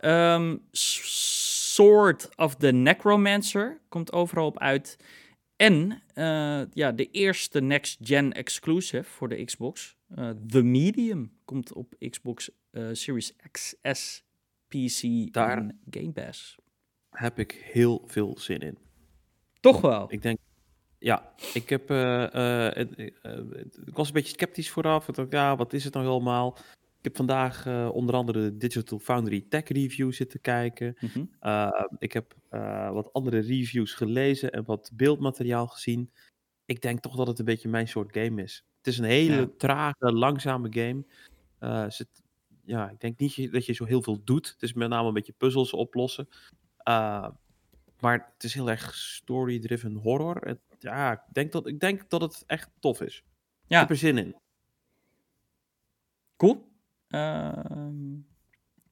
Ehm, 0.00 0.56
Sword 1.76 2.28
of 2.36 2.54
the 2.54 2.72
Necromancer 2.72 3.80
komt 3.88 4.12
overal 4.12 4.46
op 4.46 4.58
uit. 4.58 4.96
En 5.56 6.02
eh, 6.14 6.62
ja, 6.72 6.92
de 6.92 7.10
eerste 7.10 7.60
next-gen 7.60 8.32
exclusive 8.32 9.10
voor 9.10 9.28
de 9.28 9.44
Xbox, 9.44 9.96
eh, 10.08 10.30
The 10.48 10.62
Medium, 10.62 11.32
komt 11.44 11.72
op 11.72 11.94
Xbox 12.10 12.50
eh, 12.70 12.88
Series 12.92 13.36
XS, 13.50 14.24
PC 14.68 15.32
Daar- 15.32 15.58
en 15.58 15.80
Game 15.90 16.12
Pass. 16.12 16.56
Heb 17.10 17.38
ik 17.38 17.52
heel 17.52 18.02
veel 18.06 18.38
zin 18.38 18.60
in. 18.60 18.78
Toch 19.60 19.80
wel. 19.80 20.12
Ik 20.12 20.22
denk, 20.22 20.38
ja, 20.98 21.34
ik 21.54 21.68
heb, 21.68 21.90
ik 23.86 23.94
was 23.94 24.06
een 24.06 24.14
beetje 24.14 24.32
sceptisch 24.32 24.70
vooraf. 24.70 25.06
Dacht, 25.06 25.32
ja, 25.32 25.56
wat 25.56 25.72
is 25.72 25.84
het 25.84 25.94
nou 25.94 26.06
helemaal? 26.06 26.56
Ik 27.06 27.16
heb 27.16 27.26
vandaag 27.26 27.66
eh, 27.66 27.88
onder 27.92 28.14
andere 28.14 28.40
de 28.40 28.56
Digital 28.56 28.98
Foundry 28.98 29.46
Tech 29.48 29.68
Review 29.68 30.12
zitten 30.12 30.40
kijken. 30.40 30.96
Mhm. 31.00 31.24
Uh, 31.42 31.84
ik 31.98 32.12
heb 32.12 32.34
uh, 32.50 32.90
wat 32.90 33.12
andere 33.12 33.38
reviews 33.38 33.94
gelezen 33.94 34.52
en 34.52 34.64
wat 34.64 34.90
beeldmateriaal 34.94 35.66
gezien. 35.66 36.10
Ik 36.64 36.80
denk 36.80 37.00
toch 37.00 37.16
dat 37.16 37.26
het 37.26 37.38
een 37.38 37.44
beetje 37.44 37.68
mijn 37.68 37.88
soort 37.88 38.16
game 38.16 38.42
is. 38.42 38.64
Het 38.76 38.86
is 38.86 38.98
een 38.98 39.04
hele 39.04 39.36
Ja. 39.36 39.48
trage, 39.56 40.12
langzame 40.12 40.72
game. 40.72 41.04
Uh, 41.60 41.90
zit, 41.90 42.08
ja, 42.64 42.90
ik 42.90 43.00
denk 43.00 43.18
niet 43.18 43.52
dat 43.52 43.66
je 43.66 43.72
zo 43.72 43.84
heel 43.84 44.02
veel 44.02 44.24
doet. 44.24 44.48
Het 44.48 44.62
is 44.62 44.72
met 44.72 44.88
name 44.88 45.08
een 45.08 45.14
beetje 45.14 45.34
puzzels 45.36 45.72
oplossen. 45.72 46.28
Uh, 46.88 47.28
maar 48.00 48.32
het 48.34 48.44
is 48.44 48.54
heel 48.54 48.70
erg 48.70 48.94
story-driven 48.94 49.94
horror. 49.94 50.36
Het, 50.36 50.60
ja, 50.78 51.12
ik 51.12 51.20
denk, 51.32 51.52
dat, 51.52 51.66
ik 51.66 51.80
denk 51.80 52.10
dat 52.10 52.20
het 52.20 52.44
echt 52.46 52.70
tof 52.80 53.00
is. 53.00 53.24
Ja. 53.66 53.82
Ik 53.82 53.88
heb 53.88 53.90
er 53.90 53.96
zin 53.96 54.18
in. 54.18 54.36
Cool. 56.36 56.74
Ehm, 57.08 58.12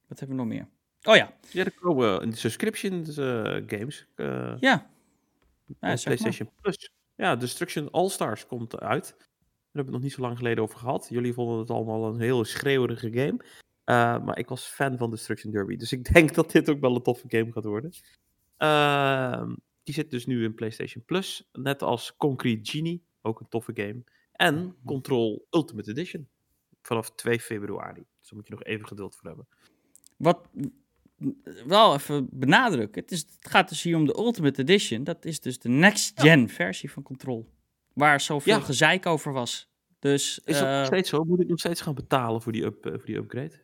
wat 0.06 0.18
hebben 0.18 0.36
we 0.36 0.42
nog 0.42 0.46
meer? 0.46 0.68
Oh 1.02 1.16
ja. 1.16 1.32
Ja, 1.50 1.64
er 1.64 1.74
komen 1.80 2.28
uh, 2.28 2.34
subscriptions 2.34 3.18
uh, 3.18 3.42
games. 3.66 4.06
Uh, 4.16 4.54
ja. 4.58 4.90
ja 5.80 5.96
PlayStation 6.00 6.50
Plus. 6.60 6.92
Ja, 7.14 7.36
Destruction 7.36 7.90
All-Stars 7.90 8.46
komt 8.46 8.80
uit. 8.80 9.14
Daar 9.16 9.26
hebben 9.72 9.72
we 9.72 9.80
het 9.80 9.90
nog 9.90 10.00
niet 10.00 10.12
zo 10.12 10.20
lang 10.20 10.36
geleden 10.36 10.62
over 10.62 10.78
gehad. 10.78 11.06
Jullie 11.10 11.32
vonden 11.32 11.58
het 11.58 11.70
allemaal 11.70 12.04
een 12.04 12.20
heel 12.20 12.44
schreeuwerige 12.44 13.12
game. 13.12 13.44
Uh, 13.84 14.24
maar 14.24 14.38
ik 14.38 14.48
was 14.48 14.66
fan 14.66 14.98
van 14.98 15.10
Destruction 15.10 15.52
Derby. 15.52 15.76
Dus 15.76 15.92
ik 15.92 16.04
denk 16.12 16.34
dat 16.34 16.50
dit 16.50 16.70
ook 16.70 16.80
wel 16.80 16.94
een 16.94 17.02
toffe 17.02 17.24
game 17.28 17.52
gaat 17.52 17.64
worden. 17.64 17.92
Uh, 18.58 19.54
die 19.82 19.94
zit 19.94 20.10
dus 20.10 20.26
nu 20.26 20.44
in 20.44 20.54
PlayStation 20.54 21.04
Plus. 21.04 21.48
Net 21.52 21.82
als 21.82 22.16
Concrete 22.16 22.70
Genie. 22.70 23.04
Ook 23.22 23.40
een 23.40 23.48
toffe 23.48 23.72
game. 23.74 24.04
En 24.32 24.76
Control 24.84 25.46
Ultimate 25.50 25.90
Edition. 25.90 26.28
Vanaf 26.87 27.11
2 27.11 27.41
februari. 27.41 28.05
Dus 28.18 28.28
daar 28.28 28.35
moet 28.35 28.47
je 28.47 28.53
nog 28.53 28.62
even 28.64 28.87
geduld 28.87 29.16
voor 29.16 29.26
hebben. 29.26 29.47
Wat 30.16 30.49
wel 31.66 31.95
even 31.95 32.28
benadrukken. 32.30 33.03
Het, 33.03 33.12
is, 33.12 33.20
het 33.20 33.51
gaat 33.51 33.68
dus 33.68 33.82
hier 33.82 33.97
om 33.97 34.07
de 34.07 34.16
Ultimate 34.18 34.61
Edition. 34.61 35.05
Dat 35.05 35.24
is 35.24 35.41
dus 35.41 35.59
de 35.59 35.68
next-gen 35.68 36.41
ja. 36.41 36.49
versie 36.49 36.91
van 36.91 37.03
Control. 37.03 37.53
Waar 37.93 38.20
zoveel 38.20 38.59
ja. 38.59 38.61
gezeik 38.61 39.07
over 39.07 39.32
was. 39.32 39.72
Dus, 39.99 40.41
is 40.45 40.59
dat 40.59 40.66
uh, 40.66 40.76
nog 40.76 40.87
steeds 40.87 41.09
zo? 41.09 41.24
Moet 41.24 41.41
ik 41.41 41.49
nog 41.49 41.59
steeds 41.59 41.80
gaan 41.80 41.95
betalen 41.95 42.43
voor 42.43 42.53
die, 42.53 42.64
up, 42.64 42.87
uh, 42.87 42.93
voor 42.93 43.07
die 43.07 43.16
upgrade? 43.16 43.62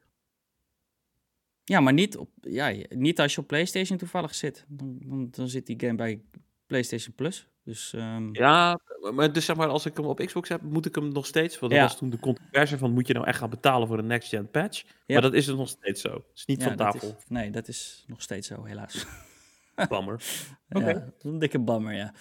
Ja, 1.64 1.80
maar 1.80 1.92
niet, 1.92 2.16
op, 2.16 2.30
ja, 2.40 2.74
niet 2.88 3.20
als 3.20 3.34
je 3.34 3.40
op 3.40 3.46
PlayStation 3.46 3.98
toevallig 3.98 4.34
zit. 4.34 4.64
Dan, 4.68 4.98
dan, 5.02 5.28
dan 5.30 5.48
zit 5.48 5.66
die 5.66 5.80
game 5.80 5.94
bij 5.94 6.22
PlayStation 6.70 7.14
Plus. 7.14 7.46
Dus, 7.64 7.92
um... 7.92 8.34
Ja, 8.34 8.78
maar 9.12 9.32
dus 9.32 9.44
zeg 9.44 9.56
maar, 9.56 9.68
als 9.68 9.86
ik 9.86 9.96
hem 9.96 10.04
op 10.04 10.18
Xbox 10.24 10.48
heb, 10.48 10.62
moet 10.62 10.86
ik 10.86 10.94
hem 10.94 11.12
nog 11.12 11.26
steeds. 11.26 11.58
Want 11.58 11.72
dat 11.72 11.80
ja. 11.80 11.86
was 11.86 11.96
toen 11.96 12.10
de 12.10 12.18
controverse 12.18 12.78
van: 12.78 12.92
moet 12.92 13.06
je 13.06 13.12
nou 13.12 13.26
echt 13.26 13.38
gaan 13.38 13.50
betalen 13.50 13.88
voor 13.88 13.98
een 13.98 14.06
next-gen 14.06 14.50
patch? 14.50 14.82
Ja. 14.82 14.92
Maar 15.06 15.22
dat 15.22 15.34
is 15.34 15.46
dus 15.46 15.56
nog 15.56 15.68
steeds 15.68 16.00
zo. 16.00 16.12
Het 16.12 16.24
is 16.34 16.44
niet 16.44 16.60
ja, 16.60 16.66
van 16.66 16.76
tafel. 16.76 17.08
Is, 17.18 17.24
nee, 17.28 17.50
dat 17.50 17.68
is 17.68 18.04
nog 18.06 18.22
steeds 18.22 18.48
zo, 18.48 18.64
helaas. 18.64 19.06
Bammer. 19.88 20.22
Okay. 20.68 20.92
Ja, 20.94 21.12
een 21.18 21.38
dikke 21.38 21.58
bammer, 21.58 21.94
ja. 21.94 22.14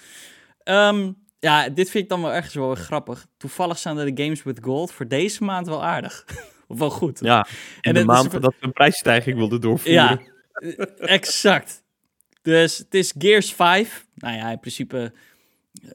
Um, 0.90 1.28
ja, 1.40 1.70
dit 1.70 1.90
vind 1.90 2.04
ik 2.04 2.10
dan 2.10 2.22
wel 2.22 2.34
ergens 2.34 2.54
wel 2.54 2.76
grappig. 2.76 3.28
Toevallig 3.38 3.78
zijn 3.78 3.98
er 3.98 4.16
de 4.16 4.24
Games 4.24 4.44
with 4.44 4.64
Gold 4.64 4.92
voor 4.92 5.08
deze 5.08 5.44
maand 5.44 5.68
wel 5.68 5.84
aardig. 5.84 6.26
of 6.68 6.80
wel 6.80 6.90
goed. 6.90 7.20
Ja, 7.20 7.48
en 7.82 7.94
de 7.94 8.06
maand 8.06 8.34
is... 8.34 8.40
dat 8.40 8.56
we 8.60 8.66
een 8.66 8.74
prijsstijging 8.74 9.38
wilden 9.38 9.62
doorvoeren. 9.62 9.94
Ja, 9.94 10.20
exact. 10.98 11.84
Dus 12.42 12.78
het 12.78 12.94
is 12.94 13.14
Gears 13.18 13.54
5. 13.54 14.08
Nou 14.16 14.36
ja, 14.36 14.52
in 14.52 14.60
principe, 14.60 15.14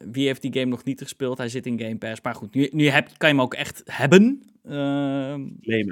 wie 0.05 0.27
heeft 0.27 0.43
die 0.43 0.53
game 0.53 0.65
nog 0.65 0.85
niet 0.85 1.03
gespeeld? 1.03 1.39
Hij 1.39 1.49
zit 1.49 1.67
in 1.67 1.81
Game 1.81 1.97
Pass. 1.97 2.21
Maar 2.21 2.35
goed, 2.35 2.55
nu, 2.55 2.69
nu 2.73 2.89
heb, 2.89 3.09
kan 3.17 3.29
je 3.29 3.35
hem 3.35 3.45
ook 3.45 3.55
echt 3.55 3.83
hebben. 3.85 4.43
Uh. 4.65 5.35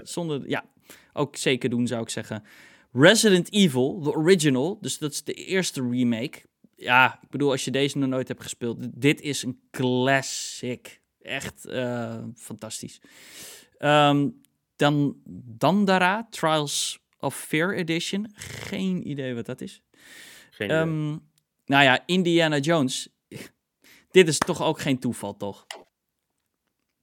Zonder, 0.03 0.49
ja, 0.49 0.65
ook 1.13 1.37
zeker 1.37 1.71
doen 1.71 1.87
zou 1.87 2.03
ik 2.03 2.09
zeggen. 2.09 2.45
Resident 2.93 3.53
Evil, 3.53 4.01
de 4.01 4.13
original. 4.13 4.79
Dus 4.81 4.99
dat 4.99 5.13
is 5.13 5.25
de 5.25 5.33
eerste 5.33 5.89
remake. 5.91 6.43
Ja, 6.77 7.19
ik 7.23 7.29
bedoel, 7.31 7.51
als 7.51 7.65
je 7.65 7.71
deze 7.71 7.99
nog 7.99 8.09
nooit 8.09 8.29
hebt 8.29 8.43
gespeeld. 8.43 8.79
Dit 9.01 9.21
is 9.21 9.43
een 9.43 9.61
classic. 9.71 11.01
Echt 11.21 11.67
uh, 11.69 12.25
fantastisch. 12.35 13.01
Um, 13.79 14.41
dan 14.77 15.17
Dandara, 15.59 16.27
Trials 16.31 16.99
of 17.19 17.37
Fear 17.37 17.75
Edition. 17.75 18.31
Geen 18.35 19.09
idee 19.11 19.35
wat 19.35 19.47
dat 19.47 19.61
is. 19.61 19.83
Geen. 20.69 20.89
Um, 20.89 21.31
nou 21.65 21.85
ja, 21.85 22.03
Indiana 22.07 22.59
Jones. 22.59 23.09
Dit 24.11 24.29
is 24.29 24.39
toch 24.39 24.63
ook 24.63 24.81
geen 24.81 24.99
toeval, 24.99 25.37
toch? 25.37 25.67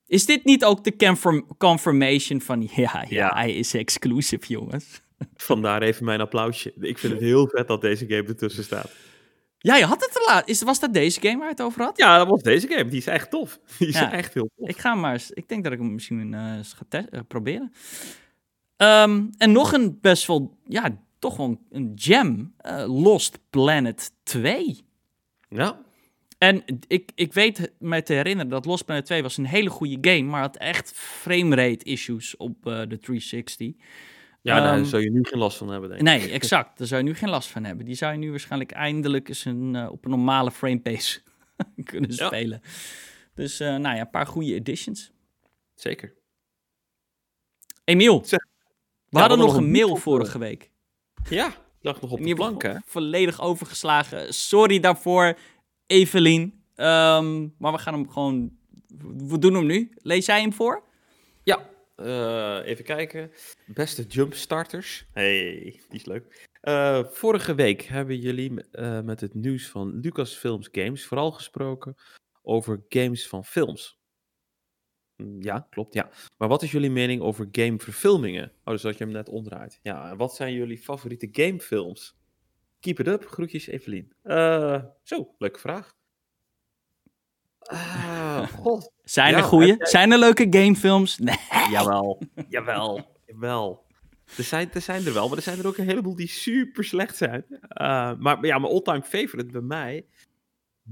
Is 0.05 0.26
dit 0.26 0.45
niet 0.45 0.64
ook 0.66 0.84
de 0.84 0.95
confirm 0.95 1.57
confirmation 1.57 2.41
van... 2.41 2.62
Ja, 2.62 2.70
ja, 2.76 3.05
Ja. 3.10 3.30
hij 3.34 3.53
is 3.53 3.74
exclusive, 3.74 4.47
jongens. 4.47 5.01
Vandaar 5.36 5.82
even 5.82 6.05
mijn 6.05 6.22
applausje. 6.22 6.74
Ik 6.80 6.97
vind 6.97 7.14
het 7.14 7.22
heel 7.22 7.47
vet 7.47 7.68
dat 7.68 7.82
deze 7.82 8.05
game 8.07 8.28
ertussen 8.28 8.64
staat. 8.64 8.91
Ja, 9.57 9.76
je 9.76 9.86
had 9.86 10.01
het 10.01 10.12
te 10.12 10.24
laat. 10.28 10.47
Is, 10.47 10.62
was 10.62 10.80
dat 10.80 10.93
deze 10.93 11.22
game 11.22 11.36
waar 11.38 11.45
je 11.45 11.51
het 11.51 11.62
over 11.62 11.82
had? 11.84 11.97
Ja, 11.97 12.18
dat 12.18 12.28
was 12.28 12.41
deze 12.41 12.68
game. 12.68 12.89
Die 12.89 12.97
is 12.99 13.07
echt 13.07 13.30
tof. 13.30 13.60
Die 13.78 13.88
is 13.88 13.93
Ja. 13.99 14.12
echt 14.12 14.34
heel 14.34 14.49
tof. 14.55 14.70
Ik 14.70 14.78
ga 14.78 14.95
maar 14.95 15.14
eens... 15.14 15.32
Ik 15.32 15.47
denk 15.49 15.64
dat 15.64 15.74
ik 15.74 15.80
hem 15.80 15.93
misschien 15.93 16.34
eh, 16.34 16.55
eens 16.55 16.74
ga 16.74 16.86
eh, 17.10 17.20
proberen. 17.28 17.72
Ehm, 18.76 19.26
en 19.38 19.51
nog 19.51 19.74
een 19.74 19.97
best 20.01 20.28
wel... 20.28 20.57
Ja, 20.66 20.97
toch 21.20 21.38
wel 21.38 21.59
een, 21.70 21.91
gem. 21.95 22.53
eh, 22.57 22.84
Lost 23.03 23.39
Planet 23.49 24.11
2. 24.24 24.86
Ja, 25.49 25.82
En 26.38 26.63
ik, 26.88 27.11
ik 27.15 27.34
weet 27.34 27.72
me 27.80 28.03
te 28.03 28.13
herinneren 28.13 28.51
dat 28.51 28.65
Lost 28.65 28.86
Planet 28.86 29.05
2 29.05 29.22
was 29.22 29.38
een 29.38 29.45
hele 29.45 29.70
goede 29.70 29.97
game, 30.11 30.30
maar 30.30 30.41
had 30.41 30.57
echt 30.57 30.91
framerate 30.93 31.86
issues 31.86 32.38
op 32.38 32.65
eh, 32.67 32.80
de 32.80 32.97
360. 32.99 33.74
ja 34.41 34.59
daar 34.59 34.76
Ehm, 34.78 34.86
zou 34.86 35.03
je 35.03 35.11
nu 35.11 35.24
geen 35.24 35.39
last 35.39 35.57
van 35.57 35.70
hebben, 35.70 35.89
denk 35.89 36.01
ik. 36.01 36.07
Nee, 36.07 36.32
exact. 36.39 36.78
Daar 36.78 36.88
zou 36.88 37.01
je 37.03 37.07
nu 37.09 37.15
geen 37.15 37.30
last 37.30 37.49
van 37.49 37.63
hebben. 37.63 37.86
Die 37.86 37.95
zou 37.95 38.11
je 38.13 38.20
nu 38.20 38.30
waarschijnlijk 38.30 38.72
eindelijk 38.72 39.28
eens 39.30 39.45
een, 39.45 39.76
eh, 39.76 39.91
op 39.91 40.03
een 40.05 40.09
normale 40.11 40.51
frame 40.51 40.80
pace 40.80 41.22
kunnen 41.84 42.11
Ja. 42.13 42.26
spelen. 42.28 42.61
Dus 43.34 43.59
nou 43.59 43.82
ja, 43.82 43.99
een 43.99 44.09
paar 44.09 44.28
goede 44.28 44.53
editions. 44.53 45.11
Zeker. 45.76 46.13
Emiel, 47.84 48.22
Zeg- 48.26 48.45
we 49.09 49.20
hadden 49.20 49.38
nog 49.38 49.55
een 49.55 49.72
mail 49.72 49.95
vorige 49.95 50.38
week. 50.39 50.72
Ja, 51.30 51.53
dacht 51.82 52.01
nog 52.01 52.11
op 52.11 52.23
de 52.23 52.34
plank, 52.34 52.61
hè? 52.61 52.75
volledig 52.86 53.41
overgeslagen. 53.41 54.34
Sorry 54.34 54.80
daarvoor, 54.80 55.38
Evelien. 55.87 56.63
Ehm, 56.75 57.47
maar 57.58 57.71
we 57.71 57.78
gaan 57.78 57.93
hem 57.93 58.09
gewoon... 58.09 58.58
We 59.17 59.39
doen 59.39 59.54
hem 59.54 59.66
nu. 59.66 59.91
Lees 59.95 60.25
jij 60.25 60.41
hem 60.41 60.54
voor? 60.54 60.83
Ja, 61.43 61.70
eh, 61.95 62.59
even 62.66 62.83
kijken. 62.83 63.32
Beste 63.66 64.04
jumpstarters. 64.04 65.05
Hey, 65.13 65.54
die 65.89 65.99
is 65.99 66.05
leuk. 66.05 66.47
Eh, 66.62 67.04
vorige 67.05 67.55
week 67.55 67.82
hebben 67.82 68.17
jullie 68.17 68.70
eh, 68.71 69.01
met 69.01 69.21
het 69.21 69.33
nieuws 69.33 69.67
van 69.67 69.99
Lucasfilms 69.99 70.70
Games 70.71 71.05
vooral 71.05 71.32
gesproken 71.32 71.95
over 72.41 72.83
games 72.89 73.28
van 73.28 73.45
films. 73.45 73.99
Mm, 75.24 75.41
Ja, 75.41 75.67
klopt, 75.70 75.93
ja. 75.93 76.09
Maar 76.37 76.47
wat 76.47 76.63
is 76.63 76.71
jullie 76.71 76.91
mening 76.91 77.21
over 77.21 77.47
gameverfilmingen? 77.51 78.51
Oh, 78.63 78.74
dus 78.74 78.82
dat 78.82 78.97
je 78.97 79.04
hem 79.04 79.13
net 79.13 79.29
omdraait. 79.29 79.79
Ja, 79.83 80.09
en 80.09 80.17
wat 80.17 80.36
zijn 80.36 80.54
jullie 80.54 80.78
favoriete 80.78 81.29
gamefilms? 81.32 82.17
Keep 82.79 83.00
it 83.00 83.08
up. 83.08 83.25
Groetjes, 83.25 83.67
Evelien. 83.67 84.13
Eh, 84.21 84.83
zo, 85.04 85.36
leuke 85.37 85.59
vraag. 85.59 85.97
Ah, 87.59 88.47
god. 88.63 88.91
Zijn 89.04 89.32
Ja, 89.32 89.37
er 89.37 89.43
goede? 89.43 89.66
jij- 89.66 89.78
Zijn 89.87 90.12
er 90.12 90.17
leuke 90.20 90.47
gamefilms? 90.50 91.17
Nee. 91.17 91.36
Jawel, 91.71 92.21
jawel, 92.50 93.16
jawel. 93.25 93.87
Er 94.37 94.43
zijn, 94.43 94.71
er 94.74 94.82
zijn 94.82 95.05
er 95.05 95.13
wel, 95.13 95.28
maar 95.28 95.37
er 95.37 95.43
zijn 95.43 95.59
er 95.59 95.67
ook 95.67 95.78
een 95.78 95.87
heleboel 95.87 96.16
die 96.16 96.28
super 96.28 96.83
slecht 96.83 97.16
zijn. 97.17 97.46
Eh, 97.62 98.13
maar 98.17 98.46
ja, 98.46 98.58
mijn 98.59 98.74
all-time 98.74 99.01
favorite 99.01 99.51
bij 99.51 99.62
mij 99.62 100.05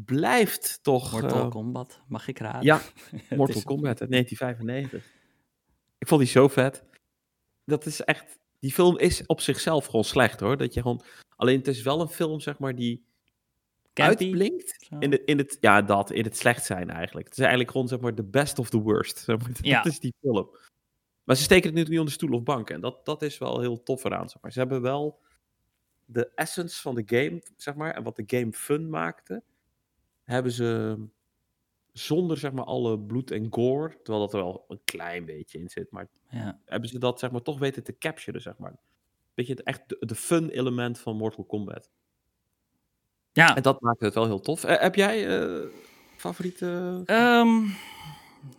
blijft 0.05 0.79
toch... 0.81 1.11
Mortal 1.11 1.43
eh, 1.43 1.49
Kombat, 1.49 2.01
mag 2.07 2.27
ik 2.27 2.39
raden? 2.39 2.63
ja, 2.63 2.81
Mortal 3.29 3.61
Kombat 3.61 4.01
uit 4.01 4.11
1995. 4.11 5.05
Ik 5.97 6.07
vond 6.07 6.21
die 6.21 6.29
zo 6.29 6.47
vet. 6.47 6.83
Dat 7.65 7.85
is 7.85 8.01
echt... 8.01 8.39
Die 8.59 8.71
film 8.71 8.97
is 8.97 9.25
op 9.25 9.41
zichzelf 9.41 9.85
gewoon 9.85 10.03
slecht 10.03 10.39
hoor. 10.39 10.57
Dat 10.57 10.73
je 10.73 10.81
gewoon... 10.81 11.01
Alleen 11.35 11.57
het 11.57 11.67
is 11.67 11.81
wel 11.81 12.01
een 12.01 12.07
film, 12.07 12.39
zeg 12.39 12.59
maar, 12.59 12.75
die... 12.75 13.05
Campy? 13.97 14.23
uitblinkt. 14.23 14.85
Zo. 14.89 14.97
In, 14.99 15.09
de, 15.09 15.23
in 15.23 15.37
het, 15.37 15.57
ja, 15.59 15.81
dat. 15.81 16.11
In 16.11 16.23
het 16.23 16.37
slecht 16.37 16.65
zijn 16.65 16.89
eigenlijk. 16.89 17.25
Het 17.27 17.37
is 17.37 17.39
eigenlijk 17.39 17.71
gewoon 17.71 17.87
zeg 17.87 17.99
maar 17.99 18.15
de 18.15 18.23
best 18.23 18.59
of 18.59 18.69
the 18.69 18.79
worst. 18.81 19.17
Zeg 19.25 19.37
maar. 19.37 19.49
Ja. 19.61 19.81
Dat 19.81 19.91
is 19.91 19.99
die 19.99 20.13
film. 20.21 20.49
Maar 21.23 21.35
ze 21.35 21.43
steken 21.43 21.69
het 21.69 21.77
nu 21.77 21.83
niet 21.89 21.99
onder 21.99 22.13
stoel 22.13 22.31
of 22.31 22.43
bank. 22.43 22.69
En 22.69 22.81
dat, 22.81 23.05
dat 23.05 23.21
is 23.21 23.37
wel 23.37 23.59
heel 23.59 23.83
tof 23.83 24.03
eraan. 24.03 24.29
Zeg 24.29 24.41
maar. 24.41 24.51
Ze 24.51 24.59
hebben 24.59 24.81
wel 24.81 25.19
de 26.05 26.31
essence 26.35 26.81
van 26.81 26.95
de 26.95 27.03
game, 27.05 27.43
zeg 27.55 27.75
maar. 27.75 27.93
En 27.93 28.03
wat 28.03 28.15
de 28.15 28.23
game 28.27 28.51
fun 28.51 28.89
maakte. 28.89 29.43
Hebben 30.27 30.51
ze 30.51 30.97
zonder 31.91 32.37
zeg 32.37 32.51
maar 32.51 32.63
alle 32.65 32.99
bloed 32.99 33.31
en 33.31 33.47
gore. 33.49 33.89
Terwijl 34.03 34.19
dat 34.25 34.33
er 34.33 34.39
wel 34.39 34.65
een 34.67 34.79
klein 34.85 35.25
beetje 35.25 35.57
in 35.59 35.69
zit. 35.69 35.91
Maar 35.91 36.07
Ja. 36.29 36.59
hebben 36.65 36.89
ze 36.89 36.99
dat 36.99 37.19
zeg 37.19 37.31
maar 37.31 37.41
toch 37.41 37.59
weten 37.59 37.83
te 37.83 37.97
capturen, 37.97 38.41
zeg 38.41 38.57
maar. 38.57 38.75
Weet 39.33 39.47
je, 39.47 39.53
het 39.53 39.63
echt 39.63 39.81
de, 39.87 39.97
de 39.99 40.15
fun 40.15 40.49
element 40.49 40.99
van 40.99 41.15
Mortal 41.17 41.43
Kombat. 41.43 41.89
Ja. 43.31 43.55
En 43.55 43.61
dat 43.61 43.81
maakt 43.81 43.99
het 44.01 44.13
wel 44.13 44.25
heel 44.25 44.39
tof. 44.39 44.63
Eh, 44.63 44.81
heb 44.81 44.95
jij 44.95 45.39
eh, 45.41 45.65
favoriete... 46.17 47.01
Ehm, 47.05 47.63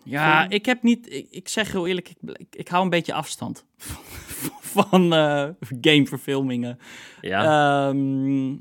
ja, 0.05 0.39
Film? 0.41 0.51
ik 0.53 0.67
heb 0.67 0.83
niet. 0.83 1.13
Ik, 1.13 1.27
ik 1.31 1.49
zeg 1.49 1.73
heel 1.73 1.87
eerlijk, 1.87 2.09
ik, 2.09 2.17
ik, 2.39 2.57
ik 2.57 2.69
hou 2.69 2.85
een 2.85 2.91
beetje 2.91 3.13
afstand 3.15 3.65
van 4.77 5.13
eh 5.13 5.49
gameverfilmingen. 5.81 6.79
ja, 7.21 7.89
Ehm, 7.89 8.53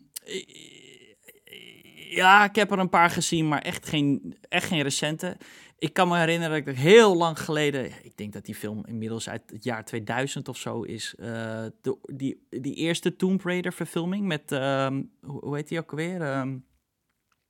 ja, 2.10 2.44
ik 2.44 2.56
heb 2.56 2.72
er 2.72 2.80
een 2.80 2.90
paar 2.90 3.10
gezien, 3.10 3.48
maar 3.48 3.62
echt 3.62 3.88
geen, 3.90 4.38
echt 4.50 4.68
geen 4.68 4.82
recente. 4.82 5.38
Ik 5.80 5.94
kan 5.94 6.08
me 6.08 6.18
herinneren 6.18 6.64
dat 6.66 6.76
ik 6.76 6.80
heel 6.82 7.18
lang 7.18 7.40
geleden, 7.40 7.86
ik 8.04 8.18
denk 8.18 8.34
dat 8.34 8.46
die 8.46 8.56
film 8.56 8.86
inmiddels 8.86 9.30
uit 9.30 9.42
het 9.46 9.64
jaar 9.64 9.86
2000 9.86 10.48
of 10.48 10.58
zo 10.58 10.82
is, 10.82 11.16
eh, 11.20 11.66
de, 11.82 11.98
die, 12.02 12.48
die 12.50 12.74
eerste 12.76 13.16
Tomb 13.16 13.42
Raider 13.44 13.74
verfilming 13.74 14.26
met, 14.26 14.52
ehm, 14.52 15.04
hoe, 15.22 15.56
heet 15.56 15.68
die 15.68 15.80
ook 15.80 15.92
alweer? 15.92 16.22
Ehm, 16.22 16.58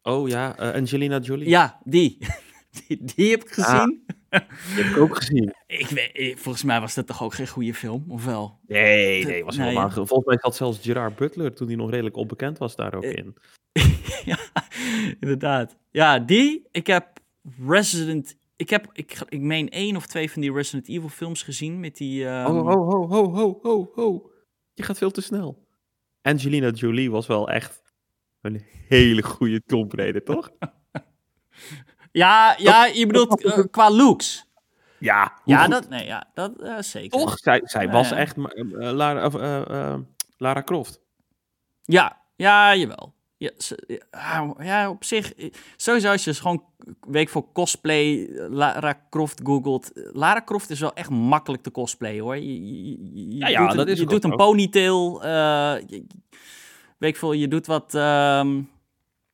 oh 0.02 0.28
ja, 0.28 0.58
eh, 0.58 0.74
Angelina 0.74 1.20
Jolie. 1.20 1.50
ja, 1.50 1.80
die. 1.84 2.18
die. 2.88 3.04
Die 3.16 3.32
heb 3.32 3.44
ik 3.44 3.50
gezien. 3.52 4.04
Die 4.30 4.84
heb 4.84 4.86
ik 4.86 4.98
ook 4.98 5.16
gezien. 5.16 5.54
Ik 5.68 5.88
weet, 5.88 6.12
eh, 6.12 6.36
volgens 6.36 6.64
mij 6.64 6.80
was 6.80 6.94
dat 6.94 7.08
toch 7.08 7.24
ook 7.24 7.34
geen 7.34 7.48
goede 7.48 7.74
film, 7.74 8.06
of 8.08 8.26
wel? 8.26 8.60
Nee, 8.68 9.26
nee, 9.26 9.44
was 9.44 9.58
Nee, 9.58 9.68
helemaal... 9.68 9.90
ge- 9.90 10.06
Volgens 10.06 10.26
mij 10.28 10.38
zat 10.42 10.56
zelfs 10.56 10.80
Gerard 10.82 11.16
Butler, 11.16 11.54
toen 11.56 11.68
hij 11.68 11.76
nog 11.76 11.90
redelijk 11.90 12.16
onbekend 12.16 12.58
was, 12.58 12.76
daar 12.76 12.96
ook 12.96 13.04
in. 13.04 13.36
ja, 14.32 14.38
inderdaad. 15.20 15.76
Ja, 15.92 16.20
die. 16.20 16.68
Ik 16.72 16.88
heb 16.88 17.20
Resident... 17.68 18.36
Ik 18.56 18.70
heb, 18.70 18.90
ik, 18.94 19.20
ik 19.30 19.42
meen 19.42 19.70
één 19.70 19.96
of 19.96 20.06
twee 20.06 20.32
van 20.32 20.42
die 20.42 20.54
Resident 20.54 20.88
Evil 20.88 21.10
films 21.10 21.44
gezien 21.44 21.80
met 21.80 21.96
die... 21.98 22.28
ehm, 22.28 22.46
Oh, 22.56 22.68
ho, 22.68 22.84
ho, 22.86 23.08
ho, 23.08 23.30
ho, 23.34 23.60
ho, 23.62 23.92
ho. 23.96 24.32
Je 24.74 24.84
gaat 24.84 24.98
veel 24.98 25.12
te 25.12 25.22
snel. 25.22 25.66
Angelina 26.22 26.70
Jolie 26.70 27.12
was 27.12 27.28
wel 27.28 27.50
echt 27.50 27.82
een 28.42 28.66
hele 28.88 29.22
goede 29.24 29.62
Tomb 29.66 29.94
Raider, 29.94 30.24
toch? 30.24 30.50
Ja, 32.12 32.56
ja, 32.58 32.86
je 32.86 33.06
bedoelt 33.08 33.44
eh, 33.44 33.64
qua 33.72 33.90
looks. 33.92 34.46
Ja, 35.00 35.42
Ja, 35.46 35.62
goed- 35.62 35.72
dat, 35.72 35.90
nee, 35.90 36.06
ja, 36.06 36.30
dat 36.34 36.62
eh, 36.62 36.80
zeker. 36.80 37.20
Toch? 37.20 37.38
Zij, 37.38 37.62
zij 37.64 37.86
Ja, 37.86 37.92
was 37.92 38.12
echt 38.12 38.38
eh, 38.38 38.44
Lara, 38.92 39.30
eh, 39.32 39.62
eh, 39.94 40.00
Lara 40.38 40.62
Croft. 40.62 41.00
Ja, 41.84 42.22
ja, 42.36 42.76
jawel. 42.76 43.14
Ja, 43.40 43.52
ze- 43.58 44.02
ja, 44.60 44.90
op 44.90 45.04
zich. 45.04 45.34
eh, 45.34 45.50
Sowieso 45.76 46.12
als 46.12 46.24
je 46.24 46.30
dus 46.30 46.40
gewoon 46.40 46.64
week 47.08 47.30
voor 47.30 47.52
cosplay 47.52 48.26
eh, 48.26 48.46
Lara 48.50 49.02
Croft 49.10 49.40
googelt. 49.44 49.92
eh, 49.94 50.04
Lara 50.14 50.42
Croft 50.46 50.70
is 50.70 50.80
wel 50.80 50.94
echt 50.94 51.10
makkelijk 51.10 51.64
te 51.64 51.72
cosplay 51.72 52.20
hoor. 52.20 52.36
Je, 52.38 52.62
je, 53.30 53.38
Ja, 53.38 53.48
ja, 53.48 53.68
doet, 53.68 53.76
dat 53.78 53.86
een, 53.88 53.94
is 53.94 54.00
je 54.00 54.06
doet 54.06 54.24
een 54.24 54.36
ponytail. 54.36 55.24
eh 55.24 55.30
je, 55.88 56.06
weet 56.98 57.10
ik 57.10 57.18
veel, 57.18 57.34
je 57.34 57.48
doet 57.48 57.68
wat. 57.68 57.96
ehm, 57.96 58.62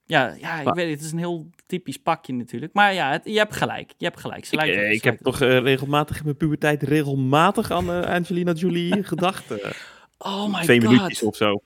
ja, 0.05 0.35
ja, 0.39 0.57
ik 0.59 0.65
Maar- 0.65 0.73
weet 0.75 0.85
het. 0.89 0.95
Het 0.95 1.01
is 1.05 1.11
een 1.11 1.17
heel 1.17 1.49
typisch 1.65 1.97
pakje 1.97 2.33
natuurlijk. 2.33 2.73
Maar 2.73 2.93
ja, 2.93 3.11
het- 3.11 3.25
je 3.25 3.37
hebt 3.37 3.55
gelijk. 3.55 3.93
Je 3.97 4.05
hebt 4.05 4.19
gelijk. 4.19 4.47
Ik, 4.51 4.91
ik 4.91 5.03
heb 5.03 5.21
toch 5.21 5.39
regelmatig 5.39 6.17
in 6.17 6.23
mijn 6.23 6.37
puberteit 6.37 6.83
regelmatig 6.83 7.71
aan 7.71 7.89
Angelina 8.05 8.51
Jolie 8.51 9.03
gedacht. 9.13 9.43
Oh 10.17 10.53
my 10.53 10.61
twee 10.63 10.81
god. 10.81 10.91
minuutjes 10.91 11.23
of 11.23 11.35
zo. 11.35 11.61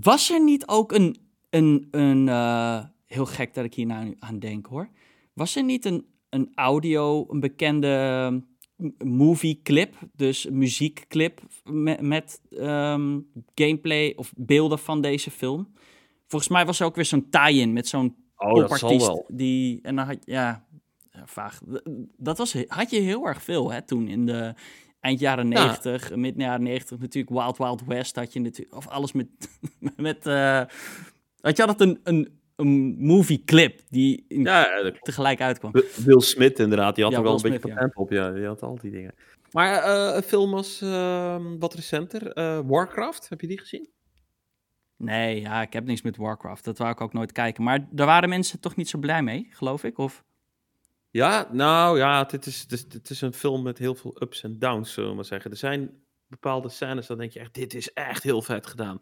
Was 0.00 0.30
er 0.30 0.42
niet 0.44 0.66
ook 0.66 0.92
een, 0.92 1.16
een, 1.50 1.88
een 1.90 2.28
eh, 2.28 2.84
heel 3.06 3.26
gek 3.26 3.54
dat 3.54 3.64
ik 3.64 3.74
hier 3.74 3.86
nou 3.86 4.16
aan 4.18 4.38
denk 4.38 4.66
hoor. 4.66 4.88
Was 5.32 5.56
er 5.56 5.64
niet 5.64 5.84
een, 5.84 6.06
een 6.28 6.50
audio, 6.54 7.26
een 7.30 7.40
bekende 7.40 8.42
m- 8.76 9.08
movie 9.08 9.60
clip, 9.62 9.94
dus 10.12 10.46
muziekclip 10.50 11.40
met, 11.64 12.00
met 12.00 12.40
ehm, 12.50 13.20
gameplay 13.54 14.12
of 14.16 14.32
beelden 14.36 14.78
van 14.78 15.00
deze 15.00 15.30
film? 15.30 15.72
Volgens 16.26 16.50
mij 16.50 16.66
was 16.66 16.80
er 16.80 16.86
ook 16.86 16.94
weer 16.94 17.04
zo'n 17.04 17.28
tie-in 17.30 17.72
met 17.72 17.88
zo'n 17.88 18.24
Oh, 18.36 18.52
popartiest 18.52 19.22
die 19.26 19.78
en 19.82 19.96
dan 19.96 20.06
had 20.06 20.18
ja, 20.24 20.66
vaag. 21.24 21.60
Dat 22.16 22.38
was 22.38 22.56
had 22.66 22.90
je 22.90 23.00
heel 23.00 23.26
erg 23.26 23.42
veel 23.42 23.72
hè 23.72 23.82
toen 23.82 24.08
in 24.08 24.26
de 24.26 24.54
eind 25.00 25.20
jaren 25.20 25.50
Ja. 25.50 25.64
90, 25.64 26.14
midden 26.16 26.42
jaren 26.42 26.62
90 26.62 26.98
natuurlijk 26.98 27.34
Wild 27.40 27.58
Wild 27.58 27.84
West 27.84 28.16
had 28.16 28.32
je 28.32 28.40
natuurlijk 28.40 28.76
of 28.76 28.88
alles 28.88 29.12
met 29.12 29.26
met 29.96 30.26
eh 30.26 30.62
had 31.46 31.56
je 31.56 31.66
altijd 31.66 31.80
een 31.90 32.00
een, 32.02 32.40
een 32.56 32.96
movie 32.98 33.44
clip 33.44 33.80
die 33.88 34.24
in- 34.28 34.42
Ja, 34.42 34.82
dat 34.82 34.94
tegelijk 35.00 35.40
uitkwam. 35.40 35.72
Wi- 35.72 36.04
Will 36.04 36.20
Smith 36.20 36.58
inderdaad, 36.58 36.94
die 36.94 37.04
had 37.04 37.12
Ja, 37.12 37.18
er 37.18 37.24
wel 37.24 37.40
Will 37.40 37.44
een 37.52 37.58
beetje 37.60 37.74
patent 37.74 37.96
op. 37.96 38.10
Ja, 38.10 38.30
die 38.30 38.46
had 38.46 38.62
al 38.62 38.78
die 38.78 38.90
dingen. 38.90 39.14
Maar 39.52 39.82
eh, 39.82 40.16
een 40.16 40.22
film 40.22 40.54
als 40.54 40.80
ehm, 40.82 41.58
wat 41.58 41.74
recenter, 41.74 42.32
eh, 42.32 42.60
Warcraft, 42.64 43.28
heb 43.28 43.40
je 43.40 43.46
die 43.46 43.58
gezien? 43.58 43.88
Nee, 44.96 45.40
ja, 45.40 45.62
ik 45.62 45.72
heb 45.72 45.84
niks 45.84 46.02
met 46.02 46.16
Warcraft. 46.16 46.64
Dat 46.64 46.78
wou 46.78 46.90
ik 46.90 47.00
ook 47.00 47.12
nooit 47.12 47.32
kijken. 47.32 47.62
Maar 47.64 47.86
daar 47.90 48.06
waren 48.06 48.28
mensen 48.28 48.60
toch 48.60 48.76
niet 48.76 48.88
zo 48.88 48.98
blij 48.98 49.22
mee, 49.22 49.46
geloof 49.50 49.84
ik? 49.84 49.98
Of 49.98 50.24
Ja, 51.10 51.48
nou 51.52 51.98
ja, 51.98 52.24
dit 52.24 52.46
is, 52.46 52.66
dit, 52.66 52.90
dit 52.92 53.10
is 53.10 53.20
een 53.20 53.32
film 53.32 53.62
met 53.62 53.78
heel 53.78 53.94
veel 53.94 54.16
ups 54.22 54.42
en 54.42 54.58
downs, 54.58 54.92
zullen 54.92 55.10
we 55.10 55.16
maar 55.16 55.24
zeggen. 55.24 55.50
Er 55.50 55.56
zijn 55.56 55.90
bepaalde 56.28 56.68
scènes, 56.68 57.06
dan 57.06 57.18
denk 57.18 57.32
je 57.32 57.40
echt, 57.40 57.54
dit 57.54 57.74
is 57.74 57.92
echt 57.92 58.22
heel 58.22 58.42
vet 58.42 58.66
gedaan. 58.66 59.00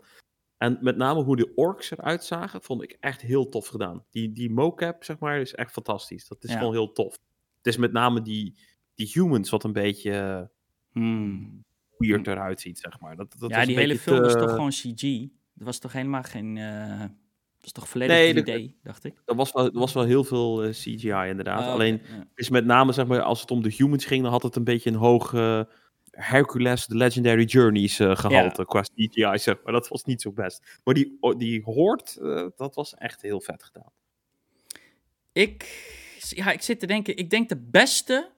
En 0.64 0.78
met 0.80 0.96
name 0.96 1.22
hoe 1.22 1.36
de 1.36 1.52
orks 1.54 1.90
eruit 1.90 2.24
zagen, 2.24 2.62
vond 2.62 2.82
ik 2.82 2.96
echt 3.00 3.20
heel 3.20 3.48
tof 3.48 3.66
gedaan. 3.66 4.04
Die, 4.10 4.32
die 4.32 4.50
mocap, 4.50 5.04
zeg 5.04 5.18
maar, 5.18 5.40
is 5.40 5.54
echt 5.54 5.72
fantastisch. 5.72 6.28
Dat 6.28 6.44
is 6.44 6.50
Ja. 6.50 6.58
gewoon 6.58 6.72
heel 6.72 6.92
tof. 6.92 7.12
Het 7.56 7.66
is 7.66 7.76
met 7.76 7.92
name 7.92 8.22
die, 8.22 8.58
die 8.94 9.10
humans 9.12 9.50
wat 9.50 9.64
een 9.64 9.72
beetje 9.72 10.50
Hmm. 10.92 11.64
weird 11.98 12.26
eruit 12.26 12.60
ziet, 12.60 12.78
zeg 12.78 13.00
maar. 13.00 13.16
Dat, 13.16 13.34
dat 13.38 13.50
ja, 13.50 13.56
was 13.56 13.66
die 13.66 13.76
hele 13.76 13.98
film 13.98 14.20
was 14.20 14.32
toch 14.32 14.50
gewoon 14.50 14.70
CG? 14.70 15.00
Dat 15.54 15.66
was 15.66 15.78
toch 15.78 15.92
helemaal 15.92 16.22
geen... 16.22 16.56
eh 16.56 17.00
dat 17.56 17.72
is 17.74 17.80
toch 17.82 17.88
volledig 17.88 18.16
Nee, 18.16 18.32
3D, 18.42 18.46
dat- 18.62 18.74
dacht 18.82 19.04
ik? 19.04 19.22
Er 19.24 19.34
was 19.34 19.52
wel, 19.52 19.64
er 19.66 19.78
was 19.78 19.92
wel 19.92 20.04
heel 20.04 20.24
veel 20.24 20.62
eh, 20.62 20.70
CGI 20.70 21.28
inderdaad. 21.28 21.60
Oké, 21.60 21.68
Alleen 21.70 22.02
ja. 22.08 22.26
is 22.34 22.48
met 22.48 22.64
name, 22.64 22.92
zeg 22.92 23.06
maar, 23.06 23.22
als 23.22 23.40
het 23.40 23.50
om 23.50 23.62
de 23.62 23.72
humans 23.76 24.04
ging, 24.04 24.22
dan 24.22 24.30
had 24.32 24.42
het 24.42 24.56
een 24.56 24.64
beetje 24.64 24.90
een 24.90 24.96
hoog 24.96 25.34
eh, 25.34 25.60
Hercules 26.14 26.86
The 26.86 26.96
Legendary 26.96 27.44
Journeys 27.44 27.98
eh, 27.98 28.16
gehalte 28.16 28.64
qua 28.64 28.80
CGI, 28.80 29.38
zeg 29.38 29.56
maar. 29.64 29.72
Dat 29.72 29.88
was 29.88 30.04
niet 30.04 30.22
zo 30.22 30.32
best. 30.32 30.80
Maar 30.84 30.94
die, 30.94 31.16
oh, 31.20 31.38
die 31.38 31.62
hoort, 31.62 32.16
eh, 32.16 32.46
dat 32.56 32.74
was 32.74 32.94
echt 32.94 33.22
heel 33.22 33.40
vet 33.40 33.62
gedaan. 33.62 33.90
Ik, 35.32 35.62
ja, 36.28 36.50
ik 36.50 36.62
zit 36.62 36.80
te 36.80 36.86
denken, 36.86 37.16
ik 37.16 37.30
denk 37.30 37.48
de 37.48 37.60
beste 37.70 38.30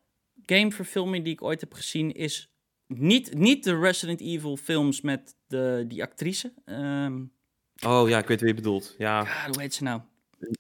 gameverfilming 0.47 1.25
die 1.25 1.33
ik 1.33 1.43
ooit 1.43 1.61
heb 1.61 1.73
gezien 1.73 2.13
is 2.13 2.51
niet, 2.87 3.35
niet 3.35 3.65
de 3.65 3.79
Resident 3.79 4.21
Evil 4.21 4.57
films 4.57 5.01
met 5.01 5.37
de, 5.47 5.85
die 5.89 6.03
actrice. 6.03 6.53
Ehm, 6.65 7.25
Oh 7.85 8.09
ja, 8.09 8.19
ik 8.19 8.27
weet 8.27 8.41
wie 8.41 8.49
je 8.49 8.55
bedoelt. 8.55 8.95
Ja. 8.99 9.27
hoe 9.47 9.61
heet 9.61 9.75
ze 9.75 9.83
nou? 9.83 10.01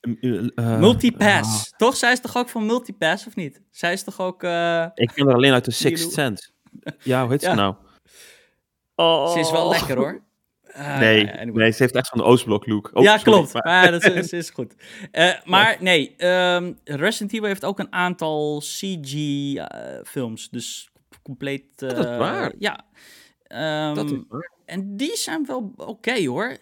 Uh, 0.01 0.79
Multipass. 0.79 1.73
Toch? 1.77 1.97
Zij 1.97 2.13
is 2.13 2.21
toch 2.21 2.37
ook 2.37 2.49
van 2.49 2.67
Multipass, 2.67 3.27
of 3.27 3.37
niet? 3.37 3.63
Zij 3.71 3.93
is 3.93 4.03
toch 4.03 4.21
ook... 4.21 4.43
ik 4.95 5.11
ken 5.15 5.29
er 5.29 5.35
alleen 5.35 5.53
uit 5.53 5.65
de 5.65 5.71
Sixth. 5.71 6.13
Sense. 6.13 6.51
Ja, 7.03 7.23
hoe 7.23 7.31
heet 7.31 7.40
Ja. 7.40 7.51
ze 7.51 7.57
nou? 7.57 7.74
Oh. 8.94 9.32
Ze 9.32 9.39
is 9.39 9.51
wel 9.51 9.69
lekker, 9.69 9.97
hoor. 9.97 10.24
Ah, 10.73 10.98
Nee, 10.98 11.32
anyway. 11.32 11.62
nee, 11.62 11.70
ze 11.73 11.82
heeft 11.82 11.94
echt 11.94 12.07
zo'n 12.07 12.23
Oostblok 12.23 12.66
look. 12.66 12.90
Oh, 12.94 13.03
ja, 13.03 13.19
sorry, 13.19 13.32
klopt. 13.32 13.53
maar- 13.53 13.62
Maar 13.65 13.90
dat 13.90 14.05
is, 14.05 14.32
is 14.32 14.51
goed. 14.51 14.74
Eh, 15.11 15.32
maar 15.44 15.77
nee, 15.81 16.15
ehm, 16.16 16.73
Resident 16.85 17.32
Evil 17.32 17.47
heeft 17.47 17.65
ook 17.65 17.78
een 17.78 17.93
aantal 17.93 18.59
CG-films. 18.61 20.48
dus 20.51 20.90
compleet... 21.23 21.65
Dat 21.77 21.98
is 21.98 22.05
eh, 22.05 22.19
waar. 22.19 22.53
Ja. 22.59 22.81
Ehm, 23.43 23.94
dat 23.94 24.11
is 24.11 24.19
waar. 24.28 24.51
En 24.65 24.97
die 24.97 25.16
zijn 25.16 25.47
wel 25.47 25.73
oké 25.77 26.24
hoor. 26.27 26.57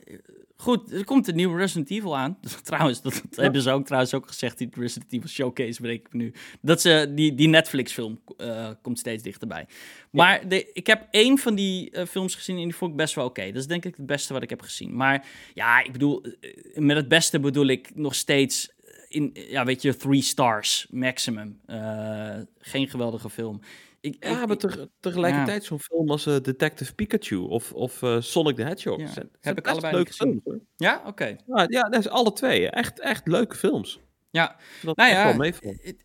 Goed, 0.56 0.92
er 0.92 1.04
komt 1.04 1.28
een 1.28 1.34
nieuwe 1.36 1.58
Resident 1.58 1.90
Evil 1.90 2.16
aan. 2.16 2.38
trouwens, 2.62 3.02
dat, 3.02 3.22
dat 3.30 3.40
hebben 3.40 3.62
ze 3.62 3.70
ook, 3.70 3.84
trouwens 3.84 4.14
ook 4.14 4.28
gezegd 4.28 4.60
in 4.60 4.70
de 4.74 4.80
Resident 4.80 5.12
Evil 5.12 5.28
Showcase, 5.28 5.82
bedenk 5.82 6.06
ik 6.06 6.12
nu. 6.12 6.32
Dat 6.60 6.80
ze, 6.80 7.12
die, 7.14 7.34
die 7.34 7.48
Netflix-film 7.48 8.20
eh, 8.36 8.70
komt 8.82 8.98
steeds 8.98 9.22
dichterbij. 9.22 9.66
Maar 10.10 10.48
de, 10.48 10.72
ik 10.72 10.86
heb 10.86 11.06
één 11.10 11.38
van 11.38 11.54
die 11.54 11.90
eh, 11.90 12.06
films 12.06 12.34
gezien 12.34 12.56
en 12.56 12.62
die 12.62 12.74
vond 12.74 12.90
ik 12.90 12.96
best 12.96 13.14
wel 13.14 13.24
oké. 13.24 13.46
Dat 13.46 13.56
is 13.56 13.66
denk 13.66 13.84
ik 13.84 13.96
het 13.96 14.06
beste 14.06 14.32
wat 14.32 14.42
ik 14.42 14.50
heb 14.50 14.62
gezien. 14.62 14.96
Maar 14.96 15.26
ja, 15.54 15.84
ik 15.84 15.92
bedoel, 15.92 16.22
eh, 16.22 16.50
met 16.74 16.96
het 16.96 17.08
beste 17.08 17.40
bedoel 17.40 17.66
ik 17.66 17.94
nog 17.94 18.14
steeds... 18.14 18.72
in, 19.08 19.30
ja, 19.34 19.64
weet 19.64 19.82
je, 19.82 19.96
three 19.96 20.22
stars 20.22 20.86
maximum. 20.90 21.60
Uh, 21.66 22.36
geen 22.58 22.88
geweldige 22.88 23.30
film. 23.30 23.60
Ik, 24.04 24.24
ja, 24.24 24.40
ik, 24.40 24.46
maar 24.46 24.56
te, 24.56 24.90
tegelijkertijd 25.00 25.62
ja. 25.62 25.68
zo'n 25.68 25.80
film 25.80 26.10
als 26.10 26.26
uh, 26.26 26.36
Detective 26.42 26.94
Pikachu 26.94 27.36
of, 27.36 27.72
of 27.72 28.02
uh, 28.02 28.20
Sonic 28.20 28.56
the 28.56 28.62
Hedgehog. 28.62 29.00
Ja. 29.00 29.06
Zijn, 29.06 29.30
Heb 29.40 29.58
ik 29.58 29.68
allebei 29.68 29.94
leuke 29.94 30.12
films. 30.12 30.40
Hoor. 30.44 30.60
Ja, 30.76 30.98
oké. 30.98 31.08
Okay. 31.08 31.40
Ja, 31.46 31.64
ja, 31.68 31.82
dat 31.82 32.00
is 32.00 32.08
alle 32.08 32.32
twee. 32.32 32.70
Echt, 32.70 33.00
echt 33.00 33.26
leuke 33.26 33.56
films. 33.56 34.00
Ja, 34.30 34.56
dat 34.82 34.96
nou 34.96 35.10
ja, 35.10 35.36
het, 35.36 35.60
het, 35.62 35.96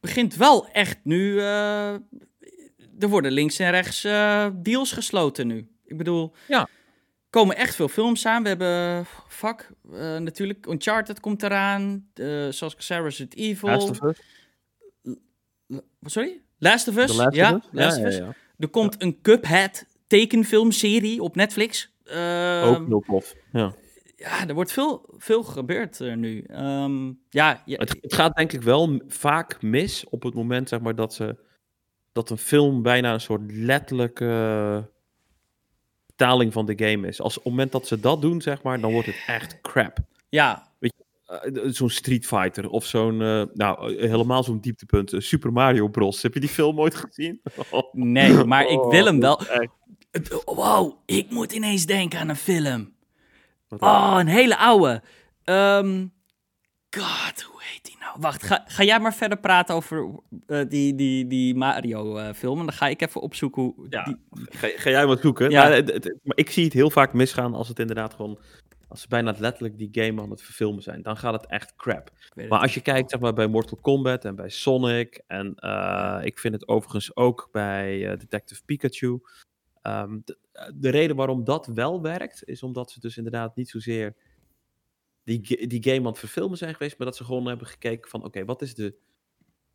begint 0.00 0.36
wel 0.36 0.68
echt 0.68 0.98
nu. 1.02 1.32
Uh, 1.32 1.92
er 2.98 3.08
worden 3.08 3.32
links 3.32 3.58
en 3.58 3.70
rechts 3.70 4.02
deals 4.62 4.92
gesloten 4.92 5.46
nu. 5.46 5.68
Ik 5.84 5.96
bedoel, 5.96 6.34
ja. 6.48 6.68
komen 7.30 7.56
echt 7.56 7.74
veel 7.74 7.88
films 7.88 8.26
aan. 8.26 8.42
We 8.42 8.48
hebben, 8.48 9.06
fuck, 9.28 9.70
natuurlijk, 10.18 10.66
Uncharted 10.66 11.20
komt 11.20 11.42
eraan. 11.42 12.08
zoals 12.50 12.74
Sarah's 12.78 13.24
Evil. 13.28 13.94
Sorry? 16.00 16.40
Last 16.62 16.88
of 16.88 16.96
Us? 16.96 17.16
Last 17.16 17.34
ja, 17.34 17.54
of 17.54 17.56
Us? 17.56 17.68
Last 17.72 17.96
ja, 17.96 18.02
of 18.02 18.08
Us. 18.08 18.16
Ja, 18.16 18.34
er 18.58 18.68
komt 18.68 19.02
een 19.02 19.20
Cuphead 19.22 19.86
tekenfilmserie 20.06 21.22
op 21.22 21.36
Netflix. 21.36 21.94
Uh, 22.04 22.62
Ook 22.66 22.86
heel 22.86 23.04
tof, 23.06 23.34
ja. 23.52 23.74
Ja, 24.16 24.48
er 24.48 24.54
wordt 24.54 24.72
veel, 24.72 25.14
veel 25.16 25.42
gebeurd 25.42 25.98
er 25.98 26.16
nu. 26.16 26.46
Um, 26.50 27.20
ja, 27.30 27.62
het, 27.66 27.98
het, 28.00 28.14
gaat 28.14 28.36
denk 28.36 28.52
ik 28.52 28.62
wel 28.62 29.00
vaak 29.06 29.62
mis 29.62 30.04
op 30.08 30.22
het 30.22 30.34
moment 30.34 30.68
zeg 30.68 30.80
maar, 30.80 30.94
dat, 30.94 31.14
ze, 31.14 31.36
dat 32.12 32.30
een 32.30 32.38
film 32.38 32.82
bijna 32.82 33.12
een 33.12 33.20
soort 33.20 33.52
letterlijke 33.52 34.90
vertaling 36.06 36.52
van 36.52 36.66
de 36.66 36.86
game 36.86 37.08
is. 37.08 37.20
Als 37.20 37.38
op 37.38 37.44
het 37.44 37.52
moment 37.52 37.72
dat 37.72 37.86
ze 37.86 38.00
dat 38.00 38.20
doen, 38.20 38.40
zeg 38.40 38.62
maar, 38.62 38.80
dan 38.80 38.92
wordt 38.92 39.06
het 39.06 39.22
echt 39.26 39.60
crap. 39.60 39.98
Ja, 40.28 40.71
zo'n 41.64 41.90
Street 41.90 42.26
Fighter 42.26 42.68
of 42.68 42.84
zo'n, 42.84 43.20
uh, 43.20 43.42
nou, 43.52 43.94
helemaal 44.06 44.42
zo'n 44.42 44.60
dieptepunt. 44.60 45.14
Super 45.16 45.52
Mario 45.52 45.88
Bros. 45.88 46.22
Heb 46.22 46.34
je 46.34 46.40
die 46.40 46.48
film 46.48 46.80
ooit 46.80 46.94
gezien? 46.94 47.40
nee, 47.92 48.44
maar 48.44 48.66
ik 48.66 48.80
wil 48.90 49.04
hem 49.04 49.20
wel. 49.20 49.40
Wow, 50.44 50.92
ik 51.06 51.30
moet 51.30 51.52
ineens 51.52 51.86
denken 51.86 52.18
aan 52.18 52.28
een 52.28 52.36
film. 52.36 52.92
Oh, 53.68 54.16
een 54.18 54.26
hele 54.26 54.56
oude. 54.56 55.02
Um, 55.44 56.12
God, 56.90 57.42
hoe 57.42 57.60
heet 57.62 57.84
die 57.84 57.96
nou? 58.00 58.16
Wacht, 58.20 58.42
ga, 58.42 58.64
ga 58.66 58.82
jij 58.82 59.00
maar 59.00 59.14
verder 59.14 59.38
praten 59.38 59.74
over 59.74 60.10
uh, 60.46 60.64
die, 60.68 60.94
die, 60.94 61.26
die 61.26 61.54
Mario-film. 61.54 62.58
en 62.58 62.64
dan 62.64 62.74
ga 62.74 62.88
ik 62.88 63.02
even 63.02 63.20
opzoeken 63.20 63.62
hoe... 63.62 63.86
Ja, 63.88 64.04
die... 64.04 64.16
ga, 64.30 64.68
ga, 64.76 64.90
jij 64.90 65.06
wat 65.06 65.20
zoeken. 65.20 65.50
Ja. 65.50 65.62
Maar, 65.62 65.72
het, 65.72 65.92
het, 65.92 66.18
maar 66.22 66.36
ik 66.36 66.50
zie 66.50 66.64
het 66.64 66.72
heel 66.72 66.90
vaak 66.90 67.12
misgaan 67.12 67.54
als 67.54 67.68
het 67.68 67.78
inderdaad 67.78 68.14
gewoon 68.14 68.38
als 68.92 69.00
ze 69.00 69.08
bijna 69.08 69.34
letterlijk 69.38 69.78
die 69.78 69.88
game 69.90 70.22
aan 70.22 70.30
het 70.30 70.42
verfilmen 70.42 70.82
zijn, 70.82 71.02
dan 71.02 71.16
gaat 71.16 71.32
het 71.32 71.46
echt 71.46 71.76
crap. 71.76 72.10
Maar 72.48 72.60
als 72.60 72.74
je 72.74 72.80
kijkt 72.80 73.10
zeg 73.10 73.20
maar, 73.20 73.32
bij 73.32 73.46
Mortal 73.46 73.78
Kombat 73.78 74.24
en 74.24 74.34
bij 74.34 74.48
Sonic, 74.48 75.22
en 75.26 75.54
uh, 75.58 76.20
ik 76.22 76.38
vind 76.38 76.54
het 76.54 76.68
overigens 76.68 77.16
ook 77.16 77.48
bij 77.52 77.98
uh, 77.98 78.18
Detective 78.18 78.64
Pikachu. 78.64 79.20
Um, 79.82 80.22
de, 80.24 80.38
de, 80.74 80.88
reden 80.88 81.16
waarom 81.16 81.44
dat 81.44 81.66
wel 81.66 82.02
werkt, 82.02 82.44
is 82.44 82.62
omdat 82.62 82.90
ze 82.90 83.00
dus 83.00 83.16
inderdaad 83.16 83.56
niet 83.56 83.68
zozeer 83.68 84.16
die, 85.24 85.66
die 85.66 85.82
game 85.82 85.98
aan 85.98 86.06
het 86.06 86.18
verfilmen 86.18 86.58
zijn 86.58 86.74
geweest, 86.74 86.98
maar 86.98 87.06
dat 87.06 87.16
ze 87.16 87.24
gewoon 87.24 87.46
hebben 87.46 87.66
gekeken 87.66 88.10
van, 88.10 88.24
oké, 88.24 88.44
wat 88.44 88.62
is 88.62 88.74
de, 88.74 88.94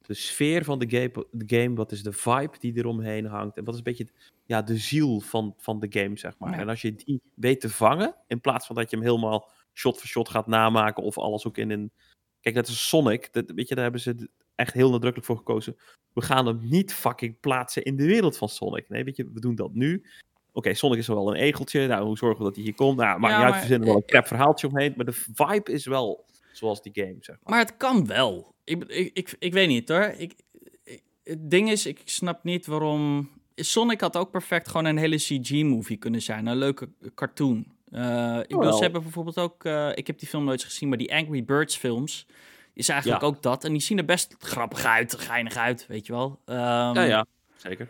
de 0.02 0.14
sfeer 0.14 0.64
van 0.64 0.80
de 0.80 0.89
game, 0.89 1.27
de 1.31 1.57
game, 1.57 1.76
wat 1.76 1.91
is 1.91 2.03
de 2.03 2.14
vibe 2.14 2.60
die 2.60 2.77
eromheen 2.77 3.26
hangt, 3.26 3.57
en 3.57 3.64
wat 3.64 3.73
is 3.73 3.80
een 3.80 3.85
beetje 3.85 4.07
ja, 4.48 4.61
de 4.61 4.78
ziel 4.78 5.19
van, 5.19 5.53
van 5.57 5.80
de 5.80 5.88
game, 5.90 6.18
zeg 6.18 6.38
maar. 6.38 6.60
En 6.60 6.69
als 6.69 6.82
je 6.82 6.95
die 6.95 7.22
weet 7.34 7.61
te 7.61 7.69
vangen, 7.69 8.15
in 8.28 8.41
plaats 8.41 8.65
van 8.65 8.76
dat 8.76 8.90
je 8.90 8.95
hem 8.95 9.06
helemaal 9.06 9.49
shot 9.74 9.98
voor 9.98 10.07
shot 10.07 10.30
gaat 10.30 10.48
namaken 10.48 11.03
of 11.03 11.18
alles 11.18 11.48
ook 11.48 11.57
in 11.57 11.69
een... 11.69 11.91
Kijk, 12.41 12.56
dat 12.56 12.68
is 12.68 12.88
Sonic, 12.88 13.34
dat, 13.34 13.52
weet 13.56 13.68
je, 13.68 13.76
daar 13.76 13.84
hebben 13.84 14.02
ze 14.02 14.30
echt 14.56 14.74
heel 14.74 14.90
nadrukkelijk 14.90 15.26
voor 15.26 15.38
gekozen. 15.38 15.78
We 16.14 16.22
gaan 16.22 16.45
hem 16.45 16.60
niet 16.61 16.94
fucking 16.94 17.40
plaatsen 17.40 17.84
in 17.84 17.95
de 17.95 18.06
wereld 18.06 18.38
van 18.38 18.49
Sonic. 18.49 18.90
Nee, 18.90 19.03
weet 19.03 19.15
je, 19.15 19.30
we 19.34 19.40
doen 19.40 19.56
dat 19.56 19.74
nu. 19.74 20.06
Oké, 20.52 20.74
Sonic 20.74 20.98
is 20.98 21.07
wel 21.07 21.30
een 21.30 21.41
egeltje. 21.41 21.88
Nou, 21.88 22.06
hoe 22.06 22.18
zorgen 22.18 22.40
we 22.40 22.44
dat 22.44 22.56
hij 22.56 22.64
hier 22.64 22.74
komt? 22.74 22.98
Nou, 22.98 23.19
maakt 23.19 23.34
ja, 23.34 23.45
niet 23.45 23.56
uit, 23.56 23.68
we 23.68 23.86
wel 23.86 23.95
een 23.95 24.06
crap 24.06 24.28
verhaaltje 24.28 24.68
omheen. 24.68 24.94
Maar 24.95 25.06
de 25.06 25.26
vibe 25.34 25.72
is 25.72 25.86
wel 25.86 26.26
zoals 26.52 26.82
die 26.82 26.91
game, 26.94 27.18
zeg 27.19 27.36
maar. 27.41 27.53
Maar 27.53 27.60
het 27.60 27.78
kan 27.78 28.07
wel. 28.07 28.56
Ik, 28.64 28.84
ik, 28.84 29.10
ik, 29.14 29.36
ik 29.40 29.53
weet 29.53 29.68
niet 29.68 29.90
hoor. 29.90 30.14
Ik, 30.18 30.34
het 31.24 31.49
ding 31.49 31.69
is, 31.69 31.86
ik 31.86 32.02
snap 32.06 32.44
niet 32.44 32.65
waarom 32.65 33.30
Sonic 33.63 34.01
had 34.01 34.17
ook 34.17 34.31
perfect 34.31 34.67
gewoon 34.67 34.85
een 34.85 34.97
hele 34.97 35.17
CG-movie 35.17 35.97
kunnen 35.97 36.21
zijn. 36.21 36.47
Een 36.47 36.57
leuke 36.57 36.89
cartoon. 37.15 37.65
Uh, 37.91 38.39
ik 38.39 38.57
bedoel, 38.57 38.73
ze 38.73 38.84
hebben 38.84 39.01
bijvoorbeeld 39.01 39.39
ook... 39.39 39.65
Uh, 39.65 39.89
ik 39.93 40.07
heb 40.07 40.19
die 40.19 40.27
film 40.27 40.43
nooit 40.43 40.63
gezien, 40.63 40.89
maar 40.89 40.97
die 40.97 41.13
Angry 41.13 41.45
Birds 41.45 41.75
films... 41.77 42.27
is 42.73 42.89
eigenlijk 42.89 43.23
ook 43.23 43.41
dat. 43.41 43.63
En 43.63 43.71
die 43.71 43.81
zien 43.81 43.97
er 43.97 44.05
best 44.05 44.35
grappig 44.39 44.85
uit, 44.85 45.15
geinig 45.19 45.55
uit, 45.55 45.85
weet 45.88 46.05
je 46.05 46.13
wel. 46.13 46.39
Um, 46.45 46.55
ja, 46.55 47.01
ja, 47.01 47.25
zeker. 47.55 47.88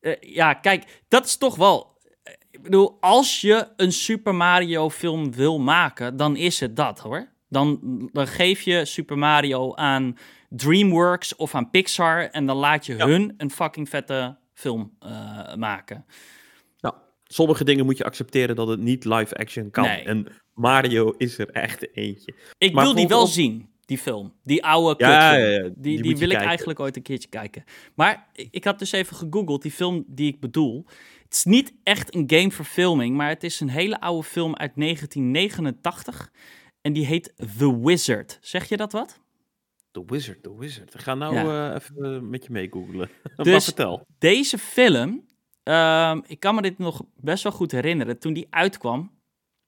Uh, 0.00 0.14
ja, 0.20 0.54
kijk, 0.54 1.02
dat 1.08 1.26
is 1.26 1.36
toch 1.36 1.56
wel... 1.56 1.96
Ik 2.50 2.62
bedoel, 2.62 2.96
als 3.00 3.40
je 3.40 3.68
een 3.76 3.92
Super 3.92 4.34
Mario 4.34 4.90
film 4.90 5.32
wil 5.32 5.58
maken, 5.58 6.16
dan 6.16 6.36
is 6.36 6.60
het 6.60 6.76
dat, 6.76 6.98
hoor. 6.98 7.28
Dan, 7.48 7.80
dan 8.12 8.26
geef 8.26 8.60
je 8.60 8.84
Super 8.84 9.18
Mario 9.18 9.74
aan 9.74 10.16
DreamWorks 10.48 11.36
of 11.36 11.54
aan 11.54 11.70
Pixar... 11.70 12.30
en 12.30 12.46
dan 12.46 12.56
laat 12.56 12.86
je 12.86 12.94
hun 12.94 13.34
een 13.36 13.50
fucking 13.50 13.88
vette 13.88 14.36
film 14.58 14.96
uh, 15.06 15.54
maken. 15.54 16.04
Nou, 16.80 16.94
sommige 17.24 17.64
dingen 17.64 17.84
moet 17.84 17.96
je 17.96 18.04
accepteren 18.04 18.56
dat 18.56 18.68
het 18.68 18.80
niet 18.80 19.04
live 19.04 19.34
action 19.34 19.70
kan. 19.70 19.84
En 19.84 20.26
Mario 20.54 21.14
is 21.16 21.38
er 21.38 21.50
echt 21.50 21.96
eentje. 21.96 22.34
Ik 22.58 22.74
wil 22.74 22.94
die 22.94 23.08
wel 23.08 23.26
zien, 23.26 23.68
die 23.84 23.98
film. 23.98 24.34
Die 24.44 24.64
oude 24.64 25.04
ja, 25.04 25.34
ja, 25.34 25.46
ja, 25.46 25.70
Die, 25.76 26.02
die, 26.02 26.16
wil 26.16 26.30
ik 26.30 26.36
eigenlijk 26.36 26.80
ooit 26.80 26.96
een 26.96 27.02
keertje 27.02 27.28
kijken. 27.28 27.64
Maar 27.94 28.28
ik 28.32 28.64
had 28.64 28.78
dus 28.78 28.92
even 28.92 29.16
gegoogeld, 29.16 29.62
die 29.62 29.72
film 29.72 30.04
die 30.06 30.32
ik 30.32 30.40
bedoel. 30.40 30.84
Het 31.24 31.34
is 31.34 31.44
niet 31.44 31.72
echt 31.82 32.14
een 32.14 32.24
gameverfilming, 32.26 33.16
maar 33.16 33.28
het 33.28 33.44
is 33.44 33.60
een 33.60 33.70
hele 33.70 34.00
oude 34.00 34.28
film 34.28 34.56
uit 34.56 34.72
1989. 34.74 36.32
En 36.80 36.92
die 36.92 37.06
heet 37.06 37.32
The 37.58 37.80
Wizard. 37.80 38.38
Zeg 38.40 38.68
je 38.68 38.76
dat 38.76 38.92
wat? 38.92 39.20
The 39.90 40.02
Wizard, 40.06 40.42
The 40.42 40.58
Wizard. 40.58 40.92
We 40.92 40.98
gaan 40.98 41.18
nou 41.18 41.34
uh, 41.34 41.74
even 41.74 42.14
eh, 42.14 42.20
met 42.20 42.44
je 42.44 42.52
mee 42.52 42.68
googlen. 42.70 43.10
Dus 43.36 43.64
vertel. 43.64 44.06
deze 44.18 44.58
film, 44.58 45.24
um, 45.64 46.22
ik 46.26 46.40
kan 46.40 46.54
me 46.54 46.62
dit 46.62 46.78
nog 46.78 47.02
best 47.16 47.42
wel 47.42 47.52
goed 47.52 47.72
herinneren. 47.72 48.18
Toen 48.18 48.32
die 48.32 48.46
uitkwam, 48.50 49.10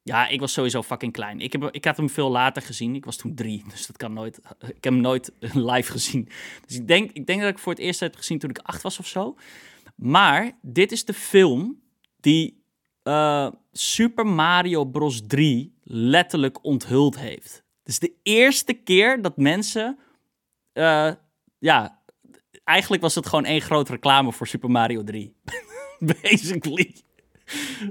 ja, 0.02 0.28
ik 0.28 0.40
was 0.40 0.52
sowieso 0.52 0.82
fucking 0.82 1.12
klein. 1.12 1.40
Ik, 1.40 1.52
heb, 1.52 1.68
ik 1.70 1.84
had 1.84 1.96
hem 1.96 2.10
veel 2.10 2.30
later 2.30 2.62
gezien. 2.62 2.94
Ik 2.94 3.04
was 3.04 3.16
toen 3.16 3.34
drie, 3.34 3.64
dus 3.70 3.86
dat 3.86 3.96
kan 3.96 4.12
nooit. 4.12 4.38
Ik 4.58 4.84
heb 4.84 4.92
hem 4.92 5.00
nooit 5.00 5.32
live 5.72 5.90
gezien. 5.90 6.28
Dus 6.66 6.76
ik 6.76 6.88
denk, 6.88 7.10
ik 7.12 7.26
denk 7.26 7.40
dat 7.40 7.50
ik 7.50 7.58
voor 7.58 7.72
het 7.72 7.82
eerst 7.82 8.00
heb 8.00 8.16
gezien 8.16 8.38
toen 8.38 8.50
ik 8.50 8.58
acht 8.58 8.82
was 8.82 8.98
of 8.98 9.06
zo. 9.06 9.36
Maar 9.96 10.58
dit 10.62 10.92
is 10.92 11.04
de 11.04 11.14
film 11.14 11.80
die 12.16 12.62
uh, 13.04 13.50
Super 13.72 14.26
Mario 14.26 14.84
Bros. 14.84 15.22
3 15.26 15.74
letterlijk 15.82 16.64
onthuld 16.64 17.18
heeft. 17.18 17.64
Het 17.82 17.88
is 17.88 17.98
de 17.98 18.12
eerste 18.22 18.72
keer 18.72 19.22
dat 19.22 19.36
mensen 19.36 19.98
uh, 20.74 21.10
ja, 21.58 22.00
eigenlijk 22.64 23.02
was 23.02 23.14
het 23.14 23.26
gewoon 23.26 23.44
één 23.44 23.60
grote 23.60 23.92
reclame 23.92 24.32
voor 24.32 24.46
Super 24.46 24.70
Mario 24.70 25.04
3. 25.04 25.36
Basically. 26.22 26.96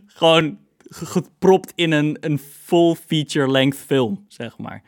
gewoon 0.06 0.60
gepropt 0.90 1.72
in 1.76 1.92
een, 1.92 2.18
een 2.20 2.40
full 2.40 2.96
feature-length 2.96 3.78
film, 3.78 4.26
zeg 4.28 4.58
maar. 4.58 4.84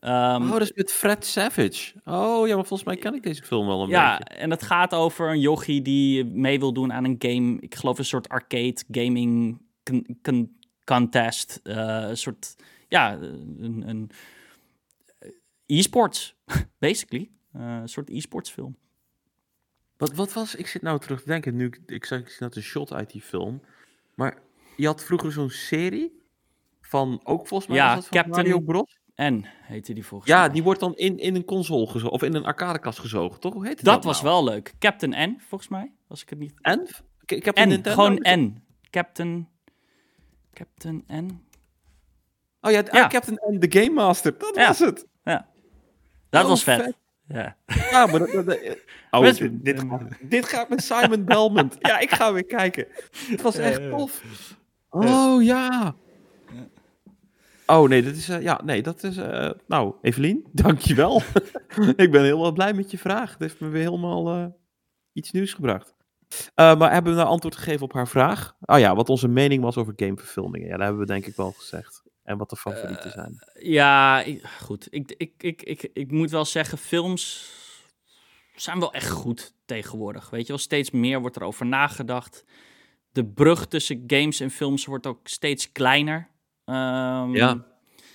Um, 0.00 0.10
oh, 0.42 0.52
dat 0.52 0.60
is 0.60 0.72
met 0.72 0.92
Fred 0.92 1.24
Savage. 1.26 1.92
Oh 2.04 2.46
ja, 2.48 2.54
maar 2.54 2.66
volgens 2.66 2.84
mij 2.84 2.96
ken 2.96 3.14
ik 3.14 3.22
deze 3.22 3.42
film 3.42 3.66
wel 3.66 3.82
een 3.82 3.88
ja, 3.88 4.16
beetje. 4.16 4.34
Ja, 4.34 4.40
en 4.40 4.50
het 4.50 4.62
gaat 4.62 4.94
over 4.94 5.30
een 5.30 5.40
jochie 5.40 5.82
die 5.82 6.24
mee 6.24 6.58
wil 6.58 6.72
doen 6.72 6.92
aan 6.92 7.04
een 7.04 7.16
game. 7.18 7.56
Ik 7.60 7.74
geloof 7.74 7.98
een 7.98 8.04
soort 8.04 8.28
arcade 8.28 8.76
gaming 8.90 9.60
contest. 10.84 11.60
Uh, 11.62 11.76
een 12.08 12.16
soort, 12.16 12.56
ja, 12.88 13.12
een, 13.12 13.82
een 13.86 14.10
e-sports, 15.66 16.36
basically. 16.78 17.30
Uh, 17.56 17.62
een 17.80 17.88
soort 17.88 18.10
e-sports 18.10 18.50
film. 18.50 18.76
Wat, 19.96 20.14
wat 20.14 20.32
was, 20.32 20.54
ik 20.54 20.66
zit 20.66 20.82
nou 20.82 20.98
terug 20.98 21.20
te 21.20 21.26
denken, 21.26 21.56
nu 21.56 21.72
ik 21.86 22.04
zag 22.04 22.20
ik 22.20 22.36
net 22.38 22.56
een 22.56 22.62
shot 22.62 22.92
uit 22.92 23.10
die 23.10 23.20
film. 23.20 23.62
Maar 24.14 24.38
je 24.76 24.86
had 24.86 25.04
vroeger 25.04 25.32
zo'n 25.32 25.50
serie 25.50 26.22
van, 26.80 27.20
ook 27.24 27.46
volgens 27.46 27.68
mij 27.68 27.78
ja, 27.78 27.94
was 27.94 28.08
dat 28.08 28.20
van 28.22 28.30
Mario 28.30 28.60
Bros. 28.60 28.98
En 29.14 29.44
heette 29.46 29.92
die 29.92 30.06
volgens 30.06 30.30
ja, 30.30 30.36
mij. 30.36 30.46
Ja, 30.46 30.52
die 30.52 30.62
wordt 30.62 30.80
dan 30.80 30.96
in, 30.96 31.18
in 31.18 31.34
een 31.34 31.44
console 31.44 31.86
gezogen, 31.86 32.12
of 32.12 32.22
in 32.22 32.34
een 32.34 32.44
arcadekast 32.44 32.98
gezogen, 32.98 33.40
toch? 33.40 33.52
Hoe 33.52 33.66
heet 33.66 33.76
dat? 33.76 33.94
Dat 33.94 34.04
was 34.04 34.22
nou? 34.22 34.34
wel 34.34 34.44
leuk. 34.44 34.74
Captain 34.78 35.30
N, 35.30 35.40
volgens 35.40 35.70
mij, 35.70 35.92
als 36.08 36.22
ik 36.22 36.28
het 36.28 36.38
niet... 36.38 36.54
En? 36.60 36.88
Ik 37.26 37.44
heb 37.44 37.58
N, 37.58 37.80
gewoon 37.82 38.26
N. 38.28 38.62
Captain... 38.90 39.48
Captain 40.52 41.04
N. 41.12 41.46
Oh 42.60 42.70
ja, 42.70 42.82
ja. 42.90 43.06
Captain 43.06 43.38
N, 43.54 43.58
de 43.58 43.80
Game 43.80 43.94
Master, 43.94 44.38
dat 44.38 44.54
ja. 44.54 44.66
was 44.66 44.78
het. 44.78 45.06
Ja. 45.24 45.48
Dat 46.40 46.48
was 46.48 46.62
vet. 46.62 46.82
vet. 46.82 46.94
Ja. 47.28 47.56
ja, 47.90 48.06
maar 48.06 48.18
dat, 48.18 48.46
dat, 48.46 48.58
oh, 49.10 49.22
dit, 49.22 49.64
dit, 49.64 49.80
gaat, 49.80 50.02
dit, 50.20 50.48
gaat 50.48 50.68
met 50.68 50.82
Simon 50.82 51.24
Belmont. 51.24 51.76
Ja, 51.78 51.98
ik 51.98 52.10
ga 52.10 52.32
weer 52.32 52.44
kijken. 52.44 52.86
Het 53.10 53.42
was 53.42 53.56
echt 53.56 53.90
tof. 53.90 54.22
Oh 54.90 55.42
ja. 55.42 55.94
Oh 57.66 57.88
nee, 57.88 58.02
dat 58.02 58.14
is, 58.14 58.28
uh, 58.28 58.42
ja, 58.42 58.60
nee, 58.64 58.82
dat 58.82 59.02
is, 59.02 59.16
uh, 59.16 59.50
nou, 59.66 59.94
Evelien, 60.02 60.46
dankjewel. 60.52 61.22
ik 61.96 62.10
ben 62.10 62.22
heel 62.22 62.52
blij 62.52 62.72
met 62.72 62.90
je 62.90 62.98
vraag. 62.98 63.30
Het 63.30 63.40
heeft 63.40 63.60
me 63.60 63.68
weer 63.68 63.82
helemaal 63.82 64.38
uh, 64.38 64.46
iets 65.12 65.30
nieuws 65.30 65.52
gebracht. 65.52 65.94
maar 66.54 66.92
hebben 66.92 67.12
we 67.12 67.18
nou 67.18 67.28
antwoord 67.28 67.56
gegeven 67.56 67.82
op 67.82 67.92
haar 67.92 68.08
vraag? 68.08 68.56
Oh 68.60 68.78
ja, 68.78 68.94
wat 68.94 69.08
onze 69.08 69.28
mening 69.28 69.62
was 69.62 69.76
over 69.76 69.92
gameverfilmingen. 69.96 70.68
Ja, 70.68 70.76
dat 70.76 70.82
hebben 70.82 71.00
we 71.00 71.06
denk 71.06 71.26
ik 71.26 71.36
wel 71.36 71.52
gezegd. 71.52 72.03
En 72.24 72.36
wat 72.38 72.50
de 72.50 72.56
favorieten 72.56 73.10
zijn. 73.10 73.38
Ja, 73.58 74.22
ik, 74.22 74.46
goed. 74.46 74.86
Ik, 74.90 75.14
ik, 75.16 75.32
ik, 75.38 75.62
ik, 75.62 75.90
ik 75.92 76.10
moet 76.10 76.30
wel 76.30 76.44
zeggen, 76.44 76.78
films 76.78 77.52
zijn 78.54 78.78
wel 78.78 78.92
echt 78.92 79.10
goed 79.10 79.54
tegenwoordig. 79.64 80.30
Weet 80.30 80.42
je 80.42 80.48
wel, 80.48 80.58
steeds 80.58 80.90
meer 80.90 81.20
wordt 81.20 81.36
er 81.36 81.42
over 81.42 81.66
nagedacht. 81.66 82.44
De 83.12 83.24
brug 83.24 83.66
tussen 83.66 84.04
games 84.06 84.40
en 84.40 84.50
films 84.50 84.84
wordt 84.84 85.06
ook 85.06 85.28
steeds 85.28 85.72
kleiner. 85.72 86.28
Um, 86.64 87.34
ja, 87.34 87.64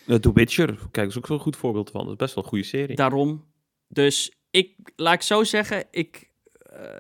The 0.06 0.34
Witcher, 0.34 0.80
kijk, 0.91 1.07
is 1.07 1.18
ook 1.18 1.26
zo'n 1.26 1.40
goed 1.40 1.57
voorbeeld 1.57 1.90
van. 1.90 2.02
Dat 2.02 2.11
is 2.11 2.18
best 2.18 2.36
wel 2.36 2.44
een 2.44 2.49
goede 2.49 2.65
serie. 2.65 2.95
Daarom. 2.95 3.45
Dus 3.88 4.34
ik, 4.49 4.76
laat 4.95 5.14
ik 5.14 5.22
zo 5.22 5.44
zeggen, 5.44 5.88
ik... 5.91 6.30
Uh, 6.73 6.99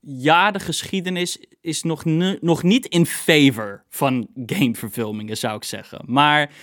ja, 0.00 0.50
de 0.50 0.60
geschiedenis 0.60 1.44
is 1.62 1.82
nog, 1.82 2.04
nog 2.40 2.62
niet 2.62 2.86
in 2.86 3.06
favor 3.06 3.84
van 3.88 4.28
gameverfilmingen, 4.46 5.36
zou 5.36 5.56
ik 5.56 5.64
zeggen. 5.64 6.02
Maar 6.06 6.54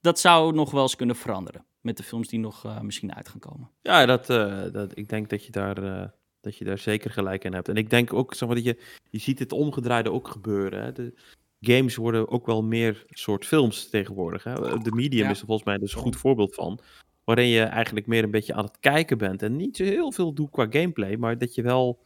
dat 0.00 0.18
zou 0.18 0.54
nog 0.54 0.70
wel 0.70 0.82
eens 0.82 0.96
kunnen 0.96 1.16
veranderen 1.16 1.64
met 1.80 1.96
de 1.96 2.02
films 2.02 2.28
die 2.28 2.38
nog 2.38 2.66
uh, 2.66 2.80
misschien 2.80 3.14
uit 3.14 3.28
gaan 3.28 3.40
komen. 3.40 3.70
Ja, 3.82 4.06
dat, 4.06 4.30
uh, 4.30 4.62
dat, 4.72 4.98
ik 4.98 5.08
denk 5.08 5.30
dat 5.30 5.44
je, 5.44 5.52
daar, 5.52 5.82
uh, 5.82 6.04
dat 6.40 6.56
je 6.56 6.64
daar 6.64 6.78
zeker 6.78 7.10
gelijk 7.10 7.44
in 7.44 7.54
hebt. 7.54 7.68
En 7.68 7.76
ik 7.76 7.90
denk 7.90 8.12
ook, 8.12 8.34
zeg 8.34 8.48
maar, 8.48 8.56
dat 8.56 8.66
je, 8.66 8.80
je 9.10 9.18
ziet 9.18 9.38
het 9.38 9.52
omgedraaide 9.52 10.12
ook 10.12 10.28
gebeuren. 10.28 10.82
Hè? 10.82 10.92
De 10.92 11.14
games 11.60 11.96
worden 11.96 12.28
ook 12.28 12.46
wel 12.46 12.62
meer 12.62 13.04
soort 13.08 13.46
films 13.46 13.88
tegenwoordig. 13.88 14.44
Hè? 14.44 14.54
De 14.78 14.92
medium 14.92 15.24
ja. 15.24 15.30
is 15.30 15.40
er 15.40 15.46
volgens 15.46 15.66
mij 15.66 15.78
dus 15.78 15.94
een 15.94 16.00
goed 16.00 16.16
voorbeeld 16.16 16.54
van. 16.54 16.78
Waarin 17.24 17.48
je 17.48 17.62
eigenlijk 17.62 18.06
meer 18.06 18.24
een 18.24 18.30
beetje 18.30 18.54
aan 18.54 18.64
het 18.64 18.78
kijken 18.80 19.18
bent. 19.18 19.42
En 19.42 19.56
niet 19.56 19.76
zo 19.76 19.84
heel 19.84 20.12
veel 20.12 20.32
doet 20.32 20.50
qua 20.50 20.66
gameplay, 20.70 21.16
maar 21.16 21.38
dat 21.38 21.54
je 21.54 21.62
wel 21.62 22.02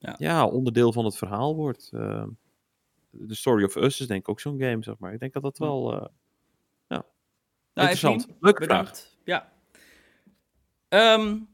ja. 0.00 0.14
ja 0.18 0.46
onderdeel 0.46 0.92
van 0.92 1.04
het 1.04 1.16
verhaal 1.16 1.56
wordt. 1.56 1.88
The 3.28 3.34
Story 3.34 3.64
of 3.64 3.76
Us 3.76 4.00
is 4.00 4.06
denk 4.06 4.20
ik 4.20 4.28
ook 4.28 4.40
zo'n 4.40 4.60
game, 4.60 4.82
zeg 4.82 4.98
maar. 4.98 5.12
Ik 5.12 5.20
denk 5.20 5.32
dat 5.32 5.42
dat 5.42 5.58
wel... 5.58 5.92
ja. 6.88 7.04
Nou, 7.74 7.88
Interessant. 7.88 8.26
Leuke 8.40 8.60
bedankt. 8.60 9.16
vraag. 9.24 9.50
Ja. 10.90 11.14
Um, 11.14 11.48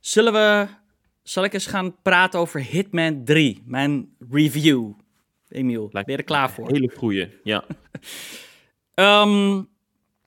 zullen 0.00 0.32
we. 0.32 0.68
Zal 1.22 1.44
ik 1.44 1.52
eens 1.52 1.66
gaan 1.66 2.02
praten 2.02 2.40
over 2.40 2.62
Hitman 2.64 3.24
3, 3.24 3.62
mijn 3.66 4.16
review? 4.30 4.92
Emiel, 5.48 5.88
ben 5.88 6.04
je 6.06 6.16
er 6.16 6.24
klaar 6.24 6.50
voor? 6.50 6.70
Hele 6.70 6.92
goeie, 6.96 7.40
ja. 7.42 7.64
um, 8.94 9.68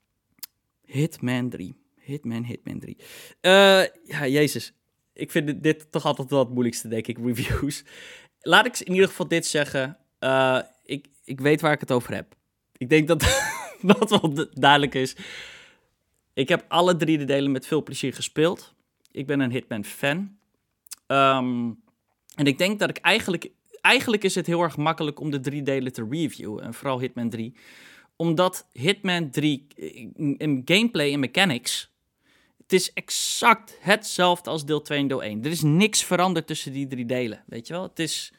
Hitman 0.94 1.48
3. 1.48 1.76
Hitman, 1.98 2.44
Hitman 2.44 2.78
3. 2.78 2.96
Uh, 2.98 3.02
ja, 4.04 4.26
jezus. 4.26 4.72
Ik 5.14 5.30
vind 5.30 5.62
dit, 5.62 5.92
toch 5.92 6.04
altijd 6.04 6.30
wel 6.30 6.38
het 6.38 6.48
moeilijkste, 6.48 6.88
denk 6.88 7.06
ik, 7.06 7.18
reviews. 7.26 7.84
Laat 8.40 8.66
ik 8.66 8.78
in 8.78 8.92
ieder 8.92 9.08
geval 9.08 9.28
dit 9.28 9.46
zeggen. 9.46 9.98
Uh, 10.20 10.58
ik, 10.84 11.06
ik 11.24 11.40
weet 11.40 11.60
waar 11.60 11.72
ik 11.72 11.80
het 11.80 11.92
over 11.92 12.14
heb. 12.14 12.34
Ik 12.76 12.88
denk 12.88 13.08
dat 13.08 13.20
dat 13.98 14.10
wel 14.10 14.48
duidelijk 14.52 14.94
is. 14.94 15.16
Ik 16.34 16.48
heb 16.48 16.64
alle 16.68 16.96
drie 16.96 17.18
de 17.18 17.24
delen 17.24 17.52
met 17.52 17.66
veel 17.66 17.82
plezier 17.82 18.14
gespeeld. 18.14 18.74
Ik 19.10 19.26
ben 19.26 19.40
een 19.40 19.50
Hitman-fan. 19.50 20.36
Um, 21.06 21.82
en 22.34 22.46
ik 22.46 22.58
denk 22.58 22.78
dat 22.78 22.90
ik 22.90 22.96
eigenlijk... 22.96 23.50
Eigenlijk 23.80 24.24
is 24.24 24.34
het 24.34 24.46
heel 24.46 24.62
erg 24.62 24.76
makkelijk 24.76 25.20
om 25.20 25.30
de 25.30 25.40
drie 25.40 25.62
delen 25.62 25.92
te 25.92 26.06
reviewen. 26.10 26.64
En 26.64 26.74
vooral 26.74 27.00
Hitman 27.00 27.30
3. 27.30 27.54
Omdat 28.16 28.68
Hitman 28.72 29.30
3 29.30 29.66
in 30.36 30.62
gameplay 30.64 31.12
en 31.12 31.20
mechanics... 31.20 31.93
Het 32.64 32.72
is 32.72 32.92
exact 32.92 33.76
hetzelfde 33.80 34.50
als 34.50 34.64
deel 34.64 34.82
2 34.82 34.98
en 34.98 35.06
deel 35.08 35.22
1. 35.22 35.44
Er 35.44 35.50
is 35.50 35.62
niks 35.62 36.04
veranderd 36.04 36.46
tussen 36.46 36.72
die 36.72 36.86
drie 36.86 37.06
delen. 37.06 37.44
Weet 37.46 37.66
je 37.66 37.72
wel? 37.72 37.82
Het 37.82 37.98
is... 37.98 38.32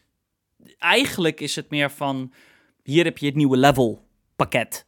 Eigenlijk 0.77 1.39
is 1.39 1.55
het 1.55 1.69
meer 1.69 1.91
van... 1.91 2.33
Hier 2.83 3.03
heb 3.03 3.17
je 3.17 3.25
het 3.25 3.35
nieuwe 3.35 3.57
level 3.57 4.05
pakket. 4.35 4.85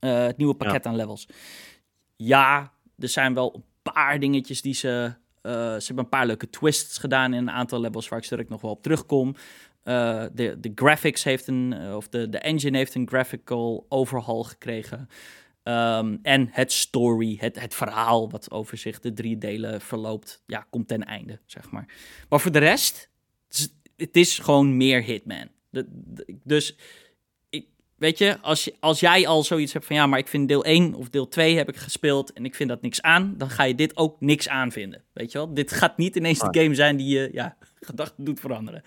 Uh, 0.00 0.24
het 0.24 0.36
nieuwe 0.36 0.54
pakket 0.54 0.84
ja. 0.84 0.90
aan 0.90 0.96
levels 0.96 1.26
ja, 2.16 2.72
er 2.98 3.08
zijn 3.08 3.34
wel 3.34 3.54
een 3.54 3.64
paar 3.82 4.18
dingetjes 4.18 4.62
die 4.62 4.74
ze... 4.74 5.12
Uh, 5.42 5.52
ze 5.52 5.84
hebben 5.86 6.04
een 6.04 6.10
paar 6.10 6.26
leuke 6.26 6.50
twists 6.50 6.98
gedaan 6.98 7.32
in 7.32 7.38
een 7.38 7.50
aantal 7.50 7.80
levels 7.80 8.08
waar 8.08 8.18
ik 8.18 8.24
straks 8.24 8.48
nog 8.48 8.60
wel 8.60 8.70
op 8.70 8.82
terugkom. 8.82 9.28
Uh, 9.84 10.24
de, 10.32 10.60
de 10.60 10.72
graphics 10.74 11.24
heeft 11.24 11.46
een, 11.46 11.94
of 11.94 12.08
de, 12.08 12.28
de 12.28 12.38
engine 12.38 12.76
heeft 12.76 12.94
een 12.94 13.08
graphical 13.08 13.86
overhaul 13.88 14.44
gekregen. 14.44 15.08
Um, 15.64 16.18
en 16.22 16.48
het 16.50 16.72
story, 16.72 17.36
het, 17.40 17.60
het 17.60 17.74
verhaal 17.74 18.30
wat 18.30 18.50
over 18.50 18.76
zich 18.76 19.00
de 19.00 19.12
drie 19.12 19.38
delen 19.38 19.80
verloopt, 19.80 20.42
ja, 20.46 20.66
komt 20.70 20.88
ten 20.88 21.04
einde, 21.04 21.40
zeg 21.46 21.70
maar. 21.70 21.86
Maar 22.28 22.40
voor 22.40 22.52
de 22.52 22.58
rest, 22.58 23.10
het 23.48 23.58
is, 23.58 23.68
het 23.96 24.16
is 24.16 24.38
gewoon 24.38 24.76
meer 24.76 25.02
Hitman. 25.02 25.48
De, 25.70 25.86
de, 25.90 26.38
dus 26.42 26.76
weet 27.96 28.18
je, 28.18 28.40
als, 28.40 28.64
je, 28.64 28.74
als 28.80 29.00
jij 29.00 29.26
al 29.26 29.42
zoiets 29.42 29.72
hebt 29.72 29.84
van 29.84 29.96
ja, 29.96 30.06
maar 30.06 30.18
ik 30.18 30.28
vind 30.28 30.48
deel 30.48 30.64
1 30.64 30.94
of 30.94 31.10
deel 31.10 31.28
2 31.28 31.56
heb 31.56 31.68
ik 31.68 31.76
gespeeld 31.76 32.32
en 32.32 32.44
ik 32.44 32.54
vind 32.54 32.68
dat 32.68 32.82
niks 32.82 33.02
aan, 33.02 33.34
dan 33.38 33.50
ga 33.50 33.64
je 33.64 33.74
dit 33.74 33.96
ook 33.96 34.20
niks 34.20 34.48
aanvinden. 34.48 35.02
Weet 35.12 35.32
je 35.32 35.38
wel? 35.38 35.54
Dit 35.54 35.72
gaat 35.72 35.96
niet 35.96 36.16
ineens 36.16 36.38
de 36.38 36.60
game 36.60 36.74
zijn 36.74 36.96
die 36.96 37.18
je 37.18 37.28
ja, 37.32 37.56
gedachten 37.80 38.24
doet 38.24 38.40
veranderen. 38.40 38.82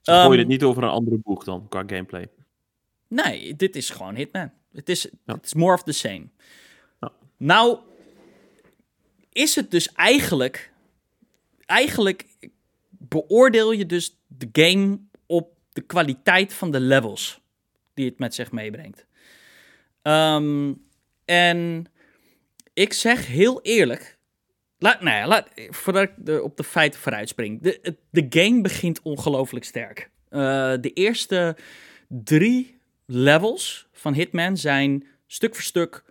Ze 0.00 0.12
um, 0.12 0.32
je 0.32 0.38
het 0.38 0.48
niet 0.48 0.62
over 0.62 0.82
een 0.82 0.88
andere 0.88 1.18
boeg 1.18 1.44
dan, 1.44 1.68
qua 1.68 1.82
gameplay? 1.86 2.28
Nee, 3.08 3.56
dit 3.56 3.76
is 3.76 3.90
gewoon 3.90 4.14
Hitman. 4.14 4.50
Het 4.74 4.88
is, 4.88 5.08
ja. 5.24 5.38
is 5.42 5.54
more 5.54 5.74
of 5.74 5.82
the 5.82 5.92
same. 5.92 6.28
Ja. 7.00 7.12
Nou, 7.36 7.78
is 9.32 9.54
het 9.54 9.70
dus 9.70 9.92
eigenlijk... 9.92 10.72
Eigenlijk 11.66 12.26
beoordeel 12.88 13.72
je 13.72 13.86
dus 13.86 14.18
de 14.26 14.48
game 14.52 14.98
op 15.26 15.52
de 15.72 15.80
kwaliteit 15.80 16.52
van 16.52 16.70
de 16.70 16.80
levels 16.80 17.40
die 17.94 18.08
het 18.08 18.18
met 18.18 18.34
zich 18.34 18.52
meebrengt. 18.52 19.06
Um, 20.02 20.84
en 21.24 21.86
ik 22.72 22.92
zeg 22.92 23.26
heel 23.26 23.62
eerlijk, 23.62 24.18
laat, 24.78 25.00
nou 25.00 25.16
ja, 25.16 25.26
laat, 25.26 25.48
voordat 25.70 26.10
ik 26.24 26.42
op 26.42 26.56
de 26.56 26.64
feiten 26.64 27.00
vooruit 27.00 27.28
spring. 27.28 27.62
De, 27.62 27.96
de 28.10 28.26
game 28.28 28.60
begint 28.60 29.02
ongelooflijk 29.02 29.64
sterk. 29.64 30.10
Uh, 30.30 30.40
de 30.80 30.90
eerste 30.94 31.56
drie 32.08 32.73
levels 33.06 33.88
van 33.92 34.14
Hitman 34.14 34.56
zijn 34.56 35.06
stuk 35.26 35.54
voor 35.54 35.64
stuk, 35.64 36.04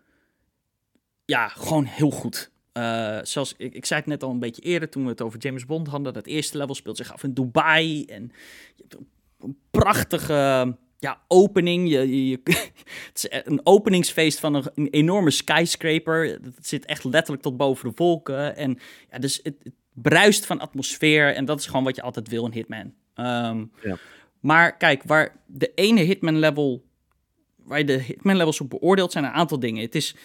ja, 1.25 1.47
gewoon 1.47 1.85
heel 1.85 2.11
goed. 2.11 2.51
Uh, 2.73 3.19
zoals 3.21 3.53
ik, 3.57 3.73
ik 3.73 3.85
zei 3.85 3.99
het 3.99 4.09
net 4.09 4.23
al 4.23 4.29
een 4.29 4.39
beetje 4.39 4.61
eerder 4.61 4.89
toen 4.89 5.03
we 5.03 5.09
het 5.09 5.21
over 5.21 5.39
James 5.39 5.65
Bond 5.65 5.87
hadden. 5.87 6.13
Dat 6.13 6.25
eerste 6.25 6.57
level 6.57 6.75
speelt 6.75 6.97
zich 6.97 7.13
af 7.13 7.23
in 7.23 7.33
Dubai. 7.33 8.05
En 8.05 8.31
je 8.75 8.83
hebt 8.87 8.97
een 9.39 9.57
prachtige 9.71 10.77
ja, 10.99 11.21
opening. 11.27 11.89
Je, 11.89 12.39
het 13.07 13.29
is 13.29 13.41
een 13.45 13.59
openingsfeest 13.63 14.39
van 14.39 14.55
een, 14.55 14.87
enorme 14.89 15.31
skyscraper. 15.31 16.25
Het 16.25 16.67
zit 16.67 16.85
echt 16.85 17.03
letterlijk 17.03 17.43
tot 17.43 17.57
boven 17.57 17.89
de 17.89 17.95
wolken. 17.95 18.55
En 18.55 18.79
ja, 19.11 19.19
dus 19.19 19.39
het, 19.43 19.55
bruist 19.93 20.45
van 20.45 20.59
atmosfeer. 20.59 21.35
En 21.35 21.45
dat 21.45 21.59
is 21.59 21.65
gewoon 21.65 21.83
wat 21.83 21.95
je 21.95 22.01
altijd 22.01 22.27
wil 22.27 22.45
in 22.45 22.51
Hitman. 22.51 22.93
Um, 23.15 23.71
ja. 23.81 23.97
Maar 24.43 24.77
kijk, 24.77 25.03
waar 25.03 25.35
de 25.45 25.71
ene 25.75 26.01
Hitman 26.01 26.39
level, 26.39 26.85
waar 27.55 27.85
de 27.85 28.01
Hitman 28.01 28.35
levels 28.35 28.61
op 28.61 28.69
beoordeelt, 28.69 29.11
zijn 29.11 29.23
een 29.23 29.31
aantal 29.31 29.59
dingen. 29.59 29.81
Het 29.81 29.95
is 29.95 30.15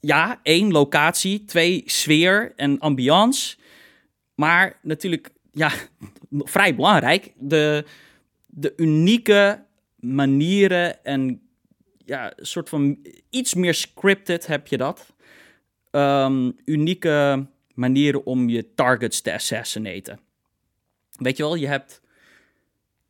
ja, 0.00 0.40
één, 0.42 0.72
locatie. 0.72 1.44
Twee, 1.44 1.82
sfeer 1.86 2.52
en 2.56 2.78
ambiance. 2.78 3.56
Maar 4.34 4.78
natuurlijk, 4.82 5.30
ja, 5.52 5.70
vrij 6.30 6.74
belangrijk, 6.74 7.32
de, 7.38 7.84
de 8.46 8.72
unieke 8.76 9.64
manieren 9.96 11.04
en 11.04 11.42
ja, 12.04 12.32
soort 12.36 12.68
van 12.68 12.98
iets 13.30 13.54
meer 13.54 13.74
scripted 13.74 14.46
heb 14.46 14.66
je 14.66 14.76
dat. 14.76 15.14
Um, 15.90 16.56
unieke 16.64 17.46
manieren 17.74 18.26
om 18.26 18.48
je 18.48 18.74
targets 18.74 19.20
te 19.20 19.32
assassinaten. 19.32 20.20
Weet 21.18 21.36
je 21.36 21.42
wel, 21.42 21.54
je 21.54 21.66
hebt 21.66 22.04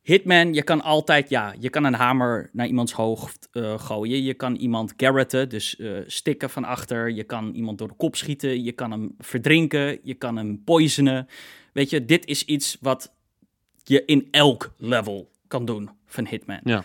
Hitman, 0.07 0.53
je 0.53 0.63
kan 0.63 0.81
altijd, 0.81 1.29
ja, 1.29 1.53
je 1.59 1.69
kan 1.69 1.83
een 1.83 1.93
hamer 1.93 2.49
naar 2.53 2.67
iemands 2.67 2.91
hoofd 2.91 3.49
uh, 3.53 3.79
gooien. 3.79 4.23
Je 4.23 4.33
kan 4.33 4.55
iemand 4.55 4.93
garretten, 4.97 5.49
dus 5.49 5.75
uh, 5.79 5.99
stikken 6.05 6.49
van 6.49 6.63
achter. 6.63 7.09
Je 7.11 7.23
kan 7.23 7.53
iemand 7.53 7.77
door 7.77 7.87
de 7.87 7.93
kop 7.93 8.15
schieten. 8.15 8.63
Je 8.63 8.71
kan 8.71 8.91
hem 8.91 9.15
verdrinken. 9.17 9.99
Je 10.03 10.13
kan 10.13 10.37
hem 10.37 10.63
poisonen. 10.63 11.27
Weet 11.73 11.89
je, 11.89 12.05
dit 12.05 12.25
is 12.25 12.43
iets 12.43 12.77
wat 12.81 13.13
je 13.83 14.05
in 14.05 14.27
elk 14.31 14.73
level 14.77 15.31
kan 15.47 15.65
doen 15.65 15.89
van 16.05 16.27
Hitman. 16.27 16.59
Ja. 16.63 16.83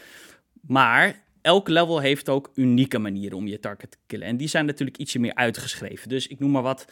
Maar 0.60 1.22
elk 1.42 1.68
level 1.68 1.98
heeft 1.98 2.28
ook 2.28 2.50
unieke 2.54 2.98
manieren 2.98 3.38
om 3.38 3.46
je 3.46 3.60
target 3.60 3.90
te 3.90 3.98
killen. 4.06 4.26
En 4.26 4.36
die 4.36 4.48
zijn 4.48 4.66
natuurlijk 4.66 4.98
ietsje 4.98 5.18
meer 5.18 5.34
uitgeschreven. 5.34 6.08
Dus 6.08 6.26
ik 6.26 6.38
noem 6.38 6.50
maar 6.50 6.62
wat. 6.62 6.84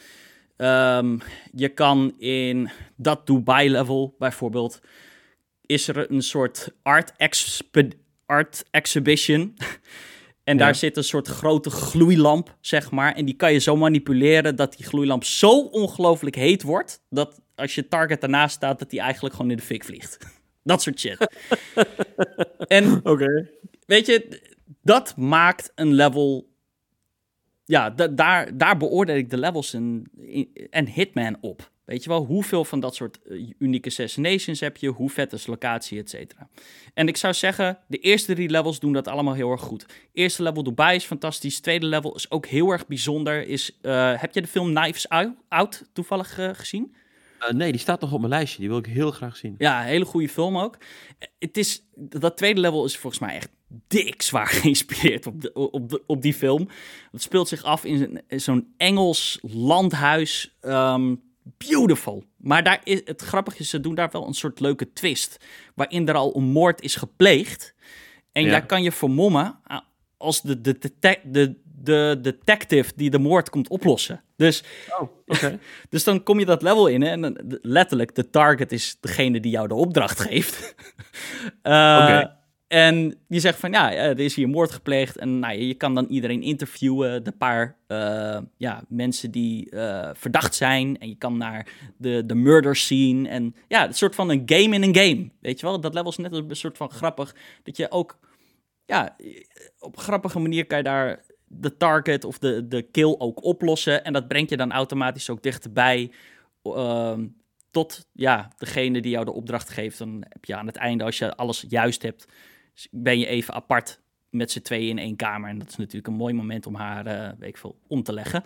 Um, 0.57 1.21
je 1.53 1.69
kan 1.69 2.13
in 2.17 2.69
dat 2.95 3.27
Dubai-level 3.27 4.15
bijvoorbeeld... 4.19 4.81
is 5.71 5.87
er 5.87 6.11
een 6.11 6.21
soort 6.21 6.71
art, 6.83 7.13
art 8.25 8.63
exhibition... 8.71 9.53
En 10.43 10.57
Ja. 10.57 10.63
daar 10.63 10.75
zit 10.75 10.97
een 10.97 11.03
soort 11.03 11.27
grote 11.27 11.69
gloeilamp, 11.69 12.57
zeg 12.61 12.91
maar. 12.91 13.13
En 13.15 13.25
die 13.25 13.35
kan 13.35 13.53
je 13.53 13.59
zo 13.59 13.75
manipuleren 13.75 14.55
dat 14.55 14.77
die 14.77 14.85
gloeilamp 14.85 15.23
zo 15.23 15.61
ongelooflijk 15.61 16.35
heet 16.35 16.63
wordt... 16.63 17.01
dat 17.09 17.41
als 17.55 17.75
je 17.75 17.87
target 17.87 18.23
ernaast 18.23 18.55
staat, 18.55 18.79
dat 18.79 18.89
die 18.89 18.99
eigenlijk 18.99 19.35
gewoon 19.35 19.51
in 19.51 19.57
de 19.57 19.63
fik 19.63 19.83
vliegt. 19.83 20.17
dat 20.63 20.81
soort 20.81 20.99
shit. 20.99 21.27
en 22.67 23.01
weet 23.85 24.05
je, 24.05 24.41
dat 24.81 25.17
maakt 25.17 25.71
een 25.75 25.93
level. 25.93 26.49
Ja, 27.65 27.89
da- 27.89 28.07
daar, 28.07 28.57
daar 28.57 28.77
beoordeel 28.77 29.15
ik 29.15 29.29
de 29.29 29.37
levels 29.37 29.73
en 30.69 30.87
Hitman 30.87 31.37
op. 31.41 31.70
Weet 31.91 32.03
je 32.03 32.09
wel, 32.09 32.25
hoeveel 32.25 32.65
van 32.65 32.79
dat 32.79 32.95
soort 32.95 33.19
eh, 33.23 33.49
unieke 33.57 33.87
assassinations 33.89 34.59
heb 34.59 34.77
je, 34.77 34.87
hoe 34.87 35.09
vet 35.09 35.33
is 35.33 35.47
locatie, 35.47 35.99
et 35.99 36.09
cetera. 36.09 36.49
En 36.93 37.07
ik 37.07 37.17
zou 37.17 37.33
zeggen, 37.33 37.77
de 37.87 37.97
eerste 37.97 38.33
drie 38.33 38.49
levels 38.49 38.79
doen 38.79 38.93
dat 38.93 39.07
allemaal 39.07 39.33
heel 39.33 39.51
erg 39.51 39.61
goed. 39.61 39.85
Eerste 40.13 40.43
level 40.43 40.63
Dubai 40.63 40.95
is 40.95 41.03
fantastisch, 41.05 41.59
tweede 41.59 41.85
level 41.85 42.15
is 42.15 42.31
ook 42.31 42.45
heel 42.45 42.69
erg 42.71 42.87
bijzonder. 42.87 43.47
Is, 43.47 43.77
eh, 43.81 44.13
heb 44.21 44.33
je 44.33 44.41
de 44.41 44.47
film 44.47 44.73
Knives 44.73 45.09
Out, 45.47 45.83
toevallig 45.93 46.39
eh, 46.39 46.49
gezien? 46.53 46.95
Nee, 47.51 47.71
die 47.71 47.81
staat 47.81 48.01
nog 48.01 48.11
op 48.13 48.19
mijn 48.19 48.31
lijstje. 48.31 48.59
Die 48.59 48.69
wil 48.69 48.77
ik 48.77 48.85
heel 48.85 49.11
graag 49.11 49.35
zien. 49.37 49.55
Ja, 49.57 49.81
hele 49.81 50.05
goede 50.05 50.29
film 50.29 50.57
ook. 50.57 50.77
Het 51.39 51.57
is, 51.57 51.83
dat 51.95 52.37
tweede 52.37 52.59
level 52.59 52.85
is 52.85 52.97
volgens 52.97 53.21
mij 53.21 53.35
echt 53.35 53.49
dik 53.87 54.21
zwaar 54.21 54.47
geïnspireerd 54.61 55.25
op, 55.27 55.41
de, 55.41 55.53
op, 55.53 55.89
de, 55.89 56.03
op 56.07 56.21
die 56.21 56.33
film. 56.33 56.67
Het 57.11 57.21
speelt 57.21 57.47
zich 57.47 57.63
af 57.63 57.85
in 57.85 57.97
zo'n- 57.97 58.21
in 58.27 58.41
zo'n 58.41 58.73
Engels 58.77 59.39
landhuis. 59.41 60.55
ehm, 60.61 61.15
beautiful. 61.57 62.23
Maar 62.37 62.63
daar 62.63 62.81
is, 62.83 63.01
het 63.05 63.21
grappige 63.21 63.59
is, 63.59 63.69
ze 63.69 63.79
doen 63.79 63.95
daar 63.95 64.09
wel 64.11 64.27
een 64.27 64.33
soort 64.33 64.59
leuke 64.59 64.93
twist. 64.93 65.37
Waarin 65.75 66.07
er 66.07 66.15
al 66.15 66.35
een 66.35 66.43
moord 66.51 66.81
is 66.81 66.95
gepleegd. 66.95 67.73
En 68.31 68.43
Ja. 68.43 68.51
daar 68.51 68.65
kan 68.65 68.83
je 68.83 68.91
vermommen 68.91 69.59
ah, 69.63 69.79
als 70.17 70.41
de, 70.41 70.61
de, 70.61 70.77
de, 70.79 70.91
de, 70.99 71.19
de, 71.23 71.55
de 71.83 72.17
detective 72.21 72.91
die 72.95 73.09
de 73.09 73.19
moord 73.19 73.49
komt 73.49 73.69
oplossen. 73.69 74.23
Dus 74.35 74.63
Oh, 74.99 75.09
dus 75.89 76.03
dan 76.03 76.23
kom 76.23 76.39
je 76.39 76.45
dat 76.45 76.61
level 76.61 76.87
in 76.87 77.01
hè, 77.01 77.09
en 77.09 77.21
dan- 77.21 77.37
letterlijk, 77.61 78.15
de 78.15 78.29
target 78.29 78.71
is 78.71 78.97
degene 78.99 79.39
die 79.39 79.51
jou 79.51 79.67
de 79.67 79.73
opdracht 79.75 80.19
geeft. 80.19 80.59
Eh, 81.61 81.99
Oké. 82.01 82.35
En 82.71 83.17
die 83.27 83.39
zegt 83.39 83.59
van, 83.59 83.71
ja, 83.71 83.93
er 83.93 84.19
is 84.19 84.35
hier 84.35 84.49
moord 84.49 84.71
gepleegd. 84.71 85.17
En 85.17 85.39
nou, 85.39 85.53
je 85.53 85.73
kan 85.73 85.95
dan 85.95 86.05
iedereen 86.05 86.41
interviewen, 86.41 87.23
de 87.23 87.31
paar 87.31 87.77
eh, 87.87 88.37
ja, 88.57 88.83
mensen 88.87 89.31
die 89.31 89.69
eh, 89.69 90.09
verdacht 90.13 90.55
zijn. 90.55 90.99
En 90.99 91.07
je 91.07 91.15
kan 91.15 91.37
naar 91.37 91.67
de, 91.97 92.25
de 92.25 92.35
murder 92.35 92.75
scene. 92.75 93.29
En 93.29 93.55
ja, 93.67 93.87
een 93.87 93.93
soort 93.93 94.15
van 94.15 94.29
een 94.29 94.43
game 94.45 94.75
in 94.75 94.83
een 94.83 94.95
game. 94.95 95.29
Weet 95.39 95.59
je 95.59 95.65
wel, 95.65 95.81
dat 95.81 95.93
level 95.93 96.09
is 96.09 96.17
net 96.17 96.33
een 96.33 96.55
soort 96.55 96.77
van 96.77 96.89
grappig. 96.89 97.35
Dat 97.63 97.77
je 97.77 97.91
ook, 97.91 98.19
ja, 98.85 99.15
op 99.79 99.95
een 99.95 100.03
grappige 100.03 100.39
manier 100.39 100.65
kan 100.65 100.77
je 100.77 100.83
daar 100.83 101.25
de 101.47 101.77
target 101.77 102.23
of 102.23 102.39
de, 102.39 102.67
de 102.67 102.81
kill 102.81 103.15
ook 103.17 103.43
oplossen. 103.43 104.03
En 104.03 104.13
dat 104.13 104.27
brengt 104.27 104.49
je 104.49 104.57
dan 104.57 104.71
automatisch 104.71 105.29
ook 105.29 105.43
dichterbij 105.43 106.11
ehm, 106.63 107.27
tot 107.71 108.07
ja, 108.13 108.51
degene 108.57 109.01
die 109.01 109.11
jou 109.11 109.25
de 109.25 109.33
opdracht 109.33 109.69
geeft. 109.69 109.97
Dan 109.97 110.23
heb 110.29 110.45
je 110.45 110.55
aan 110.55 110.67
het 110.67 110.75
einde, 110.75 111.03
als 111.03 111.17
je 111.17 111.35
alles 111.35 111.65
juist 111.69 112.01
hebt, 112.01 112.27
ben 112.91 113.19
je 113.19 113.25
even 113.25 113.53
apart 113.53 114.01
met 114.29 114.51
z'n 114.51 114.61
tweeën 114.61 114.89
in 114.89 114.97
één 114.97 115.15
kamer. 115.15 115.49
En 115.49 115.57
dat 115.59 115.69
is 115.69 115.75
natuurlijk 115.75 116.07
een 116.07 116.13
mooi 116.13 116.33
moment 116.33 116.65
om 116.65 116.75
haar, 116.75 117.05
eh 117.05 117.29
weet 117.39 117.49
ik 117.49 117.57
veel, 117.57 117.79
om 117.87 118.03
te 118.03 118.13
leggen. 118.13 118.43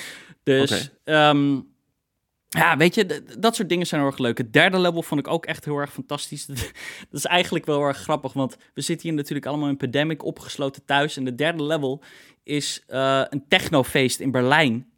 dus, 0.42 0.90
ehm, 1.04 1.60
ja, 2.48 2.76
weet 2.76 2.94
je, 2.94 3.22
dat 3.38 3.56
soort 3.56 3.68
dingen 3.68 3.86
zijn 3.86 4.00
heel 4.00 4.10
erg 4.10 4.18
leuk. 4.18 4.38
Het 4.38 4.52
derde 4.52 4.78
level 4.78 5.02
vond 5.02 5.20
ik 5.20 5.28
ook 5.28 5.46
echt 5.46 5.64
heel 5.64 5.78
erg 5.78 5.92
fantastisch. 5.92 6.46
dat 6.46 6.66
is 7.10 7.24
eigenlijk 7.24 7.66
wel 7.66 7.76
heel 7.76 7.86
erg 7.86 7.98
grappig, 7.98 8.32
want 8.32 8.56
we 8.74 8.80
zitten 8.80 9.08
hier 9.08 9.16
natuurlijk 9.16 9.46
allemaal 9.46 9.68
in 9.68 9.76
pandemic 9.76 10.24
opgesloten 10.24 10.84
thuis. 10.84 11.16
En 11.16 11.24
de 11.24 11.34
derde 11.34 11.62
level 11.62 12.02
is 12.42 12.82
eh, 12.86 13.22
een 13.28 13.44
technofeest 13.48 14.20
in 14.20 14.30
Berlijn. 14.30 14.90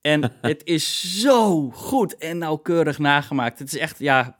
En 0.00 0.32
het 0.40 0.64
is 0.64 1.20
zo 1.20 1.70
goed 1.70 2.16
en 2.16 2.38
nauwkeurig 2.38 2.98
nagemaakt. 2.98 3.58
Het 3.58 3.72
is 3.72 3.78
echt, 3.78 3.98
ja, 3.98 4.38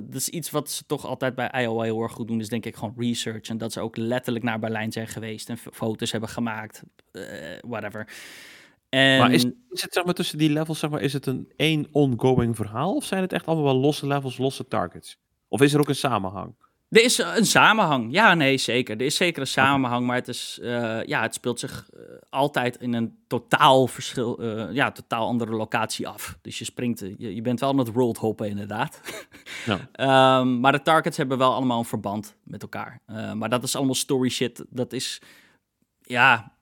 dat, 0.00 0.14
is 0.14 0.28
iets 0.28 0.50
wat 0.50 0.70
ze 0.70 0.86
toch 0.86 1.06
altijd 1.06 1.34
bij 1.34 1.50
IOA 1.62 1.82
heel 1.82 2.02
erg 2.02 2.12
goed 2.12 2.28
doen. 2.28 2.40
Is 2.40 2.48
denk 2.48 2.66
ik 2.66 2.76
gewoon 2.76 2.94
research. 2.96 3.48
En 3.48 3.58
dat 3.58 3.72
ze 3.72 3.80
ook 3.80 3.96
letterlijk 3.96 4.44
naar 4.44 4.58
Berlijn 4.58 4.92
zijn 4.92 5.08
geweest 5.08 5.48
en 5.48 5.58
foto's 5.58 6.12
hebben 6.12 6.28
gemaakt. 6.28 6.82
eh, 7.12 7.22
whatever. 7.60 8.08
En 8.88 9.18
Maar 9.18 9.32
is, 9.32 9.44
is 9.68 9.82
het 9.82 9.92
zeg 9.92 10.04
maar 10.04 10.14
tussen 10.14 10.38
die 10.38 10.50
levels, 10.50 10.78
zeg 10.78 10.90
maar, 10.90 11.00
is 11.00 11.12
het 11.12 11.26
een 11.26 11.52
één 11.56 11.86
ongoing 11.90 12.56
verhaal? 12.56 12.94
Of 12.94 13.04
zijn 13.04 13.22
het 13.22 13.32
echt 13.32 13.46
allemaal 13.46 13.64
wel 13.64 13.74
losse 13.74 14.06
levels, 14.06 14.38
losse 14.38 14.68
targets? 14.68 15.18
Of 15.48 15.60
is 15.60 15.72
er 15.74 15.80
ook 15.80 15.88
een 15.88 15.94
samenhang? 15.94 16.54
Er 16.94 17.04
is 17.04 17.18
een 17.18 17.46
samenhang. 17.46 18.12
Ja, 18.12 18.34
nee, 18.34 18.56
zeker. 18.56 18.96
Er 18.96 19.06
is 19.06 19.16
zeker 19.16 19.40
een 19.40 19.46
samenhang, 19.46 20.06
maar 20.06 20.16
het, 20.16 20.28
is, 20.28 20.58
eh, 20.62 21.02
ja, 21.04 21.22
het 21.22 21.34
speelt 21.34 21.60
zich 21.60 21.88
eh, 21.92 22.00
altijd 22.30 22.76
in 22.76 22.92
een 22.92 23.16
totaal 23.26 23.86
verschil, 23.86 24.38
eh, 24.38 24.72
ja, 24.72 24.92
totaal 24.92 25.26
andere 25.26 25.52
locatie 25.52 26.08
af. 26.08 26.38
Dus 26.42 26.58
je 26.58 26.64
springt, 26.64 27.00
je, 27.00 27.34
je 27.34 27.40
bent 27.40 27.60
wel 27.60 27.68
aan 27.68 27.78
het 27.78 27.92
world 27.92 28.18
hoppen 28.18 28.48
inderdaad. 28.48 29.00
Ja. 29.66 29.88
Ehm, 29.92 30.60
maar 30.60 30.72
de 30.72 30.82
targets 30.82 31.16
hebben 31.16 31.38
wel 31.38 31.54
allemaal 31.54 31.78
een 31.78 31.84
verband 31.84 32.36
met 32.42 32.62
elkaar. 32.62 33.00
Eh, 33.06 33.32
maar 33.32 33.48
dat 33.48 33.62
is 33.62 33.76
allemaal 33.76 33.94
story 33.94 34.28
shit. 34.28 34.64
Dat 34.70 34.92
is, 34.92 35.20
ja, 36.02 36.52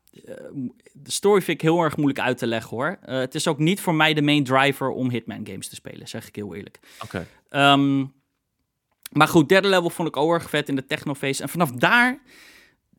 de 0.93 1.11
story 1.11 1.43
vind 1.43 1.63
ik 1.63 1.69
heel 1.69 1.83
erg 1.83 1.97
moeilijk 1.97 2.21
uit 2.21 2.39
te 2.39 2.47
leggen 2.47 2.77
hoor. 2.77 2.99
Het 3.01 3.35
is 3.35 3.47
ook 3.47 3.59
niet 3.59 3.81
voor 3.81 3.95
mij 3.95 4.15
de 4.15 4.23
main 4.23 4.45
driver 4.45 4.91
om 4.91 5.11
Hitman 5.11 5.47
games 5.47 5.69
te 5.69 5.75
spelen, 5.75 6.09
zeg 6.09 6.27
ik 6.27 6.37
heel 6.37 6.55
eerlijk. 6.55 6.79
Oké. 7.03 7.27
Ehm, 7.49 8.05
maar 9.12 9.28
goed, 9.28 9.48
derde 9.48 9.68
level 9.68 9.90
vond 9.90 10.09
ik 10.09 10.16
ook 10.16 10.32
erg 10.32 10.51
vet 10.51 10.68
in 10.68 10.76
de 10.76 10.86
technofeest. 10.86 11.40
En 11.40 11.48
vanaf 11.48 11.70
daar, 11.70 12.22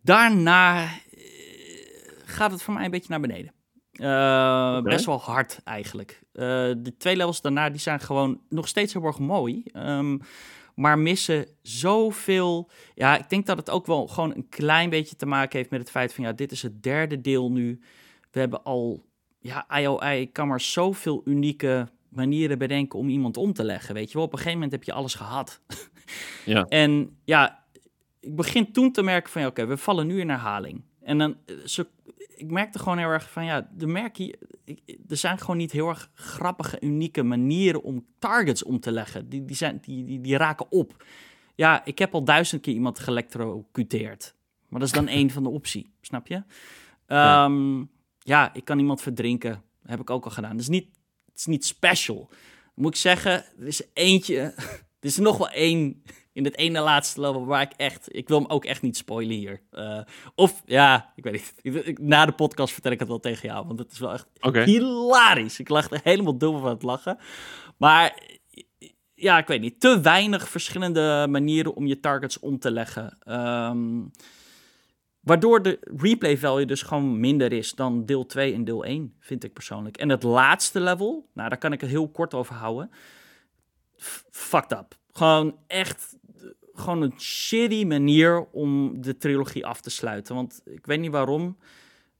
daarna 0.02 0.84
eh, 0.84 0.90
gaat 2.26 2.52
het 2.52 2.62
voor 2.62 2.74
mij 2.74 2.86
een 2.86 2.92
beetje 2.92 3.10
naar 3.10 3.20
beneden. 3.20 3.54
Eh. 3.94 4.82
Best 4.82 5.06
wel 5.06 5.20
hard 5.20 5.60
eigenlijk. 5.64 6.22
Eh, 6.32 6.44
de 6.78 6.94
twee 6.98 7.16
levels 7.16 7.42
daarna 7.42 7.70
die 7.70 7.80
zijn 7.80 8.00
gewoon 8.00 8.42
nog 8.50 8.68
steeds 8.68 8.94
heel 8.94 9.04
erg 9.04 9.20
mooi. 9.20 9.64
ehm, 9.64 10.18
maar 10.76 11.00
missen 11.00 11.48
zoveel. 11.62 12.70
Ja, 12.96 13.18
ik 13.18 13.30
denk 13.30 13.46
dat 13.46 13.58
het 13.58 13.70
ook 13.70 13.86
wel 13.86 14.08
gewoon 14.08 14.36
een 14.36 14.50
klein 14.50 14.90
beetje 14.90 15.16
te 15.16 15.26
maken 15.26 15.58
heeft 15.58 15.70
met 15.70 15.80
het 15.80 15.90
feit 15.90 16.14
van 16.14 16.24
ja, 16.24 16.32
dit 16.32 16.52
is 16.52 16.62
het 16.62 16.84
derde 16.84 17.22
deel 17.22 17.52
nu. 17.52 17.80
We 18.32 18.40
hebben 18.40 18.64
al, 18.64 19.06
ja, 19.40 19.80
IOI 19.80 20.32
kan 20.32 20.48
maar 20.48 20.62
zoveel 20.62 21.22
unieke 21.26 21.88
manieren 22.10 22.58
bedenken 22.58 23.00
om 23.00 23.10
iemand 23.10 23.38
om 23.38 23.54
te 23.54 23.64
leggen. 23.64 23.94
Weet 23.94 24.08
je 24.08 24.14
wel, 24.14 24.26
op 24.26 24.32
een 24.32 24.38
gegeven 24.38 24.60
moment 24.60 24.72
heb 24.72 24.84
je 24.84 24.94
alles 24.94 25.14
gehad. 25.14 25.62
Ja. 26.46 26.66
En 26.66 27.18
ja, 27.24 27.64
ik 28.20 28.36
begin 28.36 28.72
toen 28.72 28.92
te 28.92 29.04
merken 29.04 29.32
van 29.32 29.42
ja, 29.42 29.48
oké, 29.48 29.66
we 29.66 29.78
vallen 29.78 30.08
nu 30.08 30.20
in 30.20 30.30
herhaling. 30.30 30.84
En 31.02 31.18
dan, 31.18 31.38
eh, 31.46 31.56
zo, 31.66 31.84
ik 32.36 32.52
merkte 32.52 32.80
gewoon 32.80 32.98
heel 32.98 33.10
erg 33.10 33.32
van 33.32 33.46
ja, 33.46 33.70
de 33.72 33.88
merk 33.88 34.18
hier, 34.18 34.36
er 35.08 35.18
zijn 35.18 35.40
gewoon 35.40 35.58
niet 35.58 35.72
heel 35.72 35.90
erg 35.90 36.10
grappige, 36.14 36.78
unieke 36.82 37.24
manieren 37.24 37.84
om 37.84 38.06
targets 38.20 38.64
om 38.64 38.80
te 38.80 38.92
leggen. 38.92 39.30
Die, 39.30 39.46
die, 39.46 39.56
zijn, 39.56 39.80
die, 39.82 40.06
die, 40.06 40.22
die 40.22 40.38
raken 40.38 40.72
op. 40.72 41.06
Ja, 41.56 41.86
ik 41.86 42.00
heb 42.00 42.14
al 42.14 42.24
duizend 42.24 42.62
keer 42.62 42.74
iemand 42.74 43.00
geëlectrocuteerd. 43.00 44.36
Maar 44.68 44.80
dat 44.80 44.90
is 44.90 44.96
dan 44.96 45.08
één 45.18 45.30
van 45.30 45.44
de 45.44 45.50
optie, 45.50 45.94
snap 46.02 46.28
je? 46.28 46.44
Ja. 47.08 47.46
Ehm, 47.46 47.84
ja, 48.20 48.54
ik 48.54 48.66
kan 48.66 48.80
iemand 48.80 49.02
verdrinken. 49.02 49.64
heb 49.86 50.00
ik 50.00 50.10
ook 50.10 50.26
al 50.26 50.32
gedaan. 50.32 50.52
Dat 50.52 50.60
is 50.60 50.68
niet, 50.68 50.88
het 51.26 51.40
is 51.40 51.46
niet 51.46 51.66
special. 51.66 52.30
Moet 52.76 52.94
ik 52.94 53.02
zeggen, 53.02 53.32
er 53.60 53.68
is 53.68 53.82
eentje. 53.94 54.54
Er 55.04 55.10
is 55.10 55.18
nog 55.18 55.38
wel 55.38 55.50
één 55.50 56.04
in 56.34 56.44
het 56.44 56.58
ene 56.58 56.80
laatste 56.80 57.22
level 57.22 57.46
waar 57.46 57.62
ik 57.62 57.74
echt. 57.78 58.16
Ik 58.16 58.28
wil 58.28 58.40
hem 58.40 58.50
ook 58.50 58.66
echt 58.66 58.82
niet 58.82 58.98
spoilen 58.98 59.36
hier. 59.36 59.62
Eh, 59.72 60.00
of 60.36 60.62
ja, 60.66 61.14
ik 61.16 61.24
weet 61.24 61.54
niet. 61.64 62.00
Na 62.00 62.26
de 62.26 62.32
podcast 62.32 62.74
vertel 62.74 62.92
ik 62.92 63.00
het 63.00 63.08
wel 63.08 63.20
tegen 63.20 63.50
jou, 63.50 63.68
want 63.68 63.80
het 63.80 63.92
is 63.92 64.00
wel 64.00 64.14
echt 64.14 64.28
hilarisch. 64.66 65.60
Ik 65.60 65.70
lag 65.70 65.92
er 65.92 66.00
helemaal 66.04 66.38
dubbel 66.38 66.60
van 66.60 66.70
het 66.70 66.84
lachen. 66.84 67.18
Maar 67.78 68.22
ja, 69.14 69.38
ik 69.38 69.48
weet 69.48 69.62
niet. 69.62 69.80
Te 69.80 70.02
weinig 70.02 70.50
verschillende 70.50 71.28
manieren 71.30 71.76
om 71.76 71.88
je 71.88 72.00
targets 72.00 72.40
om 72.40 72.60
te 72.60 72.72
leggen. 72.72 73.18
Ehm, 73.20 74.02
waardoor 75.20 75.62
de 75.62 75.80
replay 75.98 76.38
value 76.38 76.66
dus 76.66 76.82
gewoon 76.82 77.20
minder 77.20 77.52
is 77.52 77.74
dan 77.74 78.06
deel 78.06 78.26
2 78.26 78.54
en 78.54 78.64
deel 78.64 78.86
1, 78.86 79.14
vind 79.20 79.44
ik 79.44 79.54
persoonlijk. 79.54 79.98
En 79.98 80.10
het 80.10 80.24
laatste 80.24 80.80
level, 80.80 81.30
nou 81.34 81.50
daar 81.50 81.58
kan 81.58 81.74
ik 81.74 81.82
het 81.82 81.90
heel 81.90 82.10
kort 82.10 82.34
over 82.34 82.56
houden. 82.56 82.90
Fucked 84.32 84.72
up. 84.72 84.98
Gewoon 85.12 85.58
echt 85.68 86.16
gewoon 86.74 87.02
een 87.02 87.14
shitty 87.20 87.84
manier 87.86 88.46
om 88.52 89.02
de 89.02 89.18
trilogie 89.18 89.66
af 89.66 89.82
te 89.82 89.90
sluiten. 89.90 90.36
Want 90.36 90.62
ik 90.66 90.86
weet 90.86 91.00
niet 91.00 91.12
waarom. 91.12 91.58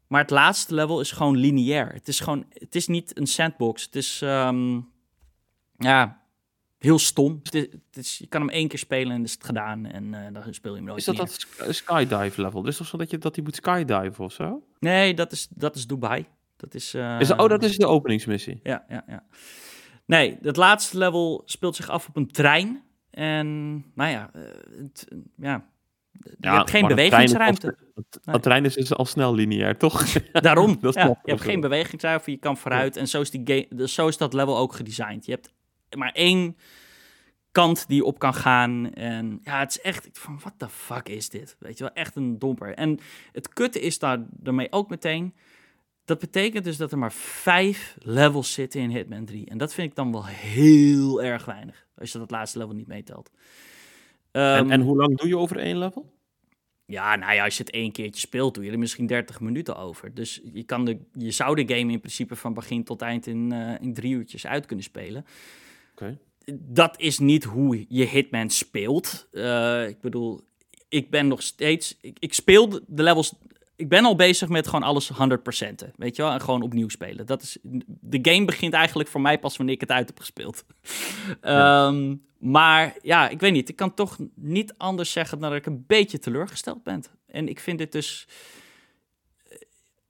Maar 0.08 0.22
het 0.22 0.30
laatste 0.30 0.74
level 0.74 1.00
is 1.00 1.12
gewoon 1.12 1.38
lineair. 1.38 1.94
Het 1.94 2.08
is 2.08 2.20
gewoon, 2.20 2.46
het 2.54 2.76
is 2.76 2.88
niet 2.88 3.18
een 3.18 3.28
sandbox. 3.28 3.84
Het 3.86 3.96
is, 3.96 4.22
ehm, 4.22 4.80
ja, 5.78 6.22
heel 6.80 7.00
stom. 7.00 7.40
Het 7.44 7.54
is, 7.56 7.62
het 7.72 7.98
is- 7.98 8.18
je 8.18 8.28
kan 8.28 8.42
hem 8.42 8.50
één 8.50 8.68
keer 8.68 8.80
spelen 8.80 9.16
en 9.16 9.24
is 9.24 9.34
het 9.34 9.44
gedaan. 9.44 9.86
En 9.86 10.14
eh, 10.14 10.34
dan 10.34 10.54
speel 10.54 10.72
je 10.72 10.78
hem 10.78 10.86
nooit 10.88 11.00
Is 11.00 11.06
dat 11.06 11.16
meer. 11.16 11.26
dat 11.26 11.34
sk- 11.34 11.72
skydive 11.74 12.42
level? 12.42 12.68
Is 12.68 12.78
toch 12.78 12.88
zo 12.88 12.98
dat 12.98 13.10
je 13.10 13.18
dat 13.18 13.34
die 13.36 13.44
moet 13.44 13.56
skydiven 13.56 14.24
of 14.24 14.34
zo? 14.34 14.64
Nee, 14.80 15.14
dat 15.14 15.32
is, 15.32 15.48
dat 15.50 15.76
is 15.76 15.88
Dubai. 15.88 16.26
Dat 16.58 16.74
is, 16.74 16.94
eh, 16.94 17.20
Is 17.20 17.28
dat, 17.28 17.40
oh, 17.40 17.50
dat 17.50 17.64
is 17.64 17.78
de 17.78 17.88
openingsmissie. 17.88 18.60
Ja, 18.64 18.86
ja, 18.90 19.04
ja. 19.08 19.24
Nee, 20.06 20.38
het 20.42 20.56
laatste 20.58 20.98
level 20.98 21.42
speelt 21.46 21.76
zich 21.76 21.90
af 21.90 22.08
op 22.08 22.16
een 22.16 22.32
trein. 22.32 22.84
En, 23.10 23.76
nou 23.96 24.12
ja, 24.12 24.30
eh, 24.34 24.42
het, 24.78 25.08
ja 25.38 25.72
je 26.40 26.50
hebt 26.50 26.70
geen 26.70 26.88
bewegingsruimte. 26.88 27.78
Het 28.24 28.42
trein 28.42 28.66
is 28.66 28.74
dus 28.74 28.94
al 28.94 29.06
snel 29.06 29.36
lineair, 29.36 29.78
toch? 29.78 30.06
Daarom. 30.32 30.78
dat 30.82 30.94
ja, 30.94 31.06
je 31.08 31.32
hebt 31.32 31.42
geen 31.42 31.60
bewegingsruimte, 31.60 32.32
je 32.32 32.38
kan 32.38 32.58
vooruit. 32.58 32.98
En 32.98 33.08
zo 33.08 33.22
is, 33.22 33.30
die 33.30 33.42
game, 33.44 33.88
zo 33.88 34.08
is 34.08 34.18
dat 34.18 34.34
level 34.34 34.58
ook 34.58 34.74
gedesigned. 34.74 35.26
Je 35.26 35.32
hebt 35.32 35.54
maar 35.98 36.12
één 36.12 36.58
kant 37.52 37.88
die 37.88 38.06
op 38.06 38.20
kan 38.20 38.34
gaan. 38.34 38.94
En 38.94 39.40
ja, 39.44 39.60
het 39.60 39.70
is 39.70 39.82
echt 39.82 40.10
van, 40.14 40.40
what 40.40 40.54
the 40.58 40.70
fuck 40.70 41.10
is 41.10 41.30
dit? 41.30 41.56
Weet 41.60 41.78
je 41.78 41.84
wel, 41.84 41.94
echt 41.94 42.16
een 42.16 42.40
domper. 42.40 42.74
En 42.74 43.00
het 43.32 43.50
kutte 43.54 43.80
is 43.80 44.00
daar 44.00 44.20
daarmee 44.30 44.72
ook 44.72 44.90
meteen... 44.90 45.34
Dat 46.06 46.20
betekent 46.20 46.64
dus 46.64 46.78
dat 46.78 46.92
er 46.92 46.98
maar 46.98 47.14
vijf 47.14 47.96
levels 48.00 48.54
zitten 48.54 48.82
in 48.82 48.90
Hitman 48.90 49.26
3. 49.26 49.46
En 49.50 49.58
dat 49.58 49.74
vind 49.74 49.90
ik 49.90 49.96
dan 49.96 50.12
wel 50.12 50.26
heel 50.26 51.24
erg 51.24 51.46
weinig. 51.46 51.88
Als 51.98 52.12
je 52.12 52.18
dat 52.18 52.32
laatste 52.32 52.58
level 52.58 52.76
niet 52.76 52.88
meetelt. 52.88 53.32
en, 54.32 54.42
en 54.42 54.72
ehm, 54.72 54.82
hoe 54.82 54.96
lang 54.96 55.18
doe 55.18 55.28
je 55.28 55.38
over 55.38 55.58
één 55.58 55.78
level? 55.78 56.12
Ja, 56.86 57.16
nou 57.16 57.34
ja, 57.34 57.44
als 57.44 57.58
je 57.58 57.64
het 57.64 57.74
één 57.74 57.92
keertje 57.92 58.22
speelt, 58.22 58.54
doe 58.54 58.66
je 58.66 58.72
er 58.72 58.80
misschien 58.80 59.08
30 59.08 59.40
minuten 59.40 59.78
over. 59.78 60.14
Dus 60.14 60.42
je, 60.54 60.64
kan 60.64 60.86
de, 60.86 61.00
je 61.14 61.32
zou 61.32 61.64
de 61.64 61.76
game 61.76 61.92
in 61.92 62.00
principe 62.00 62.36
van 62.36 62.54
begin 62.54 62.84
tot 62.84 63.02
eind 63.02 63.28
in, 63.28 63.54
uh, 63.54 63.82
in 63.82 63.94
drie 63.94 64.14
uurtjes 64.14 64.48
uit 64.48 64.66
kunnen 64.66 64.86
spelen. 64.86 65.26
Oké. 65.92 66.18
Dat 66.60 67.00
is 67.00 67.20
niet 67.20 67.44
hoe 67.44 67.86
je 67.90 68.06
Hitman 68.06 68.50
speelt. 68.50 69.28
Uh, 69.32 69.88
ik 69.88 70.02
bedoel, 70.02 70.42
ik 70.90 71.10
ben 71.10 71.28
nog 71.28 71.42
steeds. 71.42 71.98
Ik, 72.02 72.18
ik 72.20 72.34
speel 72.34 72.70
de 72.70 73.04
levels 73.04 73.34
ik 73.76 73.90
ben 73.90 74.06
al 74.06 74.16
bezig 74.16 74.50
met 74.50 74.68
gewoon 74.68 74.84
alles 74.84 75.12
100%. 75.12 75.16
Weet 75.96 76.16
je 76.16 76.22
wel? 76.22 76.32
En 76.32 76.42
gewoon 76.42 76.62
opnieuw 76.62 76.90
spelen. 76.90 77.26
Dat 77.26 77.42
is, 77.42 77.58
de 77.86 78.20
game 78.22 78.46
begint 78.46 78.74
eigenlijk 78.74 79.10
voor 79.10 79.22
mij 79.22 79.40
pas 79.40 79.58
wanneer 79.58 79.76
ik 79.76 79.82
het 79.82 79.92
uit 79.92 80.08
heb 80.08 80.20
gespeeld. 80.20 80.66
Ehm, 81.42 82.16
maar 82.40 82.96
ja, 83.02 83.30
ik 83.30 83.40
weet 83.40 83.52
niet. 83.52 83.70
Ik 83.70 83.76
kan 83.76 83.94
toch 83.94 84.18
niet 84.36 84.74
anders 84.78 85.12
zeggen 85.12 85.40
dan 85.40 85.50
dat 85.50 85.60
ik 85.60 85.66
een 85.66 85.84
beetje 85.88 86.20
teleurgesteld 86.20 86.84
ben. 86.84 87.04
En 87.28 87.48
ik 87.48 87.60
vind 87.60 87.78
dit 87.78 87.92
dus. 87.92 88.28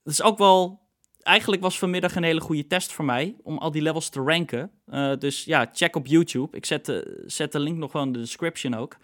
Het 0.03 0.14
is 0.14 0.22
ook 0.22 0.38
wel. 0.38 0.81
Eigenlijk 1.22 1.61
was 1.61 1.80
vanmiddag 1.80 2.15
een 2.15 2.23
hele 2.23 2.41
goede 2.41 2.68
test 2.68 2.91
voor 2.91 3.06
mij 3.06 3.35
om 3.44 3.57
al 3.57 3.72
die 3.72 3.81
levels 3.81 4.10
te 4.10 4.22
ranken. 4.22 4.72
Uh, 4.88 5.14
dus 5.19 5.44
ja, 5.44 5.69
check 5.73 5.95
op 5.95 6.07
YouTube. 6.07 6.57
Ik 6.57 6.65
zet 6.65 6.85
de, 6.85 7.23
zet 7.26 7.52
de 7.52 7.60
link 7.60 7.77
nog 7.77 7.91
wel 7.91 8.03
in 8.03 8.11
de 8.11 8.19
description 8.19 8.73
ook. 8.73 8.98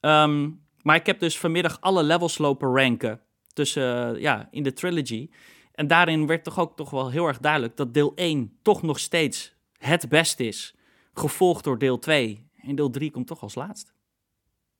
Ehm, 0.00 0.50
maar 0.82 0.96
ik 0.96 1.06
heb 1.06 1.20
dus 1.20 1.38
vanmiddag 1.38 1.76
alle 1.80 2.02
levels 2.02 2.38
lopen 2.38 2.74
ranken 2.74 3.20
tussen, 3.54 4.20
ja, 4.20 4.48
in 4.50 4.62
de 4.62 4.72
trilogy. 4.72 5.28
En 5.72 5.86
daarin 5.86 6.26
werd 6.26 6.44
toch 6.44 6.58
ook 6.58 6.76
toch 6.76 6.90
wel 6.90 7.10
heel 7.10 7.26
erg 7.26 7.38
duidelijk 7.38 7.76
dat 7.76 7.94
deel 7.94 8.12
1 8.14 8.58
toch 8.62 8.82
nog 8.82 8.98
steeds 8.98 9.54
het 9.78 10.08
best 10.08 10.40
is. 10.40 10.74
Gevolgd 11.12 11.64
door 11.64 11.78
deel 11.78 11.98
2. 11.98 12.48
En 12.62 12.74
deel 12.74 12.90
3 12.90 13.10
komt 13.10 13.26
toch 13.26 13.42
als 13.42 13.54
laatste. 13.54 13.92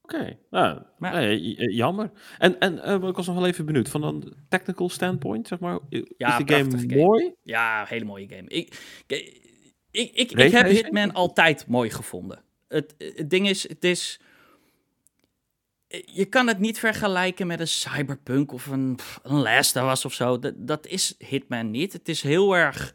Oké, 0.03 0.39
nou, 0.51 0.83
nee, 0.99 1.73
jammer. 1.73 2.11
En, 2.39 2.59
en 2.59 2.75
uh, 2.75 3.09
ik 3.09 3.17
was 3.17 3.27
nog 3.27 3.37
wel 3.37 3.47
even 3.47 3.67
benieuwd, 3.67 3.89
van 3.89 4.03
een 4.03 4.35
technical 4.49 4.89
standpoint, 4.89 5.49
zeg 5.49 5.59
maar, 5.59 5.79
ja, 6.17 6.39
is 6.39 6.45
de 6.45 6.55
game, 6.55 6.97
mooi? 6.97 7.35
Ja, 7.43 7.85
hele 7.89 8.05
mooie 8.05 8.29
game. 8.29 8.49
Ik, 8.49 8.79
ik, 9.07 9.43
ik, 9.91 10.11
ik, 10.13 10.33
ik 10.33 10.53
heb 10.53 10.67
Hitman 10.67 11.13
altijd 11.13 11.67
mooi 11.67 11.91
gevonden. 11.91 12.43
Het, 12.69 12.95
het 12.99 13.31
ding 13.31 13.49
is, 13.49 13.69
het 13.69 13.85
is 13.85 14.21
je 16.07 16.25
kan 16.25 16.47
het 16.47 16.59
niet 16.59 16.79
vergelijken 16.79 17.47
met 17.47 17.61
een 17.61 17.69
Cyberpunk 17.69 18.53
of 18.53 18.67
een, 18.67 18.99
een 19.23 19.41
Last 19.41 19.77
of 19.77 19.91
Us 19.91 20.05
of 20.05 20.13
zo. 20.13 20.39
Dat, 20.39 20.55
dat 20.57 20.87
is 20.87 21.15
Hitman 21.19 21.71
niet. 21.71 21.93
Het 21.93 22.09
is 22.09 22.23
heel 22.23 22.57
erg... 22.57 22.95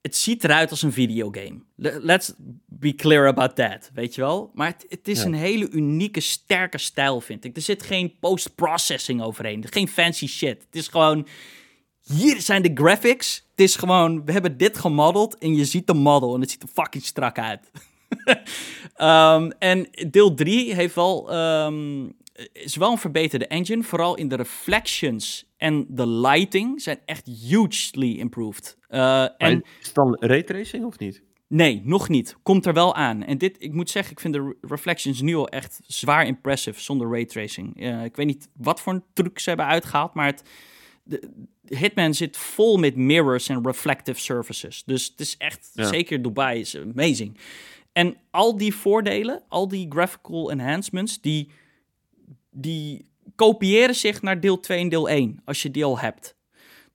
Het 0.00 0.16
ziet 0.16 0.44
eruit 0.44 0.70
als 0.70 0.82
een 0.82 0.92
videogame. 0.92 1.62
Let's 1.76 2.32
be 2.66 2.94
clear 2.94 3.26
about 3.26 3.56
that, 3.56 3.90
weet 3.94 4.14
je 4.14 4.20
wel? 4.20 4.50
Maar 4.54 4.66
het, 4.66 4.86
het 4.88 5.08
is 5.08 5.22
een 5.22 5.34
hele 5.34 5.70
unieke, 5.70 6.20
sterke 6.20 6.78
stijl, 6.78 7.20
vind 7.20 7.44
ik. 7.44 7.56
Er 7.56 7.62
zit 7.62 7.82
geen 7.82 8.18
post-processing 8.20 9.22
overheen. 9.22 9.64
Geen 9.70 9.88
fancy 9.88 10.26
shit. 10.26 10.62
Het 10.66 10.76
is 10.76 10.88
gewoon... 10.88 11.26
Hier 12.02 12.40
zijn 12.40 12.62
de 12.62 12.70
graphics. 12.74 13.46
Het 13.50 13.60
is 13.60 13.76
gewoon... 13.76 14.24
We 14.24 14.32
hebben 14.32 14.56
dit 14.56 14.78
gemodeld 14.78 15.38
en 15.38 15.54
je 15.54 15.64
ziet 15.64 15.86
de 15.86 15.94
model 15.94 16.34
en 16.34 16.40
het 16.40 16.50
ziet 16.50 16.62
er 16.62 16.68
fucking 16.68 17.04
strak 17.04 17.38
uit. 17.38 17.70
um, 18.96 19.50
en 19.58 19.88
deel 20.10 20.34
3 20.34 20.74
heeft 20.74 20.94
wel, 20.94 21.34
um, 21.66 22.12
is 22.52 22.76
wel 22.76 22.90
een 22.90 22.98
verbeterde 22.98 23.46
engine. 23.46 23.82
Vooral 23.82 24.16
in 24.16 24.28
de 24.28 24.36
reflections 24.36 25.52
en 25.56 25.86
de 25.88 26.08
lighting 26.08 26.82
zijn 26.82 26.98
echt 27.04 27.26
hugely 27.26 28.18
improved. 28.18 28.78
Uh, 28.90 29.22
en, 29.22 29.62
is 29.80 29.86
het 29.86 29.94
dan 29.94 30.16
raytracing 30.20 30.84
of 30.84 30.98
niet? 30.98 31.22
Nee, 31.48 31.80
nog 31.84 32.08
niet. 32.08 32.36
Komt 32.42 32.66
er 32.66 32.72
wel 32.72 32.94
aan. 32.94 33.22
En 33.22 33.38
dit, 33.38 33.56
ik 33.58 33.72
moet 33.72 33.90
zeggen, 33.90 34.12
ik 34.12 34.20
vind 34.20 34.34
de 34.34 34.56
reflections 34.60 35.20
nu 35.20 35.34
al 35.34 35.48
echt 35.48 35.80
zwaar 35.86 36.26
impressive 36.26 36.80
zonder 36.80 37.10
raytracing. 37.10 37.82
Uh, 37.82 38.04
ik 38.04 38.16
weet 38.16 38.26
niet 38.26 38.48
wat 38.56 38.80
voor 38.80 38.92
een 38.92 39.04
truc 39.12 39.38
ze 39.38 39.48
hebben 39.48 39.66
uitgehaald, 39.66 40.14
maar 40.14 40.26
het, 40.26 40.42
de, 41.04 41.30
Hitman 41.66 42.14
zit 42.14 42.36
vol 42.36 42.76
met 42.76 42.96
mirrors 42.96 43.48
en 43.48 43.66
reflective 43.66 44.20
surfaces. 44.20 44.84
Dus 44.84 45.06
het 45.06 45.20
is 45.20 45.36
echt, 45.36 45.70
zeker 45.72 46.22
Dubai 46.22 46.60
is 46.60 46.76
amazing. 46.76 47.38
En 47.94 48.16
al 48.30 48.56
die 48.56 48.74
voordelen, 48.74 49.42
al 49.48 49.68
die 49.68 49.86
graphical 49.88 50.50
enhancements, 50.50 51.20
die, 51.20 51.50
die 52.50 53.10
kopiëren 53.36 53.94
zich 53.94 54.22
naar 54.22 54.40
deel 54.40 54.60
2 54.60 54.80
en 54.80 54.88
deel 54.88 55.08
1, 55.08 55.40
als 55.44 55.62
je 55.62 55.70
die 55.70 55.84
al 55.84 55.98
hebt. 55.98 56.36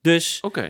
Dus, 0.01 0.39
Oké. 0.41 0.69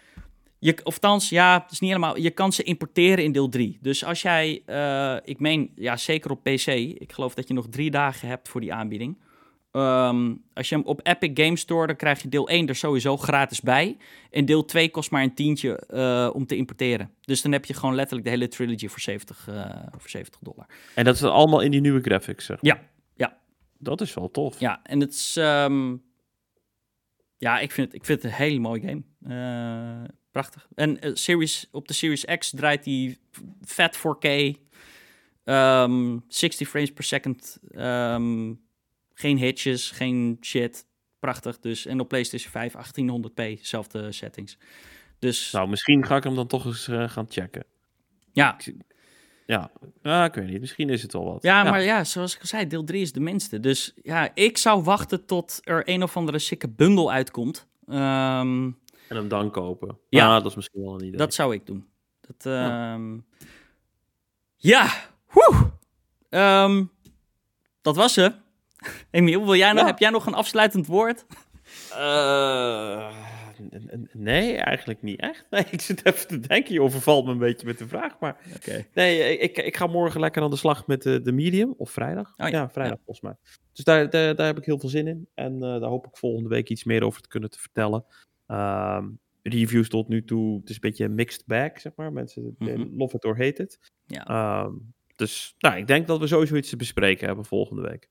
Je, 0.59 0.73
thans, 0.99 1.29
ja, 1.29 1.61
het 1.61 1.71
is 1.71 1.79
niet 1.79 1.89
helemaal. 1.89 2.17
Je 2.17 2.29
kan 2.29 2.53
ze 2.53 2.63
importeren 2.63 3.23
in 3.23 3.31
deel 3.31 3.49
3. 3.49 3.77
Dus 3.81 4.05
als 4.05 4.21
jij, 4.21 4.63
uh, 4.65 5.15
ik 5.23 5.39
meen, 5.39 5.71
ja, 5.75 5.97
zeker 5.97 6.31
op 6.31 6.43
PC. 6.43 6.67
Ik 6.67 7.11
geloof 7.13 7.33
dat 7.33 7.47
je 7.47 7.53
nog 7.53 7.67
drie 7.69 7.91
dagen 7.91 8.27
hebt 8.27 8.49
voor 8.49 8.61
die 8.61 8.73
aanbieding. 8.73 9.17
Um, 9.71 10.43
als 10.53 10.69
je 10.69 10.75
hem 10.75 10.83
op 10.85 10.99
Epic 11.03 11.31
Games 11.33 11.61
Store, 11.61 11.87
dan 11.87 11.95
krijg 11.95 12.21
je 12.21 12.29
deel 12.29 12.49
1 12.49 12.67
er 12.67 12.75
sowieso 12.75 13.17
gratis 13.17 13.61
bij. 13.61 13.97
En 14.31 14.45
deel 14.45 14.65
2 14.65 14.89
kost 14.89 15.11
maar 15.11 15.23
een 15.23 15.33
tientje 15.33 15.83
uh, 15.93 16.29
om 16.33 16.45
te 16.45 16.55
importeren. 16.55 17.11
Dus 17.21 17.41
dan 17.41 17.51
heb 17.51 17.65
je 17.65 17.73
gewoon 17.73 17.95
letterlijk 17.95 18.23
de 18.23 18.33
hele 18.33 18.47
trilogy 18.47 18.87
voor 18.87 18.99
70, 18.99 19.47
uh, 19.49 19.59
eh, 19.59 19.87
voor 19.97 20.09
70 20.09 20.39
dollar. 20.41 20.65
En 20.95 21.05
dat 21.05 21.15
is 21.15 21.23
allemaal 21.23 21.59
in 21.59 21.71
die 21.71 21.81
nieuwe 21.81 22.01
graphics, 22.01 22.45
zeg 22.45 22.57
Ja, 22.61 22.79
ja. 23.15 23.37
Dat 23.77 24.01
is 24.01 24.13
wel 24.13 24.31
tof. 24.31 24.59
Ja, 24.59 24.79
en 24.83 24.99
het 24.99 25.13
is... 25.13 25.35
Um, 25.35 26.03
ja, 27.37 27.59
ik 27.59 27.71
vind, 27.71 27.87
het, 27.87 27.95
ik 27.95 28.05
vind 28.05 28.21
het 28.21 28.31
een 28.31 28.37
hele 28.37 28.59
mooie 28.59 28.81
game. 28.81 29.03
Uh, 30.01 30.09
prachtig. 30.31 30.67
En 30.75 30.99
series, 31.17 31.67
op 31.71 31.87
de 31.87 31.93
Series 31.93 32.25
X 32.25 32.49
draait 32.49 32.83
die 32.83 33.19
vet 33.61 33.97
4K. 33.97 34.27
Um, 35.43 36.23
60 36.27 36.69
frames 36.69 36.93
per 36.93 37.03
second. 37.03 37.59
Um, 37.75 38.67
geen 39.19 39.37
hitches, 39.37 39.91
geen 39.91 40.37
shit. 40.41 40.85
Prachtig 41.19 41.59
dus. 41.59 41.85
En 41.85 41.99
op 41.99 42.07
PlayStation 42.07 42.51
5 42.51 42.73
1800p, 42.73 43.61
zelfde 43.61 44.11
settings. 44.11 44.57
Dus... 45.19 45.51
Nou, 45.51 45.69
misschien 45.69 46.05
ga 46.05 46.15
ik 46.15 46.23
hem 46.23 46.35
dan 46.35 46.47
toch 46.47 46.65
eens 46.65 46.87
uh, 46.87 47.09
gaan 47.09 47.25
checken. 47.29 47.65
Ja. 48.31 48.57
Ja, 49.45 49.71
ja, 50.01 50.25
ik 50.25 50.33
weet 50.33 50.47
niet. 50.47 50.59
Misschien 50.59 50.89
is 50.89 51.01
het 51.01 51.13
wel 51.13 51.23
wat. 51.23 51.43
Ja, 51.43 51.63
maar 51.63 51.83
ja, 51.83 52.03
zoals 52.03 52.35
ik 52.35 52.41
al 52.41 52.47
zei, 52.47 52.67
deel 52.67 52.83
3 52.83 53.01
is 53.01 53.11
de 53.11 53.19
minste. 53.19 53.59
Dus 53.59 53.93
ja, 54.01 54.31
ik 54.33 54.57
zou 54.57 54.83
wachten 54.83 55.25
tot 55.25 55.59
er 55.63 55.89
een 55.89 56.03
of 56.03 56.17
andere 56.17 56.39
sikke 56.39 56.69
bundel 56.69 57.11
uitkomt. 57.11 57.67
Um, 57.87 58.65
en 59.07 59.15
hem 59.15 59.27
dan 59.27 59.51
kopen. 59.51 59.97
Ja, 60.09 60.27
ah, 60.27 60.33
dat 60.33 60.45
is 60.45 60.55
misschien 60.55 60.81
wel 60.81 60.93
een 60.93 61.05
idee. 61.05 61.17
Dat 61.17 61.33
zou 61.33 61.53
ik 61.53 61.65
doen. 61.65 61.87
Dat, 62.21 62.45
um, 62.45 63.25
ja, 64.55 64.91
ja. 66.29 66.63
Um, 66.63 66.91
dat 67.81 67.95
was 67.95 68.13
ze. 68.13 68.33
Emiel, 69.11 69.45
wil 69.45 69.55
jij 69.55 69.73
nog, 69.73 69.85
heb 69.85 69.99
jij 69.99 70.09
nog 70.09 70.25
een 70.25 70.33
afsluitend 70.33 70.87
woord? 70.87 71.25
Uh, 71.91 73.11
nee, 74.13 74.55
eigenlijk 74.55 75.01
niet 75.01 75.19
echt. 75.19 75.45
Nee, 75.49 75.65
ik 75.71 75.81
zit 75.81 76.05
even 76.05 76.27
te 76.27 76.39
denken. 76.39 76.73
Je 76.73 76.81
overvalt 76.81 77.25
me 77.25 77.31
een 77.31 77.37
beetje 77.37 77.65
met 77.65 77.77
de 77.77 77.87
vraag. 77.87 78.19
Maar 78.19 78.37
okay. 78.55 78.87
nee, 78.93 79.37
ik, 79.37 79.57
ik 79.57 79.77
ga 79.77 79.87
morgen 79.87 80.19
lekker 80.19 80.41
aan 80.41 80.49
de 80.49 80.55
slag 80.55 80.87
met 80.87 81.01
de, 81.01 81.21
de 81.21 81.31
medium. 81.31 81.73
Of 81.77 81.91
vrijdag. 81.91 82.33
Oh, 82.37 82.49
ja. 82.49 82.69
vrijdag 82.69 82.97
volgens 82.97 83.21
mij. 83.21 83.35
Dus 83.73 83.83
daar, 83.83 84.09
daar, 84.09 84.35
daar, 84.35 84.45
heb 84.45 84.57
ik 84.57 84.65
heel 84.65 84.79
veel 84.79 84.89
zin 84.89 85.07
in. 85.07 85.27
En 85.33 85.53
uh, 85.53 85.59
daar 85.61 85.89
hoop 85.89 86.05
ik 86.05 86.17
volgende 86.17 86.49
week 86.49 86.69
iets 86.69 86.83
meer 86.83 87.03
over 87.03 87.21
te 87.21 87.27
kunnen 87.27 87.49
te 87.49 87.59
vertellen. 87.59 88.05
Um, 88.47 89.19
reviews 89.43 89.89
tot 89.89 90.07
nu 90.07 90.23
toe, 90.23 90.59
het 90.59 90.69
is 90.69 90.75
een 90.75 90.81
beetje 90.81 91.05
een 91.05 91.15
mixed 91.15 91.43
bag, 91.45 91.79
zeg 91.79 91.91
maar. 91.95 92.13
Mensen 92.13 92.55
mm 92.57 92.67
-hmm. 92.67 92.93
love 92.97 93.15
it 93.15 93.25
or 93.25 93.37
hate 93.37 93.63
it. 93.63 93.79
Ja. 94.05 94.63
Um, 94.63 94.93
dus 95.15 95.55
nou, 95.57 95.77
ik 95.77 95.87
denk 95.87 96.07
dat 96.07 96.19
we 96.19 96.27
sowieso 96.27 96.55
iets 96.55 96.69
te 96.69 96.75
bespreken 96.75 97.27
hebben 97.27 97.45
volgende 97.45 97.81
week. 97.81 98.09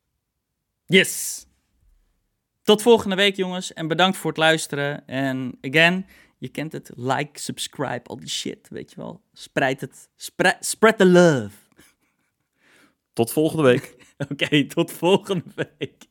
Yes. 0.88 1.46
Tot 2.62 2.82
volgende 2.82 3.16
week, 3.16 3.36
jongens. 3.36 3.72
En 3.72 3.88
bedankt 3.88 4.16
voor 4.16 4.30
het 4.30 4.38
luisteren. 4.38 5.06
En 5.06 5.58
again, 5.60 6.06
je 6.38 6.48
kent 6.48 6.72
het. 6.72 6.90
Like, 6.94 7.40
subscribe, 7.40 8.02
al 8.04 8.16
die 8.16 8.28
shit, 8.28 8.68
weet 8.68 8.90
je 8.90 8.96
wel. 8.96 9.22
Spreid 9.32 9.80
het. 9.80 10.08
Spread, 10.16 10.66
spread 10.66 10.98
the 10.98 11.06
love. 11.06 11.56
Tot 13.12 13.32
volgende 13.32 13.62
week. 13.62 13.96
Oké, 14.30 14.44
okay, 14.44 14.64
tot 14.64 14.92
volgende 14.92 15.44
week. 15.54 16.06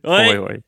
Hoi, 0.00 0.24
hoi. 0.24 0.36
hoi. 0.36 0.62